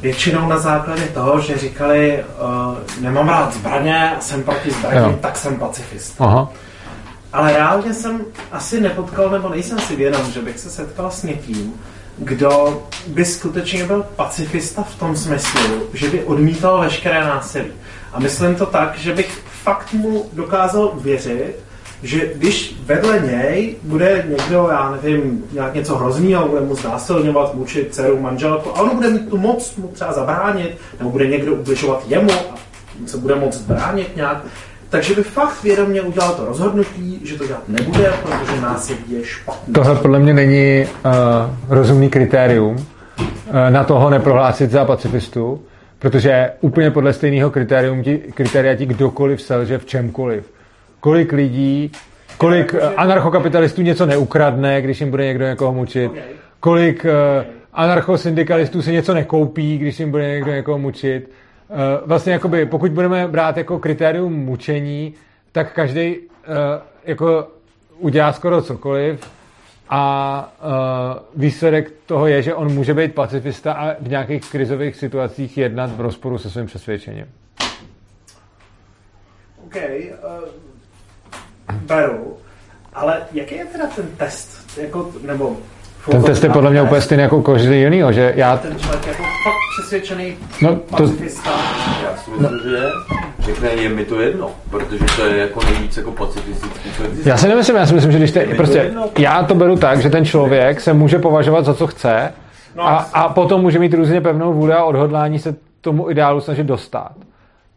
Většinou 0.00 0.48
na 0.48 0.58
základě 0.58 1.06
toho, 1.06 1.40
že 1.40 1.58
říkali, 1.58 2.24
uh, 2.24 3.02
nemám 3.02 3.28
rád 3.28 3.54
zbraně, 3.54 4.16
jsem 4.20 4.42
proti 4.42 4.70
zbraním, 4.70 5.18
tak 5.18 5.36
jsem 5.36 5.56
pacifist. 5.56 6.20
Aha. 6.20 6.52
Ale 7.32 7.52
reálně 7.52 7.94
jsem 7.94 8.20
asi 8.52 8.80
nepotkal, 8.80 9.30
nebo 9.30 9.48
nejsem 9.48 9.78
si 9.78 9.96
vědom, 9.96 10.32
že 10.32 10.42
bych 10.42 10.58
se 10.58 10.70
setkal 10.70 11.10
s 11.10 11.22
někým, 11.22 11.74
kdo 12.18 12.82
by 13.06 13.24
skutečně 13.24 13.84
byl 13.84 14.06
pacifista 14.16 14.82
v 14.82 14.94
tom 14.94 15.16
smyslu, 15.16 15.60
že 15.94 16.10
by 16.10 16.24
odmítal 16.24 16.80
veškeré 16.80 17.20
násilí. 17.20 17.72
A 18.12 18.20
myslím 18.20 18.54
to 18.54 18.66
tak, 18.66 18.98
že 18.98 19.14
bych 19.14 19.42
fakt 19.62 19.92
mu 19.92 20.30
dokázal 20.32 20.92
věřit, 21.00 21.54
že 22.02 22.32
když 22.34 22.76
vedle 22.84 23.20
něj 23.20 23.76
bude 23.82 24.24
někdo, 24.28 24.68
já 24.70 24.90
nevím, 24.90 25.44
nějak 25.52 25.74
něco 25.74 25.96
hrozného, 25.96 26.48
bude 26.48 26.60
mu 26.60 26.74
znásilňovat, 26.74 27.54
mučit 27.54 27.94
dceru, 27.94 28.20
manželku, 28.20 28.76
a 28.76 28.80
on 28.80 28.96
bude 28.96 29.10
mít 29.10 29.28
tu 29.28 29.36
moc 29.38 29.76
mu 29.76 29.88
třeba 29.88 30.12
zabránit, 30.12 30.78
nebo 30.98 31.10
bude 31.10 31.26
někdo 31.26 31.54
ubližovat 31.54 32.04
jemu 32.06 32.32
a 32.32 32.54
se 33.06 33.16
bude 33.16 33.34
moct 33.34 33.58
bránit 33.58 34.16
nějak, 34.16 34.44
takže 34.90 35.14
by 35.14 35.22
fakt 35.22 35.62
vědomě 35.62 36.02
udělal 36.02 36.34
to 36.34 36.44
rozhodnutí, 36.44 37.20
že 37.24 37.38
to 37.38 37.46
dělat 37.46 37.68
nebude, 37.68 38.12
protože 38.22 38.60
násilí 38.60 39.04
je 39.08 39.24
špatný. 39.24 39.74
Tohle 39.74 39.94
podle 39.96 40.18
mě 40.18 40.34
není 40.34 40.86
uh, 40.86 41.12
rozumný 41.68 42.10
kritérium 42.10 42.76
uh, 42.76 42.84
na 43.70 43.84
toho 43.84 44.10
neprohlásit 44.10 44.70
za 44.70 44.84
pacifistu, 44.84 45.62
protože 45.98 46.50
úplně 46.60 46.90
podle 46.90 47.12
stejného 47.12 47.50
kritérium 47.50 48.02
ti, 48.02 48.18
kritéria 48.18 48.74
ti 48.74 48.86
kdokoliv 48.86 49.42
selže 49.42 49.78
v 49.78 49.86
čemkoliv. 49.86 50.52
Kolik 51.00 51.32
lidí, 51.32 51.92
kolik 52.38 52.74
uh, 52.74 52.80
anarchokapitalistů 52.96 53.82
něco 53.82 54.06
neukradne, 54.06 54.82
když 54.82 55.00
jim 55.00 55.10
bude 55.10 55.26
někdo 55.26 55.44
někoho 55.44 55.72
mučit, 55.72 56.12
kolik 56.60 57.04
uh, 57.04 57.44
anarchosyndikalistů 57.72 58.82
si 58.82 58.92
něco 58.92 59.14
nekoupí, 59.14 59.78
když 59.78 60.00
jim 60.00 60.10
bude 60.10 60.28
někdo 60.28 60.50
někoho 60.52 60.78
mučit, 60.78 61.30
vlastně 62.06 62.32
jakoby, 62.32 62.66
pokud 62.66 62.92
budeme 62.92 63.28
brát 63.28 63.56
jako 63.56 63.78
kritérium 63.78 64.32
mučení, 64.32 65.14
tak 65.52 65.72
každý 65.72 66.16
uh, 66.18 66.24
jako 67.04 67.48
udělá 67.98 68.32
skoro 68.32 68.62
cokoliv 68.62 69.30
a 69.88 70.52
uh, 70.62 71.40
výsledek 71.40 71.92
toho 72.06 72.26
je, 72.26 72.42
že 72.42 72.54
on 72.54 72.72
může 72.72 72.94
být 72.94 73.14
pacifista 73.14 73.72
a 73.72 73.94
v 74.00 74.08
nějakých 74.08 74.50
krizových 74.50 74.96
situacích 74.96 75.58
jednat 75.58 75.96
v 75.96 76.00
rozporu 76.00 76.38
se 76.38 76.50
svým 76.50 76.66
přesvědčením. 76.66 77.26
OK, 79.66 79.76
uh, 79.76 81.72
beru. 81.72 82.36
Ale 82.94 83.22
jaký 83.32 83.54
je 83.54 83.64
teda 83.64 83.86
ten 83.86 84.06
test? 84.16 84.78
Jako, 84.78 85.12
nebo 85.26 85.56
ten 86.10 86.22
test 86.22 86.44
je 86.44 86.50
podle 86.50 86.70
mě 86.70 86.82
úplně 86.82 87.00
stejný 87.00 87.22
jako 87.22 87.42
každý 87.42 87.80
jiný, 87.80 88.02
že 88.10 88.32
já... 88.36 88.56
Ten 88.56 88.78
člověk 88.78 89.06
jako 89.06 89.22
přesvědčený 89.78 90.36
no, 90.62 90.76
to... 90.76 90.96
pacifista. 90.96 91.50
Já 92.04 92.16
si 92.16 92.30
myslím, 92.30 92.52
no. 92.52 92.70
že 92.70 92.90
řekne, 93.38 93.68
je 93.68 93.88
mi 93.88 94.04
to 94.04 94.20
jedno, 94.20 94.50
protože 94.70 95.04
to 95.16 95.26
je 95.26 95.38
jako 95.38 95.60
nejvíc 95.64 95.96
jako 95.96 96.12
pacifistický. 96.12 96.88
Já 97.24 97.36
si 97.36 97.48
nemyslím, 97.48 97.76
já 97.76 97.86
si 97.86 97.94
myslím, 97.94 98.12
že 98.12 98.18
když 98.18 98.30
te, 98.30 98.46
prostě, 98.46 98.90
to 99.14 99.22
já 99.22 99.42
to 99.42 99.54
beru 99.54 99.76
tak, 99.76 100.00
že 100.00 100.10
ten 100.10 100.24
člověk 100.24 100.80
se 100.80 100.92
může 100.92 101.18
považovat 101.18 101.64
za 101.64 101.74
co 101.74 101.86
chce 101.86 102.32
no, 102.76 102.86
a, 102.86 102.96
a 102.96 103.28
potom 103.28 103.60
může 103.60 103.78
mít 103.78 103.94
různě 103.94 104.20
pevnou 104.20 104.52
vůli 104.52 104.72
a 104.72 104.84
odhodlání 104.84 105.38
se 105.38 105.54
tomu 105.80 106.10
ideálu 106.10 106.40
snažit 106.40 106.66
dostat. 106.66 107.12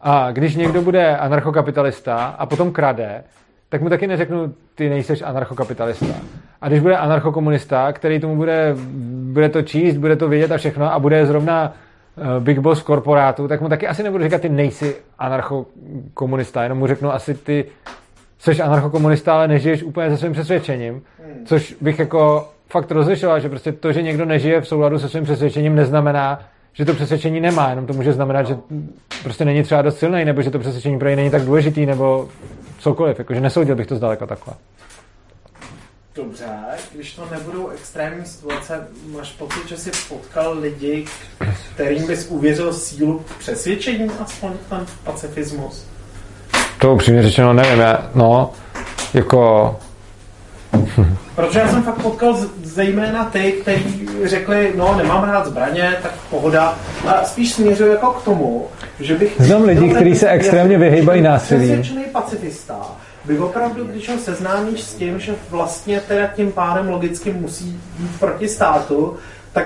A 0.01 0.31
když 0.31 0.55
někdo 0.55 0.81
bude 0.81 1.17
anarchokapitalista 1.17 2.25
a 2.25 2.45
potom 2.45 2.71
krade, 2.71 3.23
tak 3.69 3.81
mu 3.81 3.89
taky 3.89 4.07
neřeknu, 4.07 4.53
ty 4.75 4.89
nejseš 4.89 5.21
anarchokapitalista. 5.21 6.15
A 6.61 6.67
když 6.67 6.79
bude 6.79 6.97
anarchokomunista, 6.97 7.93
který 7.93 8.19
tomu 8.19 8.35
bude, 8.35 8.75
bude 9.33 9.49
to 9.49 9.61
číst, 9.61 9.97
bude 9.97 10.15
to 10.15 10.29
vědět 10.29 10.51
a 10.51 10.57
všechno 10.57 10.93
a 10.93 10.99
bude 10.99 11.25
zrovna 11.25 11.73
big 12.39 12.59
boss 12.59 12.81
korporátu, 12.81 13.47
tak 13.47 13.61
mu 13.61 13.69
taky 13.69 13.88
asi 13.88 14.03
nebudu 14.03 14.23
říkat, 14.23 14.41
ty 14.41 14.49
nejsi 14.49 14.95
anarchokomunista, 15.19 16.63
jenom 16.63 16.77
mu 16.77 16.88
řeknu 16.88 17.13
asi 17.13 17.33
ty 17.33 17.65
jsi 18.39 18.61
anarchokomunista, 18.61 19.33
ale 19.33 19.47
nežiješ 19.47 19.83
úplně 19.83 20.09
se 20.09 20.17
svým 20.17 20.31
přesvědčením, 20.31 20.93
hmm. 20.93 21.45
což 21.45 21.75
bych 21.81 21.99
jako 21.99 22.49
fakt 22.69 22.91
rozlišoval, 22.91 23.39
že 23.39 23.49
prostě 23.49 23.71
to, 23.71 23.91
že 23.91 24.01
někdo 24.01 24.25
nežije 24.25 24.61
v 24.61 24.67
souladu 24.67 24.99
se 24.99 25.09
svým 25.09 25.23
přesvědčením, 25.23 25.75
neznamená, 25.75 26.39
že 26.73 26.85
to 26.85 26.93
přesvědčení 26.93 27.39
nemá, 27.39 27.69
jenom 27.69 27.85
to 27.85 27.93
může 27.93 28.13
znamenat, 28.13 28.47
že 28.47 28.57
prostě 29.23 29.45
není 29.45 29.63
třeba 29.63 29.81
dost 29.81 29.99
silný, 29.99 30.25
nebo 30.25 30.41
že 30.41 30.51
to 30.51 30.59
přesvědčení 30.59 30.99
pro 30.99 31.07
něj 31.07 31.15
není 31.15 31.29
tak 31.29 31.41
důležitý, 31.41 31.85
nebo 31.85 32.29
cokoliv, 32.79 33.19
jakože 33.19 33.41
nesoudil 33.41 33.75
bych 33.75 33.88
to 33.88 33.95
zdaleka 33.95 34.25
takhle. 34.27 34.53
Dobře, 36.15 36.45
když 36.95 37.13
to 37.13 37.27
nebudou 37.31 37.67
extrémní 37.69 38.25
situace, 38.25 38.88
máš 39.17 39.31
pocit, 39.31 39.67
že 39.67 39.77
jsi 39.77 39.91
potkal 40.09 40.57
lidi, 40.59 41.05
kterým 41.73 42.07
bys 42.07 42.27
uvěřil 42.29 42.73
sílu 42.73 43.25
přesvědčení, 43.39 44.09
aspoň 44.23 44.51
ten 44.69 44.85
pacifismus? 45.03 45.85
To 46.79 46.93
upřímně 46.93 47.21
řečeno 47.21 47.53
nevím, 47.53 47.79
já, 47.79 48.09
no, 48.15 48.51
jako... 49.13 49.79
Protože 51.35 51.59
já 51.59 51.67
jsem 51.67 51.83
fakt 51.83 52.01
potkal 52.01 52.38
zejména 52.63 53.25
ty, 53.25 53.51
kteří 53.51 54.09
řekli, 54.23 54.73
no 54.75 54.97
nemám 54.97 55.23
rád 55.23 55.45
zbraně, 55.45 55.97
tak 56.03 56.11
pohoda. 56.29 56.77
A 57.07 57.23
spíš 57.25 57.53
směřuji 57.53 57.91
jako 57.91 58.11
k 58.11 58.23
tomu, 58.23 58.67
že 58.99 59.15
bych... 59.15 59.35
Znám 59.39 59.63
lidi, 59.63 59.89
kteří 59.89 60.15
se 60.15 60.29
extrémně 60.29 60.77
vyhýbají 60.77 61.21
násilí. 61.21 61.65
Přesvědčený 61.65 62.03
pacifista 62.11 62.75
by 63.26 63.39
opravdu, 63.39 63.85
když 63.85 64.10
ho 64.10 64.18
seznámíš 64.18 64.81
s 64.81 64.93
tím, 64.93 65.19
že 65.19 65.35
vlastně 65.49 65.99
teda 65.99 66.27
tím 66.27 66.52
pádem 66.52 66.89
logicky 66.89 67.34
musí 67.34 67.80
být 67.99 68.19
proti 68.19 68.48
státu, 68.48 69.18
tak 69.53 69.65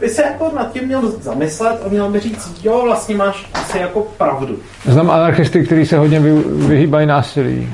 by 0.00 0.08
se 0.08 0.22
jako 0.22 0.52
nad 0.56 0.72
tím 0.72 0.84
měl 0.84 1.10
zamyslet 1.10 1.82
a 1.86 1.88
měl 1.88 2.10
by 2.10 2.20
říct, 2.20 2.60
jo, 2.64 2.82
vlastně 2.84 3.16
máš 3.16 3.50
asi 3.54 3.78
jako 3.78 4.00
pravdu. 4.00 4.58
Znám 4.84 5.10
anarchisty, 5.10 5.64
kteří 5.64 5.86
se 5.86 5.98
hodně 5.98 6.20
vyhýbají 6.68 7.06
násilí. 7.06 7.72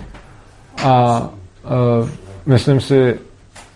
A 0.84 1.20
uh, 2.00 2.08
myslím 2.46 2.80
si, 2.80 3.18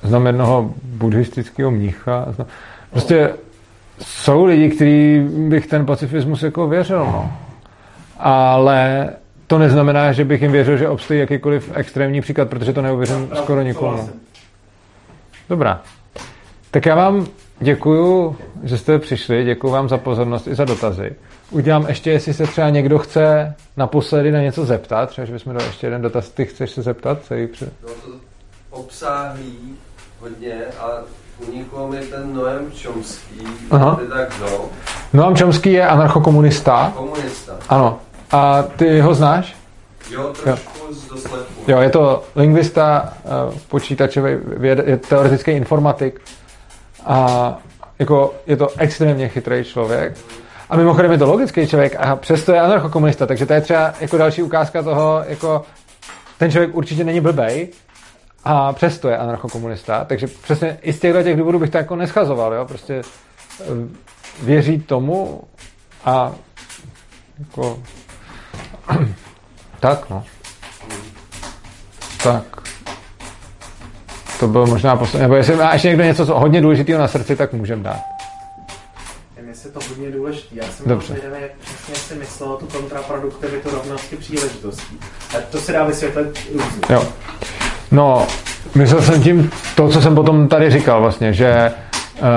znám 0.02 0.26
jednoho 0.26 0.74
buddhistického 0.82 1.70
mnicha. 1.70 2.26
Znám, 2.30 2.48
prostě 2.90 3.30
jsou 4.00 4.44
lidi, 4.44 4.70
kteří 4.70 5.20
bych 5.48 5.66
ten 5.66 5.86
pacifismus 5.86 6.42
jako 6.42 6.68
věřil, 6.68 6.98
no. 6.98 7.32
Ale 8.18 9.08
to 9.52 9.58
neznamená, 9.58 10.12
že 10.12 10.24
bych 10.24 10.42
jim 10.42 10.52
věřil, 10.52 10.76
že 10.76 10.88
obstojí 10.88 11.20
jakýkoliv 11.20 11.70
extrémní 11.74 12.20
příklad, 12.20 12.48
protože 12.48 12.72
to 12.72 12.82
neuvěřím 12.82 13.28
no, 13.30 13.36
skoro 13.36 13.62
nikomu. 13.62 14.10
Dobrá. 15.48 15.82
Tak 16.70 16.86
já 16.86 16.94
vám 16.94 17.26
děkuju, 17.60 18.36
že 18.62 18.78
jste 18.78 18.98
přišli, 18.98 19.44
děkuji 19.44 19.70
vám 19.70 19.88
za 19.88 19.98
pozornost 19.98 20.46
i 20.46 20.54
za 20.54 20.64
dotazy. 20.64 21.14
Udělám 21.50 21.86
ještě, 21.88 22.10
jestli 22.10 22.34
se 22.34 22.46
třeba 22.46 22.70
někdo 22.70 22.98
chce 22.98 23.54
naposledy 23.76 24.32
na 24.32 24.40
něco 24.40 24.64
zeptat, 24.64 25.10
třeba, 25.10 25.24
že 25.24 25.32
bychom 25.32 25.52
dali 25.52 25.66
ještě 25.66 25.86
jeden 25.86 26.02
dotaz. 26.02 26.30
Ty 26.30 26.44
chceš 26.44 26.70
se 26.70 26.82
zeptat? 26.82 27.24
Celý 27.24 27.46
před... 27.46 27.72
No 27.82 27.88
to 27.88 28.10
obsáhlý 28.70 29.76
hodně 30.20 30.54
a 30.80 30.88
uniklo 31.48 31.88
mi 31.88 32.00
ten 32.00 32.34
Noam 32.34 32.70
Chomsky, 32.82 33.46
Aha. 33.70 34.00
tak 34.10 34.42
Noam 35.12 35.36
Chomsky 35.36 35.72
je 35.72 35.88
anarchokomunista. 35.88 36.92
Komunista. 36.96 37.58
Ano. 37.68 38.00
A 38.32 38.62
ty 38.62 39.00
ho 39.00 39.14
znáš? 39.14 39.56
Jo, 40.10 40.32
trošku 40.42 40.78
jo. 40.78 40.94
z 40.94 41.08
doslechu. 41.08 41.62
Jo, 41.68 41.80
je 41.80 41.90
to 41.90 42.24
lingvista, 42.36 43.12
eh, 43.24 43.58
počítačový, 43.68 44.32
je 44.60 44.96
teoretický 44.96 45.50
informatik 45.50 46.20
a 47.04 47.58
jako 47.98 48.34
je 48.46 48.56
to 48.56 48.68
extrémně 48.78 49.28
chytrý 49.28 49.64
člověk. 49.64 50.18
A 50.70 50.76
mimochodem 50.76 51.12
je 51.12 51.18
to 51.18 51.26
logický 51.26 51.66
člověk 51.66 51.96
a 51.98 52.16
přesto 52.16 52.52
je 52.52 52.60
anarchokomunista, 52.60 53.26
takže 53.26 53.46
to 53.46 53.52
je 53.52 53.60
třeba 53.60 53.94
jako 54.00 54.18
další 54.18 54.42
ukázka 54.42 54.82
toho, 54.82 55.24
jako 55.28 55.64
ten 56.38 56.50
člověk 56.50 56.74
určitě 56.74 57.04
není 57.04 57.20
blbej 57.20 57.68
a 58.44 58.72
přesto 58.72 59.08
je 59.08 59.16
anarchokomunista, 59.16 60.04
takže 60.04 60.26
přesně 60.26 60.78
i 60.82 60.92
z 60.92 61.00
těchto 61.00 61.22
těch 61.22 61.36
důvodů 61.36 61.58
bych 61.58 61.70
to 61.70 61.78
jako 61.78 61.96
neschazoval, 61.96 62.54
jo, 62.54 62.64
prostě 62.64 63.02
eh, 63.60 63.64
věří 64.42 64.80
tomu 64.80 65.42
a 66.04 66.32
jako 67.38 67.78
tak, 69.80 70.10
no. 70.10 70.24
Tak. 72.22 72.62
To 74.40 74.48
bylo 74.48 74.66
možná 74.66 74.96
poslední. 74.96 75.22
Nebo 75.22 75.34
jestli 75.34 75.56
má 75.56 75.72
ještě 75.72 75.88
někdo 75.88 76.04
něco 76.04 76.26
co 76.26 76.38
hodně 76.38 76.60
důležitého 76.60 77.00
na 77.00 77.08
srdci, 77.08 77.36
tak 77.36 77.52
můžeme 77.52 77.82
dát. 77.82 78.00
Mně 79.42 79.54
se 79.54 79.68
to 79.68 79.80
hodně 79.88 80.10
důležité. 80.10 80.46
Já 80.52 80.64
jsem 80.64 80.86
Dobře. 80.88 81.14
Zvědavý, 81.14 81.42
jak 81.42 81.50
přesně 81.52 81.94
si 81.94 82.14
myslel 82.14 82.56
tu 82.56 82.66
kontraproduktivitu 82.66 83.70
rovnosti 83.70 84.16
příležitostí. 84.16 84.98
A 85.38 85.40
to 85.50 85.58
se 85.58 85.72
dá 85.72 85.84
vysvětlit 85.84 86.46
různě. 86.52 86.80
Jo. 86.90 87.04
No, 87.90 88.26
myslel 88.74 89.02
jsem 89.02 89.22
tím 89.22 89.50
to, 89.76 89.88
co 89.88 90.02
jsem 90.02 90.14
potom 90.14 90.48
tady 90.48 90.70
říkal 90.70 91.00
vlastně, 91.00 91.32
že 91.32 91.72
uh, 92.20 92.28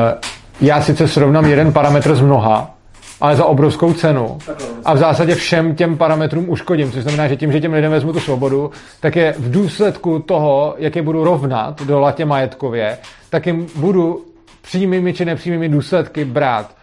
já 0.61 0.81
sice 0.81 1.07
srovnám 1.07 1.45
jeden 1.45 1.73
parametr 1.73 2.15
z 2.15 2.21
mnoha, 2.21 2.74
ale 3.21 3.35
za 3.35 3.45
obrovskou 3.45 3.93
cenu. 3.93 4.37
A 4.85 4.93
v 4.93 4.97
zásadě 4.97 5.35
všem 5.35 5.75
těm 5.75 5.97
parametrům 5.97 6.49
uškodím, 6.49 6.91
což 6.91 7.03
znamená, 7.03 7.27
že 7.27 7.35
tím, 7.35 7.51
že 7.51 7.61
těm 7.61 7.73
lidem 7.73 7.91
vezmu 7.91 8.13
tu 8.13 8.19
svobodu, 8.19 8.71
tak 8.99 9.15
je 9.15 9.35
v 9.39 9.51
důsledku 9.51 10.19
toho, 10.19 10.75
jak 10.77 10.95
je 10.95 11.01
budu 11.01 11.23
rovnat 11.23 11.81
do 11.81 11.99
latě 11.99 12.25
majetkově, 12.25 12.97
tak 13.29 13.47
jim 13.47 13.67
budu 13.75 14.25
přímými 14.61 15.13
či 15.13 15.25
nepřímými 15.25 15.69
důsledky 15.69 16.25
brát 16.25 16.75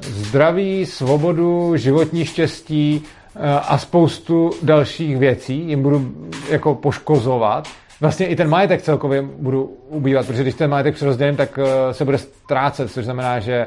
zdraví, 0.00 0.86
svobodu, 0.86 1.76
životní 1.76 2.24
štěstí 2.24 3.02
eh, 3.04 3.40
a 3.68 3.78
spoustu 3.78 4.50
dalších 4.62 5.16
věcí. 5.16 5.68
Jim 5.68 5.82
budu 5.82 6.12
jako 6.50 6.74
poškozovat. 6.74 7.68
Vlastně 8.00 8.26
i 8.26 8.36
ten 8.36 8.48
majetek 8.48 8.82
celkově 8.82 9.22
budu 9.22 9.76
ubývat, 9.88 10.26
protože 10.26 10.42
když 10.42 10.54
ten 10.54 10.70
majetek 10.70 10.94
přerozdělím, 10.94 11.36
tak 11.36 11.58
eh, 11.58 11.94
se 11.94 12.04
bude 12.04 12.18
ztrácet, 12.18 12.92
což 12.92 13.04
znamená, 13.04 13.40
že 13.40 13.66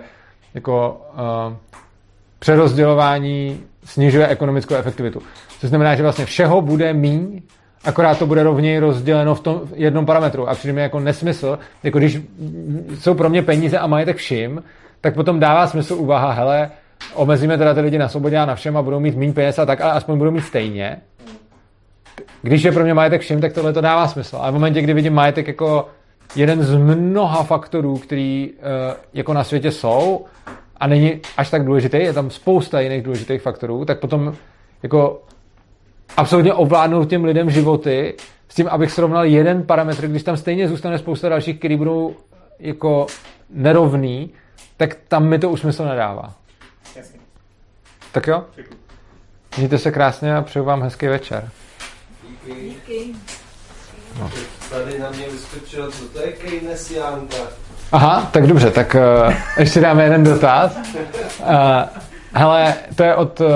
jako 0.54 1.02
uh, 1.14 1.54
přerozdělování 2.42 3.60
snižuje 3.86 4.28
ekonomickou 4.28 4.76
efektivitu. 4.76 5.22
Což 5.60 5.70
znamená, 5.70 5.96
že 5.96 6.04
vlastně 6.04 6.26
všeho 6.26 6.62
bude 6.62 6.94
míň, 6.94 7.42
akorát 7.84 8.20
to 8.20 8.26
bude 8.26 8.44
rovněji 8.44 8.80
rozděleno 8.80 9.36
v 9.36 9.40
tom 9.40 9.62
jednom 9.76 10.06
parametru. 10.06 10.50
A 10.50 10.56
přijde 10.56 10.74
mi 10.74 10.82
jako 10.82 11.00
nesmysl, 11.00 11.60
jako 11.84 11.98
když 11.98 12.20
jsou 13.00 13.14
pro 13.14 13.30
mě 13.30 13.42
peníze 13.42 13.80
a 13.80 13.88
majetek 13.88 14.18
všim, 14.18 14.64
tak 15.02 15.14
potom 15.14 15.40
dává 15.40 15.68
smysl 15.68 15.94
úvaha, 15.94 16.32
hele, 16.32 16.70
omezíme 17.14 17.58
teda 17.58 17.74
ty 17.74 17.80
lidi 17.80 17.98
na 17.98 18.10
svobodě 18.10 18.38
a 18.38 18.46
na 18.46 18.56
všem 18.56 18.78
a 18.78 18.82
budou 18.82 19.00
mít 19.00 19.18
méně 19.18 19.34
peněz 19.34 19.60
a 19.60 19.66
tak, 19.66 19.82
ale 19.82 19.92
aspoň 19.92 20.18
budou 20.18 20.32
mít 20.32 20.42
stejně. 20.42 20.98
Když 22.42 22.64
je 22.64 22.72
pro 22.72 22.84
mě 22.84 22.94
majetek 22.94 23.22
všim, 23.22 23.42
tak 23.42 23.54
tohle 23.54 23.74
to 23.74 23.82
dává 23.82 24.08
smysl. 24.08 24.38
Ale 24.38 24.52
v 24.52 24.54
momentě, 24.54 24.82
kdy 24.82 24.94
vidím 24.94 25.14
majetek 25.14 25.48
jako 25.48 25.88
jeden 26.36 26.64
z 26.64 26.76
mnoha 26.76 27.44
faktorů, 27.44 27.98
který 27.98 28.50
uh, 28.52 28.96
jako 29.14 29.34
na 29.34 29.44
světě 29.44 29.72
jsou 29.72 30.26
a 30.82 30.88
není 30.88 31.22
až 31.38 31.50
tak 31.50 31.66
důležitý, 31.66 31.98
je 31.98 32.14
tam 32.14 32.30
spousta 32.30 32.80
jiných 32.80 33.04
důležitých 33.04 33.42
faktorů, 33.42 33.86
tak 33.86 34.00
potom 34.00 34.36
jako 34.84 35.22
absolutně 36.18 36.54
ovládnout 36.54 37.10
těm 37.10 37.24
lidem 37.24 37.50
životy 37.50 38.16
s 38.50 38.56
tím, 38.56 38.68
abych 38.68 38.92
srovnal 38.92 39.26
jeden 39.26 39.64
parametr, 39.64 40.08
když 40.08 40.24
tam 40.24 40.38
stejně 40.38 40.68
zůstane 40.68 40.98
spousta 40.98 41.30
dalších, 41.30 41.60
který 41.60 41.78
budou 41.78 42.16
jako 42.60 43.06
nerovný, 43.50 44.32
tak 44.78 44.96
tam 45.08 45.28
mi 45.28 45.40
to 45.40 45.50
už 45.50 45.60
smysl 45.60 45.86
nedává. 45.86 46.34
Tak 48.12 48.28
jo. 48.28 48.46
Mějte 49.58 49.78
se 49.78 49.92
krásně 49.92 50.36
a 50.36 50.42
přeju 50.42 50.66
vám 50.66 50.82
hezký 50.82 51.08
večer. 51.08 51.50
Díky. 52.30 52.62
Díky. 52.62 53.14
No. 54.20 54.32
Tady 54.70 55.00
na 55.00 55.10
mě 55.10 55.30
vyskočilo, 55.30 55.92
co 55.92 56.10
to 56.10 56.20
je 56.20 56.32
Keynesiánka. 56.32 57.38
Aha, 57.92 58.30
tak 58.32 58.48
dobře, 58.48 58.72
tak 58.72 58.96
uh, 59.26 59.34
ještě 59.60 59.82
dáme 59.82 60.04
jeden 60.04 60.24
dotaz. 60.24 60.78
Uh, 61.40 61.48
hele, 62.34 62.74
to 62.96 63.04
je 63.04 63.16
od 63.16 63.40
uh, 63.40 63.48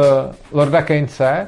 Lorda 0.52 0.82
Keynese 0.82 1.48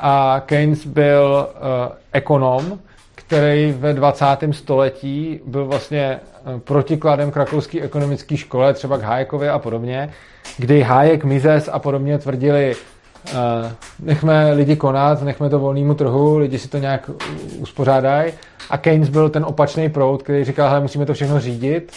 a 0.00 0.42
Keynes 0.46 0.86
byl 0.86 1.48
uh, 1.50 1.94
ekonom, 2.12 2.78
který 3.14 3.74
ve 3.78 3.92
20. 3.92 4.26
století 4.50 5.40
byl 5.46 5.66
vlastně 5.66 6.20
protikladem 6.64 7.30
k 7.30 7.36
rakouské 7.36 7.80
ekonomické 7.80 8.36
škole, 8.36 8.74
třeba 8.74 8.98
k 8.98 9.02
Hayekovi 9.02 9.48
a 9.48 9.58
podobně, 9.58 10.10
kdy 10.56 10.82
Hayek, 10.82 11.24
Mises 11.24 11.70
a 11.72 11.78
podobně 11.78 12.18
tvrdili, 12.18 12.74
nechme 14.02 14.52
lidi 14.52 14.76
konat, 14.76 15.22
nechme 15.22 15.50
to 15.50 15.58
volnému 15.58 15.94
trhu, 15.94 16.38
lidi 16.38 16.58
si 16.58 16.68
to 16.68 16.78
nějak 16.78 17.10
uspořádají. 17.58 18.32
A 18.70 18.78
Keynes 18.78 19.08
byl 19.08 19.28
ten 19.28 19.44
opačný 19.44 19.88
proud, 19.88 20.22
který 20.22 20.44
říkal, 20.44 20.68
hele, 20.68 20.80
musíme 20.80 21.06
to 21.06 21.14
všechno 21.14 21.40
řídit. 21.40 21.92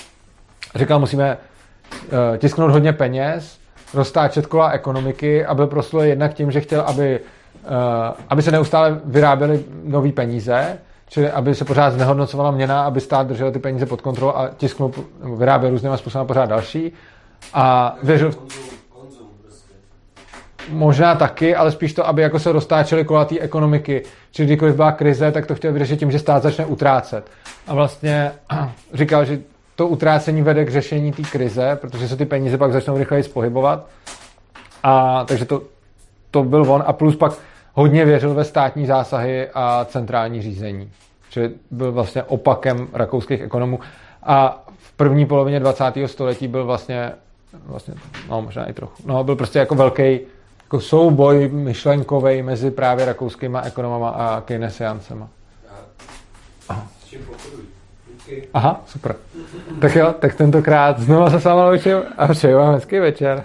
Říkal, 0.76 1.00
musíme 1.00 1.38
uh, 1.38 2.38
tisknout 2.38 2.72
hodně 2.72 2.94
peněz, 2.94 3.60
roztáčet 3.94 4.46
kola 4.46 4.70
ekonomiky 4.70 5.46
a 5.46 5.54
byl 5.54 5.68
proslul 5.68 6.04
jednak 6.04 6.34
tím, 6.34 6.52
že 6.52 6.62
chtěl, 6.62 6.82
aby, 6.82 7.20
uh, 7.20 7.70
aby 8.30 8.42
se 8.42 8.52
neustále 8.52 9.02
vyráběly 9.06 9.64
nové 9.84 10.12
peníze, 10.12 10.78
čili 11.10 11.32
aby 11.32 11.56
se 11.56 11.66
pořád 11.66 11.90
znehodnocovala 11.90 12.52
měna, 12.52 12.84
aby 12.84 13.02
stát 13.02 13.28
držel 13.28 13.52
ty 13.52 13.60
peníze 13.60 13.86
pod 13.86 14.02
kontrolou 14.02 14.36
a 14.36 14.50
tisknul, 14.50 14.92
vyráběl 15.38 15.72
různýma 15.72 15.98
způsoby 15.98 16.28
pořád 16.28 16.50
další. 16.50 16.94
A 17.54 17.96
věřil, 18.04 18.32
Možná 20.70 21.16
taky, 21.16 21.56
ale 21.56 21.72
spíš 21.72 21.94
to, 21.94 22.08
aby 22.08 22.22
jako 22.22 22.40
se 22.40 22.52
roztáčely 22.52 23.06
kola 23.06 23.26
té 23.26 23.40
ekonomiky. 23.40 24.04
Čili 24.32 24.46
kdykoliv 24.46 24.76
byla 24.76 24.92
krize, 24.92 25.32
tak 25.32 25.46
to 25.46 25.56
chtěl 25.56 25.74
vyřešit 25.74 26.00
tím, 26.00 26.12
že 26.12 26.20
stát 26.20 26.44
začne 26.44 26.66
utrácet. 26.66 27.32
A 27.68 27.74
vlastně 27.74 28.32
říkal, 28.94 29.26
že 29.26 29.40
to 29.82 29.88
utrácení 29.88 30.42
vede 30.42 30.66
k 30.66 30.72
řešení 30.72 31.12
té 31.12 31.24
krize, 31.24 31.78
protože 31.82 32.08
se 32.08 32.18
ty 32.18 32.26
peníze 32.26 32.58
pak 32.58 32.74
začnou 32.74 32.98
rychleji 32.98 33.24
spohybovat. 33.24 33.86
A 34.84 35.26
takže 35.26 35.46
to, 35.46 35.62
to 36.32 36.44
byl 36.44 36.72
on. 36.72 36.84
A 36.88 36.94
plus 36.94 37.16
pak 37.16 37.34
hodně 37.74 38.06
věřil 38.06 38.34
ve 38.34 38.44
státní 38.44 38.86
zásahy 38.86 39.48
a 39.54 39.86
centrální 39.86 40.42
řízení. 40.42 40.92
Čili 41.30 41.52
byl 41.72 41.92
vlastně 41.92 42.24
opakem 42.24 42.88
rakouských 42.94 43.42
ekonomů. 43.42 43.80
A 44.24 44.64
v 44.78 44.92
první 44.92 45.26
polovině 45.26 45.60
20. 45.60 45.84
století 46.06 46.48
byl 46.48 46.66
vlastně, 46.66 47.12
vlastně 47.66 47.94
no 48.30 48.42
možná 48.42 48.66
i 48.66 48.74
trochu, 48.74 49.04
no 49.06 49.24
byl 49.24 49.36
prostě 49.36 49.60
jako 49.60 49.76
velký 49.76 50.20
jako 50.64 50.80
souboj 50.80 51.50
myšlenkový 51.54 52.42
mezi 52.42 52.72
právě 52.72 53.06
rakouskýma 53.06 53.62
ekonomama 53.62 54.10
a 54.10 54.42
keynesiancema. 54.42 55.30
Aha, 58.54 58.82
super. 58.86 59.16
Tak 59.82 59.96
jo, 59.96 60.14
tak 60.20 60.36
tentokrát 60.36 61.00
znovu 61.00 61.30
se 61.30 61.40
s 61.40 61.46
loučím 61.46 61.98
a 62.18 62.28
přeju 62.28 62.58
vám 62.58 62.74
hezký 62.74 63.00
večer. 63.00 63.44